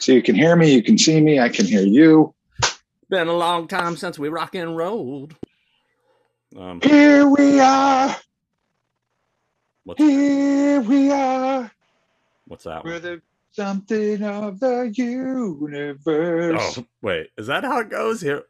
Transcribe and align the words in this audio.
So 0.00 0.12
you 0.12 0.22
can 0.22 0.34
hear 0.34 0.56
me, 0.56 0.72
you 0.72 0.82
can 0.82 0.96
see 0.96 1.20
me, 1.20 1.40
I 1.40 1.50
can 1.50 1.66
hear 1.66 1.82
you. 1.82 2.34
Been 3.10 3.28
a 3.28 3.34
long 3.36 3.68
time 3.68 3.96
since 3.96 4.18
we 4.18 4.30
rock 4.30 4.54
and 4.54 4.74
rolled. 4.74 5.36
Um, 6.58 6.80
Here 6.82 7.26
we 7.28 7.60
are. 7.60 8.16
what's, 9.84 10.00
Here 10.02 10.80
we 10.80 11.10
are. 11.10 11.70
what's 12.46 12.64
that 12.64 12.82
We're 12.82 12.94
one? 12.94 13.02
the 13.02 13.22
something 13.52 14.22
of 14.22 14.58
the 14.60 14.90
universe. 14.94 16.78
Oh, 16.78 16.86
wait. 17.02 17.28
Is 17.36 17.48
that 17.48 17.64
how 17.64 17.80
it 17.80 17.90
goes 17.90 18.22
here? 18.22 18.44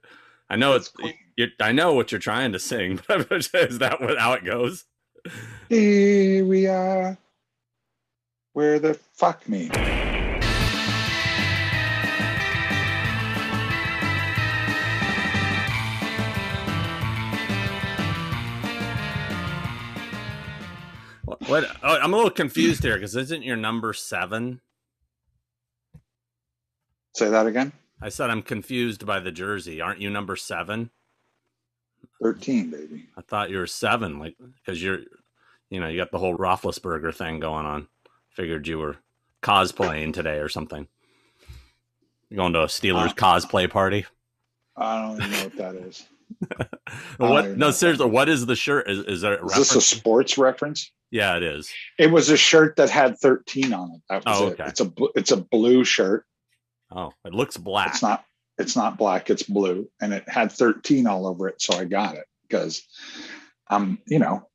I 0.48 0.54
know 0.56 0.74
it's. 0.76 0.88
Queen. 0.88 1.14
You, 1.36 1.48
I 1.58 1.72
know 1.72 1.94
what 1.94 2.12
you're 2.12 2.20
trying 2.20 2.52
to 2.52 2.58
sing, 2.60 3.00
but 3.08 3.30
is 3.54 3.78
that 3.78 4.00
what, 4.00 4.18
how 4.18 4.34
it 4.34 4.44
goes? 4.44 4.84
Here 5.68 6.44
we 6.44 6.68
are. 6.68 7.18
Where 8.52 8.78
the 8.78 8.94
fuck 8.94 9.48
me? 9.48 9.70
What? 21.50 21.64
oh, 21.82 21.96
I'm 21.96 22.12
a 22.12 22.16
little 22.16 22.30
confused 22.30 22.84
here 22.84 22.94
because 22.94 23.16
isn't 23.16 23.42
your 23.42 23.56
number 23.56 23.92
seven? 23.92 24.60
Say 27.16 27.28
that 27.28 27.46
again. 27.46 27.72
I 28.00 28.08
said 28.08 28.30
I'm 28.30 28.42
confused 28.42 29.04
by 29.04 29.18
the 29.18 29.32
jersey. 29.32 29.80
Aren't 29.80 30.00
you 30.00 30.10
number 30.10 30.36
seven? 30.36 30.90
13, 32.22 32.70
baby. 32.70 33.06
I 33.16 33.22
thought 33.22 33.50
you 33.50 33.58
were 33.58 33.66
seven, 33.66 34.20
like 34.20 34.36
because 34.64 34.80
you're, 34.80 35.00
you 35.70 35.80
know, 35.80 35.88
you 35.88 35.98
got 35.98 36.12
the 36.12 36.18
whole 36.18 36.36
Roethlisberger 36.36 37.12
thing 37.14 37.40
going 37.40 37.66
on. 37.66 37.88
Figured 38.28 38.68
you 38.68 38.78
were 38.78 38.98
cosplaying 39.42 40.14
today 40.14 40.38
or 40.38 40.48
something. 40.48 40.86
You're 42.28 42.36
going 42.36 42.52
to 42.52 42.62
a 42.62 42.66
Steelers 42.66 43.08
Uh, 43.10 43.14
cosplay 43.14 43.68
party? 43.68 44.06
I 44.76 45.02
don't 45.02 45.16
even 45.16 45.30
know 45.32 45.44
what 45.44 45.56
that 45.56 45.74
is. 45.74 46.06
what? 47.18 47.56
No, 47.56 47.70
seriously. 47.70 48.06
What 48.06 48.28
is 48.28 48.46
the 48.46 48.56
shirt? 48.56 48.88
Is, 48.90 48.98
is 49.00 49.20
there 49.20 49.38
a 49.38 49.46
Is 49.46 49.54
this 49.56 49.74
a 49.74 49.80
sports 49.80 50.38
reference? 50.38 50.90
yeah, 51.10 51.36
it 51.36 51.42
is. 51.42 51.70
It 51.98 52.10
was 52.10 52.30
a 52.30 52.36
shirt 52.36 52.76
that 52.76 52.90
had 52.90 53.18
13 53.18 53.72
on 53.72 53.90
it. 53.94 54.00
That 54.08 54.24
was 54.24 54.40
Oh, 54.40 54.46
it. 54.48 54.60
It's 54.60 54.80
a 54.80 54.92
it's 55.14 55.30
a 55.32 55.36
blue 55.38 55.84
shirt. 55.84 56.24
Oh, 56.90 57.12
it 57.24 57.32
looks 57.34 57.56
black. 57.56 57.88
It's 57.90 58.02
not 58.02 58.24
it's 58.58 58.76
not 58.76 58.98
black, 58.98 59.30
it's 59.30 59.42
blue. 59.42 59.88
And 60.00 60.12
it 60.12 60.28
had 60.28 60.52
13 60.52 61.06
all 61.06 61.26
over 61.26 61.48
it. 61.48 61.62
So 61.62 61.74
I 61.78 61.84
got 61.84 62.16
it 62.16 62.24
because 62.48 62.82
I'm, 63.68 63.98
you 64.06 64.18
know, 64.18 64.46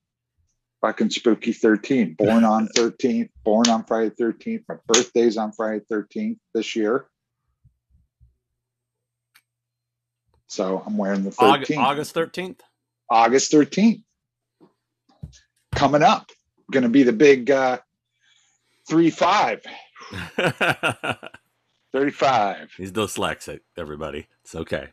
fucking 0.81 1.09
spooky 1.09 1.53
13. 1.53 2.13
Born 2.13 2.43
on 2.43 2.67
13th, 2.75 3.29
born 3.43 3.67
on 3.67 3.83
Friday 3.85 4.11
13th. 4.19 4.63
My 4.69 4.75
birthday's 4.87 5.37
on 5.37 5.53
Friday 5.53 5.83
13th 5.91 6.37
this 6.53 6.75
year. 6.75 7.07
So 10.47 10.83
I'm 10.85 10.97
wearing 10.97 11.23
the 11.23 11.31
13th. 11.31 11.77
August, 11.77 11.77
August 11.77 12.15
13th. 12.15 12.59
August 13.09 13.51
13th. 13.51 14.01
Coming 15.73 16.03
up. 16.03 16.31
Gonna 16.71 16.89
be 16.89 17.03
the 17.03 17.13
big 17.13 17.51
uh 17.51 17.79
3 18.87 19.09
5. 19.09 19.61
35. 21.93 22.71
He's 22.77 22.93
no 22.95 23.05
dyslexic, 23.05 23.61
everybody. 23.77 24.27
It's 24.43 24.55
okay. 24.55 24.89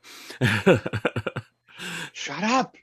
Shut 2.12 2.42
up. 2.44 2.76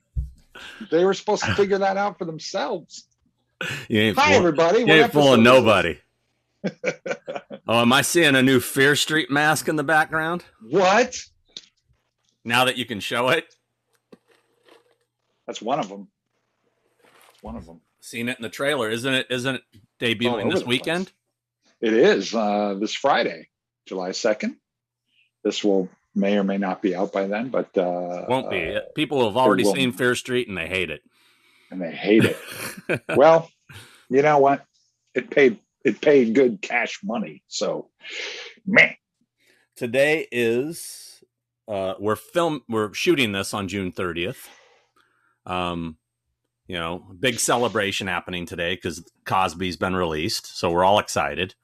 They 0.91 1.05
were 1.05 1.13
supposed 1.13 1.43
to 1.45 1.53
figure 1.55 1.77
that 1.77 1.95
out 1.97 2.17
for 2.17 2.25
themselves. 2.25 3.05
you 3.87 3.99
ain't 3.99 4.17
Hi, 4.17 4.23
fooling, 4.25 4.37
everybody. 4.39 4.79
you 4.79 4.85
What 4.87 4.95
ain't 4.97 5.11
fooling 5.13 5.43
nobody. 5.43 5.99
oh, 7.67 7.81
am 7.81 7.93
I 7.93 8.01
seeing 8.01 8.35
a 8.35 8.41
new 8.41 8.59
Fear 8.59 8.95
Street 8.97 9.31
mask 9.31 9.69
in 9.69 9.77
the 9.77 9.83
background? 9.83 10.43
What? 10.69 11.17
Now 12.45 12.65
that 12.65 12.77
you 12.77 12.85
can 12.85 12.99
show 12.99 13.29
it, 13.29 13.53
That's 15.47 15.61
one 15.61 15.79
of 15.79 15.89
them. 15.89 16.07
One 17.41 17.55
of 17.55 17.65
them. 17.65 17.81
seen 18.01 18.29
it 18.29 18.37
in 18.37 18.43
the 18.43 18.49
trailer, 18.49 18.89
isn't 18.89 19.13
it? 19.13 19.27
Isn't 19.29 19.55
it 19.55 19.61
debuting 19.99 20.51
this 20.53 20.65
weekend? 20.65 21.11
It 21.81 21.93
is 21.93 22.33
uh, 22.35 22.75
this 22.79 22.93
Friday, 22.93 23.47
July 23.87 24.09
2nd. 24.09 24.55
This 25.43 25.63
will 25.63 25.89
may 26.15 26.37
or 26.37 26.43
may 26.43 26.57
not 26.57 26.81
be 26.81 26.95
out 26.95 27.13
by 27.13 27.27
then, 27.27 27.49
but 27.49 27.77
uh, 27.77 28.25
Won't 28.27 28.49
be. 28.49 28.75
uh, 28.75 28.81
People 28.95 29.25
have 29.25 29.37
already 29.37 29.63
seen 29.63 29.91
Fear 29.93 30.15
Street 30.15 30.47
and 30.49 30.57
they 30.57 30.67
hate 30.67 30.89
it. 30.89 31.01
and 31.71 31.81
they 31.81 31.91
hate 31.91 32.25
it. 32.25 33.01
well, 33.15 33.49
you 34.09 34.21
know 34.21 34.39
what? 34.39 34.65
It 35.15 35.29
paid 35.29 35.59
it 35.85 36.01
paid 36.01 36.35
good 36.35 36.61
cash 36.61 36.99
money. 37.03 37.41
So, 37.47 37.89
man, 38.65 38.95
Today 39.77 40.27
is 40.29 41.18
uh, 41.69 41.93
we're 41.99 42.15
film 42.17 42.61
we're 42.67 42.93
shooting 42.93 43.31
this 43.31 43.53
on 43.53 43.67
June 43.69 43.91
30th. 43.93 44.47
Um, 45.45 45.97
you 46.67 46.77
know, 46.77 47.03
big 47.19 47.39
celebration 47.39 48.07
happening 48.07 48.45
today 48.45 48.75
because 48.75 49.03
Cosby's 49.25 49.77
been 49.77 49.95
released, 49.95 50.57
so 50.57 50.69
we're 50.69 50.83
all 50.83 50.99
excited. 50.99 51.55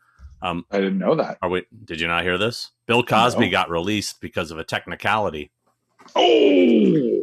Um, 0.41 0.65
I 0.71 0.77
didn't 0.77 0.97
know 0.99 1.15
that. 1.15 1.37
are 1.41 1.49
we? 1.49 1.65
Did 1.83 1.99
you 1.99 2.07
not 2.07 2.23
hear 2.23 2.37
this? 2.37 2.71
Bill 2.87 3.03
Cosby 3.03 3.45
No. 3.45 3.51
got 3.51 3.69
released 3.69 4.21
because 4.21 4.51
of 4.51 4.57
a 4.59 4.63
technicality. 4.63 5.51
Oh, 6.15 7.21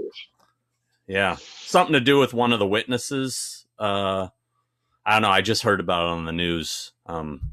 Yeah, 1.06 1.36
something 1.36 1.92
to 1.92 2.00
do 2.00 2.18
with 2.18 2.34
one 2.34 2.52
of 2.52 2.58
the 2.58 2.66
witnesses. 2.66 3.66
Uh, 3.78 4.28
I 5.04 5.14
don't 5.14 5.22
know. 5.22 5.30
I 5.30 5.40
just 5.40 5.62
heard 5.62 5.80
about 5.80 6.04
it 6.06 6.10
on 6.10 6.24
the 6.24 6.32
news. 6.32 6.92
Um, 7.06 7.52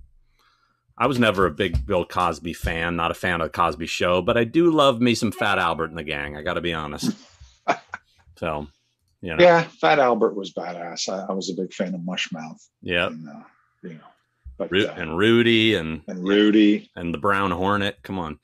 I 1.01 1.07
was 1.07 1.17
never 1.17 1.45
a 1.45 1.51
big 1.51 1.85
Bill 1.85 2.03
Cosby 2.05 2.53
fan, 2.53 2.95
not 2.97 3.09
a 3.11 3.13
fan 3.13 3.39
of 3.41 3.45
the 3.45 3.49
Cosby 3.57 3.87
Show, 3.87 4.21
but 4.21 4.37
I 4.37 4.43
do 4.43 4.69
love 4.69 4.99
me 4.99 5.15
some 5.15 5.31
Fat 5.31 5.57
Albert 5.57 5.85
and 5.91 5.97
the 5.97 6.03
gang. 6.03 6.35
I 6.35 6.41
got 6.43 6.55
to 6.55 6.61
be 6.61 6.73
honest. 6.73 7.11
so, 8.37 8.67
you 9.21 9.35
know, 9.35 9.43
yeah, 9.43 9.63
Fat 9.81 9.99
Albert 9.99 10.35
was 10.35 10.53
badass. 10.53 11.07
I, 11.09 11.25
I 11.29 11.33
was 11.33 11.49
a 11.49 11.53
big 11.61 11.73
fan 11.73 11.93
of 11.95 12.01
Mushmouth. 12.01 12.61
yeah, 12.81 13.07
and, 13.07 13.27
uh, 13.29 13.43
you 13.83 13.89
know, 13.93 13.99
but 14.57 14.71
Ru- 14.71 14.87
uh, 14.87 14.93
and 14.97 15.17
Rudy 15.17 15.75
and 15.75 16.01
and 16.07 16.27
Rudy. 16.27 16.89
and 16.95 17.13
the 17.13 17.17
Brown 17.17 17.51
Hornet. 17.51 17.99
Come 18.03 18.19
on, 18.19 18.39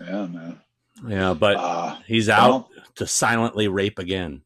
Yeah, 0.00 0.26
man. 0.26 0.60
yeah, 1.06 1.32
but 1.34 1.56
Uh, 1.56 1.96
he's 2.06 2.28
out 2.28 2.66
to 2.96 3.06
silently 3.06 3.68
rape 3.68 3.98
again. 3.98 4.42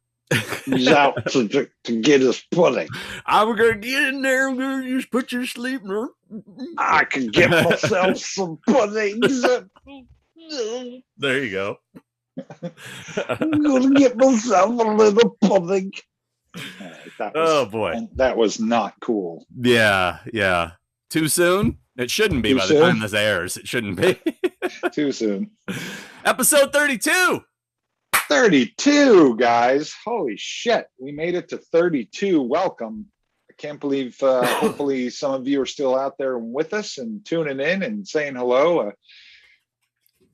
He's 0.65 0.87
out 0.87 1.25
to, 1.31 1.47
to, 1.49 1.69
to 1.83 2.01
get 2.01 2.21
his 2.21 2.43
pudding. 2.51 2.87
I'm 3.25 3.55
gonna 3.55 3.77
get 3.77 4.09
in 4.09 4.21
there. 4.21 4.49
I'm 4.49 4.57
gonna 4.57 4.87
just 4.87 5.11
put 5.11 5.31
you 5.31 5.41
to 5.41 5.47
sleep. 5.47 5.81
I 6.77 7.05
can 7.05 7.27
get 7.27 7.49
myself 7.49 8.17
some 8.19 8.59
puddings. 8.67 9.45
There 11.17 11.43
you 11.43 11.51
go. 11.51 11.77
I'm 13.29 13.61
gonna 13.61 13.93
get 13.95 14.17
myself 14.17 14.69
a 14.69 14.83
little 14.83 15.37
pudding. 15.41 15.91
Right, 16.79 17.17
was, 17.19 17.31
oh 17.35 17.65
boy. 17.65 17.95
that 18.15 18.35
was 18.35 18.59
not 18.59 18.95
cool. 18.99 19.45
Yeah, 19.57 20.19
yeah. 20.33 20.71
Too 21.09 21.27
soon? 21.27 21.77
It 21.97 22.09
shouldn't 22.09 22.41
be 22.41 22.51
Too 22.51 22.57
by 22.57 22.65
the 22.65 22.79
time 22.79 22.99
this 22.99 23.13
airs. 23.13 23.57
It 23.57 23.67
shouldn't 23.67 23.99
be. 23.99 24.19
Too 24.91 25.11
soon. 25.11 25.51
Episode 26.25 26.73
32. 26.73 27.43
32, 28.13 29.35
guys. 29.37 29.93
Holy 30.05 30.37
shit. 30.37 30.87
We 30.99 31.11
made 31.11 31.35
it 31.35 31.49
to 31.49 31.57
32. 31.57 32.41
Welcome. 32.41 33.07
I 33.49 33.53
can't 33.57 33.79
believe, 33.79 34.21
uh, 34.23 34.45
hopefully, 34.59 35.09
some 35.09 35.33
of 35.33 35.47
you 35.47 35.61
are 35.61 35.65
still 35.65 35.97
out 35.97 36.17
there 36.17 36.37
with 36.37 36.73
us 36.73 36.97
and 36.97 37.25
tuning 37.25 37.59
in 37.59 37.83
and 37.83 38.07
saying 38.07 38.35
hello. 38.35 38.79
Uh, 38.79 38.91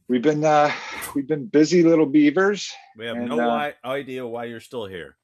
we've 0.08 0.22
been 0.22 0.44
uh, 0.44 0.72
we've 1.16 1.28
been 1.28 1.48
busy 1.48 1.84
little 1.84 2.06
beavers. 2.06 2.72
We 2.98 3.06
have 3.08 3.18
And, 3.18 3.30
no 3.30 3.50
uh, 3.50 3.72
idea 3.84 4.26
why 4.26 4.46
you're 4.46 4.60
still 4.60 4.86
here. 4.86 5.16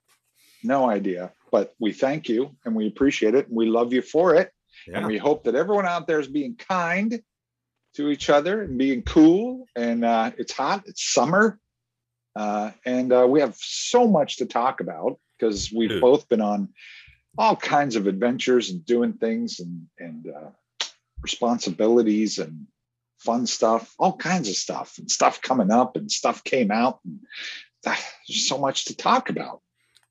No 0.64 0.90
idea, 0.90 1.34
but 1.52 1.74
we 1.80 1.91
thank 1.91 2.30
you 2.30 2.56
and 2.64 2.74
we 2.74 2.88
appreciate 2.88 3.35
it. 3.35 3.47
And 3.47 3.56
we 3.56 3.66
love 3.66 3.91
you 3.94 4.02
for 4.02 4.35
it. 4.35 4.50
And 4.91 5.06
we 5.06 5.18
hope 5.18 5.44
that 5.44 5.56
everyone 5.56 5.85
out 5.85 6.08
there 6.08 6.20
is 6.20 6.28
being 6.28 6.56
kind 6.56 7.22
to 7.96 8.09
each 8.09 8.30
other 8.30 8.64
and 8.64 8.78
being 8.78 9.03
cool. 9.03 9.66
And 9.76 10.03
uh, 10.03 10.32
it's 10.38 10.52
hot, 10.52 10.84
it's 10.88 11.14
summer. 11.14 11.59
Uh, 12.35 12.72
and 12.85 13.12
uh, 13.14 13.26
we 13.30 13.40
have 13.40 13.56
so 13.58 14.08
much 14.08 14.38
to 14.38 14.46
talk 14.46 14.80
about 14.82 15.20
because 15.38 15.72
we've 15.76 15.90
Dude. 15.90 16.02
both 16.02 16.28
been 16.30 16.41
on 16.41 16.70
all 17.38 17.56
kinds 17.56 17.96
of 17.96 18.08
adventures 18.08 18.70
and 18.70 18.85
doing 18.85 19.14
things 19.14 19.59
and, 19.59 19.88
and 20.00 20.28
uh, 20.28 20.50
responsibilities 21.22 22.38
and 22.38 22.68
fun 23.20 23.46
stuff, 23.47 23.94
all 23.97 24.16
kinds 24.18 24.50
of 24.50 24.56
stuff 24.56 24.97
and 24.97 25.09
stuff 25.09 25.41
coming 25.41 25.72
up 25.72 25.96
and 25.96 26.12
stuff 26.12 26.44
came 26.44 26.72
out. 26.72 27.00
And 27.06 27.20
there's 27.84 28.47
so 28.47 28.58
much 28.58 28.86
to 28.86 28.96
talk 28.96 29.29
about. 29.29 29.62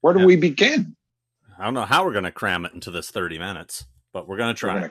Where 0.01 0.15
do 0.15 0.21
Yeah. 0.21 0.27
we 0.27 0.37
begin? 0.37 0.97
I 1.59 1.65
don't 1.65 1.75
know 1.75 1.85
how 1.85 2.05
we're 2.05 2.13
going 2.13 2.25
to 2.25 2.33
cram 2.33 2.65
it 2.65 2.73
into 2.73 2.91
this 2.91 3.11
30 3.11 3.39
minutes, 3.39 3.85
but 4.13 4.27
we're 4.27 4.37
going 4.39 4.55
to 4.55 4.59
try. 4.59 4.91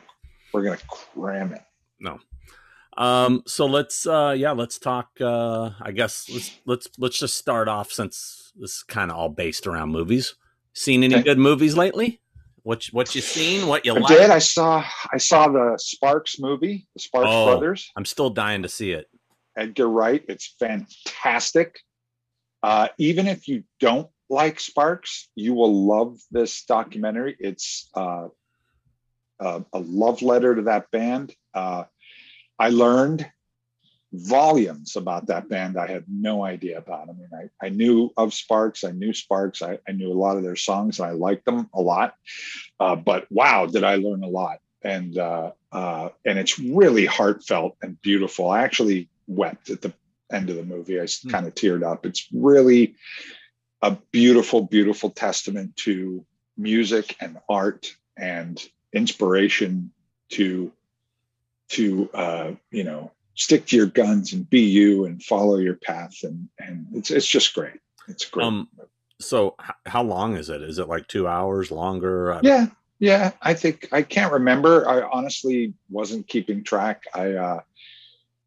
we're 0.54 0.63
gonna 0.63 0.77
cram 0.88 1.54
it. 1.54 1.62
Um 2.97 3.43
so 3.47 3.65
let's 3.65 4.05
uh 4.05 4.35
yeah, 4.38 4.51
let's 4.51 4.77
talk 4.77 5.09
uh 5.21 5.71
I 5.81 5.91
guess 5.91 6.27
let's 6.29 6.51
let's 6.65 6.89
let's 6.97 7.17
just 7.19 7.38
start 7.38 7.67
off 7.67 7.91
since 7.91 8.51
this 8.55 8.77
is 8.77 8.83
kind 8.83 9.11
of 9.11 9.17
all 9.17 9.29
based 9.29 9.65
around 9.65 9.89
movies. 9.91 10.35
Seen 10.73 11.03
any 11.03 11.15
Okay. 11.15 11.23
good 11.23 11.38
movies 11.38 11.75
lately? 11.77 12.21
What 12.63 12.85
what 12.91 13.15
you 13.15 13.21
seen? 13.21 13.67
What 13.67 13.85
you 13.85 13.95
I 13.95 13.99
like? 13.99 14.17
did. 14.19 14.29
I 14.29 14.39
saw 14.39 14.83
I 15.11 15.17
saw 15.17 15.47
the 15.47 15.77
Sparks 15.79 16.39
movie, 16.39 16.88
the 16.93 16.99
Sparks 16.99 17.29
Oh. 17.31 17.45
brothers. 17.45 17.89
I'm 17.95 18.05
still 18.05 18.29
dying 18.29 18.63
to 18.63 18.69
see 18.69 18.91
it. 18.91 19.07
Edgar 19.57 19.88
Wright. 19.88 20.23
It's 20.27 20.55
fantastic. 20.59 21.79
Uh, 22.63 22.89
even 22.97 23.27
if 23.27 23.47
you 23.47 23.63
don't 23.79 24.09
like 24.29 24.59
Sparks, 24.59 25.29
you 25.35 25.53
will 25.53 25.88
love 25.88 26.19
this 26.29 26.63
documentary. 26.65 27.35
It's 27.39 27.89
uh, 27.95 28.27
a, 29.39 29.65
a 29.73 29.79
love 29.79 30.21
letter 30.21 30.55
to 30.55 30.61
that 30.63 30.91
band. 30.91 31.35
Uh, 31.53 31.85
I 32.62 32.69
learned 32.69 33.25
volumes 34.13 34.96
about 34.96 35.28
that 35.28 35.50
band 35.50 35.78
I 35.78 35.88
had 35.88 36.04
no 36.08 36.44
idea 36.44 36.78
about. 36.78 37.10
I 37.10 37.13
mean, 37.13 37.30
I, 37.34 37.66
I 37.66 37.69
knew 37.69 38.12
of 38.18 38.36
Sparks, 38.36 38.84
I 38.84 38.92
knew 38.92 39.13
Sparks, 39.13 39.62
I, 39.63 39.80
I 39.88 39.94
knew 39.94 40.12
a 40.12 40.22
lot 40.25 40.38
of 40.38 40.44
their 40.44 40.56
songs, 40.56 41.00
and 41.00 41.08
I 41.10 41.13
liked 41.13 41.46
them 41.46 41.69
a 41.74 41.81
lot. 41.81 42.13
Uh, 42.80 42.96
but 42.96 43.25
wow, 43.31 43.66
did 43.66 43.84
I 43.84 43.96
learn 43.96 44.24
a 44.24 44.28
lot! 44.28 44.60
And 44.84 45.18
uh, 45.18 45.52
uh, 45.72 46.10
and 46.24 46.38
it's 46.38 46.60
really 46.60 47.06
heartfelt 47.08 47.78
and 47.81 48.00
beautiful. 48.02 48.50
I 48.50 48.62
actually 48.62 49.10
wept 49.28 49.69
at 49.72 49.81
the 49.81 49.94
end 50.31 50.50
of 50.52 50.56
the 50.56 50.63
movie. 50.63 51.00
I 51.00 51.08
Hmm. 51.24 51.30
kind 51.30 51.48
of 51.48 51.56
teared 51.56 51.84
up. 51.84 52.06
It's 52.06 52.28
really 52.31 52.96
a 53.81 53.98
beautiful, 54.12 54.62
beautiful 54.68 55.10
testament 55.10 55.75
to 55.78 56.25
music 56.58 57.16
and 57.19 57.38
art 57.50 57.96
and 58.18 58.63
inspiration 58.94 59.92
to 60.38 60.72
to 61.71 62.09
uh, 62.13 62.51
you 62.71 62.83
know 62.83 63.12
stick 63.35 63.65
to 63.68 63.75
your 63.77 63.85
guns 63.88 64.33
and 64.33 64.50
be 64.50 64.62
you 64.62 65.06
and 65.06 65.23
follow 65.23 65.57
your 65.57 65.75
path 65.75 66.15
and 66.23 66.47
and 66.59 66.88
it's 66.94 67.12
it's 67.12 67.27
just 67.27 67.53
great. 67.53 67.79
It's 68.07 68.25
great. 68.25 68.45
Um, 68.45 68.68
so 69.19 69.56
h- 69.63 69.71
how 69.85 70.03
long 70.03 70.35
is 70.35 70.50
it? 70.50 70.62
Is 70.62 70.79
it 70.79 70.88
like 70.88 71.07
two 71.07 71.27
hours 71.27 71.71
longer? 71.71 72.39
Yeah, 72.44 72.68
yeah. 73.00 73.31
I 73.41 73.53
think 73.53 73.88
I 73.91 74.01
can't 74.01 74.33
remember. 74.33 74.88
I 74.88 75.01
honestly 75.03 75.73
wasn't 75.89 76.27
keeping 76.27 76.63
track. 76.63 77.03
I 77.13 77.33
uh, 77.33 77.59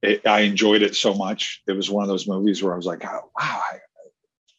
it, 0.02 0.26
I 0.26 0.40
enjoyed 0.40 0.82
it 0.82 0.94
so 0.96 1.14
much. 1.14 1.62
It 1.66 1.72
was 1.72 1.90
one 1.90 2.02
of 2.02 2.08
those 2.08 2.26
movies 2.28 2.62
where 2.62 2.72
I 2.72 2.76
was 2.76 2.86
like, 2.86 3.04
oh, 3.04 3.30
wow. 3.40 3.60
I, 3.72 3.78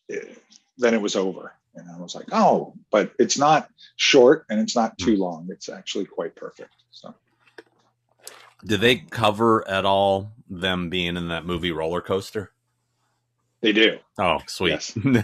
it- 0.10 0.42
then 0.78 0.94
it 0.94 1.02
was 1.02 1.16
over, 1.16 1.54
and 1.76 1.90
I 1.90 1.98
was 1.98 2.16
like, 2.16 2.26
oh, 2.34 2.74
but 2.92 3.14
it's 3.18 3.38
not 3.38 3.70
short 3.96 4.46
and 4.50 4.60
it's 4.60 4.76
not 4.76 4.98
too 4.98 5.16
long. 5.16 5.48
It's 5.50 5.70
actually 5.70 6.04
quite 6.04 6.36
perfect. 6.36 6.74
So. 6.92 7.14
Did 8.66 8.82
they 8.82 8.96
cover 8.98 9.68
at 9.68 9.86
all 9.86 10.32
them 10.50 10.90
being 10.90 11.18
in 11.18 11.28
that 11.30 11.46
movie 11.46 11.72
Roller 11.72 12.02
Coaster? 12.02 12.52
They 13.62 13.72
do. 13.74 13.98
Oh, 14.20 14.40
sweet. 14.48 14.72
Yes. 14.72 14.92
Big 15.04 15.24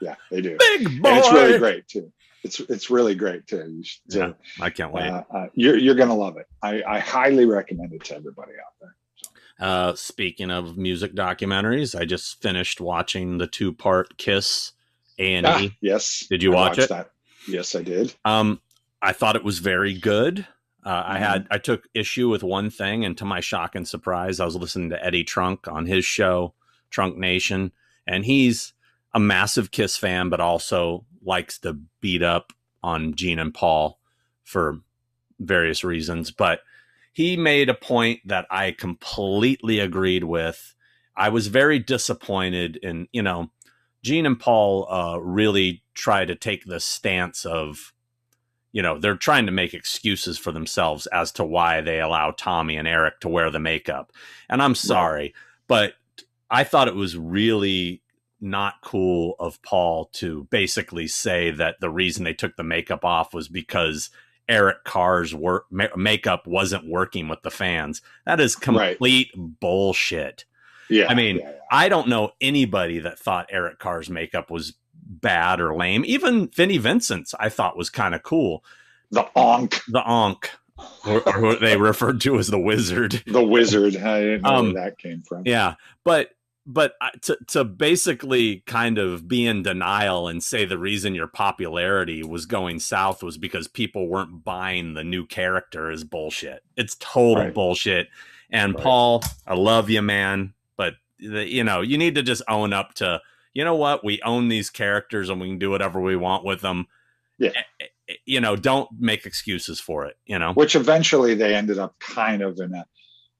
Yeah, 0.00 0.14
they 0.30 0.40
do. 0.40 0.56
Big 0.58 1.02
boy. 1.02 1.08
And 1.10 1.18
it's 1.18 1.32
really 1.32 1.58
great 1.58 1.88
too. 1.88 2.12
It's 2.42 2.60
it's 2.60 2.90
really 2.90 3.14
great 3.14 3.46
too. 3.46 3.82
Should, 3.84 4.00
Yeah, 4.08 4.32
I 4.60 4.68
can't 4.70 4.92
wait. 4.92 5.08
uh, 5.08 5.22
uh, 5.30 5.46
you're 5.54 5.76
you're 5.78 5.94
gonna 5.94 6.14
love 6.16 6.36
it. 6.36 6.46
I, 6.62 6.82
I 6.86 6.98
highly 6.98 7.46
recommend 7.46 7.92
it 7.94 8.04
to 8.04 8.16
everybody 8.16 8.52
out 8.52 8.74
there. 8.80 8.96
Uh, 9.58 9.94
speaking 9.94 10.50
of 10.50 10.76
music 10.76 11.14
documentaries, 11.14 11.98
I 11.98 12.04
just 12.04 12.42
finished 12.42 12.80
watching 12.82 13.38
the 13.38 13.46
two 13.46 13.72
part 13.72 14.18
Kiss 14.18 14.72
A 15.18 15.34
and 15.36 15.46
Ah, 15.46 15.60
E. 15.60 15.76
yes. 15.80 16.26
Did 16.28 16.42
you 16.42 16.52
I 16.52 16.56
watch 16.56 16.78
it? 16.78 16.88
That. 16.90 17.10
Yes, 17.48 17.74
I 17.74 17.82
did. 17.82 18.14
Um, 18.26 18.60
I 19.00 19.12
thought 19.12 19.36
it 19.36 19.44
was 19.44 19.58
very 19.60 19.94
good. 19.94 20.46
Uh, 20.84 21.02
I 21.06 21.18
had 21.18 21.46
I 21.50 21.58
took 21.58 21.88
issue 21.94 22.28
with 22.28 22.42
one 22.42 22.68
thing, 22.68 23.04
and 23.04 23.16
to 23.18 23.24
my 23.24 23.40
shock 23.40 23.74
and 23.74 23.88
surprise, 23.88 24.38
I 24.38 24.44
was 24.44 24.56
listening 24.56 24.90
to 24.90 25.04
Eddie 25.04 25.24
Trunk 25.24 25.66
on 25.66 25.86
his 25.86 26.04
show, 26.04 26.54
Trunk 26.90 27.16
Nation, 27.16 27.72
and 28.06 28.24
he's 28.24 28.74
a 29.14 29.20
massive 29.20 29.70
Kiss 29.70 29.96
fan, 29.96 30.28
but 30.28 30.40
also 30.40 31.06
likes 31.22 31.58
to 31.60 31.78
beat 32.00 32.22
up 32.22 32.52
on 32.82 33.14
Gene 33.14 33.38
and 33.38 33.54
Paul 33.54 33.98
for 34.42 34.80
various 35.40 35.84
reasons. 35.84 36.30
But 36.30 36.60
he 37.12 37.36
made 37.36 37.70
a 37.70 37.74
point 37.74 38.20
that 38.26 38.46
I 38.50 38.72
completely 38.72 39.78
agreed 39.78 40.24
with. 40.24 40.74
I 41.16 41.28
was 41.28 41.46
very 41.46 41.78
disappointed 41.78 42.76
in, 42.76 43.08
you 43.12 43.22
know, 43.22 43.50
Gene 44.02 44.26
and 44.26 44.38
Paul 44.38 44.86
uh, 44.90 45.18
really 45.18 45.82
try 45.94 46.24
to 46.24 46.34
take 46.34 46.66
the 46.66 46.80
stance 46.80 47.46
of, 47.46 47.94
you 48.74 48.82
know, 48.82 48.98
they're 48.98 49.16
trying 49.16 49.46
to 49.46 49.52
make 49.52 49.72
excuses 49.72 50.36
for 50.36 50.50
themselves 50.50 51.06
as 51.06 51.30
to 51.32 51.44
why 51.44 51.80
they 51.80 52.00
allow 52.00 52.32
Tommy 52.32 52.76
and 52.76 52.88
Eric 52.88 53.20
to 53.20 53.28
wear 53.28 53.48
the 53.48 53.60
makeup. 53.60 54.10
And 54.50 54.60
I'm 54.60 54.74
sorry, 54.74 55.32
but 55.68 55.94
I 56.50 56.64
thought 56.64 56.88
it 56.88 56.96
was 56.96 57.16
really 57.16 58.02
not 58.40 58.74
cool 58.82 59.36
of 59.38 59.62
Paul 59.62 60.06
to 60.14 60.48
basically 60.50 61.06
say 61.06 61.52
that 61.52 61.76
the 61.80 61.88
reason 61.88 62.24
they 62.24 62.34
took 62.34 62.56
the 62.56 62.64
makeup 62.64 63.04
off 63.04 63.32
was 63.32 63.46
because 63.46 64.10
Eric 64.48 64.82
Carr's 64.84 65.32
work 65.32 65.66
ma- 65.70 65.94
makeup 65.96 66.44
wasn't 66.46 66.90
working 66.90 67.28
with 67.28 67.42
the 67.42 67.52
fans. 67.52 68.02
That 68.26 68.40
is 68.40 68.56
Right. 68.56 68.62
complete 68.98 69.30
bullshit. 69.36 70.46
Yeah. 70.90 71.06
I 71.08 71.14
mean, 71.14 71.36
yeah, 71.36 71.50
yeah. 71.50 71.56
I 71.70 71.88
don't 71.88 72.08
know 72.08 72.32
anybody 72.40 72.98
that 72.98 73.20
thought 73.20 73.46
Eric 73.50 73.78
Carr's 73.78 74.10
makeup 74.10 74.50
was 74.50 74.74
bad 75.06 75.60
or 75.60 75.74
lame. 75.76 76.04
Even 76.06 76.48
Vinnie 76.48 76.78
Vincent's 76.78 77.34
I 77.38 77.48
thought 77.48 77.76
was 77.76 77.90
kind 77.90 78.14
of 78.14 78.22
cool. 78.22 78.64
the 79.10 79.26
Ankh, 79.38 79.80
The 79.88 80.02
Ankh, 80.08 80.50
or, 81.06 81.22
or 81.28 81.40
what 81.40 81.60
they 81.60 81.76
referred 81.76 82.20
to 82.22 82.38
as 82.38 82.48
the 82.48 82.58
Wizard. 82.58 83.22
the 83.26 83.42
wizard. 83.42 83.96
I 83.96 84.20
didn't 84.20 84.42
know 84.42 84.48
Um, 84.54 84.72
where 84.72 84.84
that 84.84 84.98
came 84.98 85.22
from. 85.22 85.42
Yeah, 85.46 85.74
but 86.04 86.30
but 86.66 86.94
to 87.22 87.36
to 87.48 87.62
basically 87.62 88.62
kind 88.66 88.96
of 88.98 89.28
be 89.28 89.46
in 89.46 89.62
denial 89.62 90.28
and 90.28 90.42
say 90.42 90.64
the 90.64 90.78
reason 90.78 91.14
your 91.14 91.26
popularity 91.26 92.22
was 92.24 92.46
going 92.46 92.80
south 92.80 93.22
was 93.22 93.36
because 93.36 93.68
people 93.68 94.08
weren't 94.08 94.44
buying 94.44 94.94
the 94.94 95.04
new 95.04 95.26
character 95.26 95.90
is 95.90 96.04
bullshit. 96.04 96.62
It's 96.76 96.96
total 96.98 97.44
Right. 97.44 97.54
bullshit. 97.54 98.08
And 98.50 98.74
Right. 98.74 98.82
Paul, 98.82 99.22
I 99.46 99.54
love 99.54 99.90
you, 99.90 100.00
man, 100.00 100.54
but 100.78 100.94
the, 101.18 101.46
you 101.46 101.62
know 101.64 101.82
you 101.82 101.98
need 101.98 102.14
to 102.14 102.22
just 102.22 102.42
own 102.48 102.72
up 102.72 102.94
to 102.94 103.20
you 103.54 103.64
know 103.64 103.76
what 103.76 104.04
we 104.04 104.20
own 104.22 104.48
these 104.48 104.68
characters 104.68 105.30
and 105.30 105.40
we 105.40 105.48
can 105.48 105.58
do 105.58 105.70
whatever 105.70 106.00
we 106.00 106.16
want 106.16 106.44
with 106.44 106.60
them. 106.60 106.86
Yeah. 107.38 107.52
Eh, 107.80 107.86
eh, 108.08 108.14
You 108.26 108.40
know, 108.40 108.56
don't 108.56 108.88
make 108.98 109.24
excuses 109.26 109.80
for 109.80 110.06
it. 110.06 110.16
You 110.26 110.38
know. 110.38 110.52
Which 110.52 110.76
eventually 110.76 111.34
they 111.34 111.54
ended 111.54 111.78
up 111.78 111.98
kind 111.98 112.42
of 112.42 112.58
in 112.58 112.74
a 112.74 112.84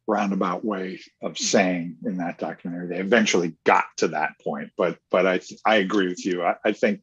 roundabout 0.07 0.65
way 0.65 1.01
of 1.23 1.39
saying 1.39 1.97
in 2.05 2.19
that 2.19 2.39
documentary. 2.39 2.89
They 2.89 3.01
eventually 3.01 3.55
got 3.65 3.85
to 3.99 4.09
that 4.09 4.39
point. 4.43 4.71
But 4.77 4.99
but 5.11 5.27
I 5.27 5.41
I 5.67 5.77
agree 5.77 6.09
with 6.09 6.25
you. 6.25 6.43
I, 6.43 6.57
I 6.65 6.73
think 6.73 7.03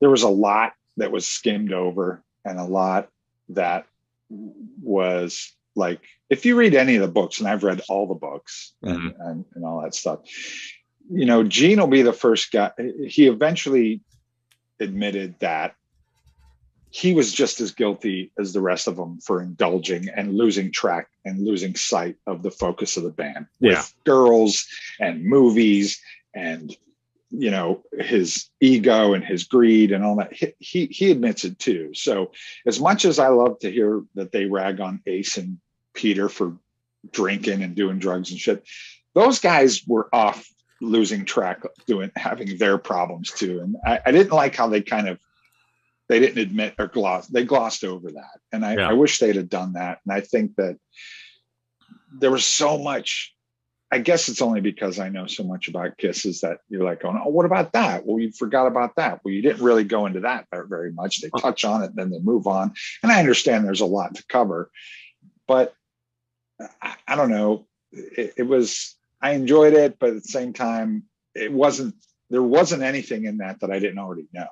there 0.00 0.10
was 0.10 0.22
a 0.22 0.28
lot 0.28 0.72
that 0.98 1.12
was 1.12 1.26
skimmed 1.26 1.72
over 1.72 2.22
and 2.44 2.58
a 2.58 2.64
lot 2.64 3.08
that 3.50 3.86
was 4.28 5.52
like 5.74 6.00
if 6.30 6.44
you 6.44 6.56
read 6.56 6.74
any 6.74 6.96
of 6.96 7.02
the 7.02 7.08
books, 7.08 7.38
and 7.38 7.48
I've 7.48 7.62
read 7.62 7.82
all 7.88 8.08
the 8.08 8.14
books 8.14 8.72
and, 8.82 9.14
and, 9.20 9.44
and 9.54 9.64
all 9.64 9.82
that 9.82 9.94
stuff, 9.94 10.20
you 11.10 11.24
know, 11.26 11.42
Gene 11.44 11.78
will 11.80 11.86
be 11.86 12.02
the 12.02 12.12
first 12.12 12.50
guy. 12.52 12.70
He 13.06 13.26
eventually 13.26 14.00
admitted 14.80 15.36
that 15.40 15.74
he 16.90 17.14
was 17.14 17.32
just 17.32 17.60
as 17.60 17.72
guilty 17.72 18.32
as 18.38 18.52
the 18.52 18.60
rest 18.60 18.88
of 18.88 18.96
them 18.96 19.20
for 19.20 19.42
indulging 19.42 20.08
and 20.08 20.34
losing 20.34 20.72
track 20.72 21.08
and 21.24 21.44
losing 21.44 21.74
sight 21.74 22.16
of 22.26 22.42
the 22.42 22.50
focus 22.50 22.96
of 22.96 23.02
the 23.02 23.10
band 23.10 23.46
with 23.60 23.72
Yeah. 23.72 23.82
girls 24.04 24.66
and 25.00 25.24
movies 25.24 26.00
and 26.34 26.74
you 27.30 27.50
know 27.50 27.82
his 27.98 28.48
ego 28.60 29.12
and 29.12 29.24
his 29.24 29.44
greed 29.44 29.90
and 29.92 30.04
all 30.04 30.16
that 30.16 30.32
he, 30.32 30.52
he 30.60 30.86
he 30.86 31.10
admits 31.10 31.44
it 31.44 31.58
too 31.58 31.92
so 31.92 32.30
as 32.66 32.78
much 32.78 33.04
as 33.04 33.18
i 33.18 33.26
love 33.28 33.58
to 33.58 33.70
hear 33.70 34.02
that 34.14 34.30
they 34.30 34.44
rag 34.46 34.80
on 34.80 35.02
ace 35.06 35.36
and 35.36 35.58
peter 35.92 36.28
for 36.28 36.56
drinking 37.10 37.62
and 37.64 37.74
doing 37.74 37.98
drugs 37.98 38.30
and 38.30 38.38
shit 38.38 38.64
those 39.14 39.40
guys 39.40 39.82
were 39.88 40.08
off 40.14 40.48
losing 40.80 41.24
track 41.24 41.62
doing 41.86 42.10
having 42.16 42.58
their 42.58 42.78
problems 42.78 43.30
too. 43.30 43.60
And 43.60 43.76
i, 43.84 44.00
I 44.04 44.12
didn't 44.12 44.32
like 44.32 44.54
how 44.54 44.68
they 44.68 44.82
kind 44.82 45.08
of 45.08 45.18
they 46.08 46.20
didn't 46.20 46.38
admit 46.42 46.74
or 46.78 46.86
gloss 46.86 47.26
they 47.28 47.44
glossed 47.44 47.84
over 47.84 48.12
that. 48.12 48.40
And 48.52 48.64
I, 48.64 48.74
Yeah. 48.74 48.90
I 48.90 48.92
wish 48.92 49.18
they'd 49.18 49.36
have 49.36 49.48
done 49.48 49.74
that. 49.74 50.00
And 50.04 50.12
i 50.12 50.20
think 50.20 50.56
that 50.56 50.78
there 52.12 52.30
was 52.30 52.44
so 52.44 52.78
much 52.78 53.34
i 53.90 53.98
guess 53.98 54.28
it's 54.28 54.42
only 54.42 54.60
because 54.60 54.98
i 54.98 55.08
know 55.08 55.26
so 55.26 55.44
much 55.44 55.68
about 55.68 55.96
kisses 55.96 56.40
that 56.40 56.58
you're 56.68 56.84
like 56.84 57.00
going 57.00 57.20
oh 57.24 57.30
what 57.30 57.46
about 57.46 57.72
that? 57.72 58.04
Well 58.04 58.20
you 58.20 58.32
forgot 58.32 58.66
about 58.66 58.96
that. 58.96 59.20
Well 59.24 59.32
you 59.32 59.42
didn't 59.42 59.64
really 59.64 59.84
go 59.84 60.06
into 60.06 60.20
that 60.20 60.46
very 60.52 60.92
much. 60.92 61.20
They 61.20 61.30
touch 61.38 61.64
on 61.64 61.82
it 61.82 61.94
then 61.94 62.10
they 62.10 62.20
move 62.20 62.46
on. 62.46 62.74
And 63.02 63.10
i 63.10 63.18
understand 63.18 63.64
there's 63.64 63.80
a 63.80 63.86
lot 63.86 64.14
to 64.16 64.26
cover. 64.28 64.70
But 65.48 65.74
i, 66.82 66.94
I 67.08 67.16
don't 67.16 67.30
know. 67.30 67.66
It, 67.92 68.34
it 68.38 68.42
was 68.42 68.94
i 69.22 69.32
enjoyed 69.32 69.74
it 69.74 69.98
but 69.98 70.10
at 70.10 70.14
the 70.22 70.28
same 70.28 70.52
time 70.52 71.04
it 71.34 71.52
wasn't 71.52 71.94
there 72.30 72.42
wasn't 72.42 72.82
anything 72.82 73.24
in 73.24 73.38
that 73.38 73.60
that 73.60 73.70
i 73.70 73.78
didn't 73.78 73.98
already 73.98 74.28
know 74.32 74.46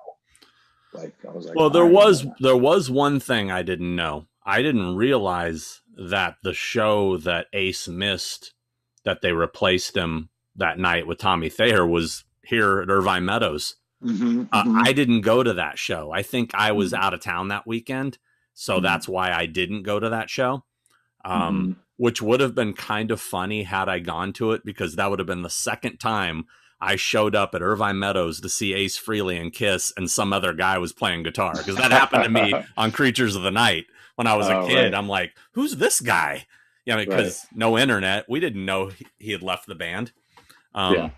like 0.93 1.15
i 1.29 1.33
was 1.33 1.47
like 1.47 1.57
Well, 1.57 1.71
there 1.71 1.83
I 1.85 1.87
didn't 1.87 1.95
know 2.01 2.07
was 2.07 2.27
there 2.41 2.57
was 2.57 2.91
one 2.91 3.19
thing 3.21 3.51
I 3.51 3.63
didn't 3.63 3.95
know. 3.97 4.27
I 4.47 4.63
didn't 4.63 4.95
realize 4.97 5.81
that 5.97 6.37
the 6.43 6.53
show 6.55 7.17
that 7.19 7.47
Ace 7.53 7.89
missed 7.89 8.53
that 9.05 9.21
they 9.23 9.33
replaced 9.33 9.97
him 9.97 10.29
that 10.57 10.79
night 10.79 11.07
with 11.07 11.19
Tommy 11.19 11.49
Thayer 11.49 11.85
was 11.87 12.25
here 12.45 12.81
at 12.81 12.91
Irvine 12.91 13.25
Meadows. 13.25 13.77
Mhm, 14.03 14.49
Uh, 14.53 14.65
mhm. 14.65 14.83
I 14.87 14.93
didn't 14.93 15.23
go 15.23 15.43
to 15.43 15.55
that 15.55 15.79
show. 15.79 16.13
I 16.13 16.23
think 16.23 16.51
I 16.55 16.73
was 16.73 16.93
Mhm. 16.93 16.99
out 16.99 17.15
of 17.15 17.21
town 17.21 17.49
that 17.49 17.67
weekend, 17.67 18.19
so 18.53 18.79
Mhm. 18.79 18.83
that's 18.83 19.09
why 19.09 19.33
I 19.33 19.47
didn't 19.47 19.83
go 19.83 19.99
to 19.99 20.11
that 20.11 20.29
show. 20.31 20.65
Um, 21.25 21.67
Mhm. 21.69 21.77
Which 21.97 22.21
would 22.21 22.41
have 22.41 22.55
been 22.55 22.73
kind 22.73 23.11
of 23.11 23.21
funny 23.21 23.63
had 23.65 23.89
I 23.89 23.99
gone 24.01 24.33
to 24.35 24.53
it 24.53 24.65
because 24.65 24.97
that 24.97 25.11
would 25.11 25.19
have 25.21 25.27
been 25.29 25.43
the 25.43 25.51
second 25.51 25.99
time 25.99 26.47
I 26.81 26.97
showed 26.97 27.35
up 27.35 27.55
at 27.55 27.63
Irvine 27.63 27.99
Meadows 27.99 28.41
to 28.41 28.49
see 28.49 28.75
Ace 28.75 28.99
Frehley 29.01 29.41
and 29.41 29.53
Kiss, 29.53 29.93
and 29.97 30.11
some 30.11 30.33
other 30.33 30.53
guy 30.53 30.77
was 30.79 30.93
playing 30.93 31.23
guitar 31.23 31.55
because 31.57 31.77
that 31.77 31.93
happened 31.93 32.25
to 32.25 32.31
me 32.31 32.53
on 32.77 32.91
Creatures 32.93 33.37
of 33.37 33.43
the 33.43 33.51
Night 33.51 33.87
when 34.17 34.27
I 34.27 34.35
was 34.35 34.49
a 34.49 34.57
Oh, 34.59 34.67
kid. 34.67 34.83
right. 34.93 34.95
I'm 34.95 35.09
like, 35.09 35.35
who's 35.53 35.77
this 35.77 36.01
guy? 36.01 36.47
Yeah, 36.85 36.97
because 36.97 37.47
no 37.55 37.79
internet, 37.79 38.27
we 38.29 38.41
didn't 38.41 38.65
know 38.67 38.91
he, 39.19 39.33
had 39.33 39.43
left 39.43 39.67
the 39.67 39.75
band. 39.75 40.13
Um, 40.75 40.95
Yeah. 40.95 41.11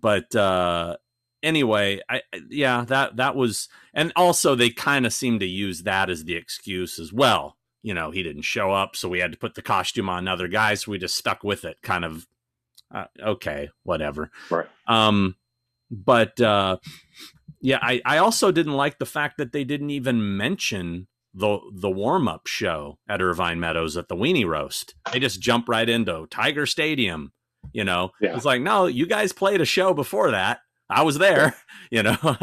But 0.00 0.34
uh, 0.36 0.96
anyway, 1.42 2.00
I 2.08 2.22
I- 2.32 2.40
yeah 2.48 2.84
that 2.84 3.16
that 3.16 3.34
was, 3.34 3.68
and 3.92 4.12
also 4.14 4.54
they 4.54 4.70
kind 4.70 5.04
of 5.06 5.12
seem 5.12 5.40
to 5.40 5.46
use 5.46 5.82
that 5.82 6.08
as 6.10 6.24
the 6.24 6.36
excuse 6.36 6.98
as 7.00 7.12
well. 7.12 7.56
You 7.82 7.94
know, 7.94 8.10
he 8.10 8.22
didn't 8.22 8.42
show 8.42 8.72
up, 8.72 8.94
so 8.96 9.08
we 9.08 9.20
had 9.20 9.32
to 9.32 9.38
put 9.38 9.54
the 9.54 9.62
costume 9.62 10.08
on 10.08 10.18
another 10.18 10.48
guy, 10.48 10.74
so 10.74 10.90
we 10.90 10.98
just 10.98 11.16
stuck 11.16 11.42
with 11.42 11.64
it. 11.64 11.80
Kind 11.82 12.04
of 12.04 12.26
uh, 12.94 13.04
okay, 13.22 13.70
whatever. 13.84 14.30
Right. 14.50 14.66
Um, 14.86 15.36
but 15.90 16.40
uh, 16.40 16.76
yeah, 17.60 17.78
I 17.80 18.00
I 18.04 18.18
also 18.18 18.52
didn't 18.52 18.74
like 18.74 18.98
the 18.98 19.06
fact 19.06 19.38
that 19.38 19.52
they 19.52 19.64
didn't 19.64 19.90
even 19.90 20.36
mention 20.36 21.06
the 21.32 21.58
the 21.72 21.90
warm 21.90 22.26
up 22.28 22.46
show 22.46 22.98
at 23.08 23.22
Irvine 23.22 23.60
Meadows 23.60 23.96
at 23.96 24.08
the 24.08 24.16
Weenie 24.16 24.46
Roast. 24.46 24.94
They 25.12 25.18
just 25.20 25.40
jump 25.40 25.68
right 25.68 25.88
into 25.88 26.26
Tiger 26.30 26.66
Stadium. 26.66 27.32
You 27.72 27.84
know, 27.84 28.10
Yeah. 28.20 28.34
it's 28.36 28.44
like 28.44 28.60
no, 28.62 28.86
you 28.86 29.06
guys 29.06 29.32
played 29.32 29.60
a 29.60 29.64
show 29.66 29.94
before 29.94 30.32
that. 30.32 30.60
I 30.88 31.02
was 31.02 31.18
there. 31.18 31.54
You 31.92 32.04
know, 32.04 32.36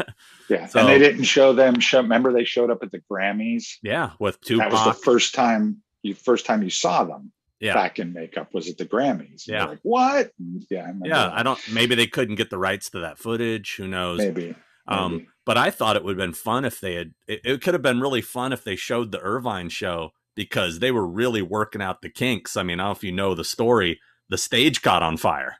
Yeah, 0.48 0.66
So- 0.66 0.80
and 0.80 0.88
they 0.88 0.98
didn't 0.98 1.24
show 1.24 1.52
them. 1.52 1.78
Show, 1.80 2.00
remember, 2.02 2.32
they 2.32 2.44
showed 2.44 2.70
up 2.70 2.82
at 2.82 2.90
the 2.90 3.02
Grammys. 3.10 3.76
yeah, 3.82 4.10
with 4.18 4.40
Tupac. 4.40 4.70
That 4.70 4.72
was 4.72 4.84
the 4.96 5.02
first 5.04 5.34
time 5.34 5.82
you 6.02 6.14
first 6.14 6.46
time 6.46 6.62
you 6.62 6.70
saw 6.70 7.04
them 7.04 7.32
Yeah. 7.60 7.74
back 7.74 7.98
in 7.98 8.12
makeup 8.12 8.54
was 8.54 8.68
at 8.68 8.78
the 8.78 8.86
Grammys. 8.86 9.46
Yeah. 9.48 9.64
like 9.66 9.80
what? 9.82 10.30
Yeah, 10.70 10.84
I 10.84 10.92
Yeah, 11.04 11.14
that. 11.28 11.32
I 11.32 11.42
don't. 11.42 11.58
Maybe 11.72 11.94
they 11.94 12.06
couldn't 12.06 12.36
get 12.36 12.50
the 12.50 12.58
rights 12.58 12.88
to 12.90 13.00
that 13.00 13.18
footage. 13.18 13.74
Who 13.76 13.88
knows? 13.88 14.18
maybe. 14.18 14.54
Um, 14.86 15.12
maybe. 15.12 15.28
but 15.44 15.58
I 15.58 15.70
thought 15.70 15.96
it 15.96 16.04
would 16.04 16.12
have 16.18 16.24
been 16.26 16.32
fun 16.34 16.64
if 16.64 16.80
they 16.80 16.94
had. 16.94 17.12
It, 17.26 17.40
it 17.44 17.62
could 17.62 17.74
have 17.74 17.82
been 17.82 18.00
really 18.00 18.22
fun 18.22 18.52
if 18.54 18.64
they 18.64 18.76
showed 18.76 19.12
the 19.12 19.20
Irvine 19.20 19.68
show 19.68 20.12
because 20.34 20.78
they 20.78 20.90
were 20.92 21.06
really 21.06 21.42
working 21.42 21.82
out 21.82 22.00
the 22.00 22.08
kinks. 22.08 22.56
I 22.56 22.62
mean, 22.62 22.78
I 22.80 22.84
don't 22.84 22.88
know 22.88 22.96
if 22.96 23.04
you 23.04 23.12
know 23.12 23.34
the 23.34 23.44
story. 23.44 24.00
The 24.30 24.38
stage 24.38 24.80
caught 24.82 25.02
on 25.02 25.16
fire, 25.16 25.56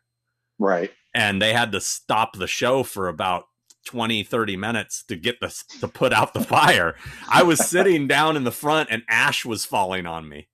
right. 0.58 0.92
and 1.14 1.42
they 1.42 1.52
had 1.52 1.72
to 1.72 1.80
stop 1.80 2.36
the 2.36 2.46
show 2.46 2.82
for 2.84 3.08
about 3.08 3.44
20 3.88 4.22
30 4.22 4.56
minutes 4.58 5.02
to 5.02 5.16
get 5.16 5.40
the 5.40 5.48
to 5.80 5.88
put 5.88 6.12
out 6.12 6.34
the 6.34 6.44
fire. 6.44 6.94
I 7.26 7.42
was 7.42 7.58
sitting 7.66 8.06
down 8.06 8.36
in 8.36 8.44
the 8.44 8.52
front 8.52 8.90
and 8.92 9.02
ash 9.08 9.46
was 9.46 9.64
falling 9.64 10.04
on 10.04 10.28
me. 10.28 10.48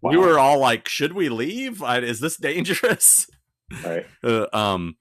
We 0.00 0.16
were 0.16 0.38
all 0.38 0.60
like 0.60 0.88
should 0.88 1.12
we 1.12 1.28
leave? 1.28 1.82
I, 1.82 1.98
is 1.98 2.20
this 2.20 2.36
dangerous? 2.36 3.28
Right. 3.84 4.06
uh, 4.24 4.46
um 4.52 4.96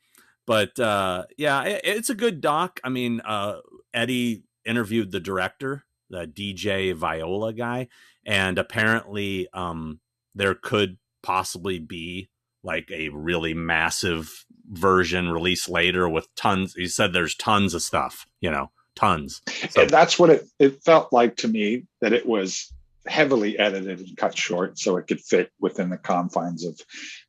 but 0.47 0.79
uh 0.79 1.25
yeah 1.37 1.61
it, 1.63 1.81
it's 1.83 2.09
a 2.09 2.15
good 2.15 2.41
doc. 2.41 2.79
I 2.83 2.89
mean 2.89 3.21
uh 3.21 3.59
eddie 3.93 4.45
interviewed 4.65 5.11
the 5.11 5.19
director 5.19 5.85
the 6.09 6.25
dj 6.25 6.95
viola 6.95 7.53
guy 7.53 7.87
and 8.25 8.57
apparently 8.57 9.47
um 9.53 9.99
there 10.33 10.55
could 10.55 10.97
possibly 11.21 11.77
be 11.77 12.29
like 12.63 12.89
a 12.91 13.09
really 13.09 13.53
massive 13.53 14.45
version 14.69 15.29
released 15.29 15.67
later 15.67 16.07
with 16.07 16.33
tons 16.35 16.73
he 16.75 16.87
said 16.87 17.11
there's 17.11 17.35
tons 17.35 17.73
of 17.73 17.81
stuff 17.81 18.27
you 18.39 18.51
know 18.51 18.69
tons. 18.99 19.41
So- 19.69 19.81
And 19.81 19.89
that's 19.89 20.19
what 20.19 20.29
it, 20.29 20.47
it 20.59 20.83
felt 20.83 21.13
like 21.13 21.37
to 21.37 21.47
me 21.47 21.85
that 22.01 22.13
it 22.13 22.25
was 22.25 22.71
heavily 23.07 23.57
edited 23.57 23.99
and 23.99 24.17
cut 24.17 24.37
short 24.37 24.77
so 24.77 24.97
it 24.97 25.07
could 25.07 25.21
fit 25.21 25.51
within 25.59 25.89
the 25.89 25.97
confines 25.97 26.65
of 26.65 26.79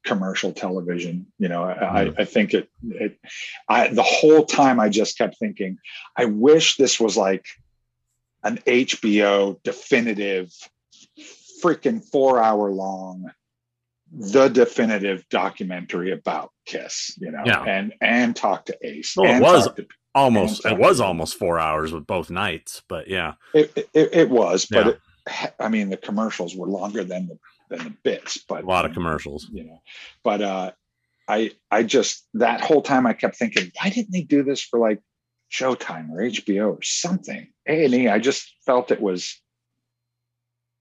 commercial 0.04 0.52
television 0.52 1.26
you 1.38 1.48
know 1.48 1.62
I, 1.62 1.70
I, 1.70 2.04
mm-hmm. 2.04 2.20
I 2.20 2.24
think 2.24 2.52
it 2.52 2.68
it 2.88 3.18
i 3.68 3.88
the 3.88 4.02
whole 4.02 4.44
time 4.44 4.80
i 4.80 4.88
just 4.88 5.16
kept 5.16 5.38
thinking 5.38 5.78
i 6.16 6.24
wish 6.24 6.76
this 6.76 6.98
was 6.98 7.16
like 7.16 7.46
an 8.42 8.58
hbo 8.66 9.62
definitive 9.62 10.52
freaking 11.62 12.04
four 12.04 12.42
hour 12.42 12.70
long 12.70 13.30
the 14.12 14.48
definitive 14.48 15.24
documentary 15.30 16.10
about 16.10 16.50
kiss 16.66 17.16
you 17.18 17.30
know 17.30 17.42
Yeah. 17.46 17.62
and 17.62 17.92
and 18.00 18.34
talk 18.34 18.66
to 18.66 18.76
ace 18.82 19.14
Well, 19.16 19.36
it 19.36 19.40
was 19.40 19.74
to 19.74 19.86
almost 20.14 20.64
it 20.66 20.76
was 20.76 21.00
almost 21.00 21.36
four 21.36 21.58
hours 21.60 21.92
with 21.92 22.06
both 22.06 22.30
nights 22.30 22.82
but 22.88 23.08
yeah 23.08 23.34
It, 23.54 23.88
it, 23.94 24.14
it 24.14 24.30
was, 24.30 24.66
but 24.66 24.86
Yeah. 24.86 24.92
it, 24.92 25.54
I 25.60 25.68
mean, 25.68 25.90
the 25.90 25.96
commercials 25.96 26.56
were 26.56 26.66
longer 26.66 27.04
than 27.04 27.28
the 27.28 27.38
than 27.68 27.84
the 27.84 27.94
bits, 28.02 28.38
but 28.48 28.64
a 28.64 28.66
lot 28.66 28.84
of 28.84 28.92
commercials 28.94 29.48
you 29.52 29.64
know. 29.64 29.82
But 30.24 30.42
uh, 30.42 30.72
I 31.28 31.52
I 31.70 31.82
just 31.84 32.26
that 32.34 32.60
whole 32.62 32.82
time 32.82 33.06
I 33.06 33.12
kept 33.12 33.36
thinking, 33.36 33.70
why 33.80 33.90
didn't 33.90 34.12
they 34.12 34.22
do 34.22 34.42
this 34.42 34.62
for 34.62 34.80
like 34.80 35.00
Showtime 35.52 36.10
or 36.10 36.18
HBO 36.22 36.78
or 36.78 36.82
something? 36.82 37.46
A 37.68 37.84
and 37.84 37.94
E. 37.94 38.08
I 38.08 38.18
just 38.18 38.56
felt 38.66 38.90
it 38.90 39.00
was 39.00 39.40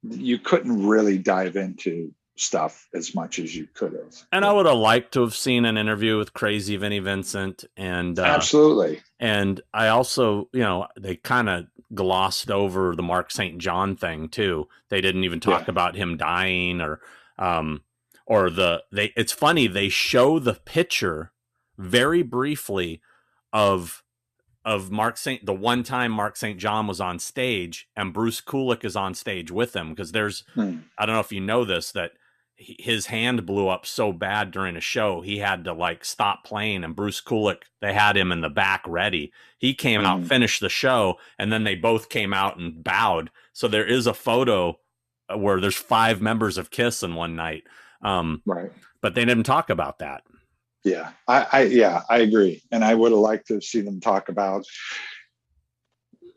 you 0.01 0.39
couldn't 0.39 0.87
really 0.87 1.17
dive 1.17 1.55
into 1.55 2.13
stuff 2.41 2.87
as 2.93 3.13
much 3.15 3.39
as 3.39 3.55
you 3.55 3.67
could 3.73 3.93
have. 3.93 4.15
and 4.31 4.45
i 4.45 4.51
would 4.53 4.65
have 4.65 4.77
liked 4.77 5.11
to 5.13 5.21
have 5.21 5.35
seen 5.35 5.65
an 5.65 5.77
interview 5.77 6.17
with 6.17 6.33
crazy 6.33 6.75
vinnie 6.77 6.99
vincent 6.99 7.65
and 7.77 8.17
uh, 8.19 8.23
absolutely 8.23 9.01
And 9.19 9.59
I 9.73 9.89
also, 9.89 10.47
you 10.53 10.61
know, 10.61 10.87
they 10.97 11.17
kind 11.17 11.49
of 11.49 11.65
glossed 11.93 12.49
over 12.49 12.95
the 12.95 13.03
Mark 13.03 13.31
St. 13.31 13.57
John 13.57 13.97
thing 13.97 14.29
too. 14.29 14.67
They 14.89 15.01
didn't 15.01 15.25
even 15.25 15.39
talk 15.41 15.63
Yeah. 15.67 15.71
about 15.71 15.95
him 15.95 16.15
dying 16.15 16.79
or 16.79 17.01
um 17.37 17.81
or 18.25 18.49
the 18.49 18.83
they 18.91 19.11
it's 19.17 19.33
funny 19.33 19.67
they 19.67 19.89
show 19.89 20.39
the 20.39 20.53
picture 20.53 21.33
very 21.77 22.21
briefly 22.23 23.01
of 23.51 24.03
of 24.63 24.91
Mark 24.91 25.17
St. 25.17 25.45
the 25.45 25.53
one 25.53 25.83
time 25.83 26.11
Mark 26.11 26.35
St. 26.37 26.57
John 26.59 26.87
was 26.87 27.01
on 27.01 27.17
stage 27.19 27.89
and 27.95 28.13
Bruce 28.13 28.39
Kulick 28.41 28.85
is 28.85 28.95
on 28.95 29.13
stage 29.15 29.51
with 29.51 29.75
him 29.75 29.89
because 29.89 30.11
there's 30.13 30.43
Hmm. 30.53 30.77
I 30.97 31.05
don't 31.05 31.15
know 31.15 31.21
if 31.21 31.31
you 31.33 31.41
know 31.41 31.65
this 31.65 31.91
that 31.91 32.11
his 32.61 33.05
hand 33.05 33.45
blew 33.45 33.69
up 33.69 33.85
so 33.85 34.11
bad 34.11 34.51
during 34.51 34.75
a 34.75 34.81
show 34.81 35.21
he 35.21 35.37
had 35.39 35.63
to 35.63 35.71
like 35.73 36.03
stop 36.03 36.43
playing 36.43 36.83
and 36.83 36.95
Bruce 36.95 37.21
Kulick 37.21 37.63
they 37.81 37.93
had 37.93 38.17
him 38.17 38.33
in 38.33 38.41
the 38.41 38.49
back 38.49 38.83
ready. 38.85 39.31
He 39.57 39.73
came 39.73 40.01
out 40.01 40.19
Mhm. 40.21 40.27
finished 40.27 40.59
the 40.59 40.67
show 40.69 41.17
and 41.37 41.51
then 41.53 41.63
they 41.63 41.75
both 41.75 42.09
came 42.09 42.33
out 42.33 42.57
and 42.57 42.83
bowed. 42.83 43.31
So 43.53 43.67
there 43.69 43.85
is 43.85 44.07
a 44.07 44.13
photo 44.13 44.77
uh, 45.33 45.37
where 45.37 45.61
there's 45.61 45.75
five 45.77 46.21
members 46.21 46.57
of 46.57 46.69
Kiss 46.69 47.01
in 47.01 47.15
one 47.15 47.35
night. 47.35 47.63
Um 48.03 48.41
right. 48.45 48.71
but 49.01 49.15
they 49.15 49.23
didn't 49.23 49.45
talk 49.45 49.69
about 49.69 49.99
that. 49.99 50.23
Yeah, 50.83 51.11
I, 51.27 51.47
I 51.51 51.61
yeah, 51.63 52.01
I 52.09 52.17
agree, 52.19 52.61
and 52.71 52.83
I 52.83 52.93
would 52.95 53.11
have 53.11 53.19
liked 53.19 53.47
to 53.47 53.61
see 53.61 53.81
them 53.81 53.99
talk 53.99 54.29
about, 54.29 54.65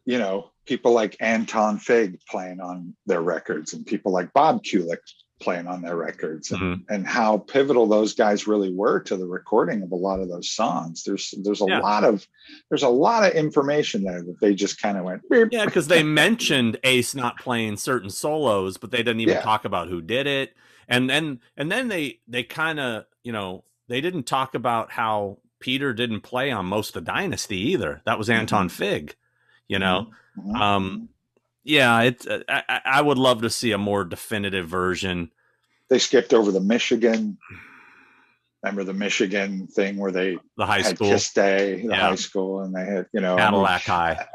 you 0.04 0.18
know, 0.18 0.50
people 0.66 0.92
like 0.92 1.16
Anton 1.20 1.78
Fig 1.78 2.18
playing 2.28 2.60
on 2.60 2.96
their 3.06 3.20
records, 3.22 3.72
and 3.72 3.86
people 3.86 4.12
like 4.12 4.32
Bob 4.32 4.62
Kulick 4.64 4.98
playing 5.42 5.66
on 5.66 5.82
their 5.82 5.96
records, 5.96 6.50
and, 6.52 6.60
Mhm. 6.60 6.84
and 6.88 7.06
how 7.06 7.38
pivotal 7.38 7.86
those 7.86 8.14
guys 8.14 8.46
really 8.46 8.72
were 8.72 9.00
to 9.00 9.16
the 9.16 9.26
recording 9.26 9.82
of 9.82 9.90
a 9.92 9.96
lot 9.96 10.20
of 10.20 10.28
those 10.28 10.50
songs. 10.50 11.02
There's 11.04 11.34
there's 11.42 11.60
a 11.60 11.66
Yeah. 11.66 11.80
lot 11.80 12.04
of 12.04 12.26
there's 12.70 12.84
a 12.84 12.88
lot 12.88 13.24
of 13.24 13.32
information 13.34 14.04
there 14.04 14.22
that 14.22 14.40
they 14.40 14.54
just 14.54 14.80
kind 14.80 14.96
of 14.96 15.04
went. 15.04 15.28
"Beep." 15.28 15.48
Yeah, 15.50 15.64
because 15.64 15.88
they 15.88 16.02
mentioned 16.02 16.78
Ace 16.84 17.14
not 17.14 17.38
playing 17.38 17.76
certain 17.76 18.10
solos, 18.10 18.76
but 18.76 18.90
they 18.90 18.98
didn't 19.02 19.20
even 19.20 19.34
Yeah. 19.34 19.42
talk 19.42 19.64
about 19.64 19.88
who 19.88 20.00
did 20.00 20.26
it. 20.26 20.54
And 20.88 21.10
then 21.10 21.40
and 21.56 21.70
then 21.70 21.88
they 21.88 22.20
they 22.28 22.44
kind 22.44 22.78
of 22.80 23.04
you 23.24 23.32
know 23.32 23.64
they 23.88 24.00
didn't 24.00 24.24
talk 24.24 24.54
about 24.54 24.92
how 24.92 25.38
Peter 25.60 25.92
didn't 25.92 26.20
play 26.22 26.50
on 26.50 26.66
most 26.66 26.96
of 26.96 27.04
Dynasty 27.04 27.58
either. 27.72 28.00
That 28.04 28.18
was 28.18 28.30
Anton 28.30 28.68
Fig. 28.68 29.14
You 29.68 29.78
know, 29.78 30.10
Mhm. 30.38 30.56
um, 30.60 31.08
yeah, 31.64 32.00
it's 32.02 32.26
uh, 32.26 32.42
I, 32.48 32.80
I- 32.84 33.00
would 33.02 33.18
love 33.18 33.42
to 33.42 33.50
see 33.50 33.72
a 33.72 33.78
more 33.78 34.04
definitive 34.04 34.68
version. 34.68 35.30
they 35.90 35.98
skipped 35.98 36.32
over 36.34 36.50
the 36.52 36.60
Michigan. 36.60 37.38
Remember 38.62 38.84
the 38.84 38.94
Michigan 38.94 39.66
thing 39.66 39.96
where 39.96 40.12
they 40.12 40.38
The 40.56 40.66
high 40.66 40.82
had 40.82 40.96
school 40.96 41.08
Kiss 41.10 41.32
Day, 41.32 41.82
the 41.82 41.88
Yeah. 41.88 42.08
high 42.10 42.14
school, 42.14 42.60
and 42.62 42.74
they 42.74 42.84
had 42.84 43.06
you 43.12 43.20
know 43.20 43.36
Cadillac 43.36 43.82
High. 43.82 44.26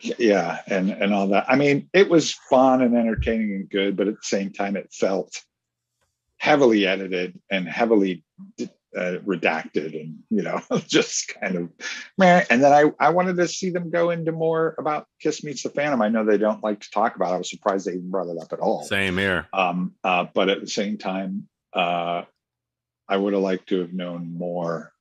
yeah 0.00 0.60
and 0.66 0.90
and 0.90 1.12
all 1.12 1.28
that 1.28 1.44
i 1.46 1.54
mean 1.56 1.90
it 1.92 2.08
was 2.08 2.32
fun 2.48 2.80
and 2.80 2.96
entertaining 2.96 3.52
and 3.52 3.68
good 3.68 3.94
but 3.98 4.08
at 4.08 4.14
the 4.14 4.22
same 4.22 4.50
time 4.50 4.76
it 4.76 4.90
felt 4.90 5.42
heavily 6.38 6.86
edited 6.86 7.38
and 7.50 7.68
heavily 7.68 8.24
uh, 8.96 9.18
redacted 9.24 10.00
and 10.00 10.18
you 10.30 10.42
know 10.42 10.60
just 10.86 11.34
kind 11.40 11.56
of 11.56 11.68
meh. 12.18 12.44
and 12.50 12.62
then 12.62 12.72
i 12.72 13.04
i 13.04 13.10
wanted 13.10 13.36
to 13.36 13.48
see 13.48 13.70
them 13.70 13.90
go 13.90 14.10
into 14.10 14.32
more 14.32 14.74
about 14.78 15.06
kiss 15.20 15.42
meets 15.42 15.62
the 15.62 15.70
phantom 15.70 16.00
i 16.02 16.08
know 16.08 16.24
they 16.24 16.38
don't 16.38 16.62
like 16.62 16.80
to 16.80 16.90
talk 16.90 17.16
about 17.16 17.32
it. 17.32 17.34
i 17.34 17.38
was 17.38 17.50
surprised 17.50 17.86
they 17.86 17.92
even 17.92 18.10
brought 18.10 18.28
it 18.28 18.40
up 18.40 18.52
at 18.52 18.60
all 18.60 18.84
Same 18.84 19.16
here. 19.18 19.46
um 19.52 19.94
uh 20.04 20.26
but 20.34 20.48
at 20.48 20.60
the 20.60 20.66
same 20.66 20.98
time 20.98 21.48
uh 21.72 22.22
i 23.08 23.16
would 23.16 23.32
have 23.32 23.42
liked 23.42 23.68
to 23.68 23.80
have 23.80 23.92
known 23.92 24.36
more 24.36 24.92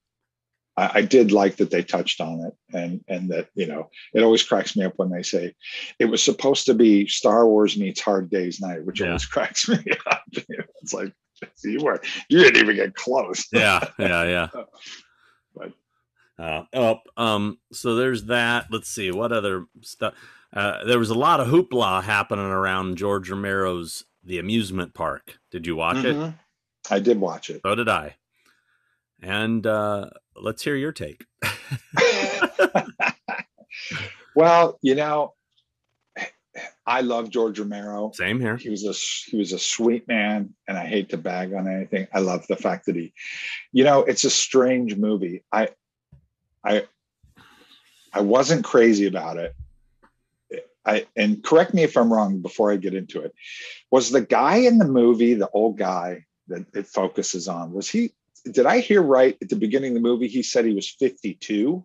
I, 0.76 0.92
I, 0.96 1.02
did 1.02 1.32
like 1.32 1.58
that 1.58 1.70
they 1.70 1.84
touched 1.84 2.20
on 2.20 2.42
it, 2.42 2.54
and 2.76 3.04
and 3.08 3.30
that 3.30 3.50
you 3.54 3.68
know 3.68 3.90
it 4.14 4.24
always 4.24 4.44
cracks 4.44 4.76
me 4.76 4.86
up 4.86 4.94
when 4.96 5.12
they 5.12 5.22
say 5.22 5.54
it 6.00 6.06
was 6.06 6.24
supposed 6.24 6.66
to 6.66 6.74
be 6.74 7.08
Star 7.08 7.48
Wars 7.48 7.78
meets 7.78 8.02
Hard 8.02 8.30
Day's 8.30 8.60
Night, 8.60 8.84
which 8.84 9.00
yeah. 9.00 9.08
always 9.08 9.26
cracks 9.28 9.70
me 9.70 9.78
up. 10.08 10.24
it's 10.34 10.94
like 10.94 11.14
you 11.64 11.84
were 11.84 12.02
you 12.30 12.40
didn't 12.40 12.62
even 12.62 12.76
get 12.76 12.96
close. 12.96 13.48
yeah, 13.54 13.84
yeah, 13.98 14.24
yeah. 14.24 14.48
but 15.56 15.72
uh, 16.40 16.64
oh, 16.74 17.00
um, 17.18 17.60
so 17.72 17.96
there's 17.96 18.26
that. 18.26 18.68
Let's 18.72 18.90
see 18.90 19.12
what 19.12 19.32
other 19.32 19.66
stuff. 19.82 20.14
Uh, 20.52 20.84
there 20.86 21.00
was 21.00 21.10
a 21.10 21.16
lot 21.16 21.40
of 21.40 21.48
hoopla 21.48 22.04
happening 22.04 22.46
around 22.46 22.98
George 22.98 23.30
Romero's 23.30 24.06
The 24.24 24.40
Amusement 24.40 24.94
Park. 24.94 25.40
Did 25.52 25.66
you 25.66 25.76
watch 25.76 25.98
mm-hmm. 25.98 26.22
it? 26.22 26.34
I 26.90 27.00
did 27.00 27.20
watch 27.20 27.50
it. 27.50 27.62
So 27.66 27.76
did 27.76 27.90
I. 27.90 28.16
And 29.22 29.66
uh, 29.66 30.10
let's 30.36 30.64
hear 30.64 30.76
your 30.76 30.92
take. 30.92 31.26
well, 34.36 34.78
you 34.82 34.96
know, 34.96 35.34
I 36.86 37.02
love 37.02 37.30
George 37.30 37.60
Romero. 37.60 38.12
Same 38.14 38.40
here. 38.40 38.58
He 38.58 38.70
was 38.70 38.86
a 38.86 38.94
he 39.30 39.38
was 39.38 39.54
a 39.54 39.60
sweet 39.60 40.08
man, 40.08 40.54
and 40.68 40.78
I 40.78 40.86
hate 40.86 41.10
to 41.10 41.18
bag 41.18 41.54
on 41.54 41.68
anything. 41.68 42.08
I 42.14 42.20
love 42.20 42.46
the 42.48 42.56
fact 42.56 42.86
that 42.86 42.96
he, 42.96 43.14
you 43.72 43.84
know, 43.84 44.02
it's 44.02 44.24
a 44.24 44.30
strange 44.30 44.96
movie. 44.96 45.44
I, 45.52 45.70
I, 46.64 46.86
I 48.14 48.22
wasn't 48.22 48.66
crazy 48.66 49.08
about 49.08 49.38
it. 49.38 49.56
I 50.86 51.08
and 51.16 51.44
correct 51.44 51.74
me 51.74 51.84
if 51.84 51.98
I'm 51.98 52.12
wrong 52.12 52.42
before 52.42 52.72
I 52.72 52.76
get 52.76 52.94
into 52.94 53.22
it. 53.22 53.34
Was 53.90 54.12
the 54.12 54.22
guy 54.22 54.58
in 54.58 54.78
the 54.78 54.86
movie 54.86 55.34
the 55.34 55.50
old 55.50 55.78
guy 55.78 56.26
that 56.48 56.66
it 56.76 56.88
focuses 56.88 57.48
on? 57.48 57.72
Was 57.72 57.90
he? 57.90 58.12
Did 58.46 58.66
I 58.66 58.80
hear 58.80 59.02
right 59.02 59.38
at 59.42 59.50
the 59.50 59.56
beginning 59.56 59.92
of 59.92 59.96
the 59.96 60.08
movie? 60.08 60.28
He 60.28 60.44
said 60.44 60.66
he 60.66 60.74
was 60.74 60.90
52. 60.90 61.84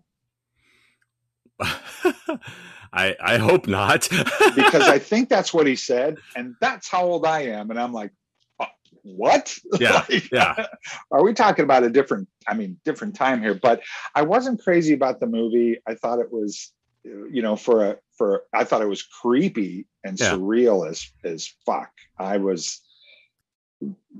I 2.92 3.16
I 3.20 3.38
hope 3.38 3.66
not. 3.66 4.08
because 4.56 4.82
I 4.82 4.98
think 4.98 5.28
that's 5.28 5.52
what 5.52 5.66
he 5.66 5.76
said, 5.76 6.18
and 6.36 6.54
that's 6.60 6.88
how 6.88 7.04
old 7.04 7.26
I 7.26 7.42
am. 7.42 7.70
And 7.70 7.80
I'm 7.80 7.92
like, 7.92 8.12
uh, 8.60 8.66
what? 9.02 9.56
Yeah, 9.80 10.04
like, 10.08 10.30
yeah. 10.32 10.66
Are 11.10 11.22
we 11.22 11.34
talking 11.34 11.64
about 11.64 11.84
a 11.84 11.90
different? 11.90 12.28
I 12.46 12.54
mean, 12.54 12.78
different 12.84 13.14
time 13.14 13.42
here. 13.42 13.54
But 13.54 13.82
I 14.14 14.22
wasn't 14.22 14.62
crazy 14.62 14.94
about 14.94 15.20
the 15.20 15.26
movie. 15.26 15.78
I 15.86 15.94
thought 15.94 16.18
it 16.18 16.32
was, 16.32 16.72
you 17.04 17.42
know, 17.42 17.56
for 17.56 17.84
a 17.84 17.96
for. 18.16 18.44
I 18.52 18.64
thought 18.64 18.82
it 18.82 18.88
was 18.88 19.02
creepy 19.02 19.86
and 20.04 20.18
yeah. 20.18 20.32
surreal 20.32 20.88
as 20.88 21.10
as 21.24 21.52
fuck. 21.66 21.90
I 22.18 22.38
was 22.38 22.80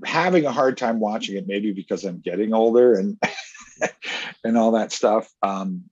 having 0.05 0.45
a 0.47 0.53
hard 0.53 0.77
time 0.77 1.01
watching 1.01 1.37
it, 1.37 1.47
maybe 1.47 1.73
because 1.73 2.05
I'm 2.05 2.21
getting 2.21 2.55
older 2.55 2.95
and 2.95 3.19
and 4.45 4.57
all 4.57 4.73
that 4.73 4.93
stuff. 4.93 5.33
Um, 5.43 5.85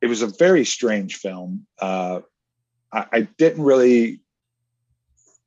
it 0.00 0.06
was 0.06 0.22
a 0.22 0.26
very 0.26 0.64
strange 0.64 1.16
film. 1.16 1.66
Uh, 1.80 2.20
I, 2.92 3.06
I, 3.12 3.20
didn't 3.38 3.64
really 3.64 4.20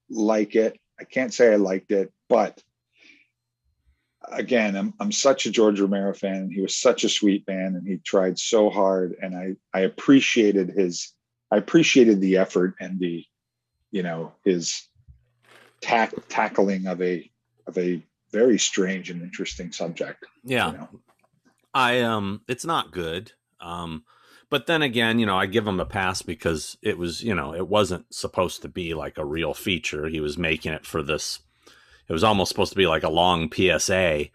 like 0.09 0.55
it. 0.55 0.77
I 0.99 1.03
can't 1.03 1.33
say 1.33 1.53
I 1.53 1.57
liked 1.57 1.91
it, 1.91 2.11
but 2.27 2.61
again, 4.31 4.75
I'm 4.75 4.93
I'm 4.99 5.11
such 5.11 5.45
a 5.45 5.51
George 5.51 5.79
Romero 5.79 6.13
fan. 6.13 6.49
He 6.51 6.61
was 6.61 6.75
such 6.75 7.03
a 7.03 7.09
sweet 7.09 7.47
man, 7.47 7.75
and 7.75 7.87
he 7.87 7.97
tried 7.97 8.37
so 8.37 8.69
hard. 8.69 9.15
And 9.21 9.35
I 9.35 9.55
I 9.73 9.81
appreciated 9.81 10.69
his 10.69 11.13
I 11.51 11.57
appreciated 11.57 12.21
the 12.21 12.37
effort 12.37 12.75
and 12.79 12.99
the 12.99 13.25
you 13.91 14.03
know 14.03 14.33
his 14.43 14.87
tack, 15.81 16.13
tackling 16.27 16.87
of 16.87 17.01
a 17.01 17.29
of 17.67 17.77
a 17.77 18.03
very 18.31 18.59
strange 18.59 19.09
and 19.09 19.21
interesting 19.21 19.71
subject. 19.71 20.25
Yeah. 20.43 20.71
You 20.71 20.77
know? 20.77 20.89
I 21.73 22.01
um 22.01 22.41
it's 22.47 22.65
not 22.65 22.91
good. 22.91 23.31
Um 23.59 24.03
but 24.49 24.65
then 24.65 24.81
again, 24.81 25.19
you 25.19 25.25
know, 25.25 25.37
I 25.37 25.45
give 25.45 25.67
him 25.67 25.79
a 25.79 25.85
pass 25.85 26.21
because 26.21 26.77
it 26.81 26.97
was, 26.97 27.23
you 27.23 27.35
know, 27.35 27.53
it 27.53 27.67
wasn't 27.67 28.13
supposed 28.13 28.61
to 28.63 28.67
be 28.67 28.93
like 28.93 29.17
a 29.17 29.25
real 29.25 29.53
feature. 29.53 30.07
He 30.07 30.19
was 30.19 30.37
making 30.37 30.73
it 30.73 30.85
for 30.85 31.03
this. 31.03 31.39
It 32.07 32.13
was 32.13 32.23
almost 32.23 32.49
supposed 32.49 32.71
to 32.71 32.77
be 32.77 32.87
like 32.87 33.03
a 33.03 33.09
long 33.09 33.51
PSA, 33.51 34.25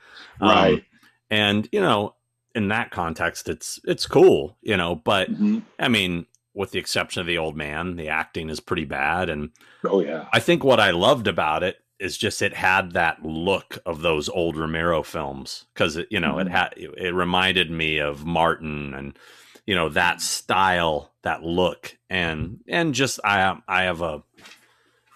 um, 0.40 0.48
right? 0.48 0.74
Um, 0.74 0.82
and 1.30 1.68
you 1.72 1.80
know, 1.80 2.14
in 2.54 2.68
that 2.68 2.90
context, 2.90 3.48
it's 3.48 3.80
it's 3.84 4.06
cool, 4.06 4.56
you 4.62 4.76
know. 4.76 4.94
But 4.94 5.30
mm-hmm. 5.30 5.60
I 5.78 5.88
mean, 5.88 6.26
with 6.54 6.70
the 6.70 6.78
exception 6.78 7.20
of 7.20 7.26
the 7.26 7.38
old 7.38 7.56
man, 7.56 7.96
the 7.96 8.08
acting 8.08 8.48
is 8.48 8.60
pretty 8.60 8.84
bad. 8.84 9.28
And 9.28 9.50
oh 9.84 10.00
yeah, 10.00 10.28
I 10.32 10.38
think 10.38 10.62
what 10.62 10.78
I 10.78 10.92
loved 10.92 11.26
about 11.26 11.64
it 11.64 11.78
is 11.98 12.16
just 12.16 12.42
it 12.42 12.54
had 12.54 12.92
that 12.92 13.24
look 13.24 13.78
of 13.86 14.02
those 14.02 14.28
old 14.28 14.56
Romero 14.56 15.02
films 15.02 15.64
because 15.74 15.98
you 16.10 16.20
know 16.20 16.34
mm-hmm. 16.34 16.46
it 16.46 16.50
had 16.50 16.74
it 16.76 17.14
reminded 17.14 17.70
me 17.70 17.98
of 17.98 18.24
Martin 18.24 18.94
and 18.94 19.18
you 19.66 19.74
know 19.74 19.88
that 19.88 20.20
style 20.20 21.12
that 21.22 21.42
look 21.42 21.96
and 22.10 22.60
and 22.68 22.94
just 22.94 23.20
i 23.24 23.56
i 23.68 23.82
have 23.82 24.00
a 24.00 24.22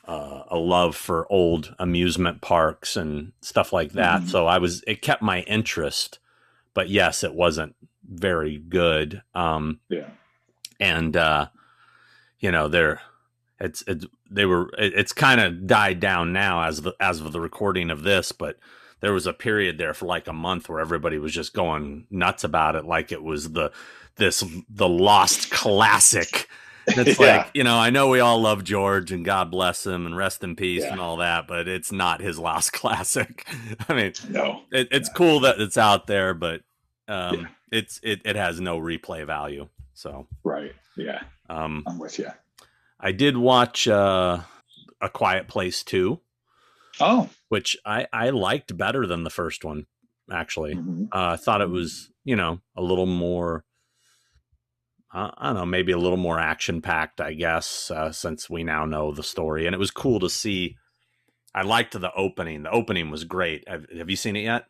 uh, 0.07 0.45
a 0.49 0.57
love 0.57 0.97
for 0.97 1.31
old 1.31 1.75
amusement 1.79 2.41
parks 2.41 2.97
and 2.97 3.33
stuff 3.43 3.75
like 3.75 3.93
that. 3.93 4.21
Mm-hmm. 4.21 4.29
so 4.29 4.47
i 4.47 4.59
was 4.59 4.83
it 4.87 5.03
kept 5.03 5.23
my 5.23 5.41
interest 5.43 6.19
but 6.73 6.89
yes 6.89 7.23
it 7.23 7.35
wasn't 7.35 7.75
very 8.09 8.57
good. 8.57 9.23
Um 9.35 9.81
yeah. 9.89 10.09
and 10.81 11.17
uh 11.17 11.49
you 12.41 12.51
know 12.51 12.69
they're 12.69 13.01
it's 13.61 13.83
it's 13.87 14.07
they 14.31 14.47
were 14.47 14.71
it, 14.79 14.95
it's 14.95 15.13
kind 15.13 15.41
of 15.41 15.67
died 15.67 16.01
down 16.01 16.33
now 16.33 16.63
as 16.63 16.83
the 16.83 16.95
as 17.01 17.21
of 17.21 17.33
the 17.33 17.41
recording 17.41 17.91
of 17.91 18.03
this 18.03 18.33
but 18.33 18.59
there 19.01 19.13
was 19.13 19.27
a 19.27 19.33
period 19.33 19.79
there 19.79 19.95
for 19.95 20.07
like 20.07 20.27
a 20.27 20.33
month 20.33 20.69
where 20.69 20.81
everybody 20.81 21.19
was 21.19 21.33
just 21.33 21.53
going 21.53 22.07
nuts 22.11 22.45
about 22.45 22.77
it 22.77 22.85
like 22.85 23.13
it 23.13 23.23
was 23.23 23.53
the 23.53 23.71
this 24.19 24.45
the 24.69 24.89
lost 24.89 25.51
classic. 25.51 26.49
It's 26.87 27.19
yeah. 27.21 27.39
like, 27.39 27.51
you 27.55 27.65
know, 27.65 27.77
I 27.77 27.91
know 27.91 28.09
we 28.09 28.21
all 28.21 28.41
love 28.41 28.65
George 28.65 29.13
and 29.13 29.25
God 29.25 29.51
bless 29.51 29.87
him 29.87 30.07
and 30.07 30.17
rest 30.17 30.43
in 30.43 30.57
peace 30.57 30.83
yeah. 30.83 30.93
and 30.93 31.01
all 31.01 31.19
that, 31.19 31.47
but 31.47 31.69
it's 31.69 31.93
not 31.93 32.21
his 32.21 32.39
lost 32.39 32.73
classic. 32.75 33.47
I 33.89 33.95
mean, 33.95 34.13
no, 34.29 34.63
it, 34.71 34.89
it's 34.91 35.09
cool 35.09 35.41
that 35.41 35.61
it's 35.61 35.79
out 35.79 36.07
there, 36.07 36.35
but 36.35 36.63
um, 37.07 37.41
yeah. 37.41 37.47
it's 37.73 38.01
it, 38.03 38.23
it 38.25 38.37
has 38.37 38.61
no 38.61 38.79
replay 38.79 39.27
value. 39.27 39.69
So 39.95 40.29
right, 40.45 40.73
yeah, 40.97 41.23
um, 41.51 41.83
I'm 41.87 41.99
with 41.99 42.19
you. 42.19 42.29
I 43.01 43.13
did 43.13 43.37
watch 43.37 43.89
uh, 43.89 44.41
a 45.01 45.09
Quiet 45.09 45.49
Place 45.49 45.83
too. 45.83 46.21
Oh, 47.01 47.29
which 47.49 47.77
I 47.85 48.07
I 48.13 48.31
liked 48.31 48.77
better 48.77 49.07
than 49.07 49.25
the 49.25 49.31
first 49.31 49.65
one. 49.65 49.87
Actually, 50.31 50.75
mm-hmm. 50.75 51.05
uh, 51.13 51.33
I 51.33 51.37
thought 51.37 51.63
it 51.63 51.71
was 51.71 52.11
you 52.25 52.37
know 52.37 52.61
a 52.77 52.83
little 52.83 53.07
more 53.07 53.65
I 55.11 55.47
don't 55.47 55.55
know, 55.55 55.67
maybe 55.67 55.93
a 55.93 55.99
little 55.99 56.19
more 56.19 56.39
action 56.39 56.83
packed, 56.83 57.21
I 57.21 57.33
guess, 57.33 57.91
uh, 57.91 58.13
since 58.13 58.51
we 58.51 58.63
now 58.63 58.85
know 58.85 59.13
the 59.13 59.23
story. 59.23 59.67
And 59.67 59.75
it 59.75 59.79
was 59.79 59.91
cool 59.91 60.21
to 60.21 60.29
see. 60.29 60.77
I 61.55 61.63
liked 61.63 61.99
the 61.99 62.13
opening. 62.15 62.63
The 62.63 62.71
opening 62.71 63.11
was 63.11 63.25
great. 63.25 63.67
Have, 63.67 63.87
have 63.97 64.11
you 64.11 64.17
seen 64.17 64.37
it 64.37 64.43
yet? 64.43 64.67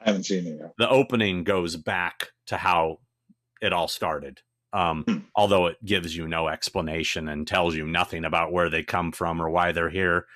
I 0.00 0.10
haven't 0.10 0.24
seen 0.24 0.46
it 0.46 0.58
yet. 0.58 0.72
The 0.78 0.88
opening 0.88 1.44
goes 1.44 1.76
back 1.76 2.30
to 2.46 2.56
how 2.56 2.98
it 3.62 3.72
all 3.72 3.88
started. 3.88 4.40
Um, 4.72 5.04
hmm. 5.06 5.18
Although 5.34 5.66
it 5.66 5.84
gives 5.84 6.16
you 6.16 6.26
no 6.26 6.48
explanation 6.48 7.28
and 7.28 7.46
tells 7.46 7.76
you 7.76 7.86
nothing 7.86 8.24
about 8.24 8.52
where 8.52 8.68
they 8.68 8.82
come 8.82 9.12
from 9.12 9.40
or 9.40 9.48
why 9.48 9.72
they're 9.72 9.88
here, 9.88 10.26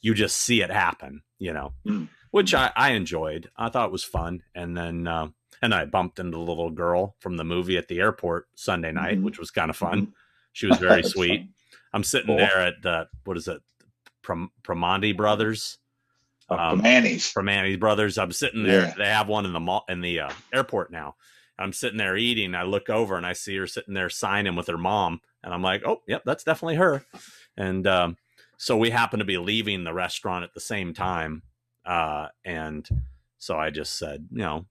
you 0.00 0.14
just 0.14 0.38
see 0.38 0.62
it 0.62 0.70
happen, 0.70 1.22
you 1.38 1.52
know, 1.52 1.72
hmm. 1.84 2.04
which 2.30 2.54
I, 2.54 2.70
I 2.76 2.92
enjoyed. 2.92 3.50
I 3.56 3.68
thought 3.68 3.88
it 3.88 3.92
was 3.92 4.04
fun. 4.04 4.42
And 4.54 4.76
then 4.76 5.06
uh, 5.06 5.28
and 5.62 5.74
I 5.74 5.84
bumped 5.84 6.18
into 6.18 6.36
the 6.36 6.42
little 6.42 6.70
girl 6.70 7.16
from 7.20 7.36
the 7.36 7.44
movie 7.44 7.76
at 7.76 7.88
the 7.88 8.00
airport 8.00 8.46
Sunday 8.54 8.92
night, 8.92 9.16
mm-hmm. 9.16 9.24
which 9.24 9.38
was 9.38 9.50
kind 9.50 9.70
of 9.70 9.76
fun. 9.76 10.02
Mm-hmm. 10.02 10.10
She 10.52 10.66
was 10.66 10.78
very 10.80 11.02
sweet. 11.02 11.40
Fun. 11.40 11.48
I'm 11.92 12.04
sitting 12.04 12.28
cool. 12.28 12.36
there 12.36 12.60
at 12.60 12.82
the 12.82 13.08
what 13.24 13.36
is 13.36 13.48
it, 13.48 13.60
Prom- 14.22 14.52
Primanti 14.62 15.16
Brothers. 15.16 15.78
Uh, 16.48 16.54
um, 16.54 16.80
Brothers. 17.78 18.18
I'm 18.18 18.32
sitting 18.32 18.64
there. 18.64 18.82
Yeah. 18.82 18.94
They 18.96 19.06
have 19.06 19.28
one 19.28 19.46
in 19.46 19.52
the 19.52 19.60
mall 19.60 19.84
in 19.88 20.00
the 20.00 20.20
uh, 20.20 20.30
airport 20.52 20.90
now. 20.90 21.16
I'm 21.58 21.72
sitting 21.72 21.98
there 21.98 22.16
eating. 22.16 22.54
I 22.54 22.62
look 22.62 22.88
over 22.88 23.16
and 23.16 23.26
I 23.26 23.34
see 23.34 23.56
her 23.56 23.66
sitting 23.66 23.94
there 23.94 24.08
signing 24.08 24.56
with 24.56 24.66
her 24.68 24.78
mom, 24.78 25.20
and 25.44 25.52
I'm 25.52 25.62
like, 25.62 25.82
"Oh, 25.84 26.02
yep, 26.08 26.22
that's 26.24 26.44
definitely 26.44 26.76
her." 26.76 27.04
And 27.56 27.86
um, 27.86 28.16
so 28.56 28.76
we 28.76 28.90
happen 28.90 29.18
to 29.18 29.24
be 29.24 29.36
leaving 29.36 29.84
the 29.84 29.92
restaurant 29.92 30.44
at 30.44 30.54
the 30.54 30.60
same 30.60 30.94
time, 30.94 31.42
uh, 31.84 32.28
and 32.44 32.88
so 33.38 33.58
I 33.58 33.70
just 33.70 33.98
said, 33.98 34.28
you 34.32 34.38
know, 34.38 34.66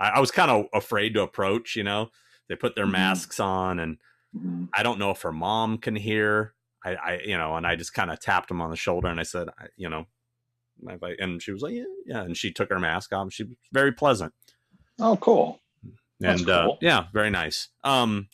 I, 0.00 0.10
I 0.10 0.20
was 0.20 0.30
kind 0.30 0.50
of 0.50 0.66
afraid 0.74 1.14
to 1.14 1.22
approach. 1.22 1.76
You 1.76 1.84
know, 1.84 2.10
they 2.48 2.56
put 2.56 2.74
their 2.74 2.84
mm-hmm. 2.84 2.92
masks 2.92 3.38
on, 3.38 3.78
and 3.78 3.98
mm-hmm. 4.36 4.64
I 4.74 4.82
don't 4.82 4.98
know 4.98 5.10
if 5.10 5.22
her 5.22 5.32
mom 5.32 5.78
can 5.78 5.96
hear. 5.96 6.54
I, 6.84 6.94
I 6.94 7.20
you 7.24 7.36
know, 7.36 7.56
and 7.56 7.66
I 7.66 7.76
just 7.76 7.94
kind 7.94 8.10
of 8.10 8.20
tapped 8.20 8.50
him 8.50 8.60
on 8.60 8.70
the 8.70 8.76
shoulder, 8.76 9.08
and 9.08 9.20
I 9.20 9.24
said, 9.24 9.48
I, 9.58 9.66
you 9.76 9.88
know, 9.88 10.06
and 10.82 11.42
she 11.42 11.52
was 11.52 11.62
like, 11.62 11.74
yeah, 11.74 11.84
yeah, 12.06 12.22
and 12.22 12.36
she 12.36 12.52
took 12.52 12.70
her 12.70 12.78
mask 12.78 13.12
off. 13.12 13.32
She 13.32 13.44
was 13.44 13.56
very 13.72 13.92
pleasant. 13.92 14.32
Oh, 14.98 15.16
cool. 15.16 15.60
That's 16.18 16.42
and 16.42 16.50
uh, 16.50 16.64
cool. 16.64 16.72
Uh, 16.72 16.76
yeah, 16.80 17.04
very 17.12 17.30
nice. 17.30 17.68
Um, 17.84 18.28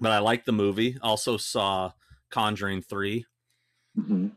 but 0.00 0.12
I 0.12 0.18
like 0.18 0.44
the 0.44 0.52
movie. 0.52 0.96
Also 1.02 1.36
saw 1.36 1.92
Conjuring 2.30 2.82
3 2.82 3.26
mm-hmm. 3.98 4.28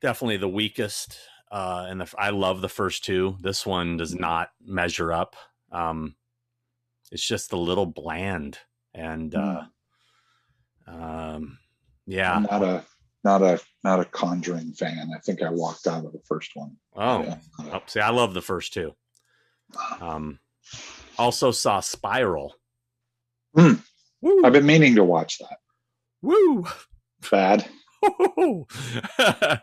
Definitely 0.00 0.38
the 0.38 0.48
weakest. 0.48 1.18
Uh, 1.50 1.86
and 1.88 2.00
the, 2.00 2.12
I 2.18 2.30
love 2.30 2.60
the 2.60 2.68
first 2.68 3.04
two. 3.04 3.36
This 3.40 3.66
one 3.66 3.96
does 3.96 4.12
mm-hmm. 4.12 4.22
not 4.22 4.50
measure 4.60 5.12
up. 5.12 5.36
Um, 5.72 6.16
it's 7.12 7.26
just 7.26 7.52
a 7.52 7.56
little 7.56 7.86
bland 7.86 8.58
and 8.94 9.34
uh 9.34 9.62
um 10.86 11.58
yeah 12.06 12.34
I'm 12.34 12.42
not 12.44 12.62
a 12.62 12.84
not 13.24 13.42
a 13.42 13.60
not 13.84 14.00
a 14.00 14.04
Conjuring 14.04 14.72
fan. 14.72 15.10
I 15.14 15.18
think 15.20 15.42
I 15.42 15.50
walked 15.50 15.86
out 15.86 16.04
of 16.04 16.12
the 16.12 16.20
first 16.26 16.52
one. 16.54 16.76
oh, 16.96 17.22
Yeah. 17.22 17.36
oh 17.72 17.82
see 17.86 18.00
i 18.00 18.10
love 18.10 18.34
the 18.34 18.40
first 18.42 18.72
two 18.72 18.94
um 20.00 20.38
also 21.18 21.50
saw 21.52 21.80
spiral 21.80 22.54
Hmm. 23.56 23.74
Woo! 24.22 24.42
I've 24.44 24.52
been 24.52 24.66
meaning 24.66 24.94
to 24.96 25.02
watch 25.04 25.38
that. 25.38 25.58
Woo! 26.22 26.64
Bad. 27.30 27.66
now, 28.02 28.66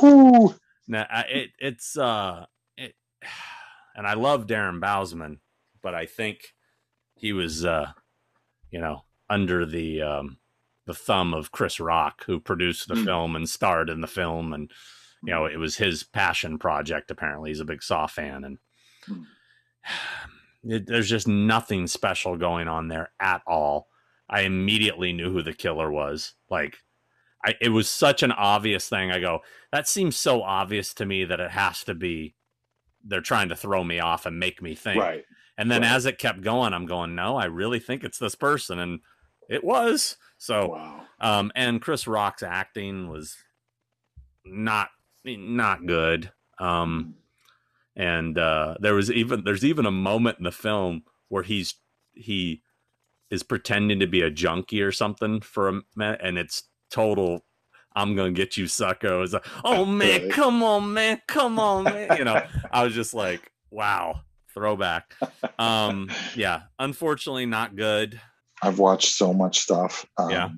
Whew. 0.00 0.54
I- 0.92 1.24
it, 1.28 1.50
it's 1.60 1.96
uh, 1.96 2.46
it, 2.76 2.94
and 3.94 4.06
I 4.06 4.14
love 4.14 4.46
Darren 4.46 4.80
Bousman, 4.80 5.38
but 5.82 5.94
I 5.94 6.06
think 6.06 6.54
he 7.14 7.32
was, 7.32 7.64
uh, 7.64 7.92
you 8.70 8.80
know, 8.80 9.04
under 9.30 9.66
the 9.66 10.02
um, 10.02 10.38
the 10.86 10.94
thumb 10.94 11.34
of 11.34 11.52
Chris 11.52 11.78
Rock, 11.80 12.24
who 12.24 12.40
produced 12.40 12.88
the 12.88 12.94
Hmm. 12.96 13.04
film 13.04 13.36
and 13.36 13.48
starred 13.48 13.90
in 13.90 14.00
the 14.00 14.06
film, 14.06 14.52
and 14.52 14.70
you 15.24 15.32
know, 15.32 15.46
it 15.46 15.58
was 15.58 15.76
his 15.76 16.04
passion 16.04 16.58
project. 16.58 17.10
Apparently, 17.10 17.50
he's 17.50 17.60
a 17.60 17.64
big 17.64 17.82
Saw 17.82 18.06
fan, 18.06 18.44
and 18.44 18.58
Hmm. 19.06 19.22
it, 20.64 20.86
there's 20.86 21.08
just 21.08 21.28
nothing 21.28 21.86
special 21.86 22.36
going 22.36 22.68
on 22.68 22.88
there 22.88 23.10
at 23.20 23.42
all. 23.46 23.88
I 24.28 24.42
immediately 24.42 25.12
knew 25.12 25.32
who 25.32 25.42
the 25.42 25.54
killer 25.54 25.90
was. 25.90 26.34
Like, 26.50 26.78
I, 27.44 27.54
it 27.60 27.70
was 27.70 27.88
such 27.88 28.22
an 28.22 28.32
obvious 28.32 28.88
thing. 28.88 29.10
I 29.10 29.20
go, 29.20 29.40
that 29.72 29.88
seems 29.88 30.16
so 30.16 30.42
obvious 30.42 30.92
to 30.94 31.06
me 31.06 31.24
that 31.24 31.40
it 31.40 31.50
has 31.52 31.82
to 31.84 31.94
be 31.94 32.34
they're 33.04 33.20
trying 33.20 33.48
to 33.48 33.56
throw 33.56 33.84
me 33.84 34.00
off 34.00 34.26
and 34.26 34.38
make 34.38 34.60
me 34.60 34.74
think. 34.74 35.00
Right. 35.00 35.24
And 35.58 35.70
then 35.70 35.82
as 35.84 36.06
it 36.06 36.18
kept 36.18 36.40
going, 36.40 36.72
I'm 36.72 36.86
going, 36.86 37.14
no, 37.16 37.36
I 37.36 37.46
really 37.46 37.80
think 37.80 38.04
it's 38.04 38.18
this 38.18 38.36
person, 38.36 38.78
and 38.78 39.00
it 39.50 39.64
was. 39.64 40.16
So, 40.38 40.68
Wow. 40.68 41.00
um, 41.20 41.52
and 41.56 41.82
Chris 41.82 42.06
Rock's 42.06 42.44
acting 42.44 43.08
was 43.10 43.36
not 44.44 44.88
not 45.24 45.84
good. 45.84 46.30
Um, 46.60 47.16
and 47.96 48.38
uh, 48.38 48.76
there 48.80 48.94
was 48.94 49.10
even 49.10 49.42
there's 49.44 49.64
even 49.64 49.84
a 49.84 49.90
moment 49.90 50.38
in 50.38 50.44
the 50.44 50.52
film 50.52 51.02
where 51.28 51.42
he's 51.42 51.74
he 52.14 52.62
is 53.30 53.42
pretending 53.42 53.98
to 54.00 54.06
be 54.06 54.22
a 54.22 54.30
junkie 54.30 54.80
or 54.80 54.92
something 54.92 55.40
for 55.40 55.68
a 55.68 55.80
minute, 55.96 56.20
and 56.22 56.38
it's 56.38 56.62
total. 56.90 57.44
I'm 57.96 58.14
gonna 58.14 58.30
get 58.30 58.56
you, 58.56 58.68
sucker. 58.68 59.20
It's 59.22 59.32
like, 59.32 59.46
oh 59.64 59.84
man, 59.84 60.30
come 60.30 60.62
on, 60.62 60.92
man, 60.94 61.20
come 61.26 61.58
on, 61.58 61.82
man. 61.84 62.16
You 62.16 62.24
know, 62.24 62.40
I 62.70 62.84
was 62.84 62.94
just 62.94 63.12
like, 63.12 63.50
wow, 63.72 64.20
throwback. 64.58 65.14
Um, 65.58 66.10
yeah, 66.34 66.62
unfortunately, 66.78 67.46
not 67.46 67.76
good. 67.76 68.20
I've 68.62 68.78
watched 68.78 69.10
so 69.14 69.32
much 69.32 69.60
stuff. 69.60 70.04
Um, 70.16 70.30
Yeah. 70.30 70.48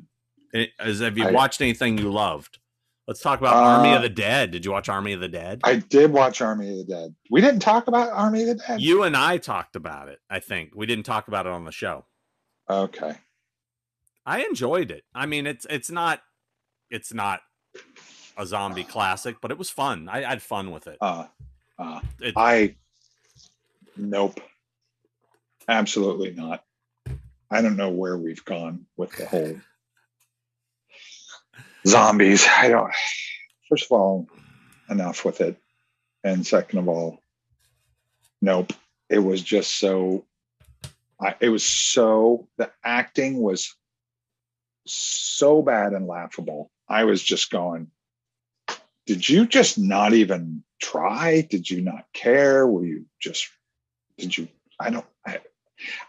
It, 0.53 0.71
is, 0.81 1.01
have 1.01 1.17
you 1.19 1.27
I- 1.27 1.31
watched 1.33 1.61
anything 1.61 1.99
you 1.99 2.11
loved? 2.11 2.59
Let's 3.07 3.21
talk 3.21 3.41
about 3.41 3.55
Army 3.57 3.91
Uh, 3.91 3.97
of 3.97 4.03
the 4.03 4.09
Dead. 4.09 4.53
Did 4.53 4.65
you 4.65 4.71
watch 4.71 4.89
Army 4.89 5.13
of 5.13 5.21
the 5.21 5.29
Dead? 5.29 5.61
I 5.65 5.77
did 5.77 6.13
watch 6.13 6.41
Army 6.41 6.71
of 6.71 6.87
the 6.87 6.93
Dead. 6.95 7.15
We 7.31 7.41
didn't 7.41 7.61
talk 7.61 7.89
about 7.89 8.11
Army 8.11 8.43
of 8.43 8.49
the 8.49 8.55
Dead. 8.67 8.81
You 8.81 9.03
and 9.03 9.17
I 9.17 9.39
talked 9.39 9.75
about 9.75 10.09
it. 10.09 10.21
I 10.31 10.39
think 10.39 10.73
we 10.77 10.87
didn't 10.87 11.05
talk 11.07 11.27
about 11.29 11.47
it 11.47 11.53
on 11.53 11.65
the 11.65 11.73
show. 11.73 12.05
okay. 12.69 13.15
I 14.27 14.45
enjoyed 14.45 14.91
it. 14.93 15.03
I 15.15 15.27
mean, 15.27 15.47
it's 15.47 15.67
it's 15.71 15.91
not 15.91 16.21
it's 16.91 17.13
not 17.13 17.41
a 18.37 18.47
zombie 18.47 18.85
classic, 18.85 19.37
but 19.41 19.51
it 19.51 19.59
was 19.59 19.71
fun. 19.71 20.09
I, 20.09 20.19
I 20.19 20.29
had 20.29 20.43
fun 20.43 20.71
with 20.71 20.87
it. 20.87 20.99
Uh, 21.01 21.27
uh, 21.79 22.01
It- 22.21 22.35
I 22.37 22.77
nope. 23.97 24.41
Absolutely 25.69 26.33
not. 26.33 26.65
I 27.51 27.63
don't 27.63 27.77
know 27.77 27.91
where 27.91 28.17
we've 28.17 28.45
gone 28.45 28.87
with 28.97 29.13
the 29.17 29.27
whole 29.27 29.57
zombies. 31.87 32.47
I 32.49 32.69
don't. 32.69 32.93
First 33.69 33.87
of 33.87 33.93
all, 33.93 34.29
enough 34.89 35.25
with 35.25 35.41
it, 35.41 35.57
and 36.25 36.47
second 36.47 36.79
of 36.81 36.89
all, 36.89 37.19
nope. 38.41 38.73
It 39.09 39.19
was 39.19 39.43
just 39.43 39.79
so. 39.79 40.27
I, 41.21 41.35
it 41.41 41.51
was 41.51 41.65
so 41.65 42.49
the 42.57 42.71
acting 42.85 43.41
was 43.41 43.75
so 44.87 45.63
bad 45.63 45.93
and 45.93 46.07
laughable. 46.07 46.71
I 46.89 47.05
was 47.05 47.23
just 47.23 47.51
going, 47.51 47.89
did 49.07 49.29
you 49.29 49.47
just 49.47 49.79
not 49.79 50.13
even 50.15 50.65
try? 50.81 51.43
Did 51.43 51.69
you 51.69 51.81
not 51.81 52.07
care? 52.13 52.67
Were 52.67 52.85
you 52.85 53.07
just 53.21 53.49
did 54.21 54.37
you 54.37 54.49
I 54.79 54.91
don't 54.91 55.07
I, 55.27 55.39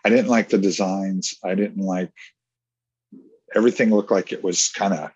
I 0.04 0.10
didn't 0.10 0.28
like 0.28 0.50
the 0.50 0.58
designs. 0.58 1.36
I 1.44 1.56
didn't 1.56 1.84
like 1.84 2.12
everything 3.56 3.90
looked 3.90 4.12
like 4.12 4.32
it 4.32 4.44
was 4.44 4.70
kind 4.70 4.94
of 4.94 5.12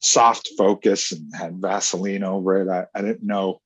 soft 0.00 0.50
focus 0.58 1.12
and 1.12 1.34
had 1.34 1.60
Vaseline 1.60 2.24
over 2.24 2.60
it. 2.62 2.68
I, 2.68 2.86
I 2.98 3.02
didn't 3.02 3.22
know 3.22 3.60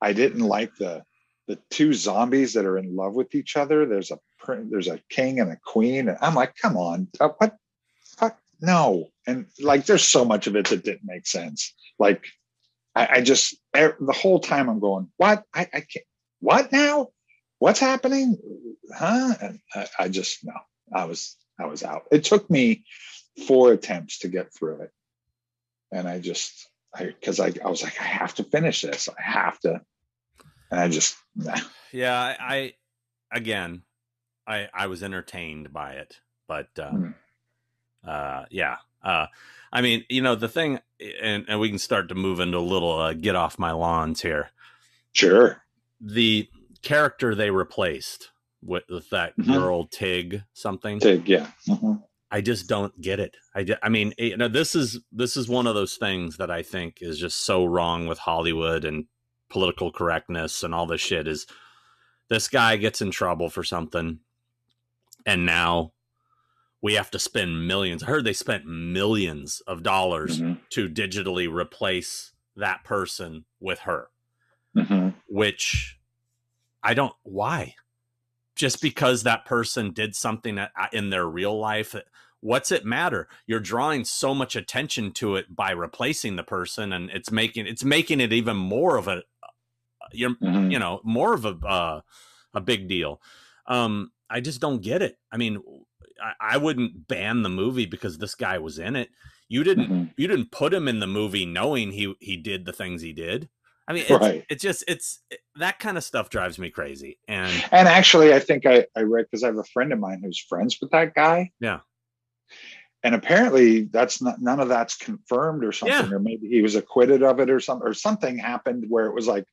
I 0.00 0.12
didn't 0.12 0.40
like 0.40 0.74
the 0.76 1.02
the 1.46 1.58
two 1.70 1.92
zombies 1.92 2.54
that 2.54 2.64
are 2.64 2.78
in 2.78 2.96
love 2.96 3.14
with 3.14 3.34
each 3.34 3.56
other. 3.56 3.86
There's 3.86 4.10
a 4.10 4.18
there's 4.46 4.88
a 4.88 5.00
king 5.10 5.40
and 5.40 5.50
a 5.50 5.58
queen, 5.64 6.08
and 6.08 6.18
I'm 6.20 6.34
like, 6.34 6.54
come 6.60 6.76
on, 6.76 7.08
uh, 7.20 7.30
what? 7.38 7.56
Fuck 8.18 8.38
no! 8.60 9.08
And 9.26 9.46
like, 9.60 9.86
there's 9.86 10.06
so 10.06 10.24
much 10.24 10.46
of 10.46 10.56
it 10.56 10.68
that 10.68 10.84
didn't 10.84 11.04
make 11.04 11.26
sense. 11.26 11.74
Like, 11.98 12.24
I, 12.94 13.08
I 13.16 13.20
just 13.22 13.56
the 13.74 14.14
whole 14.14 14.40
time 14.40 14.68
I'm 14.68 14.80
going, 14.80 15.08
what? 15.16 15.44
I, 15.54 15.62
I 15.72 15.80
can't. 15.80 16.06
What 16.40 16.72
now? 16.72 17.08
What's 17.58 17.80
happening? 17.80 18.38
Huh? 18.94 19.34
And 19.40 19.60
I, 19.74 19.86
I 19.98 20.08
just 20.08 20.44
no. 20.44 20.54
I 20.92 21.04
was 21.06 21.36
I 21.58 21.66
was 21.66 21.82
out. 21.82 22.02
It 22.10 22.24
took 22.24 22.48
me 22.50 22.84
four 23.46 23.72
attempts 23.72 24.20
to 24.20 24.28
get 24.28 24.52
through 24.52 24.82
it, 24.82 24.90
and 25.92 26.06
I 26.08 26.20
just 26.20 26.68
I 26.94 27.06
because 27.06 27.40
I 27.40 27.52
I 27.64 27.68
was 27.68 27.82
like, 27.82 28.00
I 28.00 28.04
have 28.04 28.34
to 28.36 28.44
finish 28.44 28.82
this. 28.82 29.08
I 29.08 29.22
have 29.22 29.58
to, 29.60 29.80
and 30.70 30.80
I 30.80 30.88
just 30.88 31.16
nah. 31.34 31.58
yeah, 31.92 32.18
I, 32.18 32.36
I 32.38 32.74
again, 33.32 33.82
I 34.46 34.68
I 34.72 34.86
was 34.86 35.02
entertained 35.02 35.72
by 35.72 35.92
it, 35.94 36.20
but 36.46 36.68
um, 36.78 37.14
uh, 38.06 38.44
yeah. 38.50 38.76
Uh, 39.02 39.26
I 39.72 39.82
mean, 39.82 40.04
you 40.08 40.22
know, 40.22 40.34
the 40.34 40.48
thing, 40.48 40.80
and 41.22 41.44
and 41.48 41.60
we 41.60 41.68
can 41.68 41.78
start 41.78 42.08
to 42.08 42.14
move 42.14 42.40
into 42.40 42.58
a 42.58 42.60
little 42.60 42.98
uh, 42.98 43.12
get 43.12 43.36
off 43.36 43.58
my 43.58 43.72
lawns 43.72 44.22
here. 44.22 44.50
sure. 45.12 45.62
The 46.00 46.48
character 46.86 47.34
they 47.34 47.50
replaced 47.50 48.30
with, 48.62 48.84
with 48.88 49.10
that 49.10 49.36
Mhm. 49.36 49.52
girl 49.52 49.84
Tig 49.86 50.42
something. 50.52 50.98
Tig, 51.00 51.28
yeah. 51.28 51.50
Mhm. 51.68 52.02
I 52.30 52.40
just 52.40 52.68
don't 52.68 52.98
get 53.00 53.20
it. 53.20 53.36
I, 53.54 53.66
I 53.82 53.88
mean, 53.88 54.12
you 54.18 54.36
know, 54.36 54.48
this 54.48 54.74
is 54.74 55.00
this 55.12 55.36
is 55.36 55.48
one 55.48 55.66
of 55.66 55.74
those 55.74 55.96
things 55.96 56.36
that 56.38 56.50
I 56.50 56.62
think 56.62 56.98
is 57.00 57.18
just 57.18 57.40
so 57.44 57.64
wrong 57.64 58.06
with 58.06 58.18
Hollywood 58.18 58.84
and 58.84 59.06
political 59.50 59.92
correctness 59.92 60.62
and 60.62 60.74
all 60.74 60.86
this 60.86 61.00
shit. 61.00 61.28
Is 61.28 61.46
this 62.28 62.48
guy 62.48 62.76
gets 62.76 63.00
in 63.00 63.10
trouble 63.12 63.48
for 63.50 63.62
something, 63.62 64.18
and 65.24 65.46
now 65.46 65.92
we 66.82 66.94
have 66.94 67.10
to 67.12 67.18
spend 67.18 67.66
millions. 67.68 68.02
I 68.02 68.06
heard 68.06 68.24
they 68.24 68.32
spent 68.32 68.66
millions 68.66 69.60
of 69.66 69.82
dollars 69.82 70.40
Mhm. 70.40 70.58
to 70.70 70.88
digitally 70.88 71.52
replace 71.52 72.32
that 72.56 72.84
person 72.84 73.44
with 73.60 73.80
her 73.80 74.08
Mhm. 74.76 75.14
which 75.28 75.98
I 76.86 76.94
don't 76.94 77.14
why 77.24 77.74
just 78.54 78.80
because 78.80 79.22
that 79.22 79.44
person 79.44 79.92
did 79.92 80.14
something 80.16 80.58
uh, 80.58 80.68
in 80.92 81.10
their 81.10 81.26
real 81.26 81.58
life 81.58 81.94
what's 82.40 82.70
it 82.70 82.84
matter 82.84 83.28
you're 83.46 83.60
drawing 83.60 84.04
so 84.04 84.34
much 84.34 84.54
attention 84.56 85.10
to 85.12 85.36
it 85.36 85.54
by 85.54 85.70
replacing 85.72 86.36
the 86.36 86.42
person 86.44 86.92
and 86.92 87.10
it's 87.10 87.30
making 87.32 87.66
it's 87.66 87.82
making 87.84 88.20
it 88.20 88.32
even 88.32 88.56
more 88.56 88.96
of 88.96 89.08
a 89.08 89.22
you're 90.12 90.34
Mhm. 90.36 90.70
you 90.70 90.78
know 90.78 91.00
more 91.02 91.34
of 91.34 91.44
a 91.44 91.56
uh, 91.66 92.00
a 92.54 92.60
big 92.60 92.86
deal 92.88 93.20
um 93.66 94.12
i 94.30 94.40
just 94.40 94.60
don't 94.60 94.82
get 94.82 95.02
it 95.02 95.18
i 95.32 95.36
mean 95.36 95.60
I, 96.22 96.54
I 96.54 96.56
wouldn't 96.56 97.08
ban 97.08 97.42
the 97.42 97.48
movie 97.48 97.86
because 97.86 98.18
this 98.18 98.34
guy 98.34 98.58
was 98.58 98.78
in 98.78 98.94
it 98.96 99.10
you 99.48 99.64
didn't 99.64 99.88
Mhm. 99.90 100.14
you 100.16 100.28
didn't 100.28 100.52
put 100.52 100.72
him 100.72 100.86
in 100.88 101.00
the 101.00 101.06
movie 101.06 101.46
knowing 101.46 101.90
he 101.92 102.14
he 102.20 102.36
did 102.36 102.64
the 102.64 102.72
things 102.72 103.02
he 103.02 103.12
did. 103.12 103.48
I 103.88 103.92
mean, 103.92 104.04
it's, 104.08 104.20
Right. 104.20 104.44
it's 104.50 104.62
just 104.62 104.84
it's 104.88 105.20
that 105.56 105.78
kind 105.78 105.96
of 105.96 106.04
stuff 106.04 106.28
drives 106.30 106.58
me 106.58 106.70
crazy. 106.70 107.18
And 107.28 107.52
And 107.72 107.88
actually, 107.88 108.34
I 108.34 108.40
think 108.40 108.66
I, 108.66 108.86
I 108.96 109.00
read 109.02 109.26
because 109.30 109.42
I 109.44 109.48
have 109.48 109.58
a 109.58 109.64
friend 109.64 109.92
of 109.92 109.98
mine 109.98 110.20
who's 110.24 110.38
friends 110.40 110.78
with 110.80 110.90
that 110.90 111.14
guy. 111.14 111.50
Yeah. 111.60 111.80
And 113.02 113.14
apparently, 113.14 113.82
that's 113.82 114.20
not 114.20 114.40
none 114.40 114.58
of 114.58 114.68
that's 114.68 114.96
confirmed 114.96 115.64
or 115.64 115.70
something, 115.72 116.10
Yeah. 116.10 116.16
or 116.16 116.18
maybe 116.18 116.48
he 116.48 116.62
was 116.62 116.74
acquitted 116.74 117.22
of 117.22 117.38
it 117.40 117.50
or 117.50 117.60
something, 117.60 117.86
or 117.86 117.94
something 117.94 118.36
happened 118.38 118.86
where 118.88 119.06
it 119.06 119.14
was 119.14 119.28
like, 119.28 119.44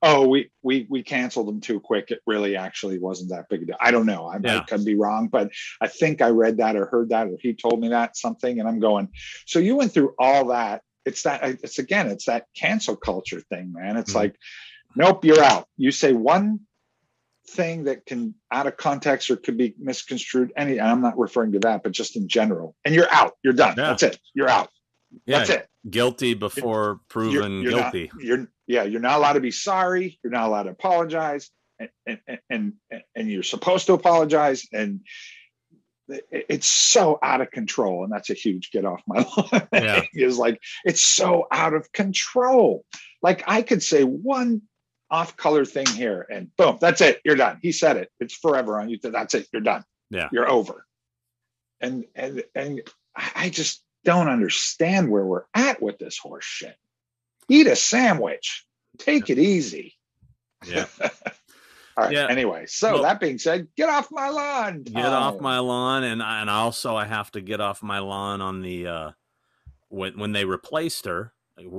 oh, 0.00 0.26
we 0.28 0.50
we 0.62 0.86
we 0.88 1.02
canceled 1.02 1.48
him 1.48 1.60
too 1.60 1.80
quick. 1.80 2.10
It 2.10 2.20
really 2.26 2.56
actually 2.56 2.98
wasn't 2.98 3.30
that 3.30 3.48
big 3.50 3.62
a 3.62 3.66
deal. 3.66 3.76
I 3.80 3.90
don't 3.90 4.06
know. 4.06 4.26
I, 4.26 4.36
I 4.36 4.40
Yeah. 4.42 4.62
could 4.64 4.84
be 4.84 4.94
wrong, 4.94 5.28
but 5.28 5.50
I 5.82 5.88
think 5.88 6.22
I 6.22 6.28
read 6.30 6.58
that 6.58 6.76
or 6.76 6.86
heard 6.86 7.10
that 7.10 7.26
or 7.26 7.36
he 7.40 7.52
told 7.54 7.80
me 7.80 7.88
that 7.88 8.16
something, 8.16 8.58
and 8.58 8.68
I'm 8.68 8.80
going. 8.80 9.08
So 9.46 9.58
you 9.58 9.76
went 9.76 9.92
through 9.92 10.14
all 10.18 10.46
that. 10.48 10.82
It's 11.04 11.22
that. 11.22 11.44
It's 11.62 11.78
again. 11.78 12.08
It's 12.08 12.26
that 12.26 12.46
cancel 12.56 12.96
culture 12.96 13.40
thing, 13.40 13.72
man. 13.72 13.96
It's 13.96 14.12
Mhm. 14.12 14.16
like, 14.16 14.36
nope, 14.96 15.24
you're 15.24 15.42
out. 15.42 15.68
You 15.76 15.90
say 15.90 16.12
one 16.12 16.60
thing 17.48 17.84
that 17.84 18.06
can 18.06 18.34
out 18.50 18.66
of 18.66 18.76
context 18.76 19.30
or 19.30 19.36
could 19.36 19.56
be 19.58 19.74
misconstrued. 19.78 20.52
Any, 20.56 20.80
I'm 20.80 21.02
not 21.02 21.18
referring 21.18 21.52
to 21.52 21.58
that, 21.60 21.82
but 21.82 21.92
just 21.92 22.16
in 22.16 22.26
general. 22.26 22.74
And 22.84 22.94
you're 22.94 23.12
out. 23.12 23.34
You're 23.42 23.52
done. 23.52 23.74
Yeah. 23.76 23.88
That's 23.88 24.02
it. 24.02 24.18
You're 24.32 24.48
out. 24.48 24.70
Yeah, 25.26 25.38
That's 25.38 25.50
it. 25.50 25.68
Guilty 25.88 26.34
before 26.34 27.00
proven 27.08 27.60
you're, 27.60 27.70
you're 27.70 27.80
guilty. 27.80 28.10
Not, 28.12 28.22
you're 28.24 28.48
yeah. 28.66 28.82
You're 28.84 29.00
not 29.02 29.18
allowed 29.18 29.34
to 29.34 29.40
be 29.40 29.50
sorry. 29.50 30.18
You're 30.24 30.32
not 30.32 30.48
allowed 30.48 30.62
to 30.64 30.70
apologize, 30.70 31.50
and 31.78 31.90
and 32.06 32.38
and, 32.50 32.72
and 33.14 33.30
you're 33.30 33.42
supposed 33.42 33.86
to 33.86 33.92
apologize. 33.92 34.66
And 34.72 35.00
it's 36.08 36.66
so 36.66 37.18
out 37.22 37.40
of 37.40 37.50
control, 37.50 38.04
and 38.04 38.12
that's 38.12 38.30
a 38.30 38.34
huge 38.34 38.70
get 38.70 38.84
off 38.84 39.00
my 39.06 39.26
lawn. 39.36 39.68
Yeah. 39.72 40.02
is 40.12 40.38
like 40.38 40.60
it's 40.84 41.02
so 41.02 41.46
out 41.50 41.74
of 41.74 41.90
control. 41.92 42.84
Like 43.22 43.42
I 43.46 43.62
could 43.62 43.82
say 43.82 44.04
one 44.04 44.62
off 45.10 45.36
color 45.36 45.64
thing 45.64 45.86
here, 45.86 46.26
and 46.30 46.54
boom, 46.56 46.78
that's 46.80 47.00
it. 47.00 47.20
You're 47.24 47.36
done. 47.36 47.58
He 47.62 47.72
said 47.72 47.96
it. 47.96 48.10
It's 48.20 48.34
forever 48.34 48.80
on 48.80 48.88
you. 48.88 48.98
That's 49.02 49.34
it. 49.34 49.48
You're 49.52 49.62
done. 49.62 49.84
Yeah, 50.10 50.28
you're 50.32 50.50
over. 50.50 50.86
And 51.80 52.04
and 52.14 52.44
and 52.54 52.82
I 53.14 53.48
just 53.48 53.82
don't 54.04 54.28
understand 54.28 55.10
where 55.10 55.24
we're 55.24 55.44
at 55.54 55.80
with 55.80 55.98
this 55.98 56.18
horse 56.18 56.44
shit. 56.44 56.76
Eat 57.48 57.66
a 57.66 57.76
sandwich. 57.76 58.64
Take 58.98 59.30
it 59.30 59.38
easy. 59.38 59.94
Yeah. 60.66 60.86
All 61.96 62.04
right. 62.04 62.12
Yeah. 62.12 62.26
Anyway, 62.28 62.66
so 62.66 62.94
well, 62.94 63.02
that 63.02 63.20
being 63.20 63.38
said, 63.38 63.68
get 63.76 63.88
off 63.88 64.08
my 64.10 64.28
lawn. 64.28 64.82
Get 64.82 65.04
off 65.06 65.40
my 65.40 65.58
lawn, 65.58 66.02
and 66.04 66.22
and 66.22 66.50
also 66.50 66.96
I 66.96 67.04
have 67.04 67.30
to 67.32 67.40
get 67.40 67.60
off 67.60 67.82
my 67.82 68.00
lawn 68.00 68.40
on 68.40 68.62
the 68.62 68.86
uh 68.86 69.10
when 69.88 70.18
when 70.18 70.32
they 70.32 70.44
replaced 70.44 71.04
her 71.04 71.32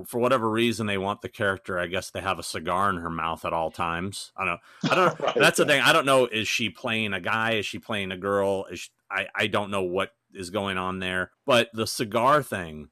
for 0.07 0.19
whatever 0.19 0.49
reason 0.49 0.87
they 0.87 0.97
want 0.97 1.21
the 1.21 1.29
character. 1.29 1.77
I 1.77 1.87
guess 1.87 2.09
they 2.09 2.21
have 2.21 2.39
a 2.39 2.43
cigar 2.43 2.89
in 2.89 2.97
her 2.97 3.09
mouth 3.09 3.43
at 3.43 3.53
all 3.53 3.71
times. 3.71 4.31
I 4.37 4.45
don't. 4.45 4.59
I 4.89 4.95
don't. 4.95 5.19
right, 5.19 5.35
that's 5.35 5.57
the 5.57 5.65
thing. 5.65 5.81
I 5.81 5.91
don't 5.91 6.05
know. 6.05 6.25
Is 6.25 6.47
she 6.47 6.69
playing 6.69 7.13
a 7.13 7.19
guy? 7.19 7.53
Is 7.53 7.65
she 7.65 7.79
playing 7.79 8.11
a 8.11 8.17
girl? 8.17 8.65
Is 8.71 8.81
she, 8.81 8.89
I 9.11 9.27
I 9.35 9.47
don't 9.47 9.71
know 9.71 9.83
what 9.83 10.11
is 10.33 10.49
going 10.49 10.77
on 10.77 10.99
there. 10.99 11.31
But 11.45 11.69
the 11.73 11.87
cigar 11.87 12.41
thing, 12.41 12.89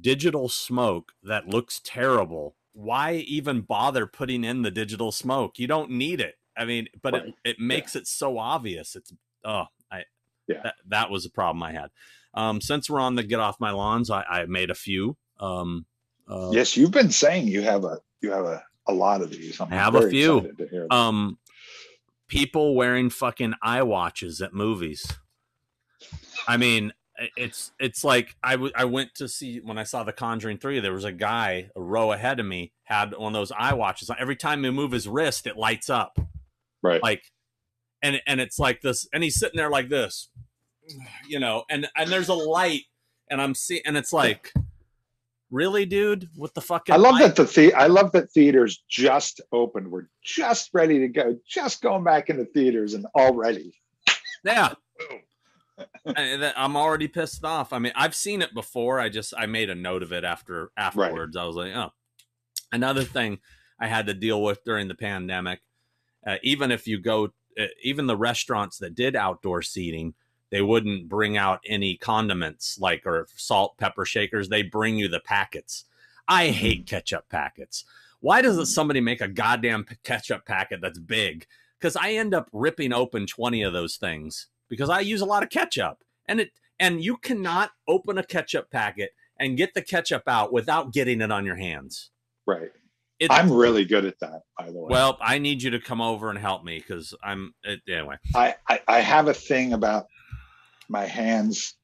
digital 0.00 0.48
smoke 0.48 1.12
that 1.22 1.48
looks 1.48 1.80
terrible. 1.84 2.56
Why 2.72 3.14
even 3.14 3.60
bother 3.60 4.06
putting 4.06 4.44
in 4.44 4.62
the 4.62 4.70
digital 4.70 5.12
smoke? 5.12 5.58
You 5.58 5.66
don't 5.66 5.90
need 5.90 6.20
it. 6.20 6.36
I 6.56 6.64
mean, 6.64 6.88
but 7.02 7.14
right. 7.14 7.26
it, 7.26 7.34
it 7.44 7.56
makes 7.58 7.94
yeah. 7.94 8.02
it 8.02 8.06
so 8.06 8.38
obvious. 8.38 8.96
It's 8.96 9.12
oh, 9.44 9.66
I 9.90 10.04
yeah. 10.48 10.60
That, 10.64 10.74
that 10.88 11.10
was 11.10 11.26
a 11.26 11.30
problem 11.30 11.62
I 11.62 11.72
had. 11.72 11.90
Um, 12.34 12.60
since 12.60 12.88
we're 12.88 13.00
on 13.00 13.14
the 13.14 13.22
get 13.22 13.40
off 13.40 13.60
my 13.60 13.70
lawns, 13.70 14.10
I, 14.10 14.22
I 14.22 14.46
made 14.46 14.70
a 14.70 14.74
few. 14.74 15.16
Um, 15.38 15.86
uh, 16.28 16.50
yes, 16.52 16.76
you've 16.76 16.90
been 16.90 17.10
saying 17.10 17.48
you 17.48 17.62
have 17.62 17.84
a 17.84 17.98
you 18.20 18.30
have 18.32 18.44
a, 18.44 18.62
a 18.86 18.92
lot 18.92 19.20
of 19.20 19.30
these. 19.30 19.60
I 19.60 19.66
have 19.66 19.94
a 19.94 20.08
few. 20.08 20.50
Um, 20.90 21.38
people 22.28 22.74
wearing 22.74 23.10
fucking 23.10 23.54
iWatches 23.62 24.42
at 24.42 24.54
movies. 24.54 25.06
I 26.48 26.56
mean, 26.56 26.92
it's 27.36 27.72
it's 27.78 28.04
like 28.04 28.36
I, 28.42 28.52
w- 28.52 28.72
I 28.76 28.84
went 28.84 29.14
to 29.16 29.28
see 29.28 29.60
when 29.60 29.78
I 29.78 29.82
saw 29.84 30.04
The 30.04 30.12
Conjuring 30.12 30.58
Three. 30.58 30.80
There 30.80 30.92
was 30.92 31.04
a 31.04 31.12
guy 31.12 31.70
a 31.76 31.80
row 31.80 32.12
ahead 32.12 32.40
of 32.40 32.46
me 32.46 32.72
had 32.84 33.16
one 33.16 33.34
of 33.34 33.40
those 33.40 33.52
iWatches. 33.52 34.14
Every 34.18 34.36
time 34.36 34.64
he 34.64 34.70
move 34.70 34.92
his 34.92 35.08
wrist, 35.08 35.46
it 35.46 35.56
lights 35.56 35.90
up. 35.90 36.18
Right. 36.82 37.02
Like, 37.02 37.22
and 38.02 38.20
and 38.26 38.40
it's 38.40 38.58
like 38.58 38.80
this, 38.80 39.08
and 39.12 39.22
he's 39.22 39.38
sitting 39.38 39.56
there 39.56 39.70
like 39.70 39.88
this, 39.88 40.28
you 41.28 41.38
know, 41.38 41.64
and 41.70 41.88
and 41.96 42.10
there's 42.10 42.28
a 42.28 42.34
light, 42.34 42.82
and 43.30 43.40
I'm 43.40 43.54
seeing, 43.54 43.82
and 43.86 43.96
it's 43.96 44.12
like, 44.12 44.52
really, 45.50 45.86
dude, 45.86 46.28
what 46.34 46.54
the 46.54 46.60
fuck? 46.60 46.90
I 46.90 46.96
love 46.96 47.14
light? 47.14 47.34
that 47.34 47.36
the, 47.36 47.44
the 47.44 47.74
I 47.74 47.86
love 47.86 48.12
that 48.12 48.30
theaters 48.32 48.82
just 48.88 49.40
opened. 49.52 49.90
We're 49.90 50.08
just 50.24 50.70
ready 50.72 50.98
to 51.00 51.08
go, 51.08 51.38
just 51.46 51.82
going 51.82 52.04
back 52.04 52.30
into 52.30 52.44
theaters, 52.46 52.94
and 52.94 53.06
already. 53.14 53.74
Yeah. 54.44 54.74
I'm 56.16 56.76
already 56.76 57.08
pissed 57.08 57.44
off. 57.44 57.72
I 57.72 57.78
mean, 57.78 57.92
I've 57.94 58.14
seen 58.14 58.42
it 58.42 58.54
before. 58.54 59.00
I 59.00 59.08
just 59.08 59.34
I 59.36 59.46
made 59.46 59.70
a 59.70 59.74
note 59.74 60.02
of 60.02 60.12
it 60.12 60.24
after 60.24 60.70
afterwards. 60.76 61.36
Right. 61.36 61.42
I 61.42 61.46
was 61.46 61.56
like, 61.56 61.74
oh. 61.74 61.90
Another 62.74 63.04
thing 63.04 63.38
I 63.78 63.86
had 63.86 64.06
to 64.06 64.14
deal 64.14 64.42
with 64.42 64.64
during 64.64 64.88
the 64.88 64.94
pandemic, 64.94 65.60
uh, 66.26 66.36
even 66.42 66.70
if 66.70 66.86
you 66.86 66.98
go, 66.98 67.26
uh, 67.58 67.66
even 67.82 68.06
the 68.06 68.16
restaurants 68.16 68.78
that 68.78 68.94
did 68.94 69.14
outdoor 69.14 69.60
seating, 69.60 70.14
they 70.50 70.62
wouldn't 70.62 71.08
bring 71.08 71.36
out 71.36 71.60
any 71.66 71.96
condiments 71.96 72.78
like 72.78 73.06
or 73.06 73.26
salt, 73.36 73.76
pepper 73.78 74.04
shakers. 74.04 74.48
They 74.48 74.62
bring 74.62 74.96
you 74.96 75.08
the 75.08 75.20
packets. 75.20 75.84
I 76.28 76.48
hate 76.48 76.86
mm-hmm. 76.86 76.94
ketchup 76.94 77.28
packets. 77.28 77.84
Why 78.20 78.40
doesn't 78.40 78.66
somebody 78.66 79.00
make 79.00 79.20
a 79.20 79.28
goddamn 79.28 79.84
ketchup 80.04 80.46
packet 80.46 80.80
that's 80.80 80.98
big? 80.98 81.46
Because 81.78 81.96
I 81.96 82.12
end 82.12 82.34
up 82.34 82.48
ripping 82.52 82.92
open 82.92 83.26
20 83.26 83.62
of 83.62 83.72
those 83.72 83.96
things 83.96 84.46
because 84.72 84.88
I 84.88 85.00
use 85.00 85.20
a 85.20 85.26
lot 85.26 85.42
of 85.42 85.50
ketchup. 85.50 85.98
And 86.26 86.40
it 86.40 86.50
and 86.80 87.04
you 87.04 87.18
cannot 87.18 87.72
open 87.86 88.16
a 88.16 88.24
ketchup 88.24 88.70
packet 88.70 89.10
and 89.38 89.58
get 89.58 89.74
the 89.74 89.82
ketchup 89.82 90.22
out 90.26 90.50
without 90.50 90.94
getting 90.94 91.20
it 91.20 91.30
on 91.30 91.44
your 91.44 91.56
hands. 91.56 92.10
Right. 92.46 92.70
It, 93.20 93.30
I'm 93.30 93.52
really 93.52 93.84
good 93.84 94.06
at 94.06 94.18
that, 94.20 94.44
by 94.58 94.70
the 94.70 94.80
way. 94.80 94.86
Well, 94.88 95.18
I 95.20 95.38
need 95.38 95.62
you 95.62 95.68
to 95.72 95.78
come 95.78 96.00
over 96.00 96.30
and 96.30 96.38
help 96.38 96.64
me 96.64 96.78
because 96.78 97.14
I'm 97.22 97.52
it, 97.62 97.82
anyway. 97.86 98.16
I, 98.34 98.54
I, 98.66 98.80
I 98.88 99.00
have 99.00 99.28
a 99.28 99.34
thing 99.34 99.74
about 99.74 100.06
my 100.88 101.04
hands 101.04 101.74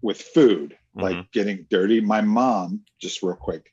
with 0.00 0.22
food, 0.22 0.74
like 0.94 1.14
mm-hmm. 1.14 1.26
getting 1.34 1.66
dirty. 1.68 2.00
My 2.00 2.22
mom, 2.22 2.80
just 2.98 3.22
real 3.22 3.36
quick, 3.36 3.70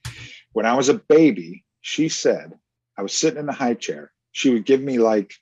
when 0.52 0.65
I 0.65 0.76
was 0.76 0.89
a 0.89 0.95
baby, 0.95 1.63
she 1.80 2.10
said 2.10 2.60
I 2.98 3.04
was 3.04 3.13
sitting 3.13 3.39
in 3.39 3.45
the 3.45 3.54
high 3.54 3.76
chair. 3.76 4.12
She 4.34 4.50
would 4.50 4.65
give 4.65 4.82
me 4.82 5.00
like 5.00 5.34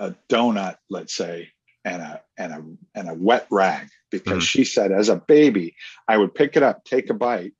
a 0.00 0.14
donut, 0.28 0.76
let's 0.88 1.14
say, 1.14 1.48
and 1.84 2.02
a 2.02 2.22
and 2.36 2.52
a 2.52 2.98
and 2.98 3.08
a 3.08 3.14
wet 3.14 3.46
rag 3.50 3.88
because 4.10 4.32
mm-hmm. 4.32 4.40
she 4.40 4.64
said 4.64 4.92
as 4.92 5.08
a 5.08 5.16
baby 5.16 5.74
I 6.08 6.16
would 6.16 6.34
pick 6.34 6.56
it 6.56 6.62
up, 6.62 6.84
take 6.84 7.10
a 7.10 7.14
bite, 7.14 7.52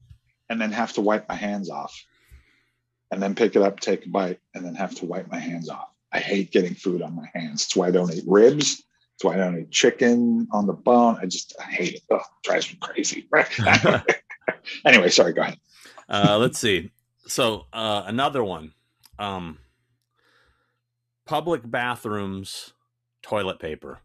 and 0.48 0.60
then 0.60 0.72
have 0.72 0.92
to 0.94 1.00
wipe 1.00 1.28
my 1.28 1.34
hands 1.34 1.70
off. 1.70 2.04
And 3.12 3.20
then 3.20 3.34
pick 3.34 3.56
it 3.56 3.62
up, 3.62 3.80
take 3.80 4.06
a 4.06 4.08
bite, 4.08 4.38
and 4.54 4.64
then 4.64 4.74
have 4.76 4.94
to 4.96 5.04
wipe 5.04 5.28
my 5.28 5.38
hands 5.38 5.68
off. 5.68 5.88
I 6.12 6.20
hate 6.20 6.52
getting 6.52 6.74
food 6.74 7.02
on 7.02 7.16
my 7.16 7.28
hands. 7.34 7.64
That's 7.64 7.76
why 7.76 7.88
I 7.88 7.90
don't 7.90 8.12
eat 8.12 8.24
ribs. 8.26 8.76
That's 8.76 9.24
why 9.24 9.34
I 9.34 9.36
don't 9.38 9.58
eat 9.58 9.70
chicken 9.70 10.46
on 10.52 10.66
the 10.66 10.72
bone. 10.72 11.18
I 11.20 11.26
just 11.26 11.54
I 11.60 11.64
hate 11.64 11.94
it. 11.94 12.02
Oh, 12.10 12.20
drives 12.44 12.70
me 12.70 12.78
crazy. 12.80 13.28
anyway, 14.84 15.08
sorry, 15.08 15.32
go 15.32 15.42
ahead. 15.42 15.58
uh, 16.08 16.38
let's 16.38 16.58
see. 16.58 16.90
So 17.26 17.66
uh, 17.72 18.04
another 18.06 18.44
one. 18.44 18.72
Um, 19.18 19.58
public 21.26 21.68
bathrooms 21.68 22.72
toilet 23.22 23.58
paper 23.58 24.00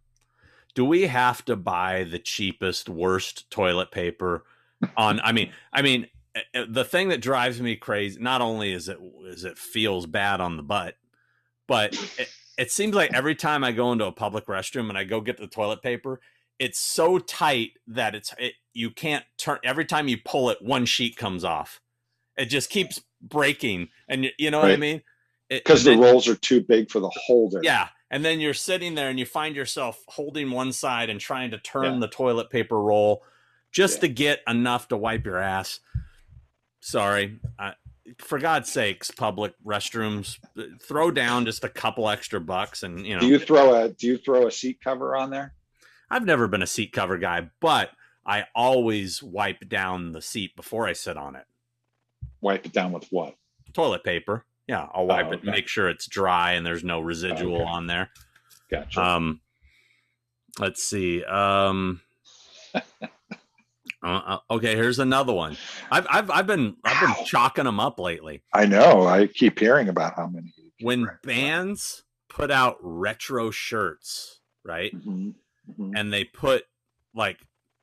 do 0.75 0.85
we 0.85 1.03
have 1.03 1.43
to 1.45 1.55
buy 1.55 2.03
the 2.03 2.19
cheapest 2.19 2.87
worst 2.87 3.49
toilet 3.49 3.91
paper 3.91 4.43
on 4.97 5.19
i 5.21 5.31
mean 5.31 5.51
i 5.73 5.81
mean 5.81 6.07
eh, 6.35 6.41
eh, 6.53 6.65
the 6.69 6.85
thing 6.85 7.09
that 7.09 7.21
drives 7.21 7.59
me 7.59 7.75
crazy 7.75 8.21
not 8.21 8.41
only 8.41 8.71
is 8.71 8.87
it 8.87 8.99
is 9.25 9.43
it 9.43 9.57
feels 9.57 10.05
bad 10.05 10.39
on 10.39 10.57
the 10.57 10.63
butt 10.63 10.95
but 11.67 11.93
it, 12.19 12.29
it 12.57 12.71
seems 12.71 12.95
like 12.95 13.13
every 13.13 13.35
time 13.35 13.63
i 13.63 13.71
go 13.71 13.91
into 13.91 14.05
a 14.05 14.11
public 14.11 14.45
restroom 14.45 14.89
and 14.89 14.97
i 14.97 15.03
go 15.03 15.19
get 15.21 15.37
the 15.37 15.47
toilet 15.47 15.81
paper 15.81 16.19
it's 16.59 16.79
so 16.79 17.19
tight 17.19 17.71
that 17.87 18.15
it's 18.15 18.33
it, 18.37 18.53
you 18.73 18.89
can't 18.89 19.25
turn 19.37 19.59
every 19.63 19.85
time 19.85 20.07
you 20.07 20.17
pull 20.23 20.49
it 20.49 20.61
one 20.61 20.85
sheet 20.85 21.17
comes 21.17 21.43
off. 21.43 21.81
It 22.37 22.45
just 22.45 22.69
keeps 22.69 23.01
breaking 23.21 23.89
and 24.07 24.25
you, 24.25 24.31
you 24.37 24.51
know 24.51 24.59
right. 24.59 24.69
what 24.69 24.73
i 24.73 24.77
mean? 24.77 25.01
Because 25.49 25.83
the 25.83 25.95
rolls 25.95 26.27
are 26.27 26.35
too 26.35 26.61
big 26.61 26.89
for 26.89 26.99
the 26.99 27.09
holder. 27.09 27.59
Yeah 27.63 27.89
and 28.15 28.23
then 28.23 28.39
you're 28.39 28.53
sitting 28.53 28.95
there 28.95 29.09
and 29.09 29.19
you 29.19 29.25
find 29.25 29.57
yourself 29.57 30.01
holding 30.07 30.49
one 30.49 30.71
side 30.71 31.09
and 31.09 31.19
trying 31.19 31.51
to 31.51 31.57
turn 31.57 31.95
yeah. 31.95 31.99
the 31.99 32.07
toilet 32.07 32.49
paper 32.49 32.81
roll 32.81 33.25
just 33.73 33.95
yeah. 33.95 34.01
to 34.01 34.07
get 34.07 34.39
enough 34.47 34.87
to 34.87 34.95
wipe 34.95 35.25
your 35.25 35.37
ass. 35.37 35.81
Sorry. 36.79 37.39
Uh, 37.59 37.71
for 38.19 38.39
God's 38.39 38.71
sakes, 38.71 39.11
public 39.11 39.53
restrooms, 39.65 40.39
throw 40.81 41.11
down 41.11 41.43
just 41.43 41.65
a 41.65 41.69
couple 41.69 42.07
extra 42.09 42.39
bucks 42.39 42.83
and 42.83 43.05
you 43.05 43.15
know. 43.15 43.19
Do 43.19 43.27
you 43.27 43.37
throw 43.37 43.75
a 43.75 43.89
do 43.89 44.07
you 44.07 44.17
throw 44.17 44.47
a 44.47 44.51
seat 44.51 44.79
cover 44.81 45.17
on 45.17 45.29
there? 45.29 45.53
I've 46.09 46.25
never 46.25 46.47
been 46.47 46.61
a 46.61 46.67
seat 46.67 46.93
cover 46.93 47.17
guy, 47.17 47.49
but 47.59 47.89
I 48.25 48.45
always 48.55 49.21
wipe 49.21 49.67
down 49.67 50.13
the 50.13 50.21
seat 50.21 50.55
before 50.55 50.87
I 50.87 50.93
sit 50.93 51.17
on 51.17 51.35
it. 51.35 51.43
Wipe 52.39 52.65
it 52.65 52.71
down 52.71 52.93
with 52.93 53.07
what? 53.09 53.35
Toilet 53.73 54.05
paper. 54.05 54.45
Yeah, 54.67 54.87
I'll 54.93 55.05
wipe 55.05 55.27
oh, 55.27 55.29
okay. 55.29 55.37
it, 55.37 55.43
make 55.43 55.67
sure 55.67 55.89
it's 55.89 56.07
dry 56.07 56.53
and 56.53 56.65
there's 56.65 56.83
no 56.83 56.99
residual 56.99 57.61
okay. 57.61 57.69
on 57.69 57.87
there. 57.87 58.09
Gotcha. 58.69 59.01
Um, 59.01 59.41
let's 60.59 60.83
see. 60.83 61.23
Um, 61.23 62.01
uh, 62.73 62.81
uh, 64.03 64.37
okay, 64.49 64.75
here's 64.75 64.99
another 64.99 65.33
one. 65.33 65.57
I've 65.91 66.07
I've 66.09 66.31
I've 66.31 66.47
been 66.47 66.77
I've 66.83 66.99
been 66.99 67.25
chalking 67.25 67.65
them 67.65 67.79
up 67.79 67.99
lately. 67.99 68.43
I 68.53 68.65
know. 68.65 69.07
I 69.07 69.27
keep 69.27 69.59
hearing 69.59 69.89
about 69.89 70.15
how 70.15 70.27
many. 70.27 70.53
When 70.81 71.07
bands 71.23 72.03
put 72.27 72.51
out 72.51 72.77
retro 72.81 73.51
shirts, 73.51 74.41
right? 74.63 74.93
Mm-hmm. 74.93 75.29
Mm-hmm. 75.71 75.95
And 75.95 76.11
they 76.11 76.23
put 76.23 76.63
like 77.13 77.37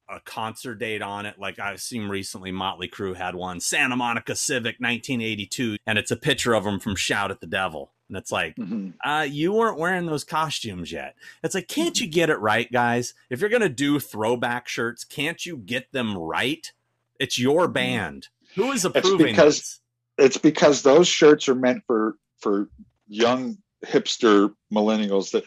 a 0.08 0.20
concert 0.20 0.76
date 0.76 1.02
on 1.02 1.26
it. 1.26 1.38
Like 1.38 1.58
I've 1.58 1.80
seen 1.80 2.08
recently, 2.08 2.52
Motley 2.52 2.88
Crue 2.88 3.16
had 3.16 3.34
one, 3.34 3.60
Santa 3.60 3.96
Monica 3.96 4.34
Civic, 4.36 4.76
1982, 4.80 5.76
and 5.86 5.98
it's 5.98 6.10
a 6.10 6.16
picture 6.16 6.54
of 6.54 6.64
them 6.64 6.78
from 6.80 6.96
Shout 6.96 7.30
at 7.30 7.40
the 7.40 7.46
Devil. 7.46 7.92
And 8.08 8.16
it's 8.18 8.30
like, 8.30 8.54
Mm-hmm. 8.56 8.90
uh, 9.08 9.22
you 9.22 9.52
weren't 9.52 9.78
wearing 9.78 10.04
those 10.06 10.24
costumes 10.24 10.92
yet. 10.92 11.14
It's 11.42 11.54
like, 11.54 11.68
can't 11.68 11.98
you 11.98 12.06
get 12.06 12.28
it 12.30 12.36
right, 12.40 12.70
guys? 12.70 13.14
If 13.30 13.40
you're 13.40 13.48
gonna 13.50 13.68
do 13.70 13.98
throwback 13.98 14.68
shirts, 14.68 15.04
can't 15.04 15.44
you 15.46 15.56
get 15.56 15.92
them 15.92 16.16
right? 16.18 16.70
It's 17.18 17.38
your 17.38 17.68
band. 17.68 18.28
Who 18.56 18.72
is 18.72 18.84
approving 18.84 19.26
because- 19.28 19.58
this? 19.58 19.78
It's 20.18 20.36
because 20.36 20.82
those 20.82 21.08
shirts 21.08 21.48
are 21.48 21.54
meant 21.54 21.84
for 21.86 22.16
for 22.38 22.68
young 23.08 23.56
hipster 23.84 24.54
millennials 24.72 25.30
that 25.30 25.44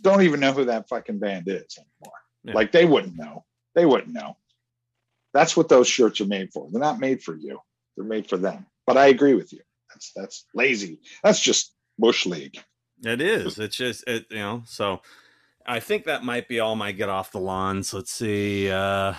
don't 0.00 0.22
even 0.22 0.40
know 0.40 0.52
who 0.52 0.64
that 0.64 0.88
fucking 0.88 1.20
band 1.20 1.44
is 1.46 1.78
anymore. 1.78 2.16
Yeah. 2.42 2.54
Like 2.54 2.72
they 2.72 2.84
wouldn't 2.86 3.16
know. 3.16 3.44
They 3.74 3.86
wouldn't 3.86 4.12
know. 4.12 4.36
That's 5.32 5.56
what 5.56 5.68
those 5.68 5.88
shirts 5.88 6.20
are 6.20 6.26
made 6.26 6.52
for. 6.52 6.68
They're 6.70 6.80
not 6.80 7.00
made 7.00 7.22
for 7.22 7.34
you. 7.34 7.58
They're 7.96 8.06
made 8.06 8.28
for 8.28 8.36
them. 8.36 8.66
But 8.86 8.96
I 8.96 9.06
agree 9.06 9.34
with 9.34 9.52
you. 9.52 9.60
That's 9.90 10.12
that's 10.14 10.46
lazy. 10.54 11.00
That's 11.22 11.40
just 11.40 11.74
bush 11.98 12.26
league. 12.26 12.58
It 13.04 13.20
is. 13.20 13.58
It's 13.58 13.76
just 13.76 14.04
it, 14.06 14.26
you 14.30 14.38
know. 14.38 14.62
So 14.66 15.00
I 15.66 15.80
think 15.80 16.04
that 16.04 16.24
might 16.24 16.48
be 16.48 16.60
all 16.60 16.76
my 16.76 16.92
get 16.92 17.08
off 17.08 17.32
the 17.32 17.40
lawns. 17.40 17.92
Let's 17.92 18.12
see. 18.12 18.70
Uh, 18.70 19.14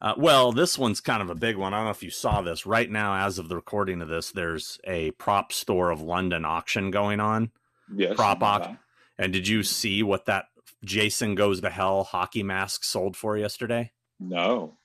uh, 0.00 0.14
well, 0.16 0.52
this 0.52 0.78
one's 0.78 1.00
kind 1.00 1.22
of 1.22 1.30
a 1.30 1.34
big 1.34 1.56
one. 1.56 1.74
I 1.74 1.78
don't 1.78 1.86
know 1.86 1.90
if 1.90 2.02
you 2.02 2.10
saw 2.10 2.40
this. 2.40 2.66
Right 2.66 2.90
now, 2.90 3.26
as 3.26 3.38
of 3.38 3.48
the 3.48 3.56
recording 3.56 4.00
of 4.00 4.08
this, 4.08 4.30
there's 4.30 4.78
a 4.84 5.10
prop 5.12 5.52
store 5.52 5.90
of 5.90 6.00
London 6.00 6.44
auction 6.44 6.90
going 6.90 7.18
on. 7.18 7.50
Yes. 7.94 8.14
Prop 8.14 8.42
I 8.42 8.58
know 8.58 8.76
And 9.18 9.32
did 9.32 9.48
you 9.48 9.62
see 9.62 10.02
what 10.02 10.26
that 10.26 10.46
Jason 10.84 11.34
Goes 11.34 11.60
to 11.60 11.70
Hell 11.70 12.04
hockey 12.04 12.42
mask 12.42 12.84
sold 12.84 13.16
for 13.16 13.36
yesterday? 13.36 13.92
No. 14.20 14.78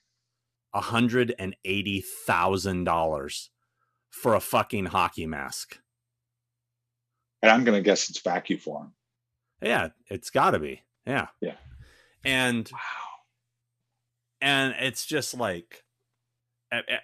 hundred 0.74 1.34
and 1.38 1.56
eighty 1.66 2.02
thousand 2.02 2.84
dollars 2.86 3.50
for 4.10 4.34
a 4.36 4.40
fucking 4.40 4.86
hockey 4.88 5.26
mask. 5.26 5.80
And 7.42 7.52
I'm 7.52 7.64
gonna 7.64 7.82
guess 7.82 8.10
it's 8.10 8.22
vacuum 8.22 8.60
form. 8.60 8.94
Yeah, 9.62 9.90
it's 10.10 10.30
got 10.30 10.52
to 10.52 10.60
be. 10.60 10.82
Yeah. 11.06 11.28
Yeah. 11.42 11.56
And 12.26 12.70
Wow. 12.72 12.80
and 14.42 14.76
it's 14.80 15.06
just 15.06 15.34
like 15.34 15.84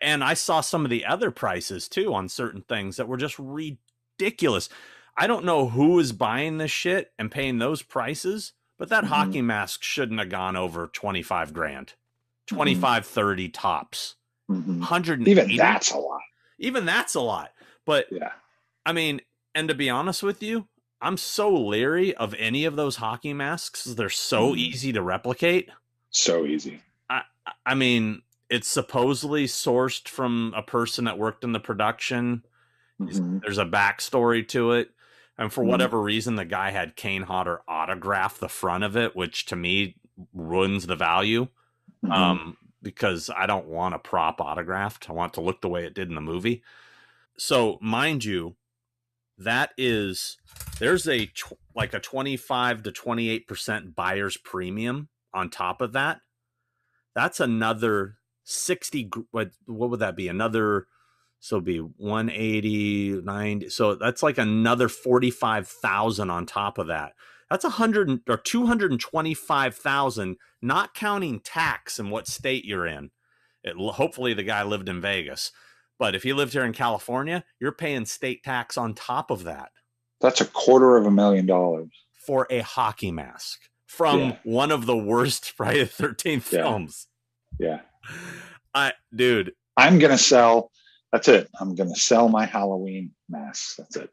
and 0.02 0.23
I 0.23 0.34
saw 0.34 0.62
some 0.62 0.84
of 0.84 0.89
the 0.89 1.06
other 1.06 1.30
prices 1.30 1.88
too 1.88 2.13
on 2.13 2.28
certain 2.28 2.63
things 2.63 2.97
that 2.97 3.08
were 3.08 3.17
just 3.17 3.38
ridiculous. 3.38 4.67
I 5.15 5.28
don't 5.28 5.45
know 5.45 5.67
who 5.67 5.99
is 5.99 6.12
buying 6.12 6.58
this 6.58 6.71
shit 6.71 7.12
and 7.19 7.30
paying 7.30 7.60
those 7.60 7.82
prices, 7.84 8.54
but 8.80 8.89
that 8.89 9.04
Mhm. 9.04 9.08
hockey 9.08 9.42
mask 9.44 9.84
shouldn't 9.84 10.20
have 10.20 10.30
gone 10.30 10.56
over 10.56 10.88
25 10.88 11.54
grand. 11.54 11.94
25 12.48 13.06
30 13.06 13.50
tops. 13.50 14.15
Mhm. 14.50 15.28
Even 15.28 15.56
that's 15.56 15.92
a 15.92 15.98
lot. 16.00 16.22
even 16.58 16.86
that's 16.86 17.13
a 17.15 17.22
lot. 17.22 17.54
But 17.86 18.08
Yeah. 18.12 18.32
I 18.86 18.92
mean, 18.94 19.22
and 19.54 19.70
to 19.70 19.76
be 19.76 19.89
honest 19.89 20.24
with 20.24 20.42
you, 20.44 20.68
I'm 21.02 21.15
so 21.15 21.54
leery 21.56 22.13
of 22.15 22.34
any 22.36 22.65
of 22.65 22.76
those 22.76 22.98
hockey 22.98 23.34
masks. 23.34 23.84
They're 23.86 24.10
so 24.10 24.54
Mhm. 24.54 24.58
easy 24.58 24.92
to 24.94 25.02
replicate. 25.02 25.70
So 26.10 26.46
easy. 26.46 26.82
I, 27.10 27.22
I 27.65 27.76
mean, 27.76 28.24
it's 28.50 28.68
supposedly 28.68 29.46
sourced 29.46 30.08
from 30.10 30.54
a 30.56 30.63
person 30.63 31.06
that 31.06 31.18
worked 31.20 31.44
in 31.44 31.52
the 31.54 31.60
production. 31.60 32.44
Mhm. 33.00 33.42
There's 33.42 33.58
a 33.60 33.65
backstory 33.65 34.46
to 34.50 34.72
it. 34.74 34.92
And 35.39 35.52
for 35.54 35.63
Mhm. 35.63 35.67
whatever 35.67 36.02
reason, 36.02 36.36
the 36.36 36.45
guy 36.45 36.71
had 36.71 36.97
Kane 36.97 37.23
Hodder 37.23 37.62
autograph 37.67 38.38
the 38.38 38.49
front 38.49 38.84
of 38.84 38.97
it, 38.97 39.15
which 39.15 39.45
to 39.45 39.56
me 39.56 39.95
ruins 40.34 40.86
the 40.86 40.97
value. 40.97 41.47
Mhm. 42.04 42.12
Um, 42.12 42.58
because 42.82 43.30
I 43.30 43.45
don't 43.45 43.67
want 43.67 43.95
a 43.95 43.99
prop 43.99 44.39
autographed. 44.41 45.10
I 45.10 45.13
want 45.13 45.34
it 45.34 45.36
to 45.36 45.41
look 45.41 45.62
the 45.62 45.69
way 45.69 45.86
it 45.86 45.93
did 45.93 46.10
in 46.10 46.15
the 46.15 46.21
movie. 46.21 46.63
So, 47.38 47.78
mind 47.82 48.25
you, 48.25 48.58
that 49.38 49.71
is 49.78 50.38
there's 50.80 51.08
a 51.08 51.28
tw- 51.28 51.54
like 51.73 51.93
a 51.93 51.99
25 51.99 52.84
to 52.84 52.91
28% 52.91 53.95
buyer's 53.95 54.38
premium 54.38 55.10
on 55.34 55.49
top 55.49 55.82
of 55.82 55.93
that. 55.93 56.21
That's 57.15 57.39
another 57.39 58.17
60 58.43 59.10
what 59.32 59.52
what 59.65 59.89
would 59.89 59.99
that 60.02 60.15
be? 60.17 60.28
Another 60.28 60.88
so 61.39 61.56
it'd 61.58 61.65
be 61.65 61.80
180 61.80 63.21
90 63.23 63.69
so 63.69 63.95
that's 63.95 64.23
like 64.23 64.38
another 64.38 64.89
45,000 64.89 66.30
on 66.30 66.45
top 66.45 66.78
of 66.78 66.88
that. 66.88 67.13
That's 67.49 67.65
a 67.65 67.69
hundred 67.69 68.21
or 68.30 68.38
225,000 68.38 70.38
not 70.62 70.93
counting 70.93 71.39
tax 71.39 71.97
and 71.99 72.12
what 72.12 72.28
state 72.28 72.65
you're 72.65 72.86
in. 72.86 73.12
It, 73.63 73.75
hopefully, 73.75 74.34
the 74.34 74.43
guy 74.43 74.63
lived 74.63 74.88
in 74.88 75.02
Vegas, 75.02 75.52
but 75.97 76.15
if 76.15 76.23
he 76.23 76.32
lived 76.34 76.54
here 76.54 76.63
in 76.63 76.73
California, 76.73 77.43
you're 77.60 77.71
paying 77.73 78.06
state 78.06 78.43
tax 78.43 78.78
on 78.78 78.93
top 78.93 79.32
of 79.32 79.43
that 79.45 79.71
That's 80.21 80.41
a 80.41 80.45
quarter 80.45 80.95
of 80.97 81.06
a 81.06 81.12
million 81.12 81.45
dollars. 81.45 81.89
for 82.25 82.45
a 82.49 82.60
hockey 82.60 83.12
mask 83.12 83.60
from 83.88 84.19
Yeah. 84.19 84.36
one 84.43 84.71
of 84.71 84.86
the 84.86 84.97
worst 84.97 85.52
Friday 85.58 85.80
the 85.82 85.86
Thirteenth 85.88 86.52
Yeah. 86.54 86.62
films. 86.63 87.08
Yeah. 87.60 87.82
I, 88.75 88.93
dude, 89.13 89.54
I'm 89.75 89.97
gonna 89.99 90.17
sell. 90.17 90.71
That's 91.12 91.28
it. 91.28 91.50
I'm 91.60 91.76
gonna 91.76 91.95
sell 91.95 92.30
my 92.30 92.45
Halloween 92.45 93.12
mask. 93.30 93.78
That's 93.78 93.95
it. 93.95 94.10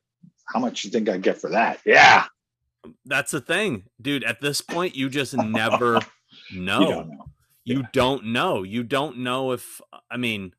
How 0.47 0.61
much 0.61 0.85
you 0.85 0.91
think 0.91 1.09
I 1.09 1.17
get 1.19 1.39
for 1.39 1.51
that? 1.51 1.81
Yeah. 1.85 2.27
that's 3.05 3.33
the 3.33 3.41
thing, 3.41 3.85
dude. 4.01 4.23
At 4.25 4.41
this 4.41 4.61
point, 4.61 4.95
you 4.97 5.09
just 5.09 5.35
never 5.37 6.01
know. 6.55 6.81
You 6.81 6.87
don't 6.89 7.09
know. 7.11 7.25
you 7.65 7.81
Yeah. 7.81 7.87
don't 7.93 8.25
know 8.27 8.63
you 8.63 8.83
don't 8.85 9.19
know 9.19 9.51
if 9.53 9.81
i 10.11 10.17
mean 10.17 10.53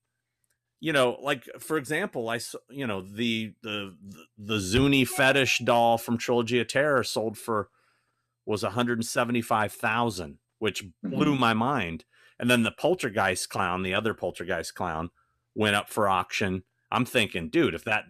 you 0.82 0.92
know 0.92 1.18
like 1.22 1.48
for 1.60 1.78
example 1.78 2.28
i 2.30 2.40
you 2.70 2.86
know 2.86 3.02
the 3.02 3.54
the 3.64 3.96
the 4.38 4.60
zuni 4.60 5.06
fetish 5.06 5.60
doll 5.64 5.98
from 5.98 6.18
trilogy 6.18 6.60
of 6.60 6.68
terror 6.68 7.04
sold 7.04 7.38
for 7.38 7.70
was 8.46 8.64
175000 8.64 10.38
which 10.60 10.84
blew 11.04 11.36
Mhm. 11.36 11.40
my 11.40 11.54
mind 11.54 12.04
and 12.40 12.50
then 12.50 12.64
the 12.64 12.72
poltergeist 12.72 13.50
clown 13.50 13.84
the 13.84 13.94
other 13.94 14.14
poltergeist 14.14 14.76
clown 14.76 15.10
went 15.58 15.76
up 15.76 15.90
for 15.90 16.08
auction 16.08 16.64
i'm 16.92 17.04
thinking 17.06 17.50
dude 17.50 17.74
if 17.74 17.84
that 17.84 18.06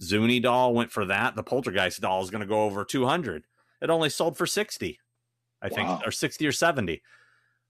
zuni 0.00 0.38
doll 0.38 0.74
went 0.74 0.92
for 0.92 1.04
that 1.06 1.34
the 1.34 1.42
poltergeist 1.42 2.00
doll 2.00 2.22
is 2.22 2.30
going 2.30 2.40
to 2.42 2.46
go 2.46 2.62
over 2.64 2.84
200 2.84 3.42
it 3.82 3.90
only 3.90 4.10
sold 4.10 4.36
for 4.36 4.46
60 4.46 4.98
i 5.62 5.68
think 5.68 5.88
Wow. 5.88 6.02
or 6.04 6.10
60 6.12 6.46
or 6.46 6.52
70 6.52 7.02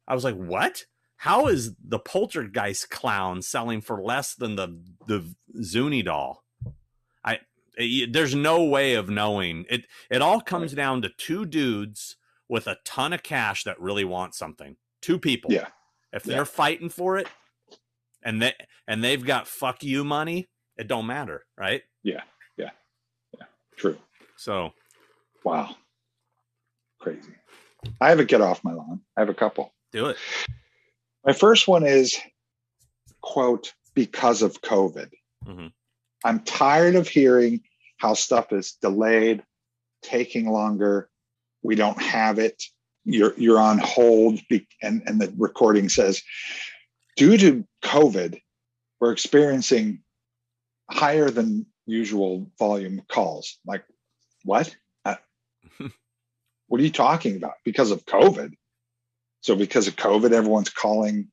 I 0.08 0.14
was 0.14 0.22
like, 0.22 0.36
"What? 0.36 0.84
How 1.16 1.48
is 1.48 1.74
the 1.84 1.98
poltergeist 1.98 2.90
clown 2.90 3.42
selling 3.42 3.80
for 3.80 4.00
less 4.00 4.36
than 4.36 4.54
the 4.54 4.68
the 5.08 5.34
Zuni 5.64 6.02
doll?" 6.04 6.44
I 7.24 7.34
eh, 7.76 8.04
y- 8.04 8.06
there's 8.08 8.32
no 8.32 8.62
way 8.62 8.94
of 8.94 9.08
knowing. 9.10 9.64
It 9.68 9.86
it 10.08 10.22
all 10.22 10.40
comes 10.40 10.74
down 10.74 11.02
to 11.02 11.08
two 11.08 11.44
dudes 11.44 12.14
with 12.48 12.68
a 12.68 12.76
ton 12.84 13.12
of 13.12 13.24
cash 13.24 13.64
that 13.64 13.80
really 13.80 14.04
want 14.04 14.36
something. 14.36 14.76
Two 15.02 15.18
people. 15.18 15.50
Yeah. 15.52 15.66
If 16.12 16.22
they're 16.22 16.44
fighting 16.44 16.88
for 16.88 17.18
it 17.18 17.26
and 18.26 18.42
they 18.42 18.52
and 18.86 19.02
they've 19.02 19.24
got 19.24 19.46
fuck 19.48 19.82
you 19.82 20.04
money, 20.04 20.48
it 20.76 20.88
don't 20.88 21.06
matter, 21.06 21.46
right? 21.56 21.82
Yeah, 22.02 22.22
yeah, 22.58 22.70
yeah. 23.38 23.46
True. 23.76 23.96
So, 24.36 24.72
Wow. 25.44 25.76
Crazy. 27.00 27.32
I 28.00 28.08
have 28.08 28.18
a 28.18 28.24
get 28.24 28.40
off 28.40 28.64
my 28.64 28.72
lawn. 28.72 29.00
I 29.16 29.20
have 29.20 29.28
a 29.28 29.34
couple. 29.34 29.72
do 29.92 30.06
it. 30.06 30.16
My 31.24 31.32
first 31.32 31.68
one 31.68 31.86
is 31.86 32.18
quote 33.22 33.72
because 33.94 34.42
of 34.42 34.60
COVID. 34.60 35.10
Mhm. 35.46 35.72
I'm 36.24 36.40
tired 36.40 36.96
of 36.96 37.08
hearing 37.08 37.62
how 37.98 38.14
stuff 38.14 38.52
is 38.52 38.72
delayed, 38.82 39.44
taking 40.02 40.50
longer. 40.50 41.08
We 41.62 41.76
don't 41.76 42.00
have 42.02 42.38
it. 42.40 42.62
You're 43.04 43.34
you're 43.36 43.60
on 43.60 43.78
hold, 43.78 44.40
be- 44.48 44.66
and 44.82 45.02
and 45.06 45.20
the 45.20 45.32
recording 45.38 45.88
says, 45.88 46.22
due 47.16 47.36
to 47.38 47.66
COVID, 47.82 48.40
we're 49.00 49.12
experiencing 49.12 50.02
higher 50.90 51.30
than 51.30 51.66
usual 51.86 52.50
volume 52.58 53.02
calls. 53.08 53.58
Like, 53.66 53.84
what? 54.44 54.74
Uh, 55.04 55.16
what 56.68 56.80
are 56.80 56.84
you 56.84 56.90
talking 56.90 57.36
about? 57.36 57.54
Because 57.64 57.90
of 57.90 58.04
COVID. 58.04 58.52
So 59.40 59.56
because 59.56 59.88
of 59.88 59.96
COVID, 59.96 60.32
everyone's 60.32 60.70
calling 60.70 61.28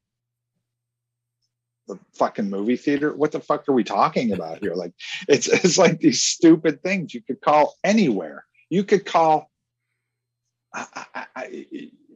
the 1.87 1.99
fucking 2.13 2.49
movie 2.49 2.77
theater. 2.77 3.13
What 3.13 3.31
the 3.31 3.39
fuck 3.39 3.67
are 3.67 3.73
we 3.73 3.83
talking 3.83 4.31
about 4.31 4.59
here? 4.59 4.75
Like 4.75 4.93
it's 5.27 5.47
it's 5.47 5.77
like 5.77 5.99
these 5.99 6.23
stupid 6.23 6.81
things 6.81 7.13
you 7.13 7.21
could 7.21 7.41
call 7.41 7.75
anywhere. 7.83 8.45
You 8.69 8.83
could 8.83 9.05
call 9.05 9.49
I, 10.73 10.87
I, 11.13 11.25
I, 11.35 11.65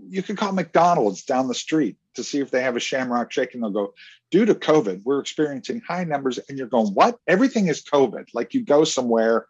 you 0.09 0.23
could 0.23 0.37
call 0.37 0.51
McDonald's 0.51 1.23
down 1.23 1.47
the 1.47 1.55
street 1.55 1.97
to 2.17 2.23
see 2.23 2.39
if 2.39 2.51
they 2.51 2.61
have 2.61 2.75
a 2.75 2.79
Shamrock 2.79 3.31
Shake, 3.31 3.53
and 3.53 3.63
they'll 3.63 3.69
go, 3.71 3.93
due 4.29 4.45
to 4.45 4.53
COVID, 4.53 5.01
we're 5.05 5.19
experiencing 5.19 5.81
high 5.87 6.03
numbers. 6.03 6.37
And 6.49 6.57
you're 6.57 6.67
going, 6.67 6.93
what? 6.93 7.17
Everything 7.27 7.67
is 7.67 7.81
COVID. 7.83 8.27
Like 8.33 8.53
you 8.53 8.63
go 8.63 8.83
somewhere 8.83 9.47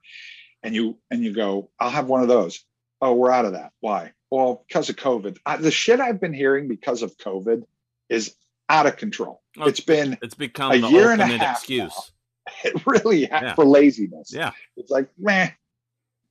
and 0.63 0.74
you 0.76 0.97
and 1.11 1.24
you 1.24 1.34
go, 1.34 1.70
I'll 1.80 1.89
have 1.89 2.07
one 2.07 2.22
of 2.22 2.28
those. 2.28 2.63
Oh, 3.01 3.13
we're 3.13 3.32
out 3.32 3.45
of 3.45 3.53
that. 3.53 3.72
Why? 3.82 4.13
well, 4.30 4.65
because 4.68 4.89
of 4.89 4.95
COVID. 4.97 5.38
I, 5.45 5.57
the 5.57 5.72
shit 5.72 5.99
I've 5.99 6.20
been 6.20 6.34
hearing 6.34 6.68
because 6.68 7.01
of 7.01 7.18
COVID 7.18 7.63
is 8.09 8.36
out 8.70 8.86
of 8.86 8.97
control. 8.97 9.41
Oh, 9.57 9.68
it's 9.68 9.80
been 9.80 10.18
It's 10.22 10.36
become 10.36 10.72
a 10.74 10.76
year 10.76 11.11
and 11.11 11.22
a 11.22 11.26
half 11.26 11.57
excuse. 11.59 12.11
it 12.63 12.86
really 12.86 13.22
Yeah. 13.22 13.55
for 13.55 13.65
laziness. 13.65 14.34
Yeah. 14.34 14.51
It's 14.76 14.91
like, 14.91 15.07
man, 15.18 15.53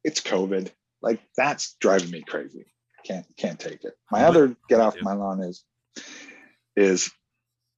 it's 0.05 0.21
COVID. 0.21 0.71
Like 1.01 1.21
that's 1.37 1.75
driving 1.81 2.11
me 2.11 2.23
crazy. 2.23 2.67
Can't 3.05 3.25
can't 3.37 3.59
take 3.59 3.85
it. 3.85 3.95
My 4.11 4.19
I'm 4.25 4.29
with- 4.29 4.37
other 4.37 4.57
get 4.69 4.81
off 4.81 5.01
my 5.01 5.15
lawn 5.15 5.41
is 5.41 5.65
is 6.77 7.11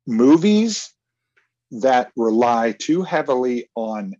movies 0.07 0.92
that 1.70 2.11
rely 2.16 2.72
too 2.72 3.03
heavily 3.03 3.68
on 3.74 4.14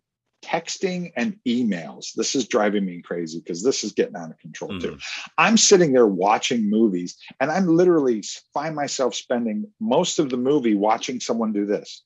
texting 0.45 1.11
and 1.16 1.37
emails. 1.47 2.12
This 2.14 2.35
is 2.35 2.47
driving 2.47 2.85
me 2.87 3.03
crazy 3.03 3.41
because 3.41 3.62
this 3.62 3.83
is 3.83 3.93
getting 3.93 4.16
out 4.16 4.31
of 4.31 4.39
control 4.39 4.79
too. 4.79 4.93
Mhm. 4.93 5.03
I'm 5.37 5.57
sitting 5.57 5.93
there 5.93 6.07
watching 6.07 6.70
movies 6.70 7.16
and 7.41 7.51
I'm 7.51 7.66
literally 7.66 8.22
find 8.55 8.76
myself 8.76 9.14
spending 9.14 9.72
most 9.81 10.18
of 10.18 10.31
the 10.31 10.37
movie 10.37 10.74
watching 10.74 11.20
someone 11.20 11.53
do 11.53 11.66
this 11.66 12.03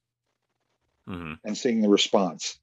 Mhm. 1.08 1.38
and 1.44 1.58
seeing 1.58 1.82
the 1.82 1.88
response 1.88 2.58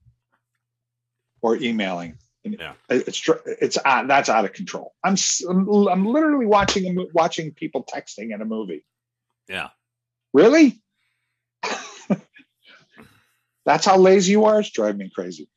or 1.42 1.56
emailing. 1.58 2.18
Yeah. 2.44 2.74
It's 2.90 3.30
it's 3.46 3.78
uh, 3.84 4.04
that's 4.06 4.30
out 4.30 4.46
of 4.46 4.54
control. 4.54 4.96
I'm 5.04 5.16
I'm 5.50 6.06
literally 6.06 6.46
watching 6.46 7.08
watching 7.14 7.54
people 7.54 7.84
texting 7.84 8.34
in 8.34 8.42
a 8.42 8.46
movie. 8.46 8.86
Yeah. 9.48 9.70
Really? 10.34 10.82
that's 13.66 13.86
how 13.86 13.98
lazy 13.98 14.32
you 14.32 14.46
are. 14.46 14.60
It's 14.60 14.72
driving 14.72 15.00
me 15.00 15.12
crazy. 15.14 15.50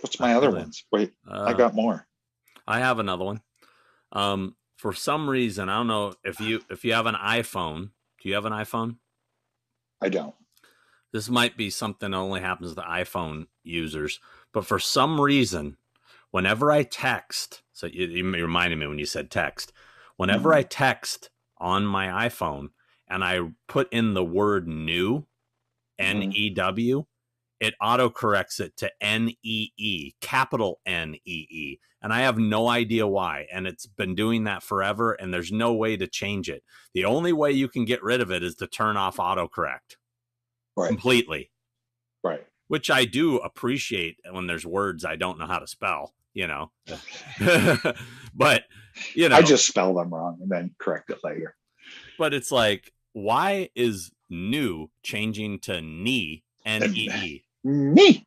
What's 0.00 0.20
my 0.20 0.34
other 0.34 0.50
ones? 0.50 0.84
Wait, 0.92 1.12
Uh, 1.28 1.44
I 1.46 1.52
got 1.52 1.74
more. 1.74 2.06
I 2.66 2.80
have 2.80 2.98
another 2.98 3.24
one. 3.24 3.40
Um, 4.12 4.56
for 4.76 4.92
some 4.92 5.28
reason, 5.28 5.68
I 5.68 5.76
don't 5.76 5.86
know 5.86 6.14
if 6.24 6.40
you 6.40 6.60
if 6.70 6.84
you 6.84 6.92
have 6.92 7.06
an 7.06 7.14
iPhone. 7.14 7.90
Do 8.22 8.28
you 8.28 8.34
have 8.34 8.44
an 8.44 8.52
iPhone? 8.52 8.96
I 10.00 10.08
don't. 10.08 10.34
This 11.12 11.28
might 11.28 11.56
be 11.56 11.70
something 11.70 12.10
that 12.10 12.16
only 12.16 12.40
happens 12.40 12.74
to 12.74 12.82
iPhone 12.82 13.46
users, 13.62 14.20
but 14.52 14.66
for 14.66 14.78
some 14.78 15.20
reason, 15.20 15.78
whenever 16.30 16.70
I 16.70 16.82
text, 16.82 17.62
so 17.72 17.86
you, 17.86 18.06
you 18.06 18.24
reminded 18.30 18.78
me 18.78 18.86
when 18.86 18.98
you 18.98 19.06
said 19.06 19.30
text. 19.30 19.72
Whenever 20.16 20.50
Mhm. 20.50 20.56
I 20.56 20.62
text 20.64 21.30
on 21.58 21.86
my 21.86 22.28
iPhone 22.28 22.70
and 23.08 23.24
I 23.24 23.40
put 23.66 23.92
in 23.92 24.14
the 24.14 24.24
word 24.24 24.68
new, 24.68 25.20
mm-hmm. 25.20 25.26
N 25.98 26.32
E 26.32 26.50
W, 26.50 27.04
it 27.60 27.74
autocorrects 27.82 28.60
it 28.60 28.76
to 28.78 28.90
N 29.00 29.30
E 29.42 29.70
E, 29.76 30.12
capital 30.20 30.80
N 30.86 31.16
E 31.24 31.46
E. 31.50 31.78
And 32.00 32.12
I 32.12 32.20
have 32.20 32.38
no 32.38 32.68
idea 32.68 33.08
why. 33.08 33.46
And 33.52 33.66
it's 33.66 33.86
been 33.86 34.14
doing 34.14 34.44
that 34.44 34.62
forever, 34.62 35.14
and 35.14 35.34
there's 35.34 35.50
no 35.50 35.72
way 35.74 35.96
to 35.96 36.06
change 36.06 36.48
it. 36.48 36.62
The 36.94 37.04
only 37.04 37.32
way 37.32 37.50
you 37.50 37.68
can 37.68 37.84
get 37.84 38.02
rid 38.04 38.20
of 38.20 38.30
it 38.30 38.44
is 38.44 38.54
to 38.56 38.66
turn 38.68 38.96
off 38.96 39.16
autocorrect 39.16 39.96
Right. 40.76 40.88
completely, 40.88 41.50
Right. 42.22 42.46
which 42.68 42.88
I 42.88 43.04
do 43.04 43.38
appreciate 43.38 44.18
when 44.30 44.46
there's 44.46 44.64
words 44.64 45.04
I 45.04 45.16
don't 45.16 45.40
know 45.40 45.46
how 45.48 45.58
to 45.58 45.66
spell, 45.66 46.14
you 46.34 46.46
know. 46.46 46.70
but, 48.32 48.62
you 49.14 49.28
know, 49.28 49.36
I 49.36 49.42
just 49.42 49.66
spell 49.66 49.92
them 49.94 50.14
wrong 50.14 50.38
and 50.40 50.48
then 50.48 50.76
correct 50.78 51.10
it 51.10 51.18
later. 51.24 51.56
but 52.16 52.32
it's 52.32 52.52
like, 52.52 52.92
why 53.22 53.70
is 53.74 54.10
new 54.30 54.90
changing 55.02 55.58
to 55.60 55.80
knee, 55.80 56.44
N 56.66 56.82
E 56.94 57.10
E? 57.14 57.44
Me. 57.64 58.26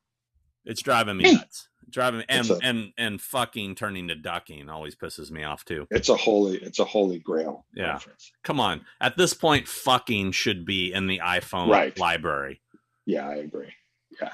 It's 0.66 0.82
driving 0.82 1.18
me 1.18 1.34
nuts. 1.34 1.68
Driving 1.90 2.20
me, 2.20 2.26
and 2.30 2.50
a- 2.50 2.60
and 2.64 2.94
and 2.98 3.22
fucking 3.22 3.76
turning 3.76 4.08
to 4.08 4.16
ducking 4.16 4.70
always 4.70 4.96
pisses 4.96 5.30
me 5.32 5.44
off 5.44 5.66
too. 5.66 5.88
It's 5.92 6.08
a 6.10 6.16
holy. 6.16 6.58
It's 6.58 6.80
a 6.80 6.86
holy 6.86 7.20
grail. 7.20 7.66
Yeah. 7.76 7.94
reference. 7.94 8.32
Come 8.44 8.60
on, 8.60 8.82
at 9.02 9.18
this 9.18 9.34
point, 9.34 9.68
fucking 9.68 10.32
should 10.32 10.66
be 10.66 10.94
in 10.94 11.08
the 11.08 11.20
iPhone 11.20 11.70
Right. 11.70 11.98
library. 12.00 12.62
Yeah, 13.06 13.28
I 13.28 13.36
agree. 13.36 13.74
Yeah. 14.22 14.32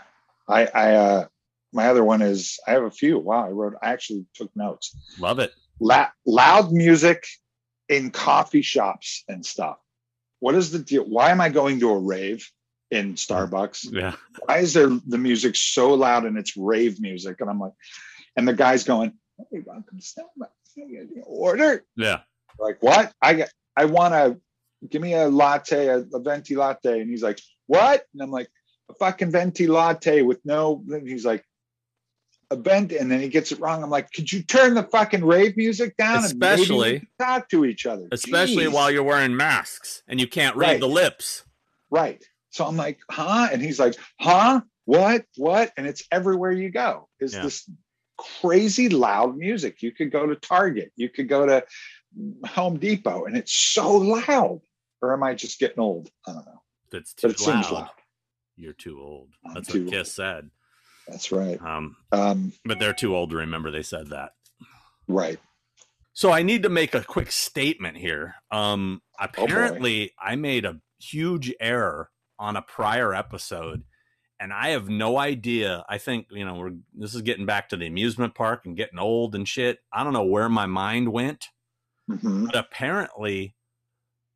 I. 0.47 0.65
I. 0.67 0.95
uh 0.95 1.27
My 1.73 1.87
other 1.87 2.03
one 2.03 2.21
is. 2.21 2.59
I 2.67 2.71
have 2.71 2.83
a 2.83 2.91
few. 2.91 3.17
Wow. 3.17 3.47
I 3.47 3.49
wrote. 3.49 3.73
I 3.81 3.91
actually 3.91 4.25
took 4.35 4.55
notes. 4.55 4.95
Love 5.19 5.39
it. 5.39 5.51
La- 5.79 6.09
loud 6.27 6.71
music 6.71 7.25
in 7.89 8.11
coffee 8.11 8.61
shops 8.61 9.23
and 9.29 9.43
stuff. 9.45 9.77
What 10.39 10.55
is 10.55 10.71
the 10.71 10.79
deal? 10.79 11.03
Why 11.03 11.31
am 11.31 11.41
I 11.41 11.49
going 11.49 11.79
to 11.79 11.89
a 11.89 11.99
rave 11.99 12.49
in 12.91 13.15
Starbucks? 13.15 13.89
Yeah, 13.91 14.15
Why 14.45 14.59
is 14.59 14.73
there 14.73 14.89
the 15.07 15.17
music 15.17 15.55
so 15.55 15.93
loud 15.93 16.25
and 16.25 16.37
it's 16.37 16.55
rave 16.55 17.01
music? 17.01 17.41
And 17.41 17.49
I'm 17.49 17.59
like, 17.59 17.73
and 18.35 18.47
the 18.47 18.53
guy's 18.53 18.83
going, 18.83 19.13
"Hey, 19.51 19.63
welcome 19.65 19.99
to 19.99 20.03
Starbucks. 20.03 20.51
Order. 21.25 21.83
yeah. 21.95 22.19
like 22.59 22.77
what 22.81 23.11
i 23.21 23.33
got 23.33 23.49
i 23.75 23.85
want 23.85 24.13
to 24.13 24.39
give 24.89 25.01
me 25.01 25.13
a 25.13 25.27
latte 25.27 25.87
a, 25.87 25.97
a 26.13 26.19
venti 26.19 26.55
latte 26.55 27.01
and 27.01 27.09
he's 27.09 27.23
like 27.23 27.39
what 27.65 28.03
and 28.13 28.21
i'm 28.21 28.29
like 28.29 28.47
a 28.89 28.93
fucking 28.93 29.31
venti 29.31 29.65
latte 29.67 30.21
with 30.21 30.39
no 30.45 30.83
he's 31.03 31.25
like 31.25 31.43
a 32.49 32.55
vent 32.55 32.91
and 32.93 33.11
then 33.11 33.19
he 33.19 33.27
gets 33.27 33.51
it 33.51 33.59
wrong 33.59 33.83
i'm 33.83 33.89
like 33.89 34.11
could 34.13 34.31
you 34.31 34.41
turn 34.41 34.73
the 34.73 34.83
fucking 34.83 35.23
rave 35.25 35.57
music 35.57 35.95
down 35.97 36.23
and 36.23 36.37
maybe 36.39 36.61
Especially- 36.61 37.07
talk 37.19 37.49
to 37.49 37.65
each 37.65 37.85
other 37.85 38.07
Especially 38.11 38.65
Jeez. 38.65 38.71
while 38.73 38.89
you're 38.89 39.03
wearing 39.03 39.35
masks 39.35 40.01
and 40.07 40.19
you 40.19 40.27
can't 40.27 40.55
read 40.55 40.67
Right. 40.71 40.79
the 40.79 40.87
lips. 40.87 41.43
right 41.89 42.23
so 42.51 42.65
i'm 42.65 42.77
like 42.77 42.99
huh 43.11 43.49
and 43.51 43.61
he's 43.61 43.79
like 43.79 43.95
huh 44.19 44.61
what 44.85 45.25
what 45.35 45.71
and 45.77 45.85
it's 45.85 46.03
everywhere 46.11 46.51
you 46.51 46.69
go 46.69 47.09
is 47.19 47.33
Yeah. 47.33 47.43
this 47.43 47.69
crazy 48.17 48.89
loud 48.89 49.37
music 49.37 49.81
you 49.83 49.91
could 49.91 50.11
go 50.11 50.25
to 50.27 50.35
target 50.35 50.91
you 50.95 51.09
could 51.09 51.27
go 51.29 51.45
to 51.45 51.63
home 52.45 52.79
depot 52.79 53.25
and 53.25 53.37
it's 53.37 53.53
so 53.53 53.91
loud 53.97 54.61
or 55.01 55.13
am 55.13 55.21
i 55.23 55.33
just 55.35 55.59
getting 55.59 55.79
old 55.79 56.09
i 56.27 56.31
don't 56.33 56.45
know 56.45 56.61
That's 56.91 57.13
too 57.13 57.27
but 57.27 57.39
it 57.39 57.47
loud. 57.47 57.53
seems 57.63 57.71
loud 57.71 57.89
You're 58.55 58.73
too 58.73 58.99
old. 58.99 59.29
I'm 59.45 59.53
That's 59.53 59.71
what 59.71 59.85
Kiss 59.87 59.97
old. 59.97 60.07
said. 60.07 60.49
That's 61.07 61.31
right 61.31 61.61
Um, 61.61 61.95
um 62.11 62.53
but 62.65 62.79
they're 62.79 62.93
too 62.93 63.15
old 63.15 63.29
to 63.31 63.37
remember 63.37 63.71
they 63.71 63.83
said 63.83 64.07
that. 64.09 64.31
right 65.07 65.39
So 66.13 66.31
I 66.31 66.41
need 66.43 66.63
to 66.63 66.69
make 66.69 66.93
a 66.95 67.03
quick 67.03 67.31
statement 67.31 67.97
here. 67.97 68.35
Um, 68.51 69.01
Oh, 69.19 69.25
apparently, 69.25 70.11
I 70.19 70.35
made 70.35 70.63
a 70.65 70.79
huge 70.99 71.53
error 71.59 72.09
on 72.39 72.55
a 72.55 72.61
prior 72.61 73.13
episode, 73.15 73.83
and 74.39 74.51
I 74.53 74.69
have 74.69 74.89
no 74.89 75.17
idea. 75.17 75.83
I 75.89 75.97
think 75.99 76.27
you 76.31 76.45
know 76.45 76.55
we're 76.55 76.73
this 76.93 77.15
is 77.15 77.21
getting 77.23 77.45
back 77.47 77.69
to 77.69 77.77
the 77.77 77.87
amusement 77.87 78.35
park 78.35 78.65
and 78.65 78.75
getting 78.77 78.99
old 78.99 79.33
and 79.35 79.47
shit. 79.47 79.79
I 79.93 80.03
don't 80.03 80.13
know 80.13 80.23
where 80.25 80.49
my 80.49 80.65
mind 80.67 81.11
went, 81.11 81.47
Mhm. 82.09 82.45
but 82.47 82.55
apparently, 82.55 83.55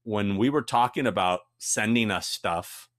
when 0.03 0.38
we 0.38 0.49
were 0.49 0.63
talking 0.63 1.05
about 1.07 1.41
sending 1.59 2.09
us 2.11 2.28
stuff, 2.28 2.89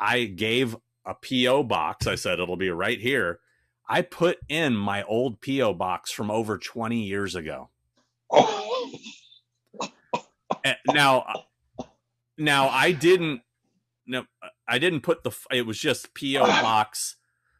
I 0.00 0.24
gave 0.24 0.76
a 1.08 1.14
PO 1.14 1.64
box. 1.64 2.06
I 2.06 2.14
said 2.14 2.38
it'll 2.38 2.56
be 2.56 2.70
right 2.70 3.00
here. 3.00 3.40
I 3.88 4.02
put 4.02 4.38
in 4.48 4.76
my 4.76 5.02
old 5.04 5.40
PO 5.40 5.74
box 5.74 6.12
from 6.12 6.30
over 6.30 6.58
20 6.58 7.00
years 7.02 7.34
ago. 7.34 7.70
oh 8.30 8.90
now 10.92 11.24
now 12.36 12.68
i 12.68 12.92
didn't 12.92 13.40
no 14.06 14.24
i 14.66 14.78
didn't 14.78 15.00
put 15.02 15.22
the 15.22 15.30
it 15.50 15.66
was 15.66 15.78
just 15.78 16.14
po 16.14 16.40
box 16.46 17.16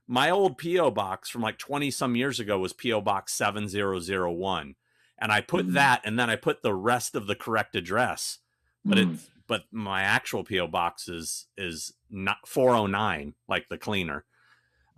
my 0.07 0.31
old 0.31 0.59
po 0.59 0.91
box 0.91 1.29
from 1.29 1.43
like 1.43 1.59
20 1.59 1.91
some 1.91 2.17
years 2.17 2.41
ago 2.41 2.59
was 2.59 2.73
po 2.73 3.01
box 3.01 3.33
7001 3.35 4.75
and 5.19 5.33
i 5.33 5.41
put 5.41 5.69
Mhm. 5.69 5.73
that 5.75 6.01
and 6.05 6.19
then 6.19 6.29
i 6.31 6.37
put 6.37 6.63
the 6.63 6.75
rest 6.75 7.15
of 7.15 7.27
the 7.27 7.35
correct 7.35 7.77
address 7.77 8.39
but 8.85 8.99
Mm. 8.99 9.15
it's 9.15 9.31
but 9.49 9.63
my 9.73 10.03
actual 10.03 10.45
po 10.45 10.67
box 10.69 11.09
is 11.09 11.47
is 11.57 11.93
not 12.11 12.37
409 12.47 13.35
like 13.49 13.69
the 13.69 13.79
cleaner. 13.79 14.25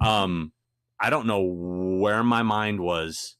Um 0.00 0.52
i 1.02 1.08
don't 1.08 1.26
know 1.26 1.40
where 1.42 2.22
my 2.22 2.42
mind 2.42 2.78
was 2.80 3.36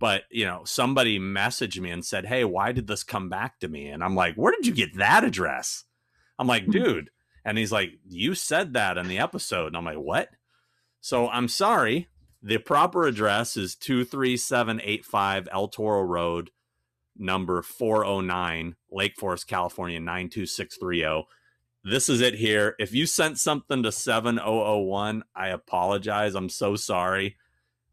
but 0.00 0.24
you 0.30 0.44
know 0.44 0.62
somebody 0.64 1.20
messaged 1.20 1.78
me 1.78 1.90
and 1.90 2.04
said 2.04 2.26
hey 2.26 2.44
why 2.44 2.72
did 2.72 2.88
this 2.88 3.04
come 3.04 3.28
back 3.28 3.60
to 3.60 3.68
me? 3.68 3.86
And 3.88 4.02
i'm 4.02 4.16
like 4.16 4.34
where 4.34 4.52
did 4.52 4.66
you 4.66 4.74
get 4.74 4.96
that 4.96 5.22
address? 5.22 5.84
I'm 6.38 6.48
like 6.48 6.64
Hmm. 6.64 6.70
dude 6.72 7.10
and 7.44 7.58
he's 7.58 7.70
like 7.70 7.90
you 8.08 8.34
said 8.34 8.72
that 8.72 8.98
in 8.98 9.06
the 9.06 9.18
episode. 9.18 9.68
And 9.68 9.76
i'm 9.76 9.84
like 9.84 9.98
what? 9.98 10.30
So 11.00 11.28
i'm 11.28 11.48
sorry. 11.48 12.08
The 12.42 12.58
proper 12.58 13.04
address 13.06 13.56
is 13.56 13.74
23785 13.76 15.48
el 15.52 15.68
toro 15.68 16.02
road 16.02 16.50
number 17.16 17.62
409 17.62 18.76
lake 18.90 19.16
forest 19.16 19.46
california 19.46 20.00
92630 20.00 21.26
this 21.84 22.08
is 22.08 22.22
it 22.22 22.34
here. 22.34 22.74
If 22.78 22.94
you 22.94 23.04
sent 23.06 23.38
something 23.38 23.82
to 23.82 23.92
7001 23.92 25.22
i 25.36 25.48
apologize. 25.48 26.34
I'm 26.34 26.48
so 26.48 26.76
sorry. 26.76 27.36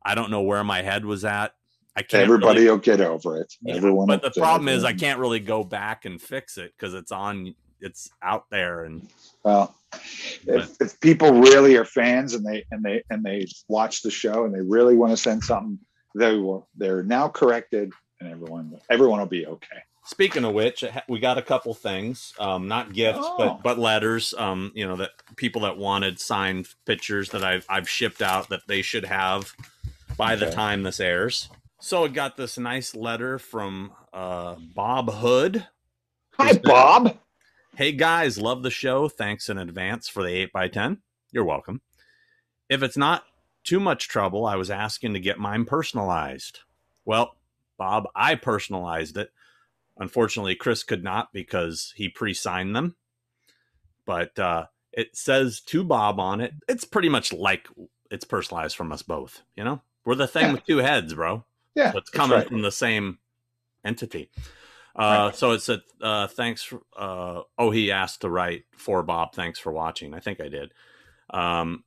I 0.03 0.15
don't 0.15 0.31
know 0.31 0.41
where 0.41 0.63
my 0.63 0.81
head 0.81 1.05
was 1.05 1.25
at. 1.25 1.53
I 1.95 2.01
can't 2.01 2.23
everybody 2.23 2.61
really- 2.61 2.71
will 2.71 2.77
get 2.77 3.01
over 3.01 3.37
it. 3.41 3.53
Yeah, 3.61 3.75
everyone 3.75 4.07
but 4.07 4.21
the 4.21 4.31
problem 4.31 4.69
is 4.69 4.85
i 4.85 4.93
can't 4.93 5.19
really 5.19 5.41
go 5.41 5.63
back 5.65 6.05
and 6.05 6.21
fix 6.21 6.57
it 6.57 6.73
because 6.77 6.93
it's 6.93 7.11
on 7.11 7.53
it's 7.81 8.09
out 8.23 8.45
there 8.49 8.85
and 8.85 9.09
well 9.43 9.75
if, 10.47 10.79
if 10.79 10.99
people 11.01 11.33
really 11.33 11.75
are 11.75 11.83
fans 11.83 12.33
and 12.33 12.45
they 12.45 12.63
and 12.71 12.81
they 12.81 13.03
and 13.09 13.25
they 13.25 13.45
watch 13.67 14.03
the 14.03 14.11
show 14.11 14.45
and 14.45 14.55
they 14.55 14.61
really 14.61 14.95
want 14.95 15.11
to 15.11 15.17
send 15.17 15.43
something 15.43 15.77
they 16.15 16.37
will 16.37 16.69
they're 16.77 17.03
now 17.03 17.27
corrected 17.27 17.91
and 18.21 18.31
everyone 18.31 18.79
everyone 18.89 19.19
will 19.19 19.25
be 19.25 19.45
okay 19.45 19.83
speaking 20.03 20.43
of 20.43 20.53
which, 20.53 20.83
we 21.07 21.19
got 21.19 21.37
a 21.37 21.41
couple 21.41 21.73
things, 21.73 22.33
um, 22.39 22.67
not 22.67 22.93
gifts, 22.93 23.19
oh. 23.21 23.35
but 23.37 23.63
but 23.63 23.79
letters. 23.79 24.33
Um, 24.37 24.71
you 24.75 24.85
know 24.85 24.95
that 24.97 25.11
people 25.35 25.61
that 25.61 25.77
wanted 25.77 26.19
signed 26.19 26.67
pictures 26.85 27.29
that 27.29 27.43
I've 27.43 27.65
I've 27.69 27.89
shipped 27.89 28.21
out 28.21 28.49
that 28.49 28.67
they 28.67 28.81
should 28.81 29.05
have 29.05 29.53
by 30.17 30.35
okay. 30.35 30.45
the 30.45 30.51
time 30.51 30.83
this 30.83 30.99
airs. 30.99 31.49
So 31.79 32.05
I 32.05 32.09
got 32.09 32.37
this 32.37 32.57
nice 32.57 32.95
letter 32.95 33.39
from 33.39 33.91
uh, 34.13 34.55
Bob 34.75 35.11
Hood. 35.11 35.65
Hi, 36.37 36.53
Bob. 36.63 37.17
Hey 37.75 37.91
guys, 37.93 38.37
love 38.37 38.63
the 38.63 38.69
show. 38.69 39.07
Thanks 39.07 39.49
in 39.49 39.57
advance 39.57 40.07
for 40.07 40.21
the 40.23 40.47
8x10. 40.47 40.97
You're 41.31 41.45
welcome. 41.45 41.81
If 42.69 42.83
it's 42.83 42.97
not 42.97 43.23
too 43.63 43.79
much 43.79 44.07
trouble, 44.07 44.45
I 44.45 44.55
was 44.55 44.69
asking 44.69 45.13
to 45.13 45.19
get 45.19 45.39
mine 45.39 45.65
personalized. 45.65 46.59
Well, 47.05 47.35
Bob, 47.81 48.07
I 48.15 48.35
personalized 48.35 49.17
it. 49.17 49.31
Unfortunately, 49.97 50.53
Chris 50.53 50.83
could 50.83 51.03
not 51.03 51.33
because 51.33 51.95
he 51.95 52.09
pre 52.09 52.31
signed 52.31 52.75
them. 52.75 52.95
But 54.05 54.37
uh, 54.37 54.67
it 54.91 55.17
says 55.17 55.61
to 55.61 55.83
Bob 55.83 56.19
on 56.19 56.41
it. 56.41 56.53
It's 56.67 56.85
pretty 56.85 57.09
much 57.09 57.33
like 57.33 57.67
it's 58.11 58.23
personalized 58.23 58.75
from 58.75 58.91
us 58.91 59.01
both. 59.01 59.41
You 59.55 59.63
know, 59.63 59.81
we're 60.05 60.13
the 60.13 60.27
thing 60.27 60.45
yeah. 60.45 60.53
with 60.53 60.65
two 60.67 60.77
heads, 60.77 61.15
bro. 61.15 61.43
Yeah, 61.73 61.91
so 61.91 61.97
it's 61.97 62.11
coming 62.11 62.37
right. 62.37 62.47
from 62.47 62.61
the 62.61 62.71
same 62.71 63.17
entity. 63.83 64.29
Uh, 64.95 65.29
right. 65.29 65.35
So 65.35 65.49
it 65.53 65.61
said, 65.61 65.81
uh, 66.03 66.27
thanks. 66.27 66.61
For, 66.61 66.81
uh, 66.95 67.41
oh, 67.57 67.71
he 67.71 67.91
asked 67.91 68.21
to 68.21 68.29
write 68.29 68.65
for 68.77 69.01
Bob. 69.01 69.33
Thanks 69.33 69.57
for 69.57 69.71
watching. 69.71 70.13
I 70.13 70.19
think 70.19 70.39
I 70.39 70.49
did. 70.49 70.71
Um, 71.31 71.83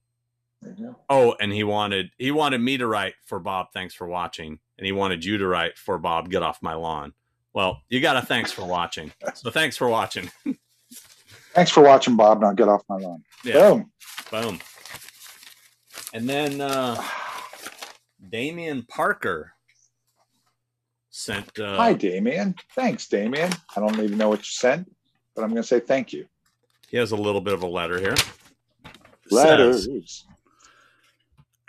oh, 1.09 1.37
and 1.39 1.53
he 1.53 1.63
wanted 1.63 2.11
he 2.19 2.33
wanted 2.33 2.61
me 2.63 2.79
to 2.79 2.87
write 2.89 3.15
for 3.25 3.39
Bob. 3.39 3.69
Thanks 3.73 3.95
for 3.95 4.09
watching, 4.09 4.59
and 4.79 4.87
he 4.87 4.93
wanted 4.93 5.25
you 5.25 5.39
to 5.39 5.47
write 5.47 5.79
for 5.79 5.99
Bob. 5.99 6.31
Get 6.31 6.43
off 6.43 6.63
my 6.63 6.75
lawn. 6.75 7.13
Well, 7.53 7.83
you 7.89 8.01
got 8.01 8.17
a 8.17 8.23
thanks 8.23 8.51
for 8.51 8.65
watching. 8.65 9.13
So 9.35 9.51
thanks 9.51 9.77
for 9.77 9.89
watching. 9.89 10.31
thanks 11.55 11.71
for 11.71 11.83
watching, 11.83 12.17
Bob. 12.17 12.41
Now 12.41 12.53
get 12.53 12.69
off 12.69 12.83
my 12.89 12.97
lawn. 12.97 13.23
Yeah. 13.45 13.71
Boom. 13.71 13.93
Boom. 14.31 14.61
And 16.13 16.29
then 16.29 16.61
uh, 16.61 17.01
Damian 18.29 18.83
Parker 18.83 19.53
sent. 21.11 21.59
Uh, 21.59 21.77
Hi, 21.77 21.93
Damian. 21.93 22.55
Thanks, 22.75 23.07
Damian. 23.09 23.53
I 23.77 23.81
don't 23.81 23.99
even 24.01 24.19
know 24.19 24.29
what 24.29 24.41
you 24.41 24.45
sent, 24.45 24.93
but 25.35 25.43
I'm 25.43 25.51
going 25.51 25.63
to 25.63 25.69
say 25.69 25.81
thank 25.81 26.13
you. 26.13 26.27
He 26.89 26.97
has 26.97 27.13
a 27.13 27.17
little 27.17 27.41
bit 27.41 27.55
of 27.55 27.63
a 27.63 27.67
letter 27.67 27.99
here. 28.01 28.15
Letters. 29.31 29.87
Says, 29.87 30.25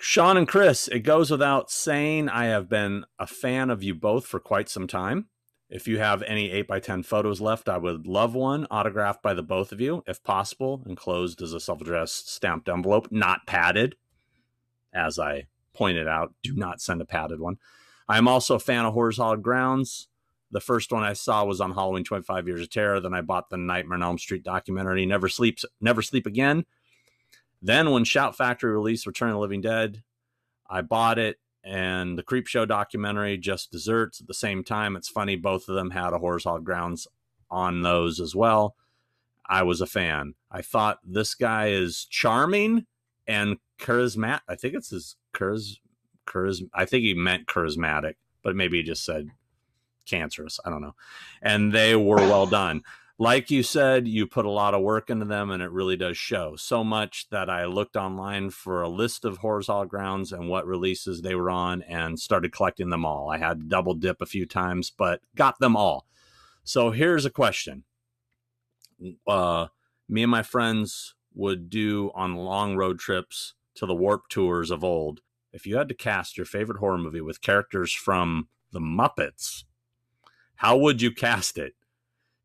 Sean 0.08 0.38
and 0.38 0.48
Chris, 0.48 0.88
it 0.88 1.00
goes 1.00 1.32
without 1.32 1.72
saying, 1.72 2.30
I 2.30 2.46
have 2.46 2.70
been 2.70 3.06
a 3.18 3.26
fan 3.26 3.72
of 3.72 3.82
you 3.82 3.96
both 3.96 4.28
for 4.28 4.40
quite 4.40 4.70
some 4.70 4.86
time. 4.86 5.30
If 5.68 5.88
you 5.88 5.98
have 5.98 6.22
any 6.22 6.52
8x10 6.64 7.04
photos 7.04 7.42
left, 7.42 7.68
I 7.68 7.80
would 7.80 8.06
love 8.06 8.36
one 8.36 8.68
autographed 8.70 9.24
by 9.24 9.34
the 9.34 9.42
both 9.42 9.72
of 9.72 9.82
you, 9.82 10.04
if 10.06 10.24
possible, 10.24 10.84
enclosed 10.86 11.42
as 11.42 11.54
a 11.54 11.60
self 11.60 11.82
addressed 11.82 12.32
stamped 12.32 12.70
envelope, 12.70 13.08
not 13.10 13.48
padded. 13.48 13.96
As 14.94 15.18
I 15.18 15.48
pointed 15.74 16.08
out, 16.08 16.36
do 16.44 16.54
not 16.54 16.82
send 16.82 17.02
a 17.02 17.06
padded 17.06 17.40
one. 17.40 17.58
I 18.08 18.20
am 18.20 18.28
also 18.28 18.54
a 18.54 18.60
fan 18.60 18.86
of 18.86 18.94
Horrors 18.94 19.18
Hallowed 19.18 19.42
Grounds. 19.42 20.08
The 20.52 20.62
first 20.62 20.92
one 20.92 21.02
I 21.02 21.14
saw 21.14 21.46
was 21.46 21.60
on 21.60 21.74
Halloween 21.74 22.04
25 22.04 22.48
Years 22.48 22.62
of 22.62 22.70
Terror. 22.70 23.00
Then 23.00 23.16
I 23.16 23.22
bought 23.22 23.50
the 23.50 23.58
Nightmare 23.58 23.96
on 23.96 24.04
Elm 24.04 24.20
Street 24.20 24.44
documentary, 24.44 25.08
Never 25.08 25.30
Sleeps, 25.30 25.66
Never 25.82 26.04
Sleep 26.04 26.28
Again. 26.28 26.66
Then 27.66 27.90
when 27.90 28.04
Shout 28.04 28.38
Factory 28.38 28.72
released 28.72 29.08
Return 29.08 29.30
of 29.30 29.34
the 29.34 29.40
Living 29.40 29.62
Dead, 29.62 30.04
I 30.70 30.82
bought 30.82 31.18
it 31.18 31.40
and 31.64 32.16
the 32.16 32.22
Creepshow 32.22 32.68
documentary, 32.68 33.40
Just 33.40 33.72
Desserts, 33.72 34.22
at 34.22 34.28
the 34.28 34.36
same 34.36 34.64
time. 34.64 34.96
It's 34.96 35.10
funny, 35.10 35.36
both 35.36 35.68
of 35.68 35.74
them 35.74 35.90
had 35.90 36.14
a 36.14 36.20
Horrors 36.20 36.44
Hallowed 36.44 36.64
Grounds 36.64 37.08
on 37.50 37.82
those 37.82 38.20
as 38.20 38.36
well. 38.36 38.76
I 39.48 39.64
was 39.64 39.82
a 39.82 39.88
fan. 39.88 40.36
I 40.52 40.62
thought 40.62 41.00
this 41.04 41.34
guy 41.34 41.70
is 41.70 42.06
charming 42.06 42.86
and 43.26 43.58
charismatic. 43.80 44.42
I 44.48 44.56
think 44.56 44.76
it's 44.76 44.92
his 44.92 45.16
charis 45.36 45.80
charism. 46.28 46.70
I 46.72 46.86
think 46.86 47.04
he 47.04 47.16
meant 47.16 47.48
charismatic, 47.48 48.14
but 48.44 48.56
maybe 48.56 48.78
he 48.78 48.84
just 48.84 49.04
said 49.04 49.30
cancerous. 50.06 50.60
I 50.64 50.70
don't 50.70 50.84
know. 50.84 50.94
And 51.42 51.74
they 51.74 51.96
were 51.96 52.18
well 52.18 52.46
done. 52.46 52.84
Like 53.18 53.50
you 53.50 53.64
said, 53.64 54.10
you 54.10 54.28
put 54.28 54.46
a 54.46 54.52
lot 54.52 54.74
of 54.74 54.82
work 54.82 55.10
into 55.10 55.26
them, 55.26 55.50
and 55.50 55.64
it 55.64 55.72
really 55.72 55.96
does 55.96 56.18
show. 56.18 56.58
So 56.58 56.84
much 56.84 57.30
that 57.30 57.50
I 57.50 57.66
looked 57.66 57.96
online 57.96 58.50
for 58.50 58.82
a 58.82 58.90
list 58.90 59.24
of 59.24 59.38
Hallowed 59.38 59.88
Grounds 59.88 60.34
and 60.34 60.50
what 60.50 60.68
releases 60.68 61.22
they 61.22 61.34
were 61.34 61.50
on, 61.50 61.82
and 61.84 62.20
started 62.20 62.52
collecting 62.52 62.90
them 62.90 63.06
all. 63.06 63.30
I 63.30 63.38
had 63.38 63.70
double 63.70 63.94
dip 63.94 64.22
a 64.22 64.26
few 64.26 64.46
times, 64.46 64.90
but 64.90 65.22
got 65.34 65.60
them 65.60 65.78
all. 65.78 66.06
So 66.66 66.92
here's 66.92 67.24
a 67.24 67.30
question: 67.30 67.86
uh, 69.26 69.68
Me 70.10 70.24
and 70.24 70.32
my 70.32 70.44
friends 70.44 71.16
would 71.34 71.70
do 71.70 72.12
on 72.16 72.36
long 72.36 72.76
road 72.76 73.00
trips 73.00 73.54
to 73.76 73.86
the 73.86 73.96
Warp 73.96 74.28
Tours 74.28 74.72
of 74.72 74.84
old 74.84 75.22
if 75.56 75.66
you 75.66 75.78
had 75.78 75.88
to 75.88 75.96
cast 75.96 76.36
your 76.36 76.46
favorite 76.46 76.80
horror 76.80 76.98
movie 76.98 77.22
with 77.22 77.40
characters 77.40 77.94
from 77.94 78.50
the 78.74 78.82
Muppets, 78.82 79.64
how 80.56 80.76
would 80.76 81.02
you 81.02 81.12
cast 81.12 81.58
it? 81.58 81.76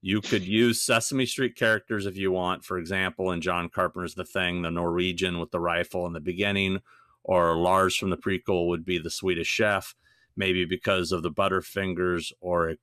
You 0.02 0.20
could 0.20 0.44
use 0.44 0.82
Sesame 0.82 1.26
Street 1.26 1.56
characters 1.56 2.06
if 2.06 2.16
you 2.16 2.32
want. 2.32 2.64
For 2.64 2.78
example, 2.78 3.32
in 3.32 3.40
John 3.40 3.68
Carpenter's 3.68 4.14
The 4.14 4.24
Thing, 4.24 4.62
the 4.62 4.70
Norwegian 4.70 5.38
with 5.38 5.50
the 5.50 5.60
rifle 5.60 6.06
in 6.06 6.12
the 6.14 6.20
beginning, 6.20 6.80
or 7.22 7.56
Lars 7.56 7.96
from 7.96 8.10
the 8.10 8.16
prequel 8.16 8.68
would 8.68 8.84
be 8.84 8.98
the 8.98 9.10
Swedish 9.10 9.48
chef, 9.48 9.94
maybe 10.36 10.64
because 10.64 11.12
of 11.12 11.22
the 11.22 11.30
Butterfingers 11.30 12.32
or 12.40 12.74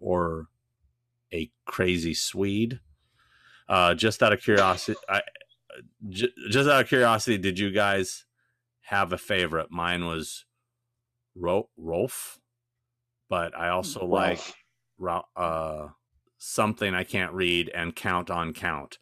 or 0.00 0.46
a 1.32 1.50
crazy 1.64 2.14
Swede. 2.14 2.80
Uh, 3.68 3.94
just 3.94 4.22
out 4.22 4.32
of 4.32 4.40
curiosity, 4.40 4.98
I, 5.08 5.20
j- 6.08 6.32
just 6.50 6.68
out 6.68 6.80
of 6.80 6.88
curiosity, 6.88 7.38
did 7.38 7.58
you 7.58 7.70
guys 7.70 8.24
have 8.88 9.12
a 9.12 9.18
favorite. 9.18 9.70
Mine 9.70 10.06
was 10.06 10.46
Ro- 11.34 11.68
Rolf, 11.76 12.38
but 13.28 13.54
I 13.56 13.68
also 13.68 14.00
Rolf. 14.00 14.54
like 14.98 15.22
uh, 15.36 15.88
something 16.38 16.94
I 16.94 17.04
can't 17.04 17.32
read 17.32 17.68
and 17.74 17.94
Count 17.94 18.28
von 18.28 18.52
Count. 18.54 18.98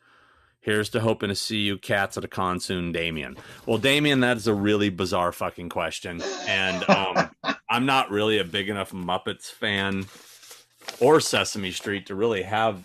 Here's 0.61 0.91
to 0.91 1.01
hoping 1.01 1.29
to 1.29 1.37
see 1.37 1.59
you 1.59 1.79
cats 1.79 2.17
at 2.17 2.25
a 2.25 2.29
con 2.29 2.59
soon, 2.59 2.91
Damien. 2.91 3.37
Well, 3.67 3.79
Damien, 3.79 4.21
that 4.21 4.37
is 4.37 4.49
a 4.49 4.55
really 4.55 4.89
bizarre 4.89 5.31
fucking 5.31 5.69
question. 5.69 6.21
And 6.49 6.91
um, 6.91 7.31
I'm 7.71 7.87
not 7.87 8.11
really 8.11 8.39
a 8.39 8.45
big 8.45 8.69
enough 8.69 8.91
Muppets 8.91 9.49
fan 9.49 10.07
or 10.99 11.21
Sesame 11.21 11.71
Street 11.71 12.07
to 12.07 12.17
really 12.17 12.43
have 12.43 12.85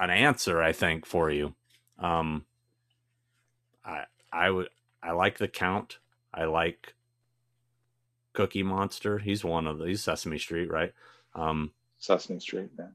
an 0.00 0.10
answer, 0.10 0.60
I 0.60 0.72
think, 0.72 1.06
for 1.06 1.30
you. 1.30 1.54
Um, 2.00 2.44
I 3.84 4.04
I 4.32 4.50
would 4.50 4.68
I 5.02 5.12
like 5.12 5.38
the 5.38 5.46
count. 5.46 5.98
I 6.32 6.46
like 6.46 6.94
Cookie 8.32 8.64
Monster. 8.64 9.18
He's 9.18 9.44
one 9.44 9.66
of 9.66 9.78
these 9.78 10.02
Sesame 10.02 10.38
Street, 10.38 10.70
right? 10.70 10.92
Um, 11.34 11.70
Sesame 11.98 12.40
Street, 12.40 12.70
yeah. 12.78 12.88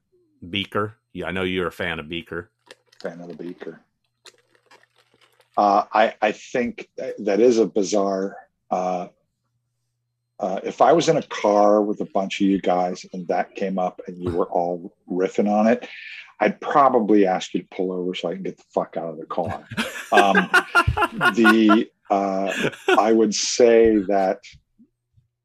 Beaker. 0.48 0.96
Yeah, 1.14 1.28
I 1.28 1.32
know 1.32 1.44
you're 1.44 1.68
a 1.68 1.72
fan 1.72 2.00
of 2.00 2.08
Beaker. 2.10 2.50
Fan 3.02 3.20
of 3.22 3.30
the 3.30 3.36
Beaker. 3.36 3.82
Uh, 5.58 5.84
I 5.94 6.14
I 6.22 6.32
think 6.32 6.90
that 6.98 7.40
is 7.40 7.58
a 7.58 7.66
bizarre. 7.66 8.38
Uh, 8.72 9.08
uh, 10.40 10.60
if 10.64 10.82
I 10.82 10.94
was 10.94 11.10
in 11.10 11.18
a 11.18 11.24
car 11.24 11.82
with 11.82 12.00
a 12.00 12.06
bunch 12.06 12.40
of 12.40 12.48
you 12.48 12.62
guys 12.62 13.06
and 13.12 13.28
that 13.28 13.56
came 13.56 13.78
up 13.78 14.00
and 14.08 14.18
you 14.18 14.32
were 14.32 14.46
all 14.46 14.94
riffing 15.12 15.52
on 15.52 15.68
it, 15.68 15.86
I'd 16.40 16.62
probably 16.62 17.26
ask 17.26 17.54
you 17.54 17.62
to 17.62 17.68
pull 17.76 17.92
over 17.92 18.16
so 18.16 18.30
I 18.30 18.36
can 18.36 18.44
get 18.44 18.58
the 18.58 18.64
fuck 18.74 18.96
out 18.96 19.10
of 19.10 19.18
the 19.18 19.26
car. 19.26 19.66
Um, 20.14 20.50
the 21.36 21.90
uh, 22.10 22.70
I 22.98 23.12
would 23.12 23.36
say 23.36 23.98
that 24.08 24.40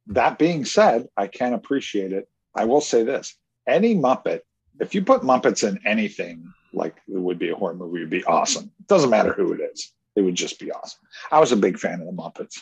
that 0.09 0.38
being 0.38 0.64
said, 0.64 1.09
I 1.16 1.26
can 1.26 1.55
appreciate 1.55 2.12
it. 2.12 2.28
I 2.55 2.64
will 2.66 2.80
say 2.80 3.03
this 3.03 3.36
any 3.66 3.95
Muppet, 3.95 4.40
if 4.80 4.94
you 4.94 5.02
put 5.02 5.22
Muppets 5.22 5.66
in 5.68 5.78
anything 5.86 6.52
like 6.72 6.96
it 7.08 7.18
would 7.18 7.38
be 7.38 7.50
a 7.50 7.56
horror 7.56 7.74
movie, 7.74 8.00
would 8.00 8.10
be 8.10 8.24
awesome. 8.24 8.64
It 8.80 8.86
doesn't 8.88 9.10
matter 9.10 9.32
who 9.32 9.52
it 9.52 9.60
is, 9.60 9.92
it 10.16 10.22
would 10.22 10.34
just 10.34 10.58
be 10.58 10.72
awesome. 10.72 11.00
I 11.30 11.40
was 11.40 11.52
a 11.52 11.56
big 11.56 11.78
fan 11.78 12.00
of 12.00 12.06
the 12.06 12.12
Muppets. 12.12 12.60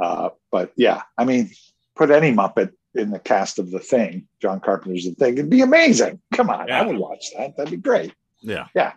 Uh, 0.00 0.30
but 0.50 0.72
yeah, 0.76 1.02
I 1.18 1.24
mean, 1.24 1.50
put 1.96 2.10
any 2.10 2.32
Muppet 2.32 2.72
in 2.94 3.10
the 3.10 3.18
cast 3.18 3.58
of 3.58 3.70
the 3.70 3.78
thing, 3.78 4.26
John 4.40 4.60
Carpenter's 4.60 5.04
the 5.04 5.14
thing, 5.14 5.34
it'd 5.34 5.50
be 5.50 5.62
amazing. 5.62 6.20
Come 6.34 6.50
on, 6.50 6.68
yeah. 6.68 6.82
I 6.82 6.86
would 6.86 6.98
watch 6.98 7.26
that. 7.36 7.56
That'd 7.56 7.70
be 7.70 7.76
great. 7.76 8.14
Yeah. 8.40 8.66
Yeah. 8.74 8.92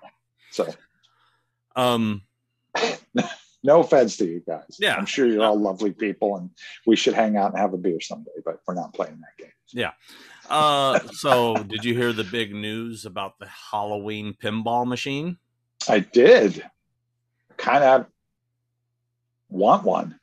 So 0.52 0.68
um 1.76 2.22
no 3.64 3.80
offense 3.82 4.18
to 4.18 4.26
you 4.26 4.44
guys. 4.46 4.78
Yeah. 4.80 4.96
I'm 4.96 5.06
sure 5.06 5.26
you're 5.26 5.44
all 5.44 5.60
lovely 5.60 5.92
people 5.92 6.38
and 6.38 6.50
we 6.86 6.96
should 6.96 7.14
hang 7.14 7.38
out 7.38 7.52
and 7.52 7.60
have 7.60 7.74
a 7.74 7.78
beer 7.78 8.00
someday, 8.02 8.32
but 8.44 8.60
we're 8.68 8.74
not 8.74 8.94
playing 8.94 9.20
that 9.22 9.44
game. 9.44 9.54
Yeah. 9.72 9.92
Uh, 10.50 11.00
so 11.12 11.56
did 11.64 11.84
you 11.86 11.94
hear 11.96 12.14
the 12.14 12.24
big 12.24 12.54
news 12.54 13.06
about 13.06 13.40
the 13.40 13.48
Halloween 13.48 14.36
pinball 14.42 14.86
machine? 14.86 15.38
I 15.88 16.00
did. 16.00 16.64
Kind 17.58 17.84
of 17.84 18.08
want 19.50 19.84
one. 19.84 20.20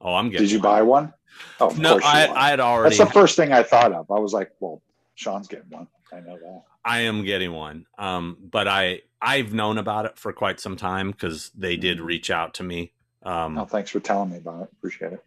Oh, 0.00 0.14
I'm 0.14 0.30
getting. 0.30 0.46
Did 0.46 0.52
you 0.52 0.58
one. 0.58 0.62
buy 0.62 0.82
one? 0.82 1.12
Oh, 1.60 1.74
no, 1.78 1.98
I, 2.02 2.28
I, 2.28 2.50
had 2.50 2.60
already. 2.60 2.96
That's 2.96 3.08
the 3.10 3.14
first 3.14 3.36
thing 3.36 3.52
I 3.52 3.62
thought 3.62 3.92
of. 3.92 4.10
I 4.10 4.18
was 4.18 4.32
like, 4.32 4.52
well, 4.60 4.80
Sean's 5.14 5.48
getting 5.48 5.70
one. 5.70 5.86
I 6.12 6.20
know 6.20 6.38
that. 6.38 6.62
I 6.84 7.00
am 7.00 7.24
getting 7.24 7.52
one. 7.52 7.86
Um, 7.98 8.38
but 8.40 8.68
I 8.68 9.02
I've 9.20 9.52
known 9.52 9.76
about 9.78 10.06
it 10.06 10.18
for 10.18 10.32
quite 10.32 10.60
some 10.60 10.76
time 10.76 11.10
because 11.10 11.50
they 11.54 11.76
did 11.76 11.98
Mhm. 11.98 12.04
reach 12.04 12.30
out 12.30 12.54
to 12.54 12.62
me. 12.62 12.92
Um, 13.22 13.58
Oh, 13.58 13.64
thanks 13.64 13.90
for 13.90 13.98
telling 13.98 14.30
me 14.30 14.36
about 14.36 14.62
it. 14.62 14.68
Appreciate 14.78 15.12
it. 15.14 15.24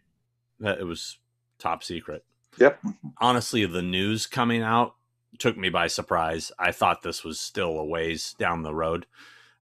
it 0.61 0.85
was 0.85 1.17
top 1.57 1.83
secret. 1.83 2.23
Yep. 2.59 2.81
Honestly, 3.19 3.65
the 3.65 3.81
news 3.81 4.27
coming 4.27 4.61
out 4.61 4.95
took 5.37 5.57
me 5.57 5.69
by 5.69 5.87
surprise. 5.87 6.51
I 6.59 6.71
thought 6.71 7.01
this 7.01 7.23
was 7.23 7.39
still 7.39 7.77
a 7.79 7.85
ways 7.85 8.35
down 8.37 8.63
the 8.63 8.73
road. 8.73 9.05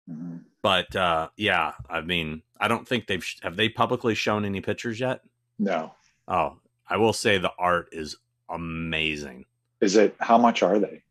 Mhm. 0.08 0.44
But 0.62 0.94
uh, 0.96 1.28
yeah, 1.36 1.72
I 1.90 2.00
mean, 2.00 2.42
I 2.60 2.68
don't 2.68 2.86
think 2.86 3.06
they've 3.06 3.26
have 3.42 3.56
they 3.56 3.68
publicly 3.68 4.14
shown 4.14 4.44
any 4.44 4.60
pictures 4.60 5.00
yet. 5.00 5.20
No. 5.58 5.94
Oh, 6.28 6.58
I 6.88 6.96
will 6.96 7.12
say 7.12 7.38
the 7.38 7.52
art 7.58 7.88
is 7.92 8.16
amazing. 8.48 9.44
Is 9.80 9.96
it 9.96 10.14
how 10.20 10.38
much 10.38 10.62
are 10.62 10.78
they? 10.78 11.02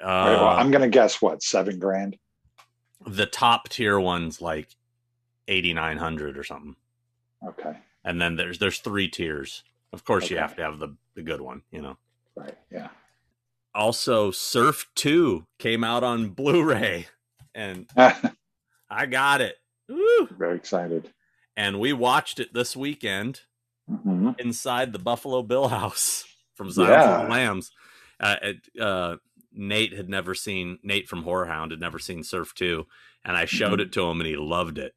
Uh, 0.00 0.06
right, 0.06 0.34
well, 0.36 0.46
I'm 0.48 0.70
gonna 0.70 0.88
guess 0.88 1.20
what, 1.20 1.42
seven 1.42 1.78
grand? 1.78 2.16
the 3.06 3.26
top 3.26 3.68
tier 3.68 4.00
one's 4.00 4.40
like 4.40 4.68
eighty 5.48 5.74
nine 5.74 5.98
hundred 5.98 6.38
or 6.38 6.44
something, 6.44 6.74
Okay. 7.46 7.76
and 8.04 8.20
then 8.20 8.36
there's 8.36 8.58
there's 8.58 8.78
three 8.78 9.08
tiers. 9.08 9.62
Of 9.94 10.04
course, 10.04 10.28
you 10.28 10.38
have 10.38 10.56
to 10.56 10.62
have 10.62 10.80
the 10.80 10.96
the 11.14 11.22
good 11.22 11.40
one, 11.40 11.62
you 11.70 11.80
know. 11.80 11.96
Right. 12.34 12.58
Yeah. 12.70 12.88
Also, 13.76 14.32
Surf 14.32 14.88
Two 14.96 15.46
came 15.58 15.84
out 15.84 16.02
on 16.02 16.30
Blu-ray, 16.30 17.06
and 17.54 17.88
I 18.90 19.06
got 19.06 19.40
it. 19.40 19.56
Woo! 19.88 20.28
Very 20.36 20.56
excited. 20.56 21.10
And 21.56 21.78
we 21.78 21.92
watched 21.92 22.40
it 22.40 22.52
this 22.52 22.76
weekend 22.76 23.42
hmm 23.88 24.30
inside 24.38 24.92
the 24.92 24.98
Buffalo 24.98 25.42
Bill 25.42 25.68
House 25.68 26.24
from 26.54 26.68
of 26.68 26.76
Yeah. 26.76 27.22
the 27.22 27.28
Lambs. 27.30 27.70
Uh, 28.18 28.36
it, 28.42 28.80
uh, 28.80 29.16
Nate 29.52 29.92
had 29.92 30.08
never 30.08 30.34
seen 30.34 30.80
Nate 30.82 31.08
from 31.08 31.22
Horror 31.22 31.46
Hound 31.46 31.70
had 31.70 31.80
never 31.80 32.00
seen 32.00 32.24
Surf 32.24 32.52
Two, 32.54 32.86
and 33.24 33.36
I 33.36 33.44
showed 33.44 33.78
Mhm. 33.78 33.82
it 33.82 33.92
to 33.92 34.02
him, 34.08 34.20
and 34.20 34.26
he 34.26 34.36
loved 34.36 34.78
it. 34.78 34.96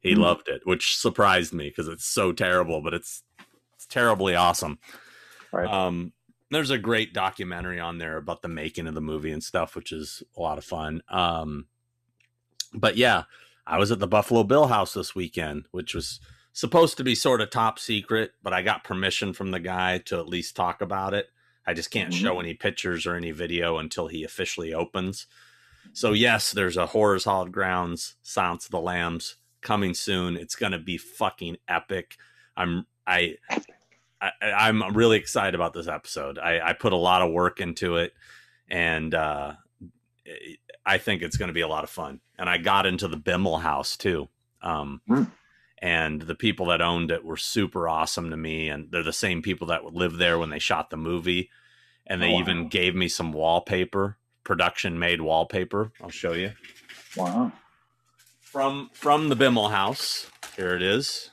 He 0.00 0.14
Mhm. 0.14 0.18
loved 0.18 0.48
it, 0.48 0.66
which 0.66 0.96
surprised 0.98 1.54
me 1.54 1.70
because 1.70 1.88
it's 1.88 2.04
so 2.04 2.32
terrible, 2.32 2.82
but 2.82 2.92
it's 2.92 3.22
it's 3.78 3.86
terribly 3.86 4.34
awesome. 4.34 4.80
Right. 5.52 5.68
Um, 5.68 6.12
there's 6.50 6.70
a 6.70 6.78
great 6.78 7.14
documentary 7.14 7.78
on 7.78 7.98
there 7.98 8.16
about 8.16 8.42
the 8.42 8.48
making 8.48 8.88
of 8.88 8.94
the 8.94 9.00
movie 9.00 9.30
and 9.30 9.42
stuff, 9.42 9.76
which 9.76 9.92
is 9.92 10.20
a 10.36 10.40
lot 10.40 10.58
of 10.58 10.64
fun. 10.64 11.00
Um, 11.08 11.68
but 12.74 12.96
yeah, 12.96 13.24
I 13.68 13.78
was 13.78 13.92
at 13.92 14.00
the 14.00 14.08
Buffalo 14.08 14.42
Bill 14.42 14.66
House 14.66 14.94
this 14.94 15.14
weekend, 15.14 15.66
which 15.70 15.94
was 15.94 16.18
supposed 16.52 16.96
to 16.96 17.04
be 17.04 17.14
sort 17.14 17.40
of 17.40 17.50
top 17.50 17.78
secret, 17.78 18.32
but 18.42 18.52
I 18.52 18.62
got 18.62 18.82
permission 18.82 19.32
from 19.32 19.52
the 19.52 19.60
guy 19.60 19.98
to 20.06 20.18
at 20.18 20.28
least 20.28 20.56
talk 20.56 20.80
about 20.80 21.14
it. 21.14 21.28
I 21.64 21.72
just 21.72 21.92
can't 21.92 22.12
Mhm. 22.12 22.20
show 22.20 22.40
any 22.40 22.54
pictures 22.54 23.06
or 23.06 23.14
any 23.14 23.30
video 23.30 23.78
until 23.78 24.08
he 24.08 24.24
officially 24.24 24.74
opens. 24.74 25.26
So 25.92 26.14
yes, 26.14 26.50
there's 26.50 26.76
a 26.76 26.86
Horrors 26.86 27.26
Hallowed 27.26 27.52
Grounds 27.52 28.16
Silence 28.24 28.64
of 28.64 28.72
the 28.72 28.80
Lambs 28.80 29.36
coming 29.60 29.94
soon. 29.94 30.36
It's 30.36 30.56
gonna 30.56 30.78
be 30.80 30.98
fucking 30.98 31.58
epic. 31.68 32.16
I'm 32.56 32.86
I, 33.06 33.36
I 34.20 34.30
I'm 34.42 34.94
really 34.94 35.16
excited 35.18 35.54
about 35.54 35.72
this 35.74 35.88
episode. 35.88 36.38
I, 36.38 36.60
I 36.70 36.72
put 36.72 36.92
a 36.92 36.96
lot 36.96 37.22
of 37.22 37.30
work 37.32 37.60
into 37.60 37.96
it, 37.96 38.12
and 38.68 39.14
uh, 39.14 39.54
I 40.84 40.98
think 40.98 41.22
it's 41.22 41.36
going 41.36 41.48
to 41.48 41.52
be 41.54 41.60
a 41.60 41.68
lot 41.68 41.84
of 41.84 41.90
fun. 41.90 42.20
And 42.38 42.48
I 42.48 42.58
got 42.58 42.86
into 42.86 43.08
the 43.08 43.16
Bimmel 43.16 43.58
house 43.60 43.96
too. 43.96 44.28
Um, 44.62 45.00
Hmm. 45.06 45.24
And 45.80 46.22
the 46.22 46.34
people 46.34 46.66
that 46.66 46.80
owned 46.82 47.12
it 47.12 47.24
were 47.24 47.36
super 47.36 47.88
awesome 47.88 48.30
to 48.30 48.36
me, 48.36 48.68
and 48.68 48.90
they're 48.90 49.04
the 49.04 49.12
same 49.12 49.42
people 49.42 49.68
that 49.68 49.84
would 49.84 49.94
live 49.94 50.16
there 50.16 50.36
when 50.36 50.50
they 50.50 50.58
shot 50.58 50.90
the 50.90 50.96
movie. 50.96 51.50
And 52.04 52.20
they 52.20 52.30
Oh, 52.30 52.34
wow. 52.34 52.40
even 52.40 52.68
gave 52.68 52.96
me 52.96 53.06
some 53.06 53.32
wallpaper, 53.32 54.16
production 54.42 54.98
made 54.98 55.20
wallpaper. 55.20 55.92
I'll 56.02 56.10
show 56.10 56.32
you 56.32 56.54
Wow. 57.16 57.52
from 58.40 58.90
from 58.92 59.28
the 59.28 59.36
Bimmel 59.36 59.68
house. 59.70 60.28
Here 60.56 60.74
it 60.74 60.82
is. 60.82 61.30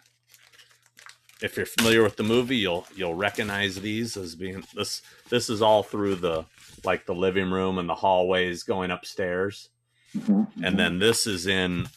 If 1.41 1.57
you're 1.57 1.65
familiar 1.65 2.01
with 2.01 2.15
the 2.15 2.23
movie, 2.23 2.57
you'll 2.57 2.85
you'll 2.95 3.13
recognize 3.15 3.75
these 3.81 4.15
as 4.17 4.35
being 4.35 4.63
this. 4.73 5.01
This 5.29 5.49
is 5.49 5.61
all 5.61 5.83
through 5.83 6.15
the 6.15 6.45
like 6.83 7.05
the 7.05 7.15
living 7.15 7.51
room 7.51 7.77
and 7.77 7.89
the 7.89 7.95
hallways 7.95 8.63
going 8.63 8.91
upstairs, 8.91 9.69
Mhm, 10.15 10.47
and 10.63 10.79
then 10.79 10.99
this 10.99 11.27
is 11.27 11.45
in 11.47 11.87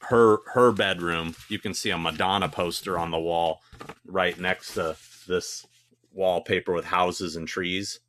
her 0.00 0.38
her 0.52 0.72
bedroom. 0.72 1.34
You 1.48 1.58
can 1.58 1.72
see 1.74 1.90
a 1.90 1.96
Madonna 1.98 2.48
poster 2.48 2.98
on 2.98 3.10
the 3.10 3.18
wall 3.18 3.62
right 4.06 4.38
next 4.38 4.74
to 4.74 4.96
this 5.26 5.66
wallpaper 6.12 6.72
with 6.74 6.84
houses 6.84 7.36
and 7.36 7.48
trees. 7.48 8.00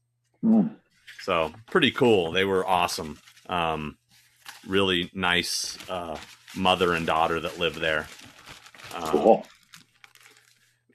Mm, 0.43 0.75
So 1.21 1.53
pretty 1.71 1.91
cool. 1.91 2.31
They 2.33 2.43
were 2.43 2.67
awesome. 2.67 3.17
Um, 3.47 3.97
really 4.67 5.09
nice 5.13 5.77
uh, 5.89 6.17
mother 6.55 6.93
and 6.93 7.05
daughter 7.07 7.39
that 7.39 7.57
live 7.59 7.79
there. 7.79 8.07
Um, 8.93 9.03
cool. 9.09 9.47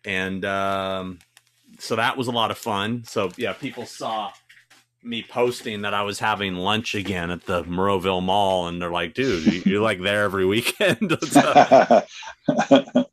And 0.08 0.42
um, 0.46 1.18
so 1.78 1.96
that 1.96 2.16
was 2.16 2.28
a 2.28 2.30
lot 2.32 2.50
of 2.50 2.56
fun. 2.56 3.04
So 3.04 3.30
yeah, 3.36 3.52
people 3.52 3.84
saw 3.84 4.32
me 5.02 5.22
posting 5.28 5.82
that 5.82 5.92
I 5.92 6.02
was 6.02 6.18
having 6.18 6.54
lunch 6.54 6.94
again 6.94 7.30
at 7.30 7.44
the 7.44 7.62
Monroeville 7.64 8.22
Mall, 8.22 8.68
and 8.68 8.80
they're 8.80 8.90
like, 8.90 9.12
"Dude, 9.14 9.44
you- 9.44 9.62
you're 9.66 9.82
like 9.82 10.00
there 10.00 10.24
every 10.24 10.46
weekend." 10.46 11.12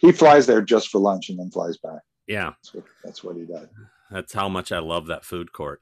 He 0.00 0.12
flies 0.12 0.46
there 0.46 0.60
just 0.60 0.88
for 0.88 0.98
lunch 1.00 1.30
and 1.30 1.38
then 1.38 1.50
flies 1.50 1.78
back. 1.78 2.00
yeah, 2.26 2.50
That's 2.50 2.74
what, 2.74 2.84
that's 3.04 3.24
what 3.24 3.36
he 3.36 3.44
does. 3.46 3.68
that's 4.10 4.32
how 4.32 4.48
much 4.48 4.72
I 4.72 4.78
love 4.80 5.06
that 5.06 5.24
food 5.24 5.52
court. 5.52 5.80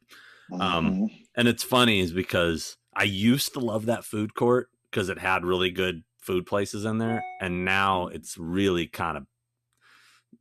Um, 0.52 0.60
Mhm. 0.60 1.10
And 1.36 1.48
it's 1.48 1.62
funny 1.64 2.00
is 2.00 2.12
because 2.12 2.76
I 2.94 3.04
used 3.04 3.54
to 3.54 3.60
love 3.60 3.86
that 3.86 4.04
food 4.04 4.34
court 4.34 4.68
because 4.90 5.08
it 5.08 5.18
had 5.18 5.44
really 5.44 5.70
good 5.70 6.04
food 6.20 6.46
places 6.46 6.84
in 6.84 6.98
there, 6.98 7.24
and 7.40 7.64
now 7.64 8.06
it's 8.08 8.36
really 8.38 8.86
kind 8.86 9.16
of 9.16 9.26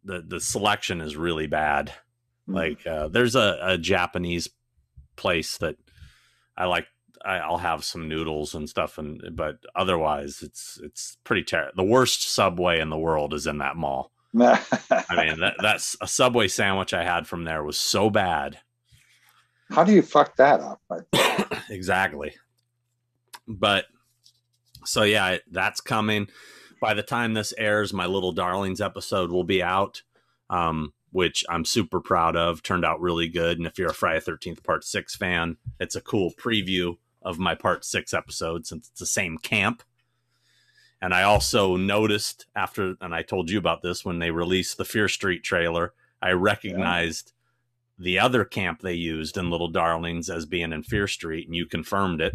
the 0.03 0.23
the 0.25 0.39
selection 0.39 1.01
is 1.01 1.15
really 1.15 1.47
bad. 1.47 1.93
Mhm. 2.47 2.55
Like 2.55 2.87
uh, 2.87 3.07
there's 3.09 3.35
a, 3.35 3.57
a 3.61 3.77
Japanese 3.77 4.49
place 5.15 5.57
that 5.57 5.75
I 6.57 6.65
like. 6.65 6.87
I, 7.25 7.37
I'll 7.37 7.57
have 7.57 7.83
some 7.83 8.07
noodles 8.07 8.53
and 8.53 8.69
stuff, 8.69 8.97
and 8.97 9.21
but 9.33 9.57
otherwise 9.75 10.41
it's 10.43 10.79
it's 10.83 11.17
pretty 11.23 11.43
terrible. 11.43 11.73
The 11.75 11.89
worst 11.89 12.31
Subway 12.31 12.79
in 12.79 12.89
the 12.89 12.97
world 12.97 13.33
is 13.33 13.47
in 13.47 13.57
that 13.57 13.75
mall. 13.75 14.11
I 14.39 15.25
mean, 15.25 15.39
that, 15.39 15.55
that's 15.61 15.97
a 15.99 16.07
Subway 16.07 16.47
sandwich 16.47 16.93
I 16.93 17.03
had 17.03 17.25
from 17.27 17.43
there 17.43 17.63
was 17.63 17.77
so 17.77 18.09
bad. 18.11 18.59
how 19.71 19.83
do 19.83 19.93
you 19.93 20.01
fuck 20.03 20.35
that 20.37 20.59
up? 20.59 20.79
Exactly. 21.69 22.33
But 23.47 23.85
so 24.85 25.03
yeah, 25.03 25.37
that's 25.51 25.81
coming. 25.81 26.27
By 26.79 26.93
the 26.93 27.03
time 27.03 27.33
this 27.33 27.53
airs, 27.57 27.93
my 27.93 28.05
little 28.05 28.31
darlings 28.31 28.81
episode 28.81 29.31
will 29.31 29.43
be 29.43 29.63
out, 29.63 30.03
um, 30.49 30.93
which 31.11 31.43
I'm 31.49 31.65
super 31.65 31.99
proud 31.99 32.35
of. 32.35 32.61
Turned 32.61 32.85
out 32.85 33.01
really 33.01 33.27
good. 33.27 33.57
And 33.57 33.67
if 33.67 33.77
you're 33.77 33.89
a 33.89 33.93
Friday 33.93 34.19
Thirteenth 34.19 34.63
Part 34.63 34.83
Six 34.83 35.15
fan, 35.15 35.57
it's 35.79 35.95
a 35.95 36.01
cool 36.01 36.31
preview 36.39 36.97
of 37.21 37.39
my 37.39 37.55
Part 37.55 37.83
Six 37.83 38.13
episode 38.13 38.67
since 38.67 38.89
it's 38.89 38.99
the 38.99 39.05
same 39.05 39.37
camp. 39.37 39.83
And 41.01 41.13
I 41.13 41.23
also 41.23 41.75
noticed 41.75 42.47
after, 42.55 42.95
and 43.01 43.13
I 43.13 43.21
told 43.21 43.49
you 43.49 43.59
about 43.59 43.81
this 43.81 44.03
when 44.03 44.19
they 44.19 44.31
released 44.31 44.77
the 44.77 44.85
Fear 44.85 45.07
Street 45.07 45.43
trailer, 45.43 45.93
I 46.21 46.31
recognized 46.31 47.33
the 47.99 48.19
other 48.19 48.45
camp 48.45 48.81
they 48.81 48.93
used 48.93 49.37
in 49.37 49.49
Little 49.49 49.67
Darlings 49.67 50.29
as 50.29 50.45
being 50.45 50.73
in 50.73 50.83
Fear 50.83 51.07
Street, 51.07 51.47
and 51.47 51.55
you 51.55 51.65
confirmed 51.65 52.21
it. 52.21 52.33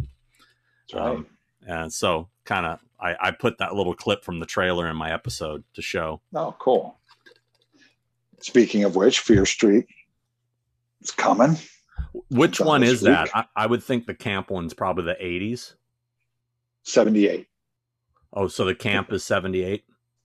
That's 0.91 0.95
right. 0.95 1.17
Um, 1.17 1.27
and 1.67 1.93
so, 1.93 2.29
kind 2.45 2.67
of, 2.67 2.81
I, 3.03 3.17
I 3.21 3.31
put 3.33 3.59
that 3.59 3.75
little 3.75 3.95
clip 3.95 4.25
from 4.25 4.39
the 4.39 4.47
trailer 4.47 4.89
in 4.89 4.97
my 4.97 5.13
episode 5.13 5.65
to 5.75 5.83
show. 5.83 6.21
oh, 6.35 6.55
cool. 6.59 6.99
Speaking 8.41 8.85
of 8.85 8.97
which, 8.97 9.21
Fear 9.21 9.45
Street 9.47 9.87
is 11.01 11.11
coming. 11.11 11.57
Which 12.31 12.59
Done 12.59 12.67
one 12.67 12.83
is 12.83 13.01
that? 13.03 13.29
I, 13.35 13.45
I 13.57 13.67
would 13.67 13.83
think 13.83 14.07
the 14.07 14.15
camp 14.15 14.51
one's 14.51 14.75
probably 14.75 15.05
the 15.05 15.17
80s. 15.23 15.75
78. 16.85 17.47
Oh, 18.33 18.49
so 18.49 18.65
the 18.65 18.75
camp 18.75 19.13
is 19.13 19.25
78. 19.25 19.85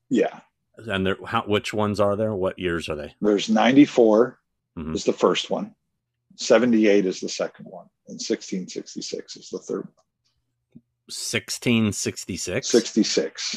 Yeah. 0.09 0.39
And 0.77 1.05
there, 1.05 1.17
how, 1.25 1.43
which 1.43 1.73
ones 1.73 1.99
are 1.99 2.15
there? 2.15 2.33
What 2.33 2.57
years 2.57 2.89
are 2.89 2.95
they? 2.95 3.13
There's 3.21 3.49
94 3.49 4.39
Mhm. 4.77 4.93
is 4.95 5.03
the 5.03 5.13
first 5.13 5.49
one. 5.49 5.73
78 6.35 7.05
is 7.05 7.19
the 7.19 7.29
second 7.29 7.65
one. 7.65 7.87
And 8.07 8.15
1666 8.19 9.37
is 9.37 9.49
the 9.49 9.59
third 9.59 9.85
one. 9.85 10.05
1666? 11.07 12.67
66. 12.67 13.53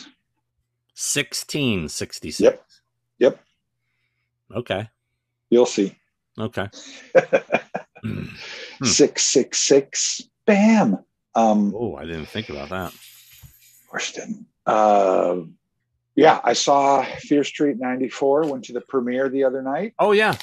1666. 0.95 2.41
Yep. 2.41 2.65
Yep. 3.19 3.41
Okay. 4.57 4.89
You'll 5.51 5.67
see. 5.67 5.97
Okay. 6.39 6.69
Hmm. 8.03 8.25
666. 8.83 10.23
Bam. 10.47 11.05
Um, 11.35 11.75
Oh, 11.77 11.97
I 11.97 12.07
didn't 12.07 12.27
think 12.29 12.49
about 12.49 12.71
that. 12.71 12.95
course 13.91 14.13
didn't. 14.13 14.47
Uh, 14.65 15.41
yeah, 16.15 16.41
I 16.43 16.55
saw 16.55 17.03
Fear 17.03 17.45
Street 17.45 17.77
94, 17.79 18.47
went 18.47 18.65
to 18.65 18.73
the 18.73 18.81
premiere 18.81 19.29
the 19.29 19.45
other 19.45 19.61
night. 19.61 19.93
Oh, 19.99 20.13
yeah. 20.13 20.35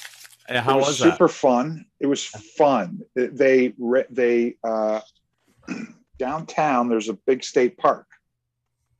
How 0.47 0.78
it 0.78 0.86
was, 0.86 0.99
super 0.99 1.28
fun. 1.28 1.86
It 1.99 2.05
was 2.05 2.26
fun. 2.26 3.01
They 3.16 3.74
they 4.12 4.55
uh, 4.64 5.01
downtown. 6.18 6.89
There's 6.89 7.09
a 7.09 7.13
big 7.13 7.43
state 7.43 7.78
park. 7.78 8.07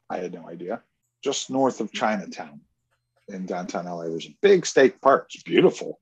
I 0.10 0.18
had 0.18 0.34
no 0.34 0.48
idea. 0.48 0.82
Just 1.24 1.50
north 1.50 1.82
of 1.82 1.92
Chinatown, 1.92 2.62
in 3.28 3.46
downtown 3.46 3.86
LA, 3.86 4.04
there's 4.04 4.28
a 4.28 4.38
big 4.42 4.66
state 4.66 5.02
park. 5.02 5.30
It's 5.34 5.44
beautiful, 5.44 6.00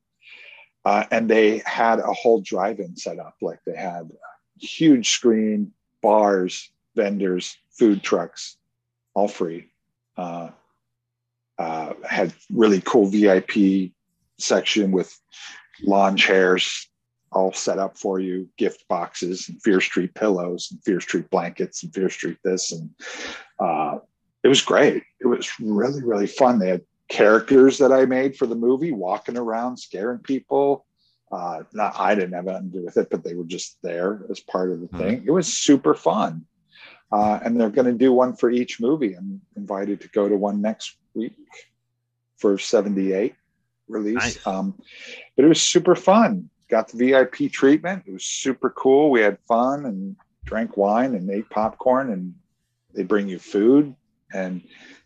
uh, 0.83 1.05
and 1.09 1.29
they 1.29 1.61
had 1.65 1.99
a 1.99 2.13
whole 2.13 2.41
drive-in 2.41 2.95
set 2.97 3.17
up. 3.19 3.35
Like 3.41 3.59
they 3.65 3.75
had 3.75 4.11
huge 4.59 5.09
screen, 5.09 5.71
bars, 6.01 6.69
vendors, 6.95 7.57
food 7.71 8.03
trucks, 8.03 8.57
all 9.13 9.27
free. 9.27 9.71
Uh, 10.17 10.49
uh, 11.57 11.93
had 12.07 12.33
really 12.53 12.81
cool 12.81 13.07
VIP 13.07 13.91
section 14.37 14.91
with 14.91 15.17
lawn 15.83 16.17
chairs 16.17 16.89
all 17.35 17.51
set 17.53 17.77
up 17.77 17.97
for 17.97 18.19
you, 18.19 18.49
gift 18.57 18.87
boxes 18.87 19.49
and 19.49 19.61
Fear 19.61 19.81
Street 19.81 20.13
pillows 20.15 20.69
and 20.71 20.81
Fear 20.83 21.01
Street 21.01 21.29
blankets 21.29 21.83
and 21.83 21.93
Fear 21.93 22.09
Street 22.09 22.37
this. 22.43 22.71
And 22.71 22.89
uh, 23.59 23.99
it 24.43 24.47
was 24.47 24.61
great. 24.61 25.03
It 25.19 25.27
was 25.27 25.51
really, 25.59 26.01
really 26.01 26.27
fun. 26.27 26.57
They 26.59 26.69
had 26.69 26.81
characters 27.09 27.77
that 27.79 27.91
I 27.91 28.05
made 28.05 28.37
for 28.37 28.47
the 28.47 28.55
movie 28.55 28.93
walking 28.93 29.37
around, 29.37 29.77
scaring 29.77 30.19
people. 30.19 30.85
Uh, 31.31 31.63
not 31.73 31.99
I 31.99 32.15
didn't 32.15 32.33
have 32.33 32.47
anything 32.47 32.71
to 32.71 32.77
do 32.79 32.85
with 32.85 32.97
it, 32.97 33.09
but 33.11 33.23
they 33.23 33.35
were 33.35 33.43
just 33.43 33.77
there 33.83 34.21
as 34.29 34.39
part 34.39 34.71
of 34.71 34.79
the 34.79 34.87
Mhm. 34.87 34.97
thing. 34.97 35.23
It 35.27 35.31
was 35.31 35.51
super 35.51 35.93
fun. 35.93 36.45
Uh, 37.11 37.39
and 37.43 37.59
they're 37.59 37.69
going 37.69 37.85
to 37.85 37.93
do 37.93 38.13
one 38.13 38.35
for 38.35 38.49
each 38.49 38.79
movie. 38.79 39.13
I'm 39.13 39.41
invited 39.57 40.01
to 40.01 40.07
go 40.07 40.29
to 40.29 40.37
one 40.37 40.61
next 40.61 40.97
week 41.13 41.35
for 42.37 42.57
78 42.57 43.35
release. 43.87 44.15
Nice. 44.15 44.47
Um, 44.47 44.75
but 45.35 45.45
it 45.45 45.47
was 45.47 45.61
super 45.61 45.95
fun. 45.95 46.49
Got 46.69 46.87
the 46.89 46.97
VIP 46.97 47.51
treatment. 47.51 48.03
It 48.07 48.13
was 48.13 48.25
super 48.25 48.69
cool. 48.71 49.11
We 49.11 49.21
had 49.21 49.37
fun 49.47 49.85
and 49.85 50.15
drank 50.45 50.77
wine 50.77 51.13
and 51.15 51.29
ate 51.29 51.49
popcorn, 51.49 52.11
and 52.11 52.33
they 52.93 53.03
bring 53.03 53.27
you 53.27 53.39
food 53.39 53.95
and 54.33 54.61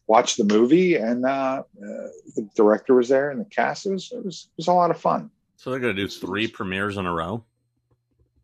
watch 0.08 0.36
the 0.36 0.46
movie. 0.46 0.96
And 0.96 1.26
uh, 1.26 1.64
uh, 1.64 2.08
the 2.36 2.50
director 2.56 2.96
was 2.96 3.10
there 3.10 3.32
and 3.32 3.42
the 3.42 3.46
cast. 3.46 3.86
It 3.86 3.92
was, 3.92 4.12
it 4.12 4.24
was 4.24 4.48
it 4.48 4.58
was 4.58 4.68
a 4.68 4.74
lot 4.74 4.92
of 4.92 5.00
fun. 5.00 5.30
So 5.58 5.72
they're 5.72 5.80
going 5.80 5.96
to 5.96 6.02
do 6.02 6.08
three 6.08 6.48
premieres 6.48 6.98
in 6.98 7.06
a 7.06 7.14
row. 7.14 7.44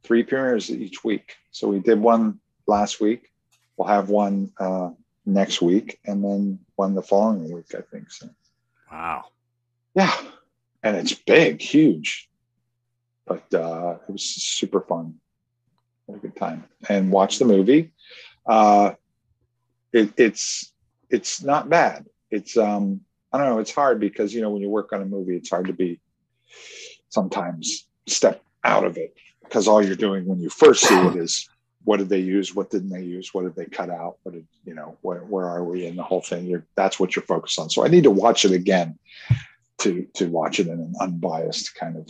Three 0.04 0.24
premieres 0.24 0.70
each 0.70 1.04
week. 1.04 1.36
So 1.52 1.70
we 1.70 1.80
did 1.80 2.00
one 2.00 2.40
last 2.68 3.00
week. 3.00 3.32
We'll 3.78 3.88
have 3.88 4.10
one 4.10 4.52
uh, 4.60 4.90
next 5.26 5.62
week, 5.62 6.00
and 6.06 6.24
then 6.24 6.60
one 6.76 6.96
the 6.96 7.02
following 7.02 7.52
week. 7.52 7.74
I 7.74 7.82
think 7.90 8.12
so. 8.12 8.30
Wow. 8.92 9.26
Yeah, 9.96 10.14
and 10.84 10.98
it's 10.98 11.14
big, 11.14 11.62
huge, 11.62 12.30
but 13.26 13.54
uh, 13.54 13.98
it 14.08 14.12
was 14.12 14.24
super 14.24 14.82
fun. 14.82 15.16
Had 16.08 16.18
a 16.18 16.20
good 16.20 16.36
time 16.36 16.66
and 16.88 17.12
watch 17.12 17.40
the 17.40 17.46
movie. 17.46 17.92
Uh, 18.46 18.94
it, 19.92 20.12
it's 20.18 20.72
it's 21.10 21.42
not 21.42 21.70
bad. 21.70 22.06
It's 22.30 22.58
um 22.58 23.02
I 23.32 23.38
don't 23.38 23.50
know. 23.50 23.60
It's 23.60 23.74
hard 23.74 24.00
because 24.00 24.34
you 24.34 24.42
know 24.42 24.52
when 24.52 24.62
you 24.62 24.70
work 24.70 24.94
on 24.94 25.02
a 25.02 25.06
movie, 25.06 25.36
it's 25.36 25.50
hard 25.50 25.68
to 25.68 25.74
be 25.74 26.00
sometimes 27.10 27.88
step 28.08 28.44
out 28.64 28.84
of 28.84 28.98
it 28.98 29.16
because 29.44 29.68
all 29.68 29.84
you're 29.84 29.96
doing 29.96 30.26
when 30.26 30.40
you 30.40 30.50
first 30.50 30.84
see 30.84 30.96
it 31.08 31.16
is 31.16 31.50
what 31.86 31.98
did 31.98 32.10
they 32.10 32.20
use, 32.20 32.54
what 32.54 32.70
didn't 32.72 32.90
they 32.90 33.04
use, 33.04 33.34
what 33.34 33.44
did 33.44 33.56
they 33.56 33.66
cut 33.66 33.90
out, 33.90 34.18
what 34.24 34.34
did 34.34 34.48
you 34.66 34.74
know, 34.74 34.98
where 35.02 35.20
where 35.20 35.46
are 35.46 35.64
we 35.64 35.86
in 35.86 35.96
the 35.96 36.04
whole 36.04 36.22
thing? 36.22 36.46
You're 36.46 36.66
that's 36.76 37.00
what 37.00 37.16
you're 37.16 37.24
focused 37.24 37.60
on. 37.60 37.70
So 37.70 37.86
I 37.86 37.88
need 37.88 38.04
to 38.04 38.12
watch 38.12 38.46
it 38.46 38.52
again 38.52 38.98
to 39.80 40.08
to 40.16 40.28
watch 40.28 40.60
it 40.60 40.68
in 40.68 40.80
an 40.80 40.94
unbiased 41.00 41.76
kind 41.76 41.96
of 41.96 42.08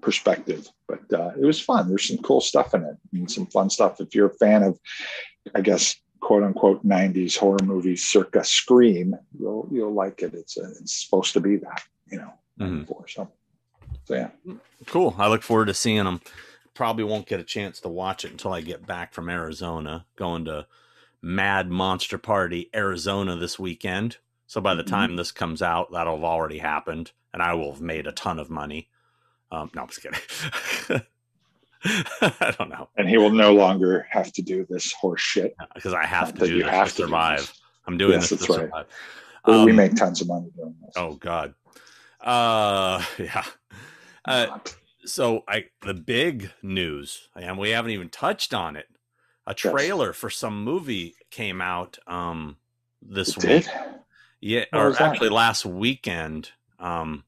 perspective. 0.00 0.68
But 0.86 1.12
uh, 1.12 1.30
it 1.40 1.44
was 1.44 1.60
fun. 1.60 1.88
There's 1.88 2.06
some 2.08 2.18
cool 2.18 2.40
stuff 2.40 2.74
in 2.74 2.84
it 2.84 2.96
and 3.12 3.30
some 3.30 3.46
fun 3.46 3.70
stuff. 3.70 4.00
If 4.00 4.14
you're 4.14 4.28
a 4.28 4.34
fan 4.34 4.62
of, 4.62 4.78
I 5.54 5.60
guess, 5.60 5.96
quote 6.20 6.42
unquote 6.42 6.84
'90s 6.86 7.36
horror 7.36 7.62
movies, 7.62 8.04
circa 8.06 8.44
Scream, 8.44 9.16
you'll 9.38 9.68
you'll 9.70 9.94
like 9.94 10.22
it. 10.22 10.34
It's 10.34 10.56
a, 10.58 10.64
it's 10.80 11.04
supposed 11.04 11.32
to 11.34 11.40
be 11.40 11.56
that, 11.56 11.82
you 12.10 12.18
know. 12.18 12.32
Mhm. 12.60 12.86
For 12.86 13.06
so, 13.08 13.30
so 14.04 14.14
yeah. 14.14 14.28
Cool. 14.86 15.14
I 15.18 15.28
look 15.28 15.42
forward 15.42 15.66
to 15.66 15.74
seeing 15.74 16.04
them. 16.04 16.20
Probably 16.74 17.04
won't 17.04 17.26
get 17.26 17.40
a 17.40 17.44
chance 17.44 17.80
to 17.80 17.88
watch 17.88 18.24
it 18.24 18.30
until 18.32 18.52
I 18.52 18.60
get 18.60 18.86
back 18.86 19.12
from 19.12 19.28
Arizona, 19.28 20.06
going 20.16 20.44
to 20.46 20.66
Mad 21.22 21.70
Monster 21.70 22.16
Party 22.18 22.70
Arizona 22.74 23.36
this 23.36 23.58
weekend. 23.58 24.18
So 24.46 24.60
by 24.60 24.74
the 24.74 24.82
Mhm. 24.82 24.88
time 24.88 25.16
this 25.16 25.32
comes 25.32 25.62
out, 25.62 25.92
that'll 25.92 26.16
have 26.16 26.24
already 26.24 26.58
happened, 26.58 27.12
and 27.32 27.42
I 27.42 27.54
will 27.54 27.72
have 27.72 27.80
made 27.80 28.06
a 28.06 28.12
ton 28.12 28.38
of 28.38 28.50
money. 28.50 28.88
Um, 29.52 29.70
no, 29.74 29.82
I'm 29.82 29.88
just 29.88 30.02
kidding. 30.02 31.02
I 32.20 32.54
don't 32.58 32.68
know 32.68 32.88
And 32.96 33.08
he 33.08 33.16
will 33.16 33.30
no 33.30 33.54
longer 33.54 34.06
have 34.10 34.32
to 34.34 34.42
do 34.42 34.66
this 34.68 34.92
horse 34.92 35.20
shit. 35.20 35.56
because 35.74 35.94
I 35.94 36.04
have 36.04 36.34
to 36.34 36.46
do 36.46 36.56
you 36.56 36.62
this 36.64 36.70
have 36.72 36.88
to 36.90 36.94
do 36.94 37.02
survive. 37.04 37.38
this. 37.38 37.60
I'm 37.86 37.96
doing 37.96 38.12
Yes, 38.12 38.30
this 38.30 38.46
to 38.46 38.52
right. 38.52 38.60
survive. 38.62 38.86
Well, 39.46 39.64
we 39.64 39.70
Um, 39.72 39.76
make 39.76 39.94
tons 39.96 40.20
of 40.20 40.28
money 40.28 40.50
doing 40.56 40.76
this. 40.82 40.92
Oh 40.96 41.14
God. 41.14 41.54
Uh, 42.20 43.02
yeah. 43.18 43.44
Uh, 44.24 44.58
so 45.06 45.42
I 45.48 45.66
the 45.82 45.94
big 45.94 46.50
news, 46.62 47.28
and 47.34 47.58
we 47.58 47.70
haven't 47.70 47.92
even 47.92 48.10
touched 48.10 48.52
on 48.52 48.76
it. 48.76 48.86
A 49.46 49.52
Yes. 49.52 49.72
trailer 49.72 50.12
for 50.12 50.28
some 50.30 50.62
movie 50.62 51.14
came 51.30 51.60
out 51.62 51.98
um 52.06 52.58
this 53.00 53.36
It 53.38 53.44
week. 53.44 53.64
did? 53.64 53.72
Yeah, 54.42 54.64
What 54.72 54.80
or 54.82 55.02
actually 55.02 55.30
last 55.30 55.64
weekend. 55.64 56.50
Um, 56.78 57.24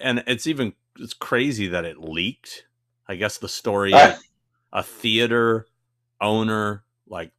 and 0.00 0.22
it's 0.26 0.46
even 0.46 0.72
it's 0.98 1.14
crazy 1.14 1.68
that 1.68 1.84
it 1.84 1.98
leaked. 1.98 2.66
I 3.08 3.16
guess 3.16 3.38
the 3.38 3.48
story 3.48 3.92
Ah. 3.94 4.18
a 4.72 4.82
theater 4.82 5.66
owner 6.20 6.84
like 7.06 7.32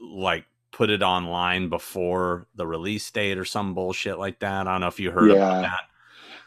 like 0.00 0.44
put 0.70 0.90
it 0.90 1.02
online 1.02 1.68
before 1.68 2.46
the 2.54 2.66
release 2.66 3.10
date 3.10 3.36
or 3.38 3.44
some 3.44 3.74
bullshit 3.74 4.18
like 4.18 4.38
that. 4.40 4.66
I 4.68 4.72
don't 4.72 4.82
know 4.82 4.86
if 4.86 5.00
you 5.00 5.10
heard 5.10 5.30
about 5.30 5.54
Yeah. 5.54 5.60
that. 5.62 5.80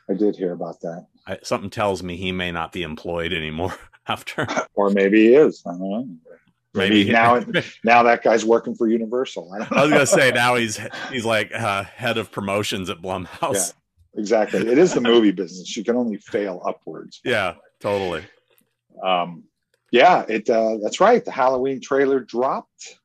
I 0.09 0.13
did 0.17 0.35
hear 0.35 0.53
about 0.53 0.79
that. 0.81 1.07
I, 1.27 1.37
something 1.43 1.69
tells 1.69 2.01
me 2.01 2.15
he 2.17 2.31
may 2.31 2.51
not 2.51 2.71
be 2.71 2.83
employed 2.83 3.33
anymore 3.33 3.75
after. 4.07 4.47
Or 4.75 4.89
maybe 4.89 5.27
he 5.29 5.35
is. 5.35 5.61
I 5.65 5.71
don't 5.71 5.79
know. 5.81 6.07
Maybe, 6.73 7.03
Maybe 7.03 7.11
now 7.11 7.43
now 7.83 8.03
that 8.03 8.23
guy's 8.23 8.45
working 8.45 8.73
for 8.75 8.87
Universal. 8.87 9.51
I, 9.53 9.57
don't 9.59 9.73
I 9.73 9.81
was 9.83 9.91
gonna 9.91 10.05
say 10.05 10.31
now 10.31 10.55
he's 10.55 10.79
he's 11.11 11.25
like 11.25 11.51
uh, 11.53 11.83
head 11.83 12.17
of 12.17 12.31
promotions 12.31 12.89
at 12.89 13.01
Blumhouse. 13.01 13.73
Exactly. 14.15 14.67
It 14.67 14.77
is 14.77 14.93
the 14.93 15.01
movie 15.01 15.31
business. 15.31 15.75
You 15.75 15.83
can 15.83 15.95
only 15.95 16.17
fail 16.17 16.61
upwards. 16.65 17.19
Yeah, 17.23 17.55
totally. 17.79 18.23
Um, 19.03 19.43
yeah, 19.91 20.25
it. 20.27 20.49
Uh, 20.49 20.77
that's 20.81 20.99
right. 20.99 21.23
The 21.23 21.31
Halloween 21.31 21.81
trailer 21.81 22.19
dropped. 22.19 22.97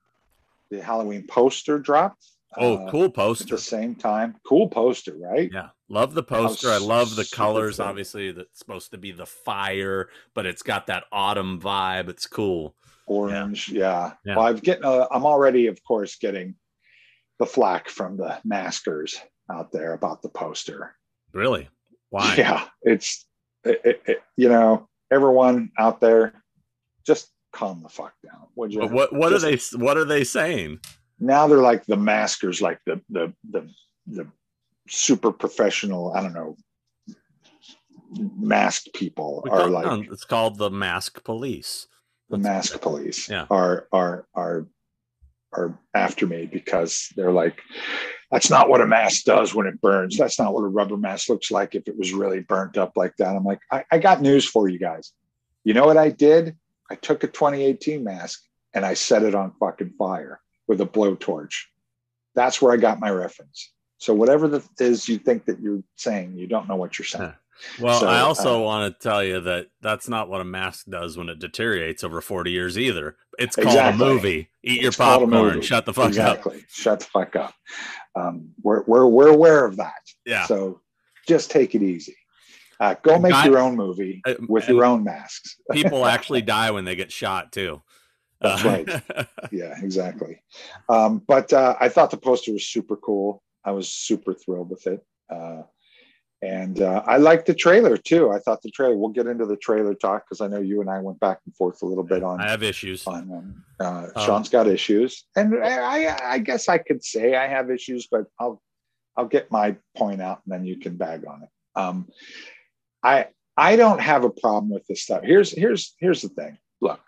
The 0.71 0.83
Halloween 0.83 1.27
poster 1.27 1.79
dropped. 1.79 2.25
Oh, 2.57 2.77
uh, 2.77 2.91
cool 2.91 3.11
poster! 3.11 3.45
At 3.45 3.51
the 3.51 3.59
same 3.59 3.95
time, 3.95 4.37
cool 4.47 4.69
poster, 4.69 5.17
right? 5.19 5.51
Yeah, 5.53 5.69
love 5.89 6.15
the 6.15 6.23
poster. 6.23 6.71
I 6.71 6.79
love 6.79 7.15
the 7.17 7.29
colors. 7.33 7.77
fun. 7.77 7.89
Obviously, 7.89 8.33
that's 8.33 8.59
supposed 8.59 8.93
to 8.93 8.99
be 8.99 9.13
the 9.13 9.27
fire, 9.27 10.09
but 10.35 10.47
it's 10.47 10.63
got 10.63 10.87
that 10.87 11.05
autumn 11.13 11.61
vibe. 11.61 12.09
It's 12.09 12.27
cool. 12.27 12.75
Orange, 13.07 13.69
yeah. 13.69 14.13
Yeah. 14.25 14.37
Well, 14.37 14.47
I've 14.47 14.63
getting. 14.63 14.85
Uh, 14.85 15.07
I'm 15.11 15.27
already, 15.27 15.67
of 15.67 15.83
course, 15.85 16.17
getting 16.17 16.55
the 17.39 17.47
flack 17.47 17.89
from 17.89 18.17
the 18.17 18.39
maskers 18.45 19.21
out 19.51 19.73
there 19.73 19.93
about 19.93 20.23
the 20.23 20.29
poster. 20.29 20.95
Really? 21.33 21.69
Why? 22.11 22.35
Yeah, 22.39 22.65
it's 22.83 23.27
it, 23.65 23.81
it, 23.85 24.03
it- 24.07 24.23
you 24.37 24.49
know 24.49 24.89
everyone 25.11 25.71
out 25.79 26.01
there, 26.01 26.35
just 27.07 27.31
calm 27.53 27.83
the 27.83 27.89
fuck 27.89 28.13
down, 28.25 28.47
would 28.55 28.73
you? 28.73 28.81
But 28.81 28.91
what 28.93 29.13
what 29.13 29.33
are 29.33 29.39
they 29.39 29.59
what 29.77 29.97
are 29.97 30.05
they 30.05 30.25
saying? 30.25 30.81
now 31.19 31.47
they're 31.49 31.59
like 31.59 31.87
the 31.87 31.97
maskers, 31.97 32.61
like 32.61 32.79
the 32.87 33.01
the 33.09 33.33
the 33.51 33.69
the 34.07 34.27
super 34.89 35.33
professional. 35.33 36.13
I 36.13 36.23
don't 36.23 36.35
know, 36.35 36.57
masked 38.37 38.93
people 38.95 39.43
We 39.45 39.51
are 39.51 39.69
like 39.69 40.09
it's 40.11 40.25
called 40.25 40.59
the 40.59 40.71
mask 40.71 41.25
police. 41.25 41.87
the 42.31 42.39
mask 42.39 42.81
police 42.81 43.29
Yeah. 43.29 43.47
are 43.51 43.89
are 43.93 44.27
are 44.35 44.67
are 45.53 45.79
after 45.95 46.27
me 46.27 46.47
because 46.47 47.09
they're 47.17 47.33
like 47.33 47.63
that's 48.31 48.51
not 48.51 48.69
what 48.69 48.81
a 48.81 48.87
mask 48.87 49.25
does 49.25 49.55
when 49.55 49.67
it 49.67 49.81
burns. 49.81 50.17
That's 50.17 50.39
not 50.39 50.53
what 50.53 50.63
a 50.63 50.69
rubber 50.69 50.97
mask 50.97 51.29
looks 51.29 51.51
like 51.51 51.75
if 51.75 51.87
it 51.87 51.97
was 51.97 52.13
really 52.13 52.41
burnt 52.41 52.77
up 52.77 52.93
like 52.97 53.17
that. 53.19 53.37
I'm 53.37 53.45
like 53.45 53.61
i, 53.71 53.85
I 53.91 53.99
got 53.99 54.21
news 54.21 54.45
for 54.45 54.69
you 54.69 54.79
guys. 54.79 55.13
You 55.65 55.75
know 55.75 55.87
what 55.87 55.97
i 55.97 56.11
did? 56.11 56.57
I 56.91 56.95
took 56.95 57.25
a 57.25 57.29
2018 57.29 58.03
mask 58.05 58.43
and 58.75 58.85
i 58.85 58.95
set 58.95 59.23
it 59.23 59.35
on 59.35 59.53
fucking 59.59 59.95
fire 59.99 60.41
with 60.67 60.81
a 60.81 60.87
blowtorch. 60.87 61.55
That's 62.35 62.61
where 62.61 62.73
i 62.73 62.77
got 62.77 63.01
my 63.01 63.11
reference. 63.11 63.73
So 63.99 64.13
whatever 64.13 64.49
that 64.49 64.65
is 64.81 65.09
you 65.09 65.19
think 65.19 65.47
that 65.47 65.61
you're 65.61 65.83
saying 65.97 66.37
you 66.37 66.47
don't 66.47 66.69
know 66.69 66.77
what 66.77 66.99
you're 66.99 67.07
saying. 67.07 67.33
Well, 67.81 68.01
So, 68.01 68.07
I 68.07 68.21
also 68.21 68.61
uh, 68.61 68.65
want 68.65 68.93
to 68.93 69.03
tell 69.09 69.25
you 69.25 69.41
that 69.41 69.69
that's 69.81 70.09
not 70.11 70.29
what 70.29 70.43
a 70.43 70.45
mask 70.45 70.87
does 70.91 71.17
when 71.17 71.31
it 71.31 71.39
deteriorates 71.39 72.05
over 72.05 72.21
40 72.21 72.51
years 72.51 72.79
either. 72.79 73.17
It's 73.39 73.57
called 73.57 73.69
Exactly. 73.69 74.07
a 74.07 74.09
movie. 74.13 74.49
Eat 74.63 74.83
your 74.83 74.89
It's 74.89 74.99
a 74.99 75.03
popcorn. 75.03 75.63
Shut 75.63 75.87
the 75.87 75.95
fuck 75.95 76.05
up. 76.05 76.09
exactly. 76.09 76.65
Shut 76.69 77.01
the 77.01 77.07
fuck 77.07 77.35
up 77.35 77.55
um, 78.17 78.49
we're, 78.63 78.83
we're 78.85 79.07
we're 79.07 79.29
aware 79.29 79.65
of 79.65 79.77
that 79.77 80.01
Yeah. 80.25 80.47
So 80.47 80.81
just 81.29 81.51
take 81.51 81.75
it 81.75 81.83
easy. 81.83 82.17
Uh, 82.79 82.95
go 83.03 83.19
make 83.19 83.45
your 83.45 83.59
own 83.59 83.75
movie 83.77 84.23
with 84.49 84.69
your 84.69 84.85
own 84.85 85.03
masks. 85.05 85.57
People 85.73 86.05
actually 86.07 86.43
die 86.43 86.71
when 86.71 86.85
they 86.85 86.95
get 86.97 87.11
shot 87.11 87.53
too. 87.53 87.83
That's 88.41 88.65
Uh, 88.65 88.69
right. 88.69 89.29
yeah, 89.53 89.75
exactly. 89.83 90.43
Um, 90.89 91.23
but 91.27 91.53
uh, 91.53 91.75
I 91.81 91.89
thought 91.89 92.11
the 92.11 92.17
poster 92.19 92.53
was 92.53 92.67
super 92.67 92.97
cool. 92.97 93.43
I 93.65 93.71
was 93.71 93.89
super 93.89 94.35
thrilled 94.35 94.71
with 94.71 94.87
it. 94.87 95.01
Uh, 95.31 95.63
and 96.47 96.81
uh, 96.81 97.03
I 97.07 97.17
liked 97.17 97.47
the 97.47 97.55
trailer 97.55 97.97
too. 97.97 98.31
I 98.31 98.39
thought 98.39 98.63
the 98.63 98.71
trailer, 98.71 98.97
we'll 98.97 99.09
get 99.11 99.27
into 99.27 99.47
the 99.47 99.57
trailer 99.57 99.95
talk 99.95 100.25
because 100.25 100.41
I 100.41 100.47
know 100.47 100.61
you 100.61 100.81
and 100.81 100.89
I 100.89 101.01
went 101.01 101.19
back 101.19 101.41
and 101.45 101.55
forth 101.57 101.83
a 101.83 101.87
little 101.87 102.05
bit 102.05 102.23
on, 102.23 102.41
I 102.41 102.49
have 102.51 102.63
issues. 102.63 103.05
on 103.05 103.23
um, 103.33 103.65
uh, 103.81 104.09
Um, 104.15 104.27
Sean's 104.27 104.49
got 104.49 104.69
issues. 104.69 105.25
And 105.35 105.57
I, 105.57 106.05
I, 106.05 106.33
I 106.35 106.39
guess 106.39 106.69
I 106.69 106.79
could 106.79 107.03
say 107.03 107.35
I 107.35 107.49
have 107.49 107.71
issues, 107.71 108.07
but 108.09 108.27
I'll, 108.39 108.63
I'll 109.17 109.27
get 109.27 109.51
my 109.51 109.77
point 109.97 110.23
out 110.23 110.43
and 110.45 110.53
then 110.55 110.65
you 110.65 110.77
can 110.79 110.97
bag 110.97 111.27
on 111.27 111.43
it. 111.43 111.49
Um, 111.75 112.09
I, 113.03 113.27
I 113.57 113.75
don't 113.75 114.01
have 114.01 114.23
a 114.23 114.31
problem 114.31 114.71
with 114.71 114.87
this 114.87 115.03
stuff. 115.03 115.23
Here's, 115.25 115.51
here's, 115.51 115.95
here's 115.99 116.23
the 116.23 116.29
thing. 116.29 116.59
Look, 116.81 117.01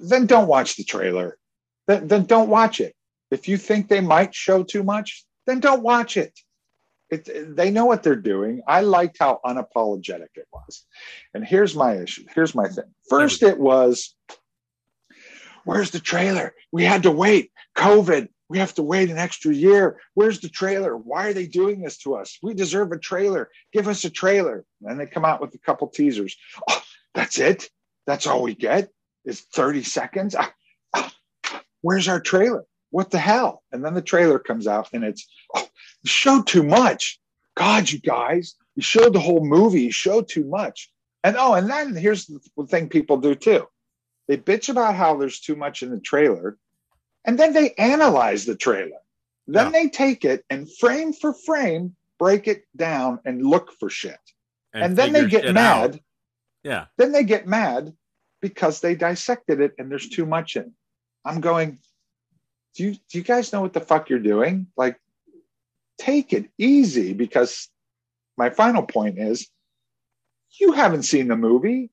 then 0.00 0.26
don't 0.26 0.48
watch 0.48 0.76
the 0.76 0.84
trailer. 0.84 1.38
Then, 1.86 2.06
then 2.06 2.24
don't 2.26 2.50
watch 2.50 2.80
it. 2.80 2.94
If 3.30 3.48
you 3.48 3.56
think 3.56 3.88
they 3.88 4.00
might 4.00 4.34
show 4.34 4.62
too 4.62 4.82
much, 4.82 5.24
then 5.46 5.60
don't 5.60 5.82
watch 5.82 6.16
it. 6.16 6.38
It, 7.10 7.56
they 7.56 7.70
know 7.70 7.86
what 7.86 8.02
they're 8.02 8.16
doing. 8.16 8.62
I 8.66 8.80
liked 8.80 9.18
how 9.20 9.40
unapologetic 9.44 10.28
it 10.34 10.48
was. 10.52 10.84
And 11.34 11.44
here's 11.44 11.76
my 11.76 11.96
issue. 11.98 12.24
Here's 12.34 12.54
my 12.54 12.68
thing. 12.68 12.92
First, 13.08 13.42
it 13.42 13.58
was, 13.58 14.14
where's 15.64 15.92
the 15.92 16.00
trailer? 16.00 16.54
We 16.72 16.84
had 16.84 17.04
to 17.04 17.10
wait. 17.10 17.52
COVID. 17.76 18.28
We 18.48 18.58
have 18.58 18.74
to 18.74 18.82
wait 18.82 19.10
an 19.10 19.18
extra 19.18 19.52
year. 19.52 20.00
Where's 20.14 20.40
the 20.40 20.48
trailer? 20.48 20.96
Why 20.96 21.28
are 21.28 21.32
they 21.32 21.46
doing 21.46 21.82
this 21.82 21.98
to 21.98 22.14
us? 22.14 22.38
We 22.42 22.54
deserve 22.54 22.92
a 22.92 22.98
trailer. 22.98 23.50
Give 23.72 23.88
us 23.88 24.04
a 24.04 24.10
trailer. 24.10 24.64
And 24.82 24.98
they 24.98 25.06
come 25.06 25.24
out 25.24 25.40
with 25.40 25.54
a 25.54 25.58
couple 25.58 25.88
teasers. 25.88 26.36
Oh, 26.68 26.82
that's 27.14 27.38
it. 27.38 27.68
That's 28.06 28.26
all 28.26 28.42
we 28.42 28.54
get 28.54 28.88
is 29.24 29.40
30 29.40 29.82
seconds. 29.82 30.36
Ah, 30.38 30.52
ah, 30.94 31.12
where's 31.82 32.08
our 32.08 32.20
trailer? 32.20 32.64
What 32.90 33.10
the 33.10 33.18
hell? 33.18 33.62
And 33.72 33.84
then 33.84 33.94
the 33.94 34.02
trailer 34.02 34.38
comes 34.38 34.66
out 34.66 34.90
and 34.92 35.04
it's, 35.04 35.28
oh, 35.54 35.65
you 36.02 36.08
showed 36.08 36.46
too 36.46 36.62
much. 36.62 37.18
God, 37.56 37.90
you 37.90 37.98
guys, 38.00 38.54
you 38.74 38.82
showed 38.82 39.12
the 39.14 39.20
whole 39.20 39.44
movie. 39.44 39.82
You 39.82 39.92
showed 39.92 40.28
too 40.28 40.44
much. 40.44 40.90
And 41.24 41.36
oh, 41.38 41.54
and 41.54 41.68
then 41.68 41.94
here's 41.96 42.26
the 42.26 42.66
thing 42.66 42.88
people 42.88 43.16
do 43.16 43.34
too. 43.34 43.66
They 44.28 44.36
bitch 44.36 44.68
about 44.68 44.94
how 44.94 45.16
there's 45.16 45.40
too 45.40 45.56
much 45.56 45.82
in 45.82 45.90
the 45.90 46.00
trailer, 46.00 46.58
and 47.24 47.38
then 47.38 47.52
they 47.52 47.72
analyze 47.74 48.44
the 48.44 48.56
trailer. 48.56 48.98
Then 49.46 49.66
Yeah. 49.66 49.70
they 49.72 49.88
take 49.88 50.24
it 50.24 50.44
and 50.50 50.68
frame 50.78 51.12
for 51.12 51.32
frame 51.32 51.96
break 52.18 52.48
it 52.48 52.64
down 52.74 53.20
and 53.24 53.44
look 53.44 53.72
for 53.78 53.90
shit. 53.90 54.18
And, 54.72 54.96
then 54.96 55.12
they 55.12 55.26
get 55.26 55.52
mad. 55.54 55.94
out. 55.94 56.00
Yeah. 56.62 56.86
Then 56.96 57.12
they 57.12 57.24
get 57.24 57.46
mad 57.46 57.94
because 58.40 58.80
they 58.80 58.94
dissected 58.94 59.60
it 59.60 59.74
and 59.78 59.90
there's 59.90 60.08
too 60.08 60.26
much 60.26 60.56
in. 60.56 60.62
it. 60.62 60.72
I'm 61.24 61.40
going, 61.40 61.78
do 62.74 62.84
you 62.84 62.92
do 62.92 63.18
you 63.18 63.22
guys 63.24 63.52
know 63.52 63.62
what 63.62 63.72
the 63.72 63.80
fuck 63.80 64.10
you're 64.10 64.18
doing? 64.18 64.66
Like, 64.76 65.00
take 65.98 66.32
it 66.32 66.50
easy 66.58 67.12
because 67.12 67.68
my 68.36 68.50
final 68.50 68.82
point 68.82 69.18
is 69.18 69.48
you 70.60 70.72
haven't 70.72 71.04
seen 71.04 71.28
the 71.28 71.36
movie. 71.36 71.90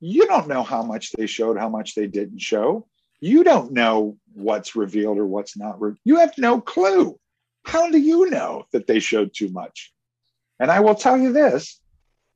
You 0.00 0.26
don't 0.26 0.48
know 0.48 0.62
how 0.62 0.82
much 0.82 1.12
they 1.12 1.26
showed, 1.26 1.58
how 1.58 1.68
much 1.68 1.94
they 1.94 2.06
didn't 2.06 2.40
show. 2.40 2.86
You 3.20 3.44
don't 3.44 3.72
know 3.72 4.18
what's 4.34 4.76
revealed 4.76 5.18
or 5.18 5.26
what's 5.26 5.56
not. 5.56 5.80
Re- 5.80 5.94
you 6.04 6.16
have 6.16 6.36
no 6.36 6.60
clue. 6.60 7.18
How 7.64 7.90
do 7.90 7.98
you 7.98 8.30
know 8.30 8.64
that 8.72 8.86
they 8.86 9.00
showed 9.00 9.32
too 9.34 9.48
much? 9.48 9.92
And 10.60 10.70
I 10.70 10.80
will 10.80 10.94
tell 10.94 11.16
you 11.16 11.32
this 11.32 11.80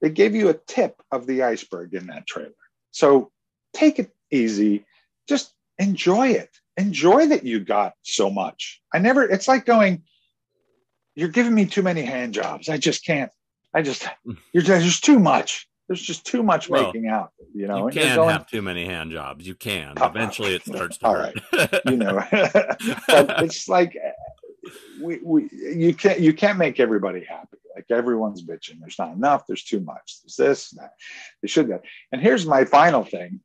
they 0.00 0.10
gave 0.10 0.34
you 0.34 0.48
a 0.48 0.54
tip 0.54 1.00
of 1.12 1.26
the 1.26 1.42
iceberg 1.42 1.94
in 1.94 2.06
that 2.06 2.26
trailer. 2.26 2.54
So 2.90 3.30
take 3.74 3.98
it 3.98 4.10
easy. 4.30 4.86
Just 5.28 5.52
enjoy 5.78 6.28
it. 6.28 6.50
Enjoy 6.76 7.26
that 7.26 7.44
you 7.44 7.60
got 7.60 7.92
so 8.02 8.30
much. 8.30 8.80
I 8.94 8.98
never, 8.98 9.22
it's 9.22 9.46
like 9.46 9.66
going, 9.66 10.04
you're 11.20 11.28
giving 11.28 11.54
me 11.54 11.66
too 11.66 11.82
many 11.82 12.02
hand 12.02 12.32
jobs. 12.32 12.70
I 12.70 12.78
just 12.78 13.04
can't. 13.04 13.30
I 13.74 13.82
just, 13.82 14.04
hmm. 14.24 14.32
you're 14.54 14.62
there's 14.62 15.00
too 15.00 15.18
much. 15.18 15.68
There's 15.86 16.00
just 16.00 16.24
too 16.24 16.42
much 16.42 16.68
Well, 16.68 16.84
making 16.84 17.08
out, 17.08 17.32
you 17.52 17.66
know. 17.66 17.88
you 17.88 18.00
can 18.00 18.16
going, 18.16 18.30
have 18.30 18.46
too 18.46 18.62
many 18.62 18.84
hand 18.84 19.10
jobs. 19.10 19.46
You 19.46 19.54
can. 19.54 19.94
Oh, 20.00 20.06
Eventually, 20.06 20.54
it 20.54 20.64
starts 20.64 20.98
to 20.98 21.06
all 21.06 21.14
hurt. 21.14 21.34
you 21.84 21.96
know 21.96 22.24
but 22.32 23.42
it's 23.42 23.68
like 23.68 23.96
we, 25.02 25.18
we 25.22 25.48
you 25.52 25.94
can't 25.94 26.20
you 26.20 26.32
can't 26.32 26.58
make 26.58 26.80
everybody 26.80 27.24
happy 27.24 27.58
like 27.74 27.86
everyone's 27.90 28.42
bitching 28.42 28.78
there's 28.80 28.98
not 28.98 29.14
enough 29.14 29.46
there's 29.46 29.64
too 29.64 29.80
much 29.80 30.18
there's 30.22 30.36
this 30.36 30.70
that 30.70 30.92
they 31.40 31.48
should 31.48 31.68
that 31.68 31.82
and 32.12 32.20
here's 32.20 32.44
my 32.46 32.64
final 32.64 33.04
thing 33.04 33.40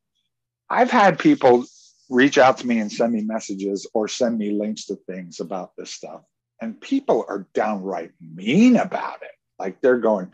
i've 0.68 0.90
had 0.90 1.18
people 1.18 1.64
reach 2.10 2.38
out 2.38 2.58
to 2.58 2.66
me 2.66 2.78
and 2.80 2.92
send 2.92 3.12
me 3.12 3.22
messages 3.22 3.86
or 3.94 4.08
send 4.08 4.36
me 4.36 4.50
links 4.50 4.86
to 4.86 4.96
things 5.06 5.40
about 5.40 5.70
this 5.76 5.90
stuff 5.90 6.22
and 6.60 6.80
people 6.80 7.24
are 7.28 7.46
downright 7.54 8.12
mean 8.20 8.76
about 8.76 9.22
it. 9.22 9.30
Like 9.58 9.80
they're 9.80 9.98
going 9.98 10.30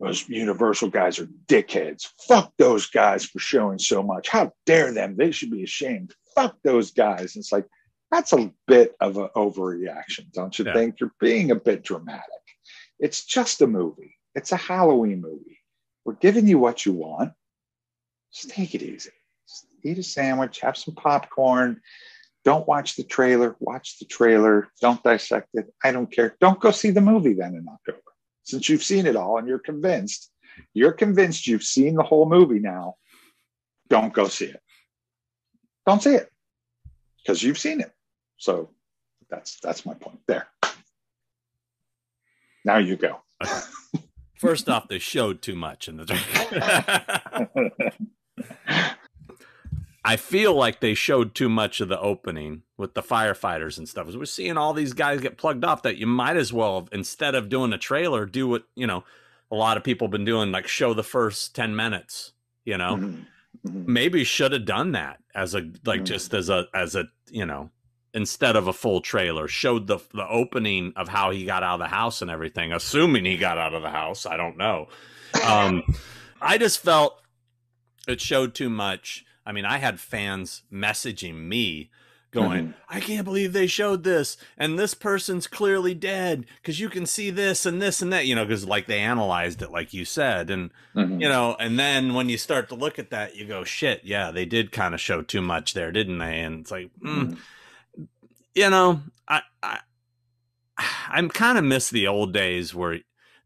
those 0.00 0.26
universal 0.28 0.88
guys 0.88 1.18
are 1.18 1.28
dickheads. 1.46 2.08
Fuck 2.26 2.52
those 2.56 2.86
guys 2.86 3.24
for 3.26 3.38
showing 3.38 3.78
so 3.78 4.02
much. 4.02 4.28
How 4.28 4.50
dare 4.64 4.92
them? 4.94 5.14
They 5.16 5.30
should 5.30 5.50
be 5.50 5.62
ashamed. 5.62 6.14
Fuck 6.34 6.56
those 6.64 6.90
guys. 6.90 7.36
It's 7.36 7.52
like 7.52 7.66
that's 8.10 8.32
a 8.32 8.50
bit 8.66 8.96
of 9.00 9.18
an 9.18 9.28
overreaction 9.36 10.32
don't 10.32 10.58
you 10.58 10.64
Yeah. 10.64 10.72
think? 10.74 11.00
You're 11.00 11.12
being 11.20 11.50
a 11.50 11.54
bit 11.56 11.82
dramatic. 11.84 12.24
It's 12.98 13.24
just 13.24 13.60
a 13.60 13.66
movie. 13.66 14.16
It's 14.34 14.52
a 14.52 14.56
halloween 14.56 15.20
movie. 15.20 15.58
We're 16.04 16.14
giving 16.14 16.48
you 16.48 16.58
what 16.58 16.86
you 16.86 16.92
want. 16.94 17.32
Just 18.32 18.50
take 18.50 18.74
it 18.74 18.82
easy. 18.82 19.10
Just 19.46 19.66
eat 19.84 19.98
a 19.98 20.02
sandwich 20.02 20.60
have 20.60 20.76
some 20.76 20.94
popcorn 20.94 21.80
don't 22.44 22.66
watch 22.66 22.96
the 22.96 23.04
trailer 23.04 23.56
watch 23.60 23.98
the 23.98 24.06
trailer 24.06 24.68
don't 24.80 25.02
dissect 25.02 25.48
it 25.54 25.66
i 25.84 25.92
don't 25.92 26.10
care. 26.10 26.36
Don't 26.40 26.60
go 26.60 26.70
see 26.70 26.90
the 26.90 27.00
movie 27.00 27.34
then 27.34 27.54
in 27.54 27.66
october. 27.68 28.00
Since 28.44 28.68
you've 28.68 28.84
seen 28.84 29.06
it 29.06 29.16
all 29.16 29.38
and 29.38 29.46
you're 29.46 29.58
convinced 29.58 30.30
you're 30.74 30.92
convinced 30.92 31.46
you've 31.46 31.62
seen 31.62 31.94
the 31.94 32.02
whole 32.02 32.28
movie 32.28 32.58
now 32.58 32.96
don't 33.90 34.12
go 34.12 34.28
see 34.28 34.46
it. 34.46 34.62
Don't 35.84 36.02
see 36.02 36.14
it 36.14 36.30
because 37.18 37.42
you've 37.42 37.58
seen 37.58 37.80
it. 37.80 37.92
So 38.36 38.70
that's 39.28 39.58
that's 39.60 39.84
my 39.84 39.94
point 39.94 40.20
there. 40.26 40.46
Now 42.64 42.78
you 42.78 42.96
go. 42.96 43.20
First 44.36 44.68
off, 44.70 44.88
they 44.88 44.98
showed 44.98 45.42
too 45.42 45.56
much 45.56 45.88
in 45.88 45.98
the. 45.98 46.06
I 50.04 50.16
feel 50.16 50.54
like 50.54 50.80
they 50.80 50.94
showed 50.94 51.34
too 51.34 51.48
much 51.50 51.80
of 51.80 51.88
the 51.88 52.00
opening 52.00 52.62
with 52.78 52.94
the 52.94 53.02
firefighters 53.02 53.76
and 53.76 53.88
stuff. 53.88 54.08
As 54.08 54.16
we're 54.16 54.24
seeing 54.24 54.56
all 54.56 54.72
these 54.72 54.94
guys 54.94 55.20
get 55.20 55.36
plugged 55.36 55.64
off, 55.64 55.82
that 55.82 55.98
you 55.98 56.06
might 56.06 56.36
as 56.38 56.52
well, 56.52 56.88
instead 56.90 57.34
of 57.34 57.48
doing 57.50 57.72
a 57.74 57.78
trailer, 57.78 58.24
do 58.26 58.48
what 58.48 58.64
you 58.74 58.86
know 58.86 59.04
a 59.50 59.56
lot 59.56 59.76
of 59.76 59.84
people 59.84 60.06
have 60.06 60.12
been 60.12 60.24
doing, 60.24 60.50
like 60.52 60.66
show 60.68 60.94
the 60.94 61.02
first 61.02 61.54
ten 61.54 61.76
minutes. 61.76 62.32
You 62.64 62.78
know, 62.78 62.96
Mhm. 62.96 63.24
Mhm. 63.66 63.86
maybe 63.86 64.22
should 64.24 64.52
have 64.52 64.64
done 64.64 64.92
that 64.92 65.18
as 65.34 65.54
a 65.54 65.60
like 65.84 66.02
Mhm. 66.02 66.06
just 66.06 66.32
as 66.34 66.48
a 66.48 66.68
as 66.72 66.94
a 66.94 67.06
you 67.30 67.44
know 67.44 67.70
instead 68.14 68.56
of 68.56 68.66
a 68.68 68.72
full 68.72 69.00
trailer 69.00 69.48
showed 69.48 69.86
the 69.86 69.98
the 70.14 70.26
opening 70.28 70.92
of 70.96 71.08
how 71.08 71.30
he 71.30 71.44
got 71.44 71.62
out 71.62 71.74
of 71.74 71.80
the 71.80 71.86
house 71.94 72.22
and 72.22 72.30
everything 72.30 72.72
assuming 72.72 73.24
he 73.24 73.36
got 73.36 73.56
out 73.56 73.72
of 73.72 73.82
the 73.82 73.90
house 73.90 74.26
i 74.26 74.36
don't 74.36 74.56
know 74.56 74.88
um 75.44 75.82
i 76.42 76.58
just 76.58 76.80
felt 76.80 77.20
it 78.08 78.20
showed 78.20 78.52
too 78.52 78.68
much 78.68 79.24
i 79.50 79.52
mean 79.52 79.64
i 79.64 79.78
had 79.78 79.98
fans 79.98 80.62
messaging 80.72 81.34
me 81.34 81.90
going 82.30 82.68
Mhm. 82.68 82.74
i 82.88 83.00
can't 83.00 83.24
believe 83.24 83.52
they 83.52 83.66
showed 83.66 84.04
this 84.04 84.36
and 84.56 84.78
this 84.78 84.94
person's 84.94 85.48
clearly 85.48 85.94
dead 85.94 86.46
because 86.62 86.78
you 86.78 86.88
can 86.88 87.04
see 87.04 87.30
this 87.30 87.66
and 87.66 87.82
this 87.82 88.00
and 88.00 88.12
that 88.12 88.24
you 88.26 88.36
know 88.36 88.44
because 88.44 88.64
like 88.64 88.86
they 88.86 89.00
analyzed 89.00 89.60
it 89.62 89.72
like 89.72 89.92
you 89.92 90.04
said 90.04 90.48
and 90.48 90.70
Mhm. 90.94 91.20
you 91.20 91.28
know 91.28 91.56
and 91.58 91.76
then 91.80 92.14
when 92.14 92.28
you 92.28 92.38
start 92.38 92.68
to 92.68 92.76
look 92.76 93.00
at 93.00 93.10
that 93.10 93.34
you 93.34 93.44
go 93.46 93.64
shit 93.64 94.02
yeah 94.04 94.30
they 94.30 94.44
did 94.44 94.70
kind 94.70 94.94
of 94.94 95.00
show 95.00 95.22
too 95.22 95.42
much 95.42 95.74
there 95.74 95.90
didn't 95.90 96.18
they 96.18 96.38
and 96.40 96.60
it's 96.60 96.70
like 96.70 96.90
mm, 97.04 97.32
Mhm. 97.32 98.06
you 98.54 98.70
know 98.70 99.02
i 99.26 99.42
i 99.64 99.80
i'm 101.08 101.28
kind 101.28 101.58
of 101.58 101.64
miss 101.64 101.90
the 101.90 102.06
old 102.06 102.32
days 102.32 102.72
where 102.74 103.00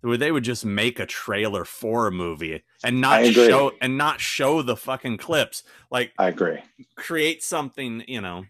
where 0.05 0.18
they 0.18 0.30
would 0.30 0.44
just 0.44 0.64
make 0.64 1.00
a 1.00 1.07
trailer 1.07 1.64
for 1.64 2.07
a 2.07 2.12
movie 2.12 2.62
and 2.84 3.00
not 3.00 3.24
show 3.26 3.72
and 3.80 3.96
not 3.96 4.20
show 4.20 4.62
the 4.62 4.76
fucking 4.76 5.16
clips 5.16 5.62
like 5.90 6.12
I 6.18 6.28
agree. 6.28 6.59
create 6.96 7.42
something 7.42 8.05
you 8.07 8.20
know 8.20 8.44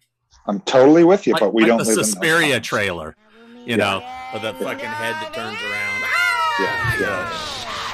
I'm 0.46 0.60
totally 0.60 1.04
with 1.04 1.26
you, 1.26 1.32
like, 1.32 1.40
but 1.40 1.54
we 1.54 1.62
like 1.62 1.68
don't 1.68 1.78
the 1.78 1.84
live 1.84 1.94
Suspiria 1.94 2.60
trailer 2.60 3.16
you 3.66 3.76
Yeah. 3.76 3.76
know 3.76 4.02
with 4.34 4.42
the 4.42 4.52
fucking 4.64 4.84
head 4.84 5.14
that 5.14 5.32
turns 5.32 5.58
around 5.62 6.00
Yeah, 6.60 7.00
yeah, 7.00 7.30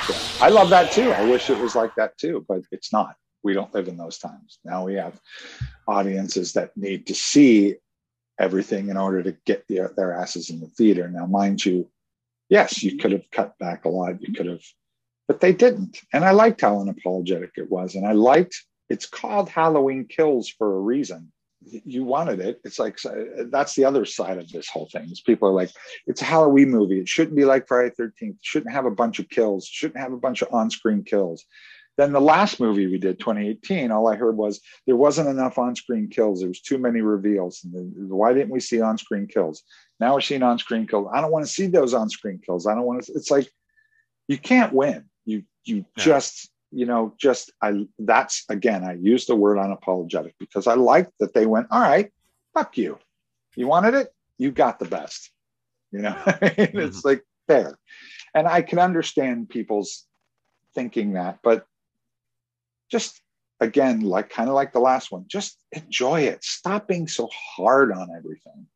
yeah. 0.08 0.44
I 0.44 0.48
love 0.48 0.70
that 0.70 0.90
too. 0.92 1.12
I 1.12 1.28
wish 1.30 1.50
it 1.50 1.58
was 1.58 1.74
like 1.74 1.94
that 1.96 2.16
too, 2.18 2.44
but 2.48 2.62
it's 2.72 2.92
not. 2.92 3.14
We 3.42 3.54
don't 3.54 3.72
live 3.74 3.88
in 3.88 3.96
those 3.96 4.18
times. 4.18 4.58
Now 4.64 4.84
we 4.84 4.94
have 4.94 5.20
audiences 5.86 6.52
that 6.54 6.76
need 6.76 7.06
to 7.06 7.14
see 7.14 7.76
everything 8.38 8.88
in 8.88 8.96
order 8.96 9.22
to 9.22 9.36
get 9.44 9.66
their, 9.68 9.92
their 9.96 10.12
asses 10.14 10.50
in 10.50 10.60
the 10.60 10.66
theater. 10.66 11.08
Now, 11.08 11.26
mind 11.26 11.64
you, 11.64 11.88
yes, 12.50 12.82
you 12.82 12.98
could 12.98 13.12
have 13.12 13.30
cut 13.32 13.58
back 13.58 13.86
a 13.86 13.88
lot. 13.88 14.20
You 14.20 14.34
could 14.34 14.46
have, 14.46 14.62
but 15.26 15.40
they 15.40 15.54
didn't. 15.54 15.98
And 16.12 16.24
I 16.24 16.32
liked 16.32 16.60
how 16.60 16.76
unapologetic 16.76 17.52
it 17.56 17.70
was. 17.70 17.94
And 17.94 18.06
I 18.06 18.12
liked 18.12 18.54
it's 18.90 19.06
called 19.06 19.48
Halloween 19.48 20.04
Kills 20.06 20.50
for 20.50 20.76
a 20.76 20.80
reason. 20.80 21.32
You 21.62 22.04
wanted 22.04 22.40
it. 22.40 22.60
It's 22.64 22.78
like 22.78 22.98
uh, 23.04 23.44
that's 23.50 23.74
the 23.74 23.84
other 23.84 24.04
side 24.04 24.38
of 24.38 24.50
this 24.50 24.68
whole 24.68 24.88
thing. 24.90 25.10
Is 25.10 25.20
people 25.20 25.48
are 25.48 25.52
like, 25.52 25.70
it's 26.06 26.22
a 26.22 26.24
Halloween 26.24 26.70
movie. 26.70 26.98
It 26.98 27.08
shouldn't 27.08 27.36
be 27.36 27.44
like 27.44 27.68
Friday 27.68 27.94
Thirteenth. 27.96 28.38
Shouldn't 28.40 28.72
have 28.72 28.86
a 28.86 28.90
bunch 28.90 29.18
of 29.18 29.28
kills. 29.28 29.66
Shouldn't 29.66 30.00
have 30.00 30.12
a 30.12 30.18
bunch 30.18 30.42
of 30.42 30.52
on-screen 30.52 31.04
kills. 31.04 31.44
Then 32.00 32.12
the 32.12 32.20
last 32.20 32.60
movie 32.60 32.86
we 32.86 32.96
did, 32.96 33.18
2018, 33.18 33.90
all 33.90 34.08
I 34.08 34.16
heard 34.16 34.34
was 34.34 34.62
there 34.86 34.96
wasn't 34.96 35.28
enough 35.28 35.58
on-screen 35.58 36.08
kills. 36.08 36.40
There 36.40 36.48
was 36.48 36.62
too 36.62 36.78
many 36.78 37.02
reveals. 37.02 37.60
why 37.62 38.32
didn't 38.32 38.48
we 38.48 38.60
see 38.60 38.80
on-screen 38.80 39.26
kills? 39.26 39.62
Now 40.00 40.14
we're 40.14 40.22
seeing 40.22 40.42
on-screen 40.42 40.86
kills. 40.86 41.08
I 41.12 41.20
don't 41.20 41.30
want 41.30 41.44
to 41.44 41.52
see 41.52 41.66
those 41.66 41.92
on-screen 41.92 42.40
kills. 42.42 42.66
I 42.66 42.74
don't 42.74 42.86
want 42.86 43.04
to. 43.04 43.12
It's 43.12 43.30
like 43.30 43.50
you 44.28 44.38
can't 44.38 44.72
win. 44.72 45.10
You 45.26 45.42
you 45.64 45.84
yeah. 45.94 46.02
just 46.02 46.48
you 46.70 46.86
know 46.86 47.12
just 47.20 47.52
I. 47.60 47.84
That's 47.98 48.46
again. 48.48 48.82
I 48.82 48.94
use 48.94 49.26
the 49.26 49.36
word 49.36 49.58
unapologetic 49.58 50.32
because 50.40 50.66
I 50.66 50.76
like 50.76 51.10
that 51.20 51.34
they 51.34 51.44
went. 51.44 51.66
All 51.70 51.82
right, 51.82 52.10
fuck 52.54 52.78
you. 52.78 52.98
You 53.56 53.66
wanted 53.66 53.92
it. 53.92 54.08
You 54.38 54.52
got 54.52 54.78
the 54.78 54.86
best. 54.86 55.30
You 55.92 56.00
know, 56.00 56.12
mm-hmm. 56.26 56.78
it's 56.78 57.04
like 57.04 57.26
fair, 57.46 57.78
and 58.32 58.48
I 58.48 58.62
can 58.62 58.78
understand 58.78 59.50
people's 59.50 60.06
thinking 60.74 61.12
that, 61.12 61.40
but 61.42 61.66
just 62.90 63.20
again, 63.60 64.00
like 64.00 64.30
kind 64.30 64.48
of 64.48 64.54
like 64.54 64.72
the 64.72 64.80
last 64.80 65.12
one, 65.12 65.24
just 65.28 65.58
enjoy 65.72 66.22
it. 66.22 66.42
Stop 66.42 66.88
being 66.88 67.06
so 67.06 67.28
hard 67.56 67.92
on 67.92 68.08
everything. 68.16 68.66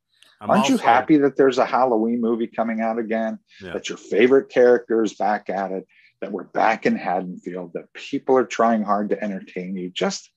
I'm 0.40 0.50
Aren't 0.50 0.62
also, 0.62 0.72
you 0.74 0.78
happy 0.78 1.16
that 1.18 1.36
there's 1.36 1.58
a 1.58 1.64
Halloween 1.64 2.20
movie 2.20 2.46
coming 2.46 2.80
out 2.80 2.98
again? 2.98 3.38
Yeah. 3.62 3.72
That 3.72 3.88
your 3.88 3.98
favorite 3.98 4.50
character 4.50 5.02
is 5.02 5.14
back 5.14 5.48
at 5.48 5.72
it, 5.72 5.86
that 6.20 6.30
we're 6.30 6.44
back 6.44 6.86
in 6.86 6.96
Haddonfield, 6.96 7.72
that 7.74 7.92
people 7.94 8.36
are 8.36 8.44
trying 8.44 8.82
hard 8.82 9.08
to 9.10 9.22
entertain 9.22 9.76
you. 9.76 9.90
Just 9.90 10.30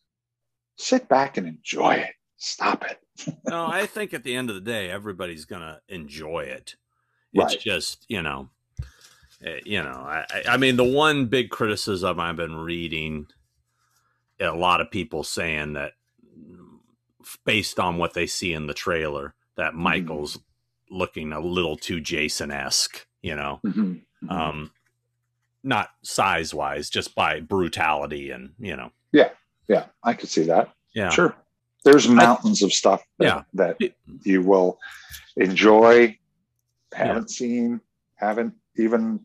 sit 0.78 1.10
back 1.10 1.38
and 1.38 1.48
enjoy 1.48 1.96
it. 1.96 2.14
Stop 2.38 2.86
it. 2.86 3.00
no, 3.50 3.66
I 3.66 3.86
think 3.86 4.14
at 4.14 4.24
the 4.24 4.36
end 4.36 4.50
of 4.50 4.56
the 4.56 4.62
day, 4.62 4.90
everybody's 4.90 5.46
going 5.46 5.64
to 5.64 5.82
enjoy 5.90 6.42
it. 6.42 6.76
It's 7.34 7.56
right. 7.56 7.60
just, 7.60 8.06
you 8.08 8.22
know, 8.22 8.50
eh, 9.44 9.60
you 9.66 9.82
know, 9.82 9.90
I, 9.90 10.26
I 10.48 10.58
mean, 10.58 10.78
the 10.78 10.84
one 10.84 11.26
big 11.26 11.50
criticism 11.50 12.20
I've 12.20 12.38
been 12.38 12.56
reading 12.56 13.28
a 14.40 14.52
lot 14.52 14.82
of 14.82 14.92
people 14.92 15.24
saying 15.24 15.74
that 15.74 15.94
based 17.46 17.80
on 17.80 17.98
what 17.98 18.14
they 18.14 18.28
see 18.28 18.54
in 18.54 18.68
the 18.68 18.74
trailer 18.74 19.34
that 19.56 19.72
mm-hmm. 19.72 19.82
Michael's 19.82 20.38
mm-hmm. 20.38 20.98
looking 20.98 21.34
a 21.34 21.40
little 21.40 21.76
too 21.76 22.00
Jason 22.00 22.52
esque, 22.52 23.06
you 23.22 23.36
know, 23.36 23.60
mm-hmm. 23.66 23.94
Mm-hmm. 23.94 24.30
um, 24.30 24.72
not 25.64 25.90
size 26.02 26.54
wise, 26.54 26.90
just 26.90 27.16
by 27.16 27.42
brutality 27.42 28.32
and 28.32 28.54
you 28.60 28.76
know. 28.76 28.92
Yeah, 29.12 29.30
yeah, 29.68 29.86
I 30.04 30.14
could 30.14 30.30
see 30.30 30.44
that. 30.44 30.72
Yeah, 30.94 31.10
sure. 31.10 31.36
There's 31.84 32.08
mountains 32.08 32.64
I, 32.64 32.68
of 32.68 32.74
stuff 32.74 33.04
that, 33.20 33.26
yeah. 33.26 33.44
that 33.80 33.94
you 34.24 34.42
will 34.42 34.80
enjoy, 35.36 36.18
haven't 36.94 37.30
yeah. 37.30 37.36
seen, 37.36 37.82
haven't 38.16 38.56
even. 38.78 39.20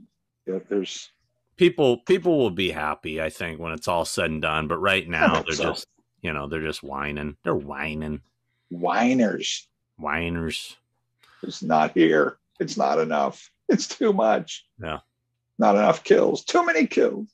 there's 0.47 1.11
people 1.57 1.99
people 1.99 2.39
will 2.39 2.51
be 2.51 2.71
happy 2.71 3.21
i 3.21 3.29
think 3.29 3.61
when 3.61 3.73
it's 3.73 3.89
all 3.89 4.05
said 4.05 4.31
and 4.31 4.43
done 4.43 4.69
but 4.69 4.79
right 4.79 5.09
now 5.09 5.43
they're 5.43 5.55
so. 5.55 5.65
just 5.65 5.87
you 6.23 6.33
know 6.33 6.47
they're 6.47 6.63
just 6.63 6.83
whining. 6.83 7.37
They're 7.43 7.55
whining. 7.55 8.23
Whiners. 8.71 9.69
Whiners. 9.99 10.77
It's 11.43 11.63
not 11.63 11.93
here. 11.93 12.39
It's 12.61 12.77
not 12.77 12.99
enough. 12.99 13.51
It's 13.69 13.89
too 13.89 14.13
much. 14.13 14.67
Yeah. 14.83 15.01
Not 15.59 15.77
enough 15.77 16.05
kills. 16.05 16.45
Too 16.45 16.65
many 16.65 16.87
kills. 16.87 17.29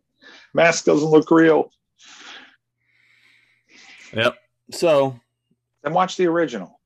Mask 0.54 0.84
doesn't 0.84 1.08
look 1.08 1.30
real. 1.30 1.70
Yep. 4.12 4.36
So 4.70 5.18
then 5.82 5.92
watch 5.92 6.16
the 6.16 6.26
original 6.26 6.80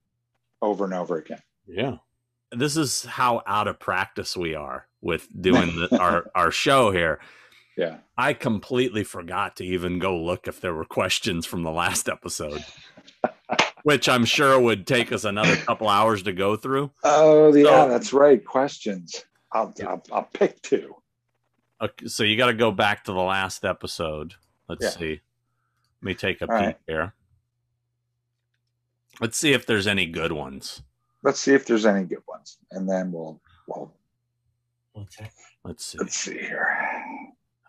over 0.63 0.85
and 0.85 0.95
over 0.95 1.19
again. 1.19 1.43
Yeah. 1.67 1.99
This 2.53 2.77
is 2.77 3.05
how 3.05 3.43
out 3.47 3.69
of 3.69 3.79
practice 3.79 4.37
we 4.37 4.55
are 4.55 4.87
with 5.01 5.28
doing 5.40 5.74
the, 5.76 5.98
our 5.98 6.30
our 6.34 6.51
show 6.51 6.90
here. 6.90 7.20
Yeah. 7.76 7.98
I 8.18 8.34
completely 8.34 9.05
forgot 9.05 9.57
to 9.57 9.64
even 9.64 9.98
go 9.98 10.16
look 10.16 10.46
if 10.46 10.61
there 10.61 10.74
were 10.74 10.84
questions 10.84 11.46
from 11.46 11.62
the 11.62 11.70
last 11.70 12.09
episode. 12.09 12.64
which 13.82 14.09
I'm 14.09 14.24
sure 14.24 14.61
would 14.61 14.86
take 14.86 15.12
us 15.12 15.24
another 15.24 15.57
couple 15.57 15.88
hours 15.88 16.22
to 16.24 16.32
go 16.32 16.57
through. 16.57 16.90
Oh, 17.03 17.55
yeah, 17.55 17.84
so, 17.84 17.88
that's 17.88 18.12
right. 18.12 18.44
Questions. 18.44 19.24
I'll. 19.53 19.72
I'll, 19.86 20.03
I'll, 20.12 20.28
pick 20.32 20.61
two. 20.62 20.94
Okay, 21.80 22.07
so 22.07 22.22
you 22.22 22.36
got 22.36 22.46
to 22.46 22.55
go 22.55 22.70
back 22.70 23.05
to 23.05 23.12
the 23.12 23.20
last 23.20 23.64
episode. 23.64 24.34
Let's 24.68 24.84
yeah. 24.84 24.90
see. 24.90 25.20
Let 26.03 26.07
me 26.07 26.14
take 26.14 26.40
a 26.42 26.51
All 26.51 26.59
peek 26.59 26.66
right. 26.66 26.78
here. 26.86 27.14
Let's 29.20 29.36
see 29.36 29.53
if 29.53 29.66
there's 29.66 29.86
any 29.86 30.07
good 30.07 30.32
ones. 30.32 30.82
Let's 31.22 31.40
see 31.40 31.53
if 31.53 31.66
there's 31.66 31.84
any 31.84 32.05
good 32.05 32.22
ones, 32.26 32.59
and 32.70 32.88
then 32.88 33.12
we'll 33.12 33.40
we'll 33.66 33.92
Okay. 34.97 35.30
Let's 35.64 35.84
see. 35.84 35.99
Let's 35.99 36.16
see 36.16 36.38
here. 36.38 36.76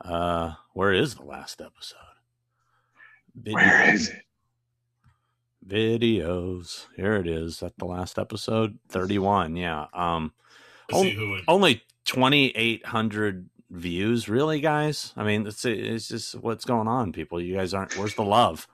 Uh, 0.04 0.54
where 0.74 0.92
is 0.92 1.16
the 1.16 1.24
last 1.24 1.62
episode? 1.62 1.98
Videos. 3.40 3.54
Where 3.54 3.94
is 3.94 4.10
it? 4.10 4.24
Videos. 5.66 6.88
Here 6.96 7.16
it 7.16 7.28
is. 7.28 7.62
At 7.62 7.78
the 7.78 7.86
last 7.86 8.18
episode, 8.18 8.80
thirty-one. 8.90 9.56
Yeah. 9.56 9.86
Um, 9.94 10.34
on, 10.92 11.44
only 11.48 11.84
twenty-eight 12.06 12.86
hundred 12.86 13.48
views. 13.70 14.28
Really, 14.28 14.60
guys? 14.60 15.14
I 15.16 15.24
mean, 15.24 15.46
it's 15.46 15.64
it's 15.64 16.08
just 16.08 16.36
what's 16.36 16.66
going 16.66 16.88
on, 16.88 17.14
people. 17.14 17.40
You 17.40 17.56
guys 17.56 17.74
aren't. 17.74 17.96
Where's 17.96 18.16
the 18.16 18.24
love? 18.24 18.68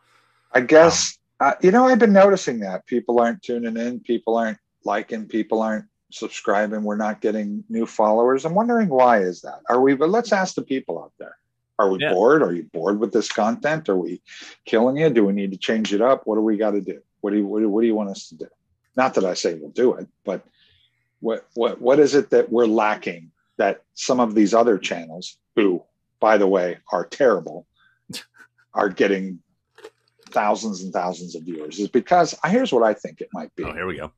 I 0.53 0.61
guess 0.61 1.17
um, 1.41 1.49
uh, 1.49 1.53
you 1.61 1.71
know. 1.71 1.85
I've 1.87 1.99
been 1.99 2.13
noticing 2.13 2.61
that 2.61 2.85
people 2.85 3.19
aren't 3.19 3.43
tuning 3.43 3.75
in. 3.75 3.99
People 3.99 4.37
aren't 4.37 4.57
liking. 4.85 5.27
People 5.27 5.61
aren't 5.61 5.85
subscribing 6.11 6.83
we're 6.83 6.95
not 6.95 7.21
getting 7.21 7.63
new 7.69 7.85
followers. 7.85 8.45
I'm 8.45 8.55
wondering 8.55 8.89
why 8.89 9.19
is 9.19 9.41
that? 9.41 9.59
Are 9.69 9.81
we 9.81 9.95
but 9.95 10.09
let's 10.09 10.31
ask 10.31 10.55
the 10.55 10.61
people 10.61 10.99
out 10.99 11.13
there. 11.19 11.37
Are 11.79 11.89
we 11.89 11.99
yeah. 11.99 12.11
bored? 12.11 12.41
Are 12.41 12.53
you 12.53 12.63
bored 12.73 12.99
with 12.99 13.13
this 13.13 13.31
content? 13.31 13.87
Are 13.89 13.97
we 13.97 14.21
killing 14.65 14.97
you? 14.97 15.09
Do 15.09 15.25
we 15.25 15.33
need 15.33 15.51
to 15.51 15.57
change 15.57 15.93
it 15.93 16.01
up? 16.01 16.25
What 16.25 16.35
do 16.35 16.41
we 16.41 16.57
got 16.57 16.71
to 16.71 16.81
do? 16.81 17.01
What 17.21 17.31
do 17.31 17.37
you 17.37 17.45
what 17.45 17.59
do, 17.59 17.69
what 17.69 17.81
do 17.81 17.87
you 17.87 17.95
want 17.95 18.09
us 18.09 18.29
to 18.29 18.35
do? 18.35 18.47
Not 18.95 19.13
that 19.13 19.25
i 19.25 19.35
say 19.35 19.53
we'll 19.53 19.69
do 19.69 19.93
it 19.93 20.07
but 20.25 20.43
what 21.19 21.47
what 21.53 21.81
what 21.81 21.99
is 21.99 22.15
it 22.15 22.29
that 22.31 22.51
we're 22.51 22.65
lacking 22.65 23.31
that 23.57 23.83
some 23.93 24.19
of 24.19 24.35
these 24.35 24.53
other 24.53 24.77
channels 24.77 25.37
who 25.55 25.83
by 26.19 26.37
the 26.37 26.47
way 26.47 26.77
are 26.91 27.05
terrible 27.05 27.67
are 28.73 28.89
getting 28.89 29.39
thousands 30.29 30.83
and 30.83 30.91
thousands 30.91 31.35
of 31.35 31.43
viewers? 31.43 31.79
Is 31.79 31.89
because 31.89 32.35
here's 32.45 32.73
what 32.73 32.83
i 32.83 32.93
think 32.93 33.21
it 33.21 33.29
might 33.33 33.55
be. 33.55 33.63
Oh 33.63 33.73
here 33.73 33.85
we 33.85 33.97
go 33.97 34.11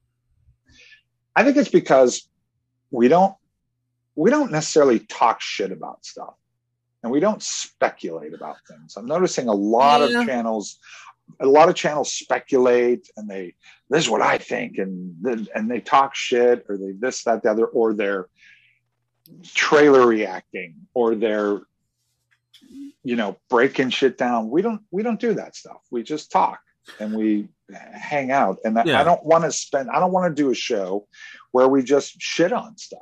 I 1.39 1.43
think 1.45 1.55
it's 1.55 1.69
because 1.69 2.27
we 2.91 3.07
don't 3.07 3.33
we 4.13 4.29
don't 4.29 4.51
necessarily 4.51 4.99
talk 4.99 5.39
shit 5.39 5.71
about 5.71 6.03
stuff 6.03 6.33
and 7.01 7.13
we 7.13 7.21
don't 7.21 7.41
speculate 7.41 8.33
about 8.33 8.57
things. 8.67 8.97
I'm 8.97 9.05
noticing 9.05 9.47
a 9.47 9.53
lot 9.53 10.01
yeah. 10.01 10.19
of 10.19 10.27
channels 10.27 10.79
a 11.39 11.45
lot 11.45 11.69
of 11.69 11.75
channels 11.75 12.11
speculate 12.11 13.09
and 13.15 13.29
they 13.29 13.55
this 13.89 14.03
is 14.03 14.09
what 14.09 14.21
I 14.21 14.37
think 14.37 14.79
and 14.79 15.47
and 15.55 15.71
they 15.71 15.79
talk 15.79 16.13
shit 16.13 16.65
or 16.67 16.75
they 16.75 16.91
this 16.91 17.23
that 17.23 17.41
the 17.43 17.51
other 17.51 17.67
or 17.67 17.93
they're 17.93 18.27
trailer 19.53 20.05
reacting 20.05 20.75
or 20.93 21.15
they're 21.15 21.61
you 23.01 23.15
know 23.15 23.37
breaking 23.49 23.91
shit 23.91 24.17
down. 24.17 24.49
We 24.49 24.61
don't 24.61 24.81
we 24.91 25.03
don't 25.03 25.21
do 25.21 25.35
that 25.35 25.55
stuff. 25.55 25.79
We 25.89 26.03
just 26.03 26.33
talk 26.33 26.59
and 26.99 27.13
we 27.13 27.47
hang 27.93 28.31
out. 28.31 28.57
And 28.63 28.79
yeah. 28.85 28.99
I 28.99 29.03
don't 29.03 29.23
want 29.25 29.43
to 29.43 29.51
spend, 29.51 29.89
I 29.89 29.99
don't 29.99 30.11
want 30.11 30.35
to 30.35 30.41
do 30.41 30.51
a 30.51 30.55
show 30.55 31.07
where 31.51 31.67
we 31.67 31.83
just 31.83 32.21
shit 32.21 32.51
on 32.51 32.77
stuff. 32.77 32.99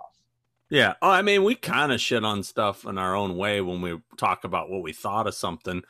Yeah. 0.69 0.95
Oh, 1.01 1.09
I 1.09 1.21
mean, 1.21 1.43
we 1.43 1.55
kind 1.55 1.91
of 1.91 2.01
shit 2.01 2.25
on 2.25 2.43
stuff 2.43 2.85
in 2.85 2.97
our 2.97 3.15
own 3.15 3.38
way 3.38 3.61
when 3.61 3.81
we 3.81 3.99
talk 4.17 4.43
about 4.43 4.69
what 4.69 4.83
we 4.83 4.91
thought 4.91 5.27
of 5.27 5.33
something, 5.33 5.83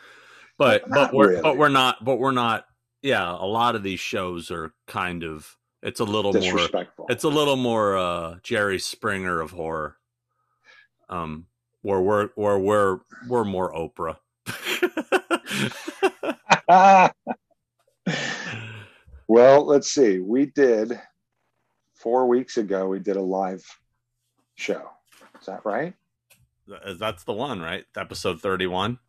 but, 0.58 0.88
but, 0.90 1.14
we're, 1.14 1.30
really. 1.30 1.42
but 1.42 1.58
we're 1.58 1.70
not, 1.70 2.04
but 2.04 2.20
we're 2.20 2.32
not, 2.32 2.66
yeah. 3.02 3.32
A 3.32 3.46
lot 3.46 3.76
of 3.76 3.84
these 3.84 4.00
shows 4.00 4.52
are 4.52 4.74
kind 4.86 5.24
of, 5.24 5.56
it's 5.82 6.00
a 6.00 6.06
little 6.06 6.34
more, 6.34 6.70
it's 7.10 7.24
a 7.24 7.30
little 7.30 7.56
more, 7.56 7.98
uh, 7.98 8.36
Jerry 8.44 8.80
Springer 8.80 9.40
of 9.42 9.52
horror. 9.52 9.98
Um, 11.10 11.46
where 11.82 12.02
we're, 12.02 12.30
where 12.36 12.60
we're, 12.60 13.00
we're 13.28 13.46
more 13.46 13.72
Oprah. 13.74 14.18
well, 19.28 19.66
let's 19.66 19.92
see. 19.92 20.20
We 20.20 20.48
did 20.48 21.00
four 21.96 22.28
weeks 22.28 22.58
ago. 22.58 22.88
We 22.88 23.00
did 23.00 23.16
a 23.18 23.22
live 23.22 23.66
show. 24.56 24.90
Is 25.40 25.46
that 25.46 25.66
right? 25.66 25.94
That's 26.68 27.24
the 27.24 27.34
one, 27.34 27.62
right? 27.62 27.86
Episode 27.96 28.42
thirty-one. 28.42 29.00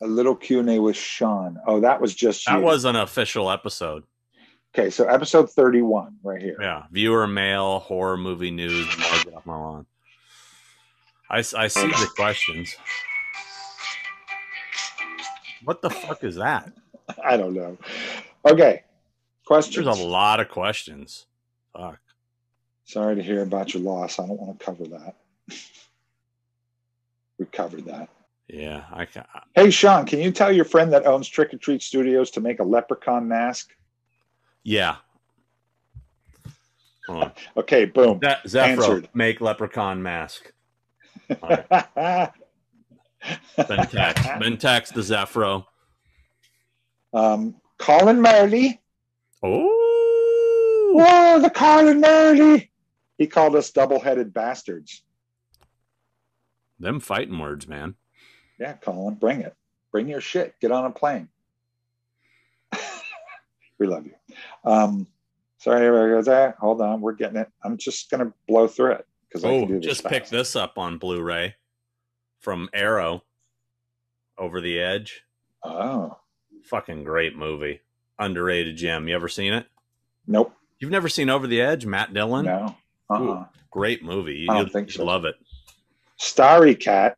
A 0.00 0.06
little 0.06 0.34
Q 0.34 0.60
and 0.60 0.70
A 0.70 0.78
with 0.80 0.96
Sean. 0.96 1.58
Oh, 1.66 1.80
that 1.80 2.00
was 2.00 2.14
just 2.14 2.44
that 2.46 2.58
you. 2.58 2.64
was 2.64 2.84
an 2.84 2.96
official 2.96 3.50
episode. 3.50 4.04
Okay, 4.74 4.90
so 4.90 5.04
episode 5.06 5.50
thirty-one, 5.50 6.16
right 6.22 6.40
here. 6.40 6.56
Yeah, 6.60 6.84
viewer 6.90 7.26
mail, 7.26 7.80
horror 7.80 8.16
movie 8.16 8.50
news. 8.50 8.86
Get 8.96 9.34
off 9.34 9.46
my 9.46 9.56
lawn. 9.56 9.86
I 11.30 11.38
I 11.38 11.68
see 11.68 11.86
the 11.86 12.10
questions. 12.16 12.74
What 15.64 15.82
the 15.82 15.90
fuck 15.90 16.24
is 16.24 16.36
that? 16.36 16.72
I 17.24 17.36
don't 17.36 17.54
know. 17.54 17.76
Okay. 18.44 18.84
Questions. 19.48 19.86
There's 19.86 19.98
a 19.98 20.04
lot 20.06 20.40
of 20.40 20.50
questions. 20.50 21.24
Fuck. 21.74 21.98
Sorry 22.84 23.16
to 23.16 23.22
hear 23.22 23.40
about 23.42 23.72
your 23.72 23.82
loss. 23.82 24.18
I 24.18 24.26
don't 24.26 24.38
want 24.38 24.58
to 24.58 24.62
cover 24.62 24.84
that. 24.88 25.14
we 27.38 27.46
covered 27.46 27.86
that. 27.86 28.10
Yeah, 28.46 28.84
I 28.92 29.06
can. 29.06 29.24
Hey, 29.54 29.70
Sean, 29.70 30.04
can 30.04 30.18
you 30.20 30.32
tell 30.32 30.52
your 30.52 30.66
friend 30.66 30.92
that 30.92 31.06
owns 31.06 31.26
Trick 31.26 31.54
or 31.54 31.56
Treat 31.56 31.80
Studios 31.82 32.30
to 32.32 32.42
make 32.42 32.60
a 32.60 32.62
leprechaun 32.62 33.26
mask? 33.26 33.70
Yeah. 34.64 34.96
Okay, 37.56 37.86
boom. 37.86 38.20
Ze- 38.22 38.48
Zephro, 38.58 38.66
Answered. 38.68 39.08
make 39.14 39.40
leprechaun 39.40 40.02
mask. 40.02 40.52
Been 41.26 41.38
text. 43.56 44.38
Been 44.38 44.58
text 44.58 44.92
to 44.92 45.00
Zephro. 45.00 45.64
um, 47.14 47.54
Colin 47.78 48.20
Murley. 48.20 48.78
Oh, 49.42 50.92
Whoa, 50.94 51.40
the 51.40 51.50
Colin. 51.50 52.62
He 53.18 53.26
called 53.26 53.56
us 53.56 53.70
double-headed 53.70 54.32
bastards. 54.32 55.02
them 56.78 57.00
fighting 57.00 57.38
words, 57.38 57.66
man. 57.68 57.94
Yeah, 58.58 58.74
Colin, 58.74 59.14
bring 59.14 59.40
it. 59.40 59.54
Bring 59.92 60.08
your 60.08 60.20
shit. 60.20 60.54
Get 60.60 60.72
on 60.72 60.84
a 60.86 60.90
plane. 60.90 61.28
we 63.78 63.86
love 63.86 64.06
you. 64.06 64.14
Um, 64.64 65.06
sorry, 65.58 65.86
everybody 65.86 66.12
goes, 66.12 66.28
ah, 66.28 66.52
hold 66.58 66.80
on, 66.80 67.00
we're 67.00 67.12
getting 67.14 67.36
it. 67.38 67.48
I'm 67.62 67.76
just 67.76 68.10
gonna 68.10 68.32
blow 68.46 68.66
through 68.68 68.92
it 68.92 69.06
because 69.28 69.44
I 69.44 69.48
can 69.50 69.62
Oh, 69.62 69.66
do 69.66 69.74
this 69.76 69.84
just 69.84 70.02
fast. 70.02 70.12
picked 70.12 70.30
this 70.30 70.56
up 70.56 70.78
on 70.78 70.98
Blu-ray 70.98 71.54
from 72.40 72.68
Arrow. 72.72 73.22
Over 74.36 74.60
the 74.60 74.78
Edge. 74.78 75.24
Oh, 75.64 76.16
Fucking 76.66 77.02
great 77.02 77.34
movie. 77.36 77.80
Underrated 78.18 78.76
gem. 78.76 79.08
You 79.08 79.14
ever 79.14 79.28
seen 79.28 79.52
it? 79.52 79.66
nope, 80.26 80.52
You've 80.78 80.90
never 80.90 81.08
seen 81.08 81.30
Over 81.30 81.46
the 81.46 81.60
Edge? 81.60 81.86
Matt 81.86 82.12
Dillon. 82.14 82.44
no. 82.46 82.76
Uh-uh. 83.10 83.46
Great 83.70 84.02
movie. 84.02 84.46
I 84.50 84.58
don't 84.58 84.72
think 84.72 84.90
so. 84.90 85.04
love 85.04 85.24
it. 85.24 85.34
Starry 86.16 86.74
Cat. 86.74 87.16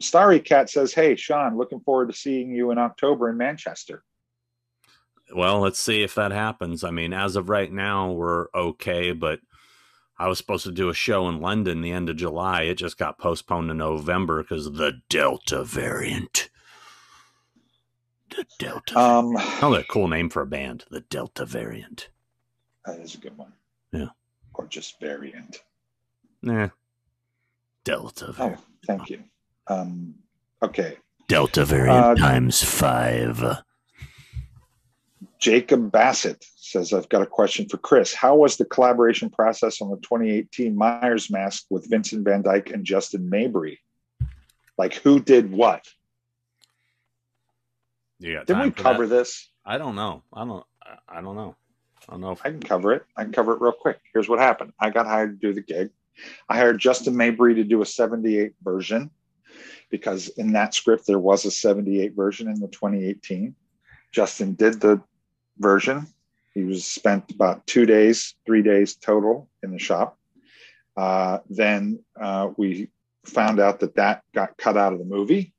Starry 0.00 0.40
Cat 0.40 0.68
says, 0.68 0.92
"Hey, 0.92 1.16
Sean, 1.16 1.56
looking 1.56 1.80
forward 1.80 2.08
to 2.10 2.14
seeing 2.16 2.50
you 2.50 2.70
in 2.70 2.78
October 2.78 3.30
in 3.30 3.36
Manchester." 3.38 4.02
Well, 5.34 5.60
let's 5.60 5.78
see 5.80 6.02
if 6.02 6.14
that 6.16 6.32
happens. 6.32 6.84
I 6.84 6.90
mean, 6.90 7.12
as 7.12 7.34
of 7.36 7.48
right 7.48 7.72
now, 7.72 8.12
we're 8.12 8.46
okay, 8.54 9.12
but 9.12 9.40
I 10.18 10.28
was 10.28 10.38
supposed 10.38 10.64
to 10.64 10.72
do 10.72 10.88
a 10.88 10.94
show 10.94 11.28
in 11.28 11.40
London 11.40 11.80
the 11.80 11.92
end 11.92 12.08
of 12.08 12.16
July. 12.16 12.62
It 12.62 12.74
just 12.76 12.98
got 12.98 13.18
postponed 13.18 13.68
to 13.68 13.74
November 13.74 14.42
because 14.42 14.66
of 14.66 14.76
the 14.76 15.00
Delta 15.08 15.64
variant. 15.64 16.48
The 18.30 18.44
Delta. 18.58 18.98
Um, 18.98 19.34
oh, 19.62 19.74
a 19.74 19.84
cool 19.84 20.08
name 20.08 20.28
for 20.30 20.42
a 20.42 20.46
band. 20.46 20.84
The 20.90 21.00
Delta 21.00 21.44
variant. 21.44 22.08
that 22.84 22.98
is 23.00 23.14
a 23.14 23.18
good 23.18 23.36
one. 23.36 23.52
Yeah. 23.92 24.08
gorgeous 24.52 24.94
variant. 25.00 25.62
Nah. 26.42 26.68
Delta 27.84 28.34
Oh, 28.38 28.56
thank 28.86 29.10
you. 29.10 29.22
Um, 29.68 30.14
okay, 30.62 30.96
Delta 31.28 31.64
variant 31.64 32.04
Uh, 32.04 32.14
times 32.14 32.62
five. 32.62 33.62
Jacob 35.38 35.92
Bassett 35.92 36.44
says, 36.56 36.92
I've 36.92 37.08
got 37.08 37.22
a 37.22 37.26
question 37.26 37.68
for 37.68 37.76
Chris. 37.76 38.14
How 38.14 38.34
was 38.34 38.56
the 38.56 38.64
collaboration 38.64 39.28
process 39.30 39.80
on 39.80 39.90
the 39.90 39.96
2018 39.98 40.74
Myers 40.74 41.30
mask 41.30 41.66
with 41.70 41.88
Vincent 41.88 42.24
Van 42.24 42.42
Dyke 42.42 42.70
and 42.70 42.84
Justin 42.84 43.28
Mabry? 43.28 43.80
Like, 44.78 44.94
who 44.94 45.20
did 45.20 45.52
what? 45.52 45.86
Got 48.22 48.46
Didn't 48.46 48.62
we 48.62 48.70
cover 48.70 49.06
that? 49.06 49.14
this? 49.14 49.50
I 49.64 49.78
don't 49.78 49.94
know. 49.94 50.22
I 50.32 50.44
don't. 50.44 50.64
I- 50.82 51.18
I 51.18 51.20
don't 51.20 51.36
know. 51.36 51.56
I 52.08 52.12
don't 52.12 52.20
know 52.20 52.32
if 52.32 52.40
I 52.44 52.50
can 52.50 52.60
cover 52.60 52.92
it. 52.92 53.04
I 53.16 53.24
can 53.24 53.32
cover 53.32 53.52
it 53.52 53.60
real 53.60 53.72
quick. 53.72 53.98
Here's 54.12 54.28
what 54.28 54.38
happened 54.38 54.72
I 54.78 54.90
got 54.90 55.06
hired 55.06 55.40
to 55.40 55.46
do 55.48 55.52
the 55.52 55.60
gig. 55.62 55.90
I 56.48 56.56
hired 56.56 56.78
Justin 56.78 57.16
Mabry 57.16 57.54
to 57.56 57.64
do 57.64 57.82
a 57.82 57.86
78 57.86 58.52
version 58.62 59.10
because 59.90 60.28
in 60.28 60.52
that 60.52 60.74
script 60.74 61.06
there 61.06 61.18
was 61.18 61.44
a 61.44 61.50
78 61.50 62.14
version 62.14 62.48
in 62.48 62.60
the 62.60 62.68
2018. 62.68 63.54
Justin 64.12 64.54
did 64.54 64.80
the 64.80 65.00
version. 65.58 66.06
He 66.54 66.62
was 66.64 66.86
spent 66.86 67.30
about 67.32 67.66
two 67.66 67.84
days, 67.86 68.34
three 68.46 68.62
days 68.62 68.94
total 68.96 69.48
in 69.62 69.72
the 69.72 69.78
shop. 69.78 70.18
Uh, 70.96 71.38
then 71.50 72.02
uh, 72.20 72.50
we 72.56 72.88
found 73.24 73.60
out 73.60 73.80
that 73.80 73.96
that 73.96 74.22
got 74.34 74.56
cut 74.56 74.76
out 74.76 74.92
of 74.92 74.98
the 74.98 75.04
movie, 75.04 75.52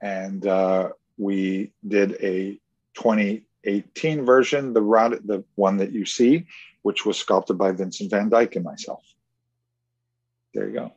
and 0.00 0.46
uh, 0.46 0.90
we 1.18 1.72
did 1.86 2.12
a 2.22 2.58
2018 2.94 4.24
version, 4.24 4.72
the 4.72 4.82
rod, 4.82 5.18
the 5.24 5.44
one 5.54 5.76
that 5.78 5.92
you 5.92 6.04
see, 6.04 6.46
which 6.82 7.04
was 7.06 7.18
sculpted 7.18 7.58
by 7.58 7.72
Vincent 7.72 8.10
Van 8.10 8.28
Dyke 8.28 8.56
and 8.56 8.64
myself. 8.64 9.02
There 10.54 10.68
you 10.68 10.74
go. 10.74 10.92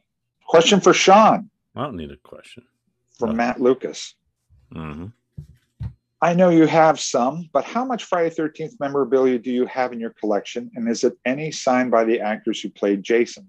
Question 0.47 0.79
for 0.79 0.93
Sean 0.93 1.49
I 1.75 1.83
don't 1.83 1.95
need 1.97 2.11
a 2.11 2.17
question. 2.17 2.63
from 3.17 3.29
No. 3.31 3.35
Matt 3.35 3.61
Lucas. 3.61 4.15
hmm 4.71 5.07
I 6.21 6.33
know 6.33 6.49
you 6.49 6.65
have 6.65 6.99
some, 6.99 7.49
but 7.53 7.65
how 7.65 7.85
much 7.85 8.05
Friday 8.05 8.33
13th 8.33 8.79
memorabilia 8.79 9.37
do 9.37 9.51
you 9.51 9.65
have 9.67 9.93
in 9.93 9.99
your 9.99 10.11
collection? 10.11 10.71
And 10.73 10.89
is 10.89 11.03
it 11.03 11.13
any 11.25 11.51
signed 11.51 11.91
by 11.91 12.03
the 12.03 12.19
actors 12.21 12.61
who 12.61 12.69
played 12.69 13.03
Jason? 13.03 13.47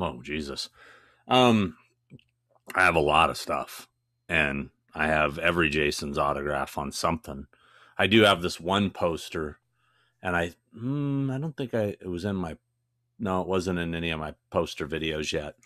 Oh 0.00 0.20
Jesus. 0.22 0.70
Um, 1.28 1.76
I 2.74 2.82
have 2.84 2.96
a 2.96 3.00
lot 3.00 3.30
of 3.30 3.36
stuff, 3.36 3.86
and 4.28 4.70
I 4.96 5.08
have 5.08 5.38
every 5.38 5.68
Jason's 5.68 6.16
autograph 6.16 6.78
on 6.78 6.90
something. 6.90 7.46
I 7.98 8.06
do 8.06 8.22
have 8.22 8.40
this 8.40 8.58
one 8.58 8.90
poster, 8.90 9.58
and 10.22 10.34
I 10.34 10.54
mm, 10.76 11.30
I 11.30 11.38
don't 11.38 11.56
think 11.56 11.74
I 11.74 11.96
it 12.00 12.08
was 12.08 12.24
in 12.24 12.36
my 12.36 12.56
no, 13.18 13.42
it 13.42 13.48
wasn't 13.48 13.78
in 13.78 13.94
any 13.94 14.10
of 14.10 14.18
my 14.20 14.34
poster 14.50 14.86
videos 14.86 15.32
yet. 15.32 15.56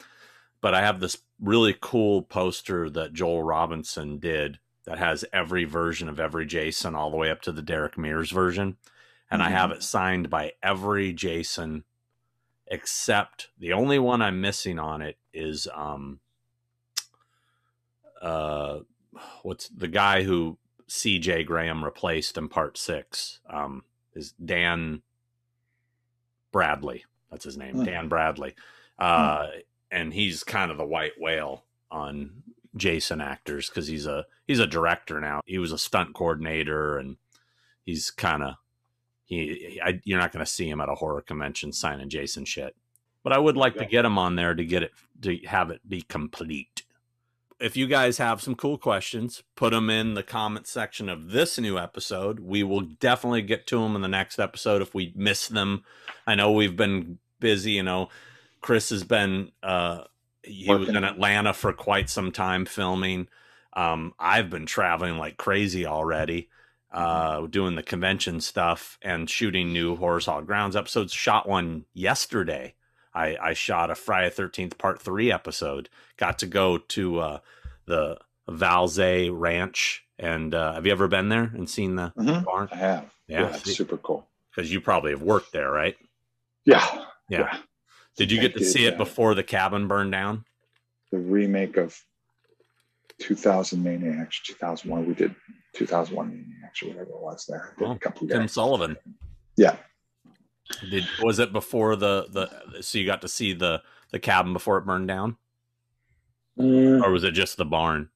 But 0.60 0.74
I 0.74 0.82
have 0.82 1.00
this 1.00 1.18
really 1.40 1.74
cool 1.80 2.22
poster 2.22 2.90
that 2.90 3.12
Joel 3.12 3.42
Robinson 3.42 4.18
did 4.18 4.58
that 4.84 4.98
has 4.98 5.24
every 5.32 5.64
version 5.64 6.08
of 6.08 6.18
every 6.18 6.44
Jason 6.44 6.94
all 6.94 7.10
the 7.10 7.16
way 7.16 7.30
up 7.30 7.40
to 7.42 7.52
the 7.52 7.62
Derek 7.62 7.96
Mears 7.96 8.30
version. 8.30 8.76
And 9.30 9.42
I 9.42 9.50
have 9.50 9.70
it 9.70 9.84
signed 9.84 10.28
by 10.28 10.52
every 10.62 11.12
Jason 11.12 11.84
except 12.66 13.48
the 13.58 13.72
only 13.72 13.98
one 13.98 14.22
I'm 14.22 14.40
missing 14.40 14.78
on 14.78 15.02
it 15.02 15.18
is 15.32 15.68
um 15.74 16.20
uh 18.20 18.80
what's 19.42 19.68
the 19.68 19.88
guy 19.88 20.22
who 20.22 20.58
CJ 20.88 21.46
Graham 21.46 21.84
replaced 21.84 22.36
in 22.36 22.48
part 22.48 22.76
six 22.78 23.40
um 23.48 23.84
is 24.14 24.32
Dan 24.44 25.02
Bradley. 26.52 27.04
That's 27.30 27.44
his 27.44 27.56
name, 27.56 27.76
Hmm. 27.76 27.84
Dan 27.84 28.08
Bradley. 28.08 28.54
Uh 28.98 29.46
and 29.90 30.12
he's 30.12 30.44
kind 30.44 30.70
of 30.70 30.76
the 30.76 30.86
white 30.86 31.18
whale 31.18 31.64
on 31.90 32.42
Jason 32.76 33.20
actors 33.20 33.68
because 33.68 33.88
he's 33.88 34.07
a 34.07 34.26
he's 34.46 34.61
a 34.61 34.66
director 34.66 35.20
now. 35.20 35.40
He 35.46 35.58
was 35.58 35.72
a 35.72 35.78
stunt 35.78 36.14
coordinator 36.14 36.99
and 36.99 37.16
he's 37.84 38.11
kind 38.11 38.42
of 38.42 38.54
he 39.24 39.80
I, 39.84 40.00
you're 40.04 40.18
not 40.18 40.32
going 40.32 40.45
to 40.45 40.50
see 40.50 40.68
him 40.68 40.80
at 40.80 40.88
a 40.88 40.95
horror 40.95 41.22
convention 41.22 41.72
signing 41.72 42.08
Jason 42.08 42.45
shit. 42.45 42.74
But 43.22 43.32
I 43.32 43.38
would 43.38 43.57
like 43.57 43.74
to 43.76 43.84
get 43.84 44.04
him 44.04 44.18
on 44.18 44.36
there 44.36 44.54
to 44.54 44.64
get 44.64 44.82
it 44.82 44.92
to 45.22 45.36
have 45.46 45.70
it 45.70 45.86
be 45.88 46.03
complete. 46.03 46.82
If 47.61 47.76
you 47.76 47.87
guys 47.87 48.16
have 48.16 48.41
some 48.41 48.54
cool 48.54 48.78
questions, 48.78 49.42
put 49.54 49.72
them 49.72 49.91
in 49.91 50.14
the 50.14 50.22
comment 50.22 50.66
section 50.66 51.11
of 51.11 51.30
this 51.30 51.58
new 51.58 51.78
episode. 51.78 52.41
We 52.41 52.62
will 52.62 52.80
definitely 52.80 53.42
get 53.42 53.66
to 53.66 53.82
them 53.82 53.95
in 53.95 54.00
the 54.00 54.08
next 54.08 54.38
episode 54.38 54.80
if 54.80 54.95
we 54.95 55.12
miss 55.14 55.46
them. 55.49 55.84
I 56.26 56.37
know 56.37 56.53
we've 56.53 56.76
been 56.76 57.18
busy, 57.38 57.72
you 57.72 57.82
know. 57.82 58.08
Chris 58.62 58.88
has 58.91 59.04
been 59.04 59.53
uh 59.62 60.04
he 60.42 60.72
was 60.72 60.88
in 60.88 61.04
Atlanta 61.04 61.53
for 61.53 61.72
quite 61.74 62.08
some 62.08 62.32
time 62.32 62.64
filming. 62.64 63.28
Um 63.74 64.14
I've 64.18 64.49
been 64.49 64.66
traveling 64.66 65.18
like 65.18 65.37
crazy 65.37 65.84
already 65.84 66.49
uh 66.92 67.46
doing 67.46 67.74
the 67.74 67.82
convention 67.82 68.41
stuff 68.41 68.99
and 69.03 69.28
shooting 69.28 69.72
new 69.72 69.96
Horror's 69.96 70.26
Hallowed 70.26 70.46
Grounds 70.46 70.76
episodes. 70.76 71.12
Shot 71.12 71.46
one 71.46 71.84
yesterday. 71.92 72.74
I 73.14 73.37
I 73.41 73.53
shot 73.54 73.91
a 73.91 73.95
Friday 73.95 74.30
Thirteenth 74.30 74.78
Part 74.78 75.00
Three 75.00 75.30
episode. 75.32 75.88
Got 76.16 76.38
to 76.41 76.46
go 76.46 76.78
to 76.78 77.18
uh, 77.20 77.38
the 77.87 78.18
Valuzet 78.49 79.30
Ranch, 79.32 80.04
and 80.18 80.54
uh, 80.54 80.74
have 80.74 80.87
you 80.87 80.92
ever 80.92 81.08
been 81.08 81.28
there 81.28 81.50
and 81.54 81.68
seen 81.68 81.96
the 81.96 82.12
Mhm. 82.16 82.45
barn? 82.45 82.68
I 82.72 82.76
have. 82.76 83.11
Yeah, 83.26 83.41
Yeah, 83.42 83.57
it's 83.57 83.76
super 83.76 83.96
cool. 83.96 84.26
because 84.54 84.72
you 84.72 84.80
probably 84.80 85.11
have 85.12 85.22
worked 85.22 85.53
there, 85.53 85.70
right? 85.70 85.96
Yeah. 86.64 87.04
Yeah. 87.28 87.57
Did 88.16 88.30
you 88.32 88.38
I 88.38 88.42
get 88.42 88.53
to 88.54 88.58
did, 88.58 88.66
see 88.66 88.87
it 88.87 88.92
yeah. 88.92 88.99
before 88.99 89.34
the 89.34 89.42
cabin 89.45 89.87
burned 89.88 90.11
down? 90.12 90.45
The 91.12 91.18
remake 91.18 91.76
of 91.76 92.00
2000 93.18 93.82
Maniacs, 93.82 94.41
2001. 94.42 95.07
We 95.07 95.14
did 95.14 95.34
2001 95.74 96.28
Maniacs 96.28 96.82
or 96.82 96.87
whatever 96.88 97.11
it 97.11 97.20
was 97.20 97.46
there. 97.46 97.74
Oh, 97.80 97.92
a 97.92 97.99
couple 97.99 98.26
Tim. 98.28 98.49
Sullivan. 98.49 98.96
Yeah. 99.57 99.76
Did 100.91 101.05
was 101.22 101.38
it 101.38 101.53
before 101.53 101.97
the 101.97 102.26
the? 102.30 102.83
So 102.83 102.99
you 102.99 103.07
got 103.07 103.22
to 103.22 103.29
see 103.29 103.53
the 103.53 103.83
the 104.11 104.18
cabin 104.18 104.53
before 104.53 104.79
it 104.79 104.87
burned 104.87 105.09
down? 105.09 105.37
Mm, 106.59 107.03
or 107.03 107.11
was 107.11 107.25
it 107.25 107.33
just 107.33 107.57
the 107.57 107.64
barn? 107.64 108.09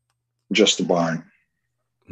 just 0.53 0.79
the 0.79 0.85
barn. 0.85 1.25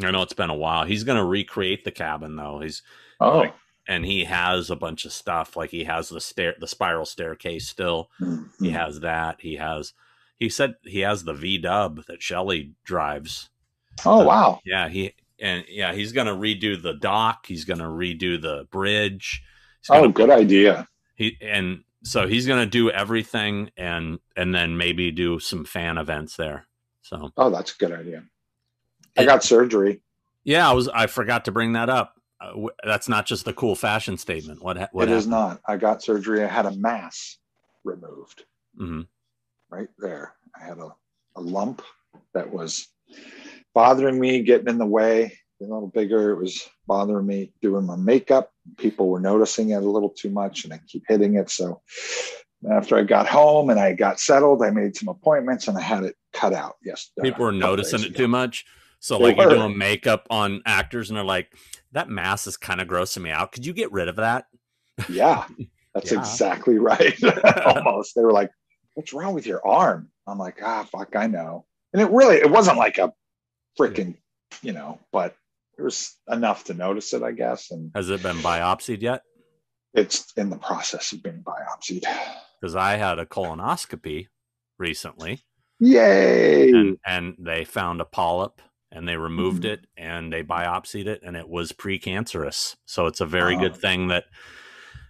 I 0.02 0.10
know 0.10 0.22
it's 0.22 0.32
been 0.32 0.50
a 0.50 0.54
while. 0.54 0.84
He's 0.84 1.04
going 1.04 1.18
to 1.18 1.24
recreate 1.24 1.84
the 1.84 1.90
cabin 1.90 2.34
though. 2.36 2.60
He's 2.60 2.82
Oh, 3.20 3.38
Like- 3.38 3.54
and 3.86 4.04
he 4.06 4.24
has 4.24 4.70
a 4.70 4.76
bunch 4.76 5.04
of 5.04 5.12
stuff. 5.12 5.56
Like 5.56 5.70
he 5.70 5.84
has 5.84 6.08
the 6.08 6.20
stair, 6.20 6.54
the 6.58 6.66
spiral 6.66 7.04
staircase 7.04 7.68
still. 7.68 8.10
Mhm. 8.20 8.48
He 8.60 8.70
has 8.70 9.00
that. 9.00 9.40
He 9.40 9.56
has. 9.56 9.92
He 10.38 10.48
said 10.48 10.76
he 10.82 11.00
has 11.00 11.24
the 11.24 11.34
V 11.34 11.58
Dub 11.58 12.04
that 12.06 12.22
Shelly 12.22 12.72
drives. 12.84 13.50
oh 14.04 14.24
wow. 14.24 14.60
Yeah, 14.64 14.88
he 14.88 15.14
and 15.38 15.64
yeah, 15.68 15.92
he's 15.92 16.12
going 16.12 16.26
to 16.28 16.32
redo 16.34 16.80
the 16.80 16.94
dock. 16.94 17.46
He's 17.46 17.64
going 17.64 17.80
to 17.80 17.84
redo 17.84 18.40
the 18.40 18.66
bridge. 18.70 19.42
Oh, 19.90 20.08
good 20.08 20.30
idea. 20.30 20.88
he 21.14 21.36
and 21.40 21.82
so 22.04 22.26
he's 22.26 22.46
going 22.46 22.60
to 22.60 22.66
do 22.70 22.90
everything 22.90 23.70
and 23.76 24.18
and 24.36 24.54
then 24.54 24.76
maybe 24.76 25.10
do 25.10 25.38
some 25.38 25.64
fan 25.64 25.98
events 25.98 26.36
there. 26.36 26.66
So 27.02 27.30
Oh, 27.36 27.50
that's 27.50 27.74
a 27.74 27.78
good 27.78 27.92
idea. 27.92 28.24
I 29.16 29.22
It- 29.22 29.26
got 29.26 29.44
surgery. 29.44 30.02
yeah, 30.44 30.68
I 30.68 30.72
was 30.72 30.88
I 30.88 31.06
forgot 31.06 31.44
to 31.46 31.52
bring 31.52 31.72
that 31.74 31.88
up. 31.90 32.14
Uh, 32.40 32.48
w- 32.48 32.68
that's 32.84 33.08
not 33.08 33.26
just 33.26 33.44
the 33.44 33.52
cool 33.52 33.76
fashion 33.76 34.16
statement. 34.16 34.62
What 34.62 34.76
ha- 34.76 34.88
what 34.92 35.08
It 35.08 35.12
is 35.12 35.24
happened? 35.26 35.30
not. 35.30 35.60
I 35.66 35.76
got 35.76 36.02
surgery. 36.02 36.42
I 36.42 36.48
had 36.48 36.66
a 36.66 36.72
mass 36.72 37.38
removed 37.84 38.44
Mhm. 38.80 39.06
right 39.70 39.88
there. 39.98 40.34
I 40.60 40.64
had 40.64 40.78
a, 40.78 40.88
a 41.36 41.40
lump 41.40 41.82
that 42.34 42.50
was 42.52 42.88
bothering 43.74 44.18
me, 44.18 44.42
getting 44.42 44.68
in 44.68 44.78
the 44.78 44.86
way, 44.86 45.38
a 45.70 45.74
little 45.74 45.88
bigger. 45.88 46.30
It 46.32 46.36
was 46.38 46.68
bothering 46.86 47.26
me 47.26 47.52
doing 47.62 47.86
my 47.86 47.96
makeup. 47.96 48.50
People 48.78 49.08
were 49.08 49.20
noticing 49.20 49.70
it 49.70 49.76
a 49.76 49.90
little 49.90 50.10
too 50.10 50.30
much 50.30 50.64
and 50.64 50.72
I 50.72 50.80
keep 50.86 51.04
hitting 51.08 51.36
it. 51.36 51.50
So 51.50 51.80
after 52.70 52.96
I 52.96 53.02
got 53.02 53.26
home 53.26 53.70
and 53.70 53.78
I 53.80 53.92
got 53.92 54.20
settled, 54.20 54.62
I 54.62 54.70
made 54.70 54.96
some 54.96 55.08
appointments 55.08 55.68
and 55.68 55.76
I 55.76 55.80
had 55.80 56.04
it 56.04 56.16
cut 56.32 56.52
out. 56.52 56.76
Yes. 56.84 57.10
uh, 57.18 57.22
People 57.22 57.44
were 57.44 57.52
noticing 57.52 58.00
it 58.00 58.06
ago. 58.08 58.16
too 58.18 58.28
much. 58.28 58.64
So 59.00 59.18
They 59.18 59.24
like 59.24 59.36
you're 59.36 59.50
doing 59.50 59.76
makeup 59.76 60.26
on 60.30 60.62
actors 60.64 61.10
and 61.10 61.16
they're 61.16 61.24
like, 61.24 61.52
that 61.92 62.08
mass 62.08 62.46
is 62.46 62.56
kind 62.56 62.80
of 62.80 62.86
grossing 62.88 63.22
me 63.22 63.30
out. 63.30 63.52
Could 63.52 63.66
you 63.66 63.72
get 63.72 63.90
rid 63.92 64.08
of 64.08 64.16
that? 64.16 64.46
Yeah, 65.08 65.44
that's 65.94 66.12
Yeah. 66.12 66.18
exactly 66.20 66.78
right. 66.78 67.14
Almost. 67.66 68.14
They 68.14 68.22
were 68.22 68.32
like, 68.32 68.50
"What's 68.94 69.12
wrong 69.12 69.34
with 69.34 69.46
your 69.46 69.66
arm?" 69.66 70.08
I'm 70.26 70.38
like, 70.38 70.58
"Ah, 70.62 70.84
fuck, 70.84 71.16
I 71.16 71.26
know." 71.26 71.66
And 71.92 72.00
it 72.00 72.10
really, 72.10 72.36
it 72.36 72.50
wasn't 72.50 72.78
like 72.78 72.98
a 72.98 73.12
freaking, 73.78 74.16
you 74.62 74.72
know, 74.72 75.00
but 75.12 75.34
it 75.78 75.82
was 75.82 76.16
enough 76.28 76.64
to 76.64 76.74
notice 76.74 77.12
it, 77.14 77.22
I 77.22 77.32
guess. 77.32 77.70
And 77.70 77.90
Has 77.94 78.10
it 78.10 78.22
been 78.22 78.36
biopsied 78.38 79.02
yet? 79.02 79.22
it's 79.94 80.32
in 80.38 80.48
the 80.48 80.56
process 80.56 81.12
of 81.12 81.22
being 81.22 81.42
biopsied. 81.44 82.04
Because 82.60 82.74
I 82.74 82.96
had 82.96 83.18
a 83.18 83.26
colonoscopy 83.26 84.28
recently 84.78 85.44
Yay! 85.80 86.70
and, 86.70 86.96
and 87.06 87.34
they 87.38 87.64
found 87.64 88.00
a 88.00 88.04
polyp 88.06 88.62
and 88.90 89.06
they 89.06 89.16
removed 89.16 89.64
Mhm. 89.64 89.72
it 89.72 89.86
and 89.96 90.32
they 90.32 90.42
biopsied 90.42 91.06
it 91.06 91.20
and 91.22 91.36
it 91.36 91.48
was 91.48 91.72
precancerous. 91.72 92.76
So 92.86 93.06
it's 93.06 93.20
a 93.20 93.26
very 93.26 93.54
Wow. 93.54 93.60
good 93.62 93.76
thing 93.76 94.08
that 94.08 94.24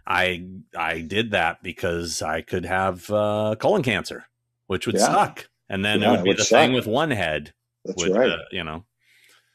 I 0.06 0.47
I 0.76 1.01
did 1.02 1.30
that 1.30 1.62
because 1.62 2.22
I 2.22 2.40
could 2.43 2.64
have 2.64 3.09
uh, 3.10 3.55
colon 3.60 3.82
cancer, 3.84 4.24
which 4.66 4.86
would 4.86 4.97
Yeah. 4.97 5.06
suck. 5.06 5.48
And 5.68 5.84
then 5.84 6.01
Yeah, 6.01 6.09
it 6.09 6.10
would 6.10 6.20
it 6.20 6.24
be 6.24 6.30
would 6.30 6.39
the 6.39 6.44
thing 6.44 6.72
with 6.72 6.86
one 6.89 7.10
head. 7.12 7.55
That's 7.84 8.02
with, 8.02 8.12
right. 8.16 8.30
uh, 8.30 8.39
you 8.51 8.64
know, 8.64 8.84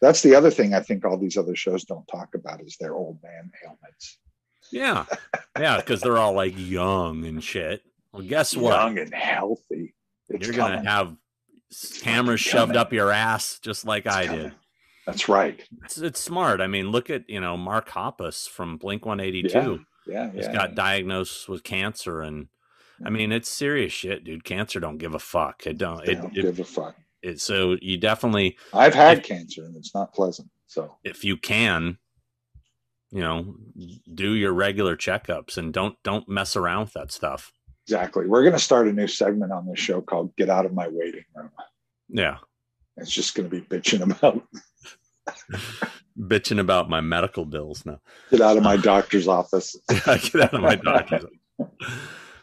That's 0.02 0.22
the 0.22 0.36
other 0.36 0.52
thing 0.52 0.74
I 0.74 0.80
think 0.80 1.06
all 1.06 1.18
these 1.18 1.38
other 1.38 1.56
shows 1.56 1.84
don't 1.84 2.08
talk 2.08 2.36
about 2.36 2.62
is 2.62 2.78
their 2.80 2.94
old 2.94 3.20
man 3.24 3.52
ailments. 3.66 4.20
Yeah. 4.72 5.06
Yeah, 5.58 5.78
because 5.78 6.02
they're 6.02 6.18
all 6.18 6.34
like 6.34 6.54
young 6.56 7.26
and 7.26 7.44
shit. 7.44 7.82
Well, 8.12 8.22
guess 8.24 8.56
what? 8.56 8.74
Young 8.74 9.00
and 9.00 9.14
healthy. 9.14 9.96
It's 10.30 10.46
You're 10.46 10.56
going 10.56 10.84
to 10.84 10.90
have 10.90 11.16
It's 11.70 12.02
cameras 12.02 12.42
shoved 12.42 12.76
up 12.76 12.94
your 12.94 13.12
ass 13.12 13.60
just 13.60 13.86
like 13.86 14.06
It's 14.06 14.16
I 14.16 14.26
coming. 14.28 14.42
did. 14.44 14.52
That's 15.06 15.30
right. 15.30 15.60
It's, 15.86 15.98
it's 15.98 16.20
smart. 16.20 16.60
I 16.62 16.68
mean, 16.68 16.90
look 16.92 17.10
at, 17.10 17.30
you 17.30 17.40
know, 17.40 17.56
Mark 17.56 17.90
Hoppus 17.90 18.48
from 18.48 18.78
Blink 18.78 19.06
182. 19.06 19.58
Yeah. 19.58 19.78
Yeah, 20.06 20.32
He's 20.32 20.46
yeah. 20.46 20.54
got 20.54 20.76
diagnosed 20.76 21.50
with 21.50 21.64
cancer. 21.64 22.22
And 22.22 22.48
I 23.06 23.10
mean, 23.10 23.32
it's 23.32 23.50
serious 23.50 23.92
shit, 23.94 24.24
dude. 24.24 24.44
Cancer 24.44 24.80
don't 24.80 24.98
give 24.98 25.14
a 25.16 25.20
fuck. 25.20 25.66
It 25.66 25.78
don't. 25.78 26.06
They 26.06 26.12
It, 26.14 26.22
don't 26.22 26.38
it, 26.38 26.42
give 26.44 26.60
a 26.60 26.64
fuck. 26.64 26.96
It, 27.22 27.42
so 27.42 27.78
you 27.82 27.98
definitely, 27.98 28.58
I've 28.74 28.94
had 28.94 29.20
If- 29.20 29.24
cancer 29.26 29.66
and 29.66 29.76
it's 29.76 29.94
not 29.96 30.14
pleasant. 30.14 30.50
So 30.68 30.96
if 31.04 31.24
you 31.24 31.38
can, 31.38 31.98
you 33.12 33.22
know, 33.22 33.56
do 34.14 34.34
your 34.34 34.52
regular 34.54 34.98
checkups 34.98 35.58
and 35.58 35.74
don't 35.74 35.96
don't 36.04 36.28
mess 36.28 36.56
around 36.56 36.82
with 36.86 36.94
that 36.94 37.12
stuff. 37.12 37.52
exactly. 37.86 38.28
We're 38.28 38.44
gonna 38.44 38.60
start 38.60 38.88
a 38.88 38.94
new 38.94 39.08
segment 39.08 39.52
on 39.54 39.66
this 39.66 39.80
show 39.80 40.02
called 40.02 40.36
Get 40.36 40.50
Out 40.50 40.66
of 40.66 40.74
My 40.74 40.88
Waiting 40.90 41.24
Room. 41.36 41.50
Yeah. 42.10 42.38
It's 42.98 43.12
just 43.12 43.34
gonna 43.36 43.48
be 43.50 43.62
bitching 43.62 44.02
about 44.02 44.44
Bitching 46.20 46.60
about 46.60 46.90
my 46.90 47.00
medical 47.02 47.46
bills 47.46 47.86
now. 47.86 48.00
get 48.32 48.42
out 48.42 48.58
of 48.58 48.64
my 48.64 48.76
doctor's 48.92 49.28
office. 49.28 49.76
Get 49.90 50.36
out 50.36 50.54
of 50.54 50.62
my 50.62 50.76
doctor's. 50.76 51.26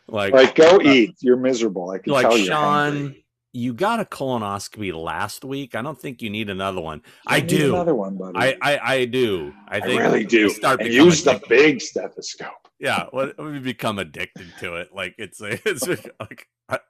Like, 0.06 0.34
Like 0.34 0.54
go 0.54 0.76
uh, 0.76 0.80
eat. 0.82 1.16
You're 1.20 1.38
miserable. 1.38 1.88
I 1.90 1.96
can 1.98 2.12
like 2.12 2.26
tell 2.28 2.36
you're 2.36 2.46
Sean. 2.46 3.16
You 3.54 3.72
got 3.72 4.00
a 4.00 4.04
colonoscopy 4.04 4.92
last 4.92 5.44
week. 5.44 5.74
I 5.74 5.80
don't 5.82 5.98
think 5.98 6.20
you 6.20 6.28
need 6.28 6.50
another 6.50 6.80
one. 6.80 7.02
I 7.26 7.40
need 7.40 7.48
do. 7.48 7.74
another 7.74 7.94
one, 7.94 8.16
buddy. 8.18 8.36
I, 8.36 8.56
I 8.60 8.78
I 8.96 9.04
do. 9.06 9.54
I 9.68 9.76
I 9.76 9.80
think 9.80 10.00
really 10.02 10.24
do. 10.26 10.50
Start 10.50 10.80
and 10.82 10.92
use 10.92 11.22
the 11.22 11.30
addicted. 11.36 11.48
big 11.48 11.80
stethoscope. 11.80 12.68
Yeah, 12.80 13.06
what 13.12 13.38
we 13.42 13.60
become 13.60 13.98
addicted 14.00 14.52
to 14.58 14.74
it. 14.76 14.88
Like 14.92 15.14
it's 15.18 15.40
it's 15.42 15.86
like 15.86 16.48
I, 16.68 16.80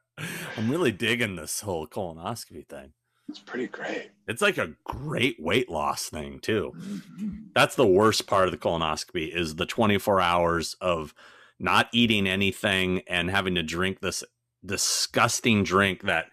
I'm 0.56 0.70
really 0.70 0.90
digging 0.90 1.36
this 1.36 1.60
whole 1.60 1.86
colonoscopy 1.86 2.66
thing. 2.66 2.94
It's 3.28 3.38
pretty 3.38 3.66
great. 3.68 4.10
It's 4.26 4.42
like 4.42 4.58
a 4.58 4.72
great 4.84 5.36
weight 5.38 5.68
loss 5.70 6.08
thing 6.08 6.40
too. 6.40 6.72
Mhm. 6.76 7.44
That's 7.54 7.76
the 7.76 7.86
worst 7.86 8.26
part 8.26 8.46
of 8.46 8.52
the 8.52 8.58
colonoscopy 8.58 9.34
is 9.34 9.56
the 9.56 9.66
24 9.66 10.20
hours 10.20 10.76
of 10.80 11.14
not 11.58 11.88
eating 11.92 12.26
anything 12.26 13.02
and 13.06 13.30
having 13.30 13.54
to 13.54 13.62
drink 13.62 14.00
this 14.00 14.24
disgusting 14.64 15.62
drink 15.62 16.02
that 16.02 16.26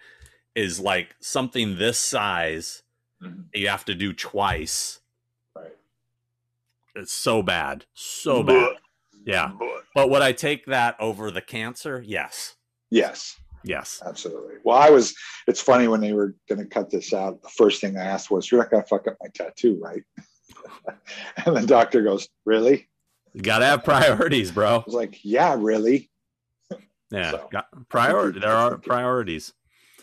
is 0.55 0.79
like 0.79 1.15
something 1.19 1.77
this 1.77 1.97
size 1.99 2.83
Mhm. 3.21 3.45
you 3.53 3.67
have 3.69 3.85
to 3.85 3.93
do 3.95 4.13
twice. 4.13 4.99
Right. 5.55 5.75
It's 6.95 7.13
so 7.13 7.41
bad. 7.43 7.85
So 7.93 8.43
bad. 8.43 8.77
Yeah. 9.25 9.51
But- 9.57 9.67
But 9.93 10.09
would 10.09 10.21
I 10.21 10.31
take 10.31 10.65
that 10.67 10.95
over 10.99 11.29
the 11.31 11.41
cancer? 11.41 12.01
Yes. 12.05 12.55
Yes. 12.89 13.37
Yes. 13.63 14.01
Absolutely. 14.05 14.55
Well, 14.63 14.77
I 14.77 14.89
was. 14.89 15.13
It's 15.47 15.61
funny 15.61 15.87
when 15.87 15.99
they 16.01 16.13
were 16.13 16.33
going 16.49 16.59
to 16.59 16.65
cut 16.65 16.89
this 16.89 17.13
out. 17.13 17.41
The 17.43 17.49
first 17.49 17.79
thing 17.81 17.95
I 17.97 18.03
asked 18.05 18.31
was, 18.31 18.49
"You're 18.49 18.59
not 18.61 18.71
going 18.71 18.81
to 18.81 18.87
fuck 18.89 19.05
up 19.07 19.17
my 19.21 19.27
tattoo, 19.35 19.77
right?" 19.79 20.01
and 21.45 21.55
the 21.57 21.67
doctor 21.67 22.01
goes, 22.01 22.27
"Really?" 22.45 22.89
You 23.33 23.41
got 23.41 23.59
to 23.59 23.65
have 23.65 23.83
priorities, 23.83 24.49
bro. 24.51 24.77
I 24.77 24.83
was 24.85 24.95
like, 24.95 25.19
"Yeah, 25.23 25.55
really." 25.59 26.09
Yeah. 27.11 27.31
So, 27.31 27.49
got 27.51 27.67
priority. 27.89 28.39
There 28.39 28.49
are 28.55 28.77
priorities. 28.77 29.53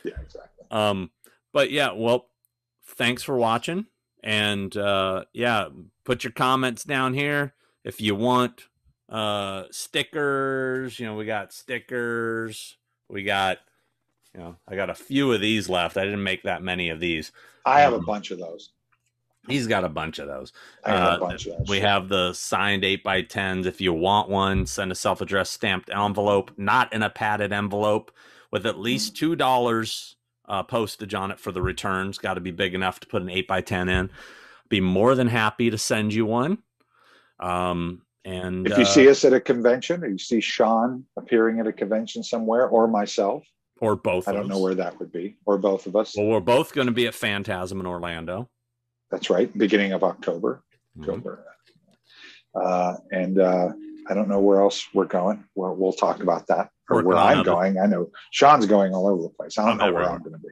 Yeah, 0.09 0.21
exactly. 0.23 0.67
Um, 0.71 1.11
but 1.53 1.71
yeah, 1.71 1.93
well, 1.93 2.29
thanks 2.85 3.23
for 3.23 3.37
watching. 3.37 3.87
And 4.23 4.77
uh, 4.77 5.25
yeah, 5.33 5.69
put 6.05 6.25
your 6.25 6.33
comments 6.33 6.85
down 6.85 7.15
here 7.15 7.55
if 7.85 8.01
you 8.01 8.15
want 8.15 8.65
uh, 9.09 9.65
stickers. 9.71 10.99
You 10.99 11.07
know, 11.07 11.15
we 11.15 11.25
got 11.25 11.53
stickers. 11.53 12.77
We 13.09 13.23
got, 13.23 13.59
you 14.35 14.41
know, 14.41 14.57
I 14.67 14.77
got 14.77 14.91
a 14.91 14.95
few 14.95 15.33
of 15.33 15.41
these 15.41 15.69
left. 15.69 15.97
I 15.97 16.05
didn't 16.05 16.23
make 16.23 16.43
that 16.43 16.63
many 16.63 16.91
of 16.91 17.01
these. 17.01 17.33
I 17.65 17.81
have 17.81 17.93
a 17.93 17.97
Um, 17.97 18.05
bunch 18.05 18.31
of 18.31 18.39
those. 18.39 18.71
He's 19.47 19.67
got 19.67 19.83
a 19.85 19.89
bunch 19.89 20.19
of 20.19 20.27
those. 20.27 20.53
I 20.85 20.91
have 20.91 21.13
uh, 21.13 21.17
a 21.17 21.21
bunch 21.21 21.47
of 21.47 21.59
those. 21.59 21.69
We 21.69 21.81
have 21.81 22.09
the 22.11 22.35
signed 22.35 22.85
8 22.85 23.03
by 23.03 23.23
10s 23.23 23.65
If 23.65 23.81
you 23.81 23.95
want 23.95 24.29
one, 24.29 24.67
send 24.67 24.93
a 24.93 24.95
self 24.95 25.23
addressed 25.23 25.55
stamped 25.55 25.89
envelope, 25.91 26.51
not 26.59 26.93
in 26.93 27.03
a 27.03 27.09
padded 27.09 27.51
envelope, 27.53 28.11
with 28.51 28.66
at 28.66 28.79
least 28.79 29.15
$2 29.15 30.15
uh, 30.49 30.62
postage 30.62 31.15
on 31.15 31.31
it 31.31 31.39
for 31.39 31.53
the 31.53 31.62
returns. 31.62 32.19
Got 32.19 32.35
to 32.35 32.41
be 32.41 32.51
big 32.51 32.75
enough 32.75 33.01
to 33.01 33.07
put 33.07 33.23
an 33.23 33.29
8 33.29 33.47
by 33.47 33.61
10 33.61 33.89
in. 33.89 34.11
Be 34.69 34.81
more 34.81 35.15
than 35.15 35.29
happy 35.29 35.70
to 35.70 35.79
send 35.79 36.12
you 36.12 36.27
one. 36.27 36.59
Um, 37.41 38.03
and 38.25 38.66
If 38.66 38.77
you 38.77 38.85
uh, 38.85 38.87
see 38.87 39.09
us 39.09 39.25
at 39.25 39.33
a 39.33 39.41
convention, 39.41 40.03
or 40.05 40.09
you 40.09 40.19
see 40.19 40.41
Sean 40.41 41.05
appearing 41.16 41.61
at 41.61 41.66
a 41.66 41.73
convention 41.73 42.23
somewhere, 42.23 42.69
or 42.69 42.87
myself, 42.89 43.45
or 43.81 43.97
both 43.97 44.29
I 44.29 44.33
don't 44.33 44.49
know 44.49 44.59
where 44.59 44.75
that 44.75 44.99
would 44.99 45.12
be, 45.12 45.37
or 45.47 45.57
both 45.57 45.87
of 45.87 45.95
us. 45.97 46.15
Well, 46.16 46.27
we're 46.27 46.41
both 46.41 46.75
going 46.75 46.89
to 46.89 46.93
be 46.93 47.07
at 47.07 47.15
Phantasm 47.15 47.81
in 47.81 47.87
Orlando. 47.87 48.51
That's 49.11 49.31
right, 49.31 49.57
beginning 49.57 49.93
of 49.93 50.03
October. 50.03 50.62
Mhm. 50.99 51.03
October. 51.09 51.45
Uh, 52.55 52.97
and 53.12 53.39
uh, 53.39 53.69
I 54.09 54.15
don't 54.15 54.29
know 54.29 54.41
where 54.41 54.61
else 54.61 54.87
we're 54.93 55.05
going. 55.05 55.45
We'll, 55.55 55.75
we'll 55.77 55.93
talk 55.93 56.23
about 56.23 56.47
that. 56.49 56.70
Or 56.90 57.02
where 57.02 57.16
I'm 57.19 57.43
going. 57.43 57.78
I 57.78 57.86
know 57.86 58.10
Sean's 58.31 58.66
going 58.66 58.94
all 58.94 59.06
over 59.06 59.23
the 59.23 59.28
place. 59.28 59.59
I 59.59 59.62
don't 59.66 59.81
I'm 59.81 59.89
know 59.89 59.93
where. 59.94 60.09
I'm 60.10 60.20
going 60.20 60.32
to 60.32 60.39
be. 60.39 60.48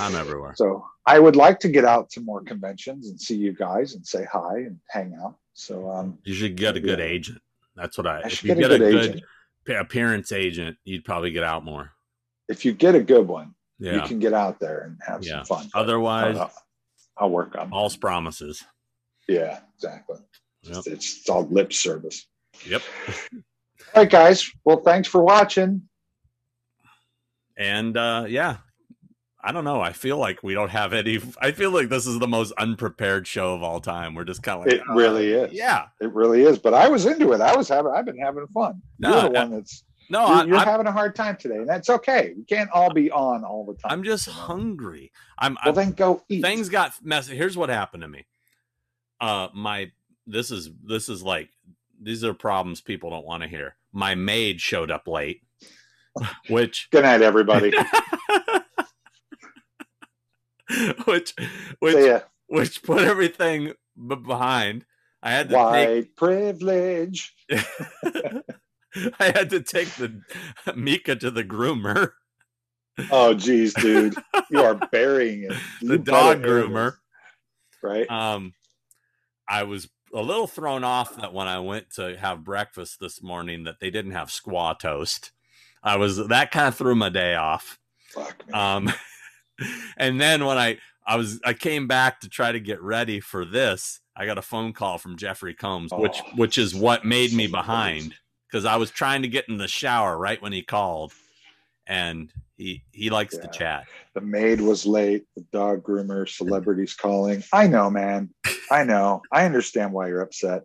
I'm 0.00 0.14
everywhere. 0.14 0.54
So 0.56 0.84
I 1.04 1.18
would 1.18 1.36
like 1.36 1.58
to 1.60 1.68
get 1.68 1.84
out 1.84 2.08
to 2.10 2.20
more 2.20 2.40
conventions 2.42 3.08
and 3.10 3.20
see 3.20 3.36
you 3.36 3.52
guys 3.52 3.94
and 3.94 4.06
say 4.06 4.24
hi 4.32 4.56
and 4.58 4.78
hang 4.88 5.14
out. 5.22 5.36
So 5.52 5.90
um, 5.90 6.18
You 6.24 6.32
should 6.34 6.56
get 6.56 6.76
a 6.76 6.80
good 6.80 6.98
Yeah. 6.98 7.04
agent. 7.04 7.38
That's 7.74 7.98
what 7.98 8.06
I. 8.06 8.20
I 8.20 8.26
if 8.26 8.42
you 8.42 8.54
get 8.54 8.70
a 8.72 8.78
get 8.78 8.78
good 8.78 8.82
a 8.88 8.90
good 8.90 9.10
agent. 9.10 9.24
pa- 9.66 9.80
appearance 9.80 10.32
agent, 10.32 10.78
you'd 10.84 11.04
probably 11.04 11.30
get 11.30 11.42
out 11.44 11.62
more. 11.64 11.90
If 12.48 12.64
you 12.64 12.72
get 12.72 12.94
a 12.94 13.02
good 13.02 13.28
one, 13.28 13.54
you 13.78 14.00
can 14.02 14.18
get 14.18 14.32
out 14.32 14.58
there 14.60 14.80
and 14.84 14.98
have 15.06 15.22
Yeah. 15.22 15.42
some 15.42 15.58
fun. 15.58 15.70
Otherwise, 15.74 16.36
I'll, 16.38 16.52
I'll 17.18 17.30
work 17.30 17.54
on. 17.58 17.68
false 17.68 17.96
promises. 17.96 18.64
Yeah, 19.28 19.58
exactly. 19.74 20.18
Yep. 20.62 20.76
It's, 20.78 20.86
it's 20.86 21.28
all 21.28 21.46
lip 21.48 21.72
service. 21.74 22.26
Yep. 22.66 22.80
All 23.94 24.02
right, 24.02 24.10
guys. 24.10 24.50
Well, 24.64 24.78
thanks 24.82 25.08
for 25.08 25.22
watching. 25.22 25.82
And 27.56 27.96
uh 27.96 28.26
yeah, 28.28 28.58
I 29.42 29.52
don't 29.52 29.64
know. 29.64 29.80
I 29.80 29.92
feel 29.92 30.18
like 30.18 30.42
we 30.42 30.52
don't 30.54 30.68
have 30.70 30.92
any. 30.92 31.20
I 31.40 31.52
feel 31.52 31.70
like 31.70 31.88
this 31.88 32.06
is 32.06 32.18
the 32.18 32.26
most 32.28 32.52
unprepared 32.58 33.26
show 33.26 33.54
of 33.54 33.62
all 33.62 33.80
time. 33.80 34.14
We're 34.14 34.24
just 34.24 34.42
kind 34.42 34.58
of 34.60 34.66
like, 34.66 34.74
It 34.74 34.82
uh, 34.88 34.94
really 34.94 35.32
is. 35.32 35.52
yeah. 35.52 35.86
It 36.00 36.12
really 36.12 36.42
is. 36.42 36.58
But 36.58 36.74
I 36.74 36.88
was 36.88 37.06
into 37.06 37.32
it. 37.32 37.40
I 37.40 37.56
was 37.56 37.68
having. 37.68 37.92
I've 37.94 38.04
been 38.04 38.18
having 38.18 38.46
fun. 38.48 38.82
No, 38.98 39.22
you're 39.22 39.30
the 39.30 39.38
I- 39.38 39.42
one 39.44 39.50
that's. 39.52 39.84
No, 40.08 40.26
you're 40.26 40.36
I, 40.36 40.44
you're 40.44 40.58
having 40.60 40.86
a 40.86 40.92
hard 40.92 41.16
time 41.16 41.36
today, 41.36 41.56
and 41.56 41.68
that's 41.68 41.90
okay. 41.90 42.32
We 42.36 42.44
can't 42.44 42.70
all 42.70 42.92
be 42.92 43.10
on 43.10 43.42
all 43.42 43.64
the 43.66 43.72
time. 43.74 43.90
I'm 43.90 44.04
just 44.04 44.28
you 44.28 44.32
know? 44.34 44.38
hungry. 44.38 45.10
I'm. 45.36 45.54
Well, 45.64 45.70
I'm 45.70 45.74
then 45.74 45.92
go 45.92 46.22
eat. 46.28 46.42
things 46.42 46.68
got 46.68 46.92
messy. 47.02 47.34
Here's 47.36 47.56
what 47.56 47.70
happened 47.70 48.02
to 48.02 48.08
me. 48.08 48.24
Uh, 49.20 49.48
my 49.52 49.90
this 50.26 50.52
is 50.52 50.70
this 50.84 51.08
is 51.08 51.24
like 51.24 51.48
these 52.00 52.24
are 52.24 52.34
problems 52.34 52.80
people 52.80 53.10
don't 53.10 53.26
want 53.26 53.42
to 53.42 53.48
hear. 53.48 53.76
My 53.92 54.14
maid 54.14 54.60
showed 54.60 54.90
up 54.90 55.06
late, 55.08 55.42
which 56.48 56.88
Good 56.90 57.04
night, 57.04 57.22
everybody. 57.22 57.72
which 61.04 61.34
which 61.78 62.22
which 62.48 62.82
put 62.82 63.02
everything 63.02 63.72
behind. 64.06 64.84
I 65.22 65.30
had 65.30 65.48
to 65.50 65.70
take 65.72 66.16
privilege. 66.16 67.34
I 67.52 68.42
had 69.18 69.50
to 69.50 69.60
take 69.60 69.88
the 69.96 70.20
Mika 70.74 71.16
to 71.16 71.30
the 71.30 71.44
groomer, 71.44 72.12
Oh, 73.10 73.34
geez, 73.34 73.74
dude, 73.74 74.14
you 74.50 74.62
are 74.62 74.74
burying 74.90 75.44
it. 75.44 75.52
the 75.82 75.98
dog 75.98 76.42
groomer. 76.42 76.94
right? 77.82 78.10
Um, 78.10 78.54
I 79.48 79.64
was 79.64 79.88
a 80.12 80.22
little 80.22 80.46
thrown 80.46 80.84
off 80.84 81.16
that 81.16 81.32
when 81.32 81.48
I 81.48 81.58
went 81.60 81.90
to 81.94 82.16
have 82.16 82.44
breakfast 82.44 83.00
this 83.00 83.22
morning 83.22 83.64
that 83.64 83.80
they 83.80 83.90
didn't 83.90 84.12
have 84.12 84.28
squaw 84.28 84.78
toast. 84.78 85.32
I 85.82 85.96
was 85.96 86.28
that 86.28 86.50
kind 86.50 86.68
of 86.68 86.74
threw 86.74 86.94
my 86.94 87.08
day 87.08 87.34
off. 87.34 87.78
Fuck. 88.08 88.44
Um, 88.52 88.92
and 89.96 90.20
then 90.20 90.44
when 90.44 90.58
I 90.58 90.78
I 91.06 91.16
was 91.16 91.40
I 91.44 91.52
came 91.52 91.86
back 91.86 92.20
to 92.20 92.28
try 92.28 92.52
to 92.52 92.60
get 92.60 92.80
ready 92.82 93.20
for 93.20 93.44
this, 93.44 94.00
I 94.16 94.26
got 94.26 94.38
a 94.38 94.42
phone 94.42 94.72
call 94.72 94.98
from 94.98 95.16
Jeffrey 95.16 95.54
Combs, 95.54 95.92
which 95.92 96.22
Oh, 96.24 96.30
which 96.36 96.58
is 96.58 96.74
what 96.74 97.04
made 97.04 97.32
me 97.32 97.46
son 97.46 97.54
of 97.54 97.60
a 97.60 97.62
behind 97.62 98.14
because 98.48 98.64
I 98.64 98.76
was 98.76 98.90
trying 98.90 99.22
to 99.22 99.28
get 99.28 99.48
in 99.48 99.58
the 99.58 99.68
shower 99.68 100.16
right 100.16 100.40
when 100.40 100.52
he 100.52 100.62
called, 100.62 101.12
and 101.86 102.32
he 102.56 102.82
he 102.92 103.10
likes 103.10 103.36
to 103.38 103.48
chat. 103.48 103.84
the 104.14 104.20
maid 104.20 104.60
was 104.60 104.86
late. 104.86 105.24
The 105.36 105.44
dog 105.52 105.82
groomer, 105.82 106.28
celebrities 106.28 106.94
calling. 106.94 107.42
I 107.52 107.66
know, 107.66 107.90
man. 107.90 108.30
I 108.70 108.84
know. 108.84 109.22
I 109.32 109.44
understand 109.44 109.92
why 109.92 110.08
you're 110.08 110.22
upset. 110.22 110.64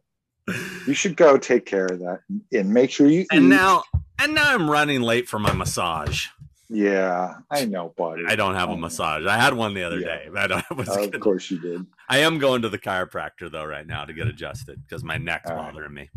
You 0.88 0.94
should 0.94 1.16
go 1.16 1.38
take 1.38 1.66
care 1.66 1.86
of 1.86 2.00
that 2.00 2.22
and 2.52 2.74
make 2.74 2.90
sure 2.90 3.08
you. 3.08 3.26
And 3.32 3.46
eat. 3.46 3.50
now 3.50 3.84
and 4.20 4.34
now 4.34 4.54
I'm 4.54 4.70
running 4.70 5.02
late 5.02 5.28
for 5.28 5.38
my 5.40 5.54
massage. 5.54 6.28
yeah, 6.70 7.36
I 7.52 7.66
know, 7.66 7.94
buddy. 7.98 8.24
I 8.28 8.36
don't 8.36 8.56
have 8.56 8.70
a 8.70 8.74
I 8.74 8.76
massage. 8.78 9.26
I 9.26 9.38
had 9.38 9.54
one 9.54 9.74
the 9.74 9.84
other 9.84 10.00
Yeah. 10.00 10.18
day. 10.18 10.30
but 10.34 10.52
I, 10.52 10.64
was 10.74 10.90
Of 10.90 11.20
course 11.20 11.52
you 11.52 11.60
did. 11.60 11.86
I 12.10 12.20
am 12.20 12.40
going 12.40 12.62
to 12.64 12.70
the 12.70 12.80
chiropractor 12.80 13.52
though 13.52 13.66
right 13.66 13.86
now 13.86 14.06
to 14.06 14.14
get 14.14 14.28
adjusted 14.28 14.82
because 14.88 15.04
my 15.04 15.18
neck's 15.18 15.50
All 15.50 15.58
right. 15.58 15.68
bothering 15.68 15.94
me. 15.94 16.10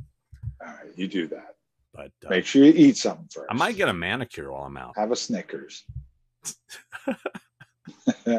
All 0.60 0.68
right, 0.68 0.93
you 0.97 1.09
do 1.09 1.26
that. 1.28 1.53
But 1.94 2.10
uh, 2.26 2.30
Make 2.30 2.44
sure 2.44 2.64
you 2.64 2.72
eat 2.74 2.96
something 2.96 3.28
first. 3.32 3.46
I 3.48 3.54
might 3.54 3.76
get 3.76 3.88
a 3.88 3.92
manicure 3.94 4.50
while 4.52 4.64
I'm 4.64 4.76
out. 4.76 4.94
have 4.96 5.12
a 5.12 5.16
Snickers. 5.16 5.84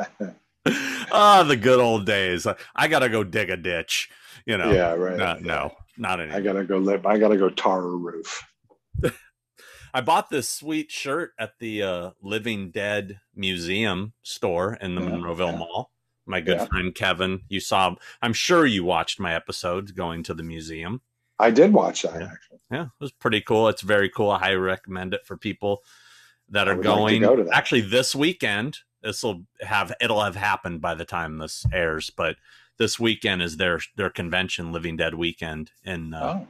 Ah, 1.11 1.44
the 1.48 1.56
good 1.56 1.80
old 1.80 2.06
days. 2.07 2.48
I 2.76 2.88
gotta 2.88 3.07
go 3.07 3.23
dig 3.23 3.49
a 3.52 3.56
ditch. 3.57 4.10
You 4.48 4.57
know. 4.57 4.72
yeah, 4.72 4.94
right. 4.94 5.15
No, 5.18 5.36
no, 5.40 5.72
not 5.98 6.19
I 6.19 6.41
gotta 6.41 6.64
go 6.65 6.77
live. 6.77 7.06
I 7.06 7.18
gotta 7.19 7.38
go 7.38 7.49
tar 7.49 7.82
a 7.84 7.95
roof. 7.95 8.44
I 9.94 10.02
bought 10.02 10.30
this 10.30 10.49
sweet 10.49 10.91
shirt 10.91 11.32
at 11.40 11.53
the 11.60 11.84
uh, 11.84 12.10
Living 12.22 12.72
Dead 12.72 13.19
Museum 13.36 14.14
store 14.23 14.73
in 14.82 14.95
the 14.95 15.02
Yeah, 15.02 15.10
Monroeville 15.11 15.52
yeah. 15.53 15.57
Mall. 15.60 15.91
My 16.26 16.41
good 16.41 16.57
Yeah. 16.57 16.65
friend 16.65 16.94
Kevin, 16.95 17.41
you 17.48 17.60
saw. 17.60 17.95
I'm 18.22 18.34
sure 18.34 18.65
you 18.65 18.84
watched 18.84 19.19
my 19.19 19.34
episodes 19.36 19.91
going 19.91 20.23
to 20.23 20.34
the 20.34 20.44
museum. 20.44 21.02
I 21.40 21.52
did 21.52 21.74
watch 21.74 22.02
that 22.03 22.20
Yeah. 22.20 22.28
actually. 22.32 22.60
Yeah, 22.72 22.84
it 22.86 22.90
was 22.99 23.12
pretty 23.12 23.41
cool. 23.41 23.68
It's 23.68 23.82
very 23.82 24.10
cool. 24.10 24.32
I 24.32 24.40
highly 24.40 24.56
recommend 24.57 25.14
it 25.14 25.26
for 25.26 25.38
people 25.38 25.84
that 26.49 26.68
are 26.68 26.76
would 26.76 26.86
like 26.86 26.95
to 26.95 27.02
going. 27.02 27.22
go 27.22 27.36
to 27.36 27.44
that. 27.44 27.53
Actually, 27.53 27.82
this 27.82 28.16
weekend, 28.16 28.80
this 29.02 29.22
will 29.24 29.44
have 29.62 29.94
it'll 30.02 30.24
have 30.24 30.36
happened 30.36 30.82
by 30.82 30.95
the 30.95 31.06
time 31.06 31.38
this 31.38 31.66
airs, 31.74 32.10
but 32.10 32.38
this 32.78 32.99
weekend 32.99 33.41
is 33.41 33.57
their 33.57 33.80
their 33.98 34.10
convention, 34.10 34.72
Living 34.72 34.98
Dead 34.98 35.14
weekend, 35.16 35.72
and 35.86 36.16
uh, 36.16 36.38
Oh, 36.40 36.48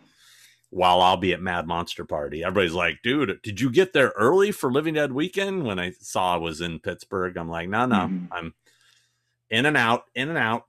while 0.70 1.02
I'll 1.02 1.18
be 1.18 1.34
at 1.34 1.42
Mad 1.42 1.68
Monster 1.68 2.06
Party, 2.06 2.44
everybody's 2.44 2.74
like, 2.74 3.00
"Dude, 3.04 3.42
did 3.44 3.60
you 3.62 3.70
get 3.70 3.94
there 3.94 4.14
early 4.16 4.52
for 4.52 4.72
Living 4.72 4.94
Dead 4.94 5.12
weekend?" 5.12 5.64
When 5.66 5.80
I 5.80 5.92
saw 6.00 6.34
I 6.36 6.38
was 6.38 6.62
in 6.62 6.80
Pittsburgh, 6.80 7.36
I'm 7.38 7.50
like, 7.50 7.68
"No, 7.70 7.86
no, 7.86 7.96
Mhm. 8.08 8.28
I'm 8.32 8.54
in 9.50 9.66
and 9.66 9.78
out, 9.78 10.06
in 10.16 10.30
and 10.30 10.38
out." 10.38 10.66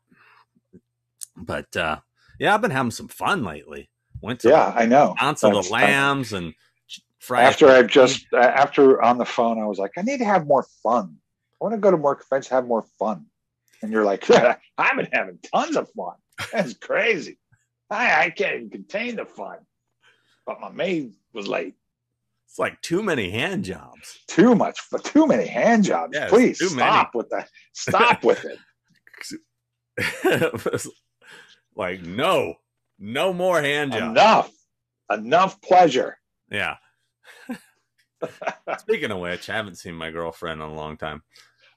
But 1.37 1.77
uh, 1.77 2.01
yeah, 2.39 2.55
I've 2.55 2.63
been 2.63 2.71
having 2.71 2.91
some 2.91 3.09
fun 3.09 3.45
lately. 3.45 3.89
Went 4.23 4.41
to 4.41 4.49
yeah, 4.51 4.73
I 4.75 4.87
know. 4.87 5.15
Silence 5.19 5.43
of 5.45 5.53
the 5.53 5.61
That's- 5.63 5.73
I- 5.73 5.85
Lambs 5.87 6.33
and 6.33 6.55
Friday. 7.21 7.47
after 7.47 7.69
I've 7.69 7.89
just 7.89 8.27
after 8.33 9.03
on 9.03 9.19
the 9.19 9.25
phone, 9.25 9.61
I 9.61 9.67
was 9.67 9.79
like, 9.79 9.93
I 9.97 10.03
need 10.03 10.19
to 10.19 10.25
have 10.25 10.47
more 10.47 10.67
fun. 10.83 11.17
I 11.61 11.65
want 11.65 11.75
to 11.75 11.81
go 11.81 11.91
to 11.91 11.97
more 11.97 12.15
conventions, 12.15 12.49
have 12.51 12.67
more 12.67 12.85
fun. 12.99 13.27
And 13.83 13.91
you're 13.93 14.05
like, 14.05 14.29
I've 14.79 14.97
been 14.97 15.09
having 15.13 15.39
tons 15.55 15.77
of 15.77 15.89
fun. 15.97 16.15
That's 16.53 16.75
crazy. 16.75 17.39
I, 17.91 18.25
I 18.27 18.31
can't 18.31 18.55
even 18.57 18.71
contain 18.71 19.17
the 19.17 19.25
fun. 19.27 19.59
But 20.47 20.61
my 20.61 20.71
maid 20.71 21.13
was 21.33 21.49
late. 21.49 21.75
It's 22.49 22.59
like 22.59 22.81
too 22.83 23.03
many 23.03 23.31
hand 23.31 23.65
jobs. 23.65 24.19
Too 24.29 24.55
much, 24.55 24.79
but 24.93 25.03
too 25.05 25.27
many 25.27 25.47
hand 25.47 25.85
jobs. 25.85 26.13
Yeah, 26.15 26.29
Please 26.29 26.59
stop 26.73 27.15
with 27.15 27.29
that. 27.31 27.49
Stop 27.73 28.23
with 28.25 28.45
it. 28.45 28.59
It 30.25 30.87
like 31.75 32.03
no, 32.03 32.55
no 32.99 33.33
more 33.33 33.61
hand 33.63 33.93
jobs. 33.93 34.03
Enough. 34.11 34.51
Enough 35.11 35.61
pleasure. 35.63 36.19
Yeah. 36.51 36.77
Speaking 38.79 39.11
of 39.11 39.19
which, 39.19 39.49
I 39.51 39.55
haven't 39.55 39.77
seen 39.77 39.95
my 39.95 40.11
girlfriend 40.11 40.61
in 40.63 40.69
a 40.69 40.75
long 40.75 40.97
time. 40.97 41.23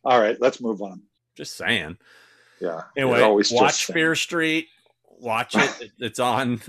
All 0.04 0.20
right, 0.20 0.40
let's 0.40 0.62
move 0.62 0.82
on. 0.82 1.02
Just 1.36 1.56
saying. 1.58 1.98
Yeah. 2.62 2.82
Anyway, 2.98 3.22
watch. 3.52 3.86
Fear 3.86 4.16
Street. 4.16 4.68
Watch 5.06 5.56
it. 5.56 5.78
It- 5.82 5.92
It's 6.00 6.20
on. 6.20 6.62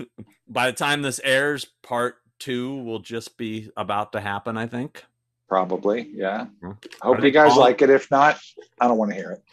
By 0.47 0.67
the 0.67 0.73
time 0.77 1.01
this 1.01 1.19
airs, 1.23 1.65
part 1.83 2.15
two 2.39 2.83
will 2.83 2.99
just 2.99 3.37
be 3.37 3.69
about 3.77 4.11
to 4.13 4.19
happen. 4.21 4.57
I 4.57 4.67
think. 4.67 5.03
Probably. 5.47 6.09
Yeah. 6.13 6.45
Hmm. 6.61 6.71
I 7.01 7.07
hope 7.07 7.23
you 7.23 7.31
guys 7.31 7.51
all- 7.53 7.59
like 7.59 7.81
it. 7.81 7.89
If 7.89 8.11
not, 8.11 8.39
I 8.79 8.87
don't 8.87 8.97
want 8.97 9.11
to 9.11 9.15
hear 9.15 9.31
it. 9.31 9.43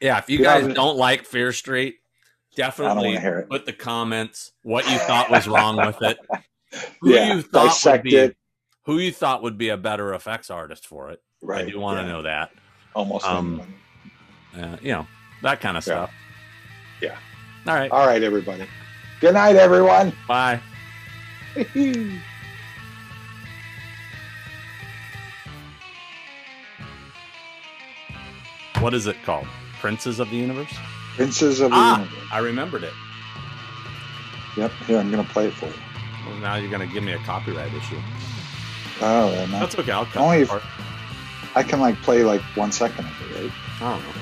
Yeah. 0.00 0.18
If 0.18 0.28
you 0.28 0.38
Yeah, 0.38 0.58
guys 0.58 0.66
but- 0.66 0.74
don't 0.76 0.96
like 0.96 1.24
Fear 1.24 1.52
Street, 1.52 1.96
definitely 2.58 3.16
put 3.48 3.64
the 3.66 3.72
comments 3.72 4.52
what 4.62 4.84
you 4.90 4.98
thought 4.98 5.30
was 5.30 5.46
wrong 5.48 5.76
with 5.76 5.96
it. 6.02 6.18
Who 7.00 7.14
Yeah, 7.14 7.34
you 7.34 7.42
thought 7.42 7.80
would 7.86 8.02
be 8.02 8.16
it. 8.16 8.36
who 8.84 8.98
you 8.98 9.10
thought 9.12 9.42
would 9.42 9.56
be 9.56 9.70
a 9.70 9.76
better 9.78 10.12
effects 10.12 10.50
artist 10.50 10.86
for 10.86 11.10
it. 11.10 11.22
Right. 11.40 11.66
I 11.66 11.70
do 11.70 11.80
want 11.80 11.98
to 12.00 12.02
yeah. 12.02 12.08
know 12.12 12.22
that. 12.22 12.50
Almost 12.94 13.24
Um, 13.24 13.62
anyone. 14.54 14.72
Uh, 14.74 14.76
you 14.82 14.92
know 14.92 15.06
that 15.42 15.60
kind 15.60 15.78
of 15.78 15.86
Yeah. 15.86 15.94
stuff. 15.94 16.14
Yeah. 17.00 17.16
All 17.66 17.74
right. 17.74 17.90
All 17.90 18.06
right, 18.06 18.22
everybody. 18.22 18.66
Good 19.20 19.34
night, 19.34 19.56
everyone. 19.56 20.12
Bye. 20.26 20.60
What 28.80 28.94
is 28.94 29.06
it 29.06 29.16
called? 29.24 29.46
Princes 29.80 30.20
of 30.20 30.30
the 30.30 30.36
Universe? 30.36 30.72
Princes 31.18 31.58
of 31.58 31.70
the 31.72 31.76
Ah, 31.76 31.98
Universe. 31.98 32.18
I 32.30 32.38
remembered 32.38 32.84
it. 32.84 32.92
Yep. 34.56 34.70
Here, 34.86 34.98
I'm 34.98 35.10
going 35.10 35.24
to 35.26 35.28
play 35.32 35.48
it 35.48 35.52
for 35.54 35.66
you. 35.66 35.72
Well, 36.24 36.36
now 36.38 36.54
you're 36.54 36.70
going 36.70 36.86
to 36.86 36.94
give 36.94 37.02
me 37.02 37.10
a 37.12 37.18
copyright 37.18 37.74
issue. 37.74 37.98
Oh, 39.00 39.26
well, 39.26 39.46
no. 39.48 39.58
That's 39.58 39.76
okay. 39.76 39.90
I'll 39.90 40.06
cut 40.06 40.22
Only 40.22 40.42
if- 40.42 40.48
part. 40.48 40.62
I 41.56 41.64
can 41.64 41.80
like 41.80 41.96
play 42.02 42.22
like 42.22 42.40
one 42.56 42.70
second 42.70 43.04
of 43.06 43.10
it, 43.32 43.42
right? 43.42 43.52
I 43.80 43.90
don't 43.94 44.02
know. 44.04 44.12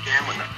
began 0.00 0.26
with 0.26 0.36
a 0.38 0.48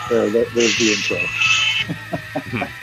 There. 0.09 0.29
There's 0.29 0.77
the 0.77 0.91
intro. 0.91 2.67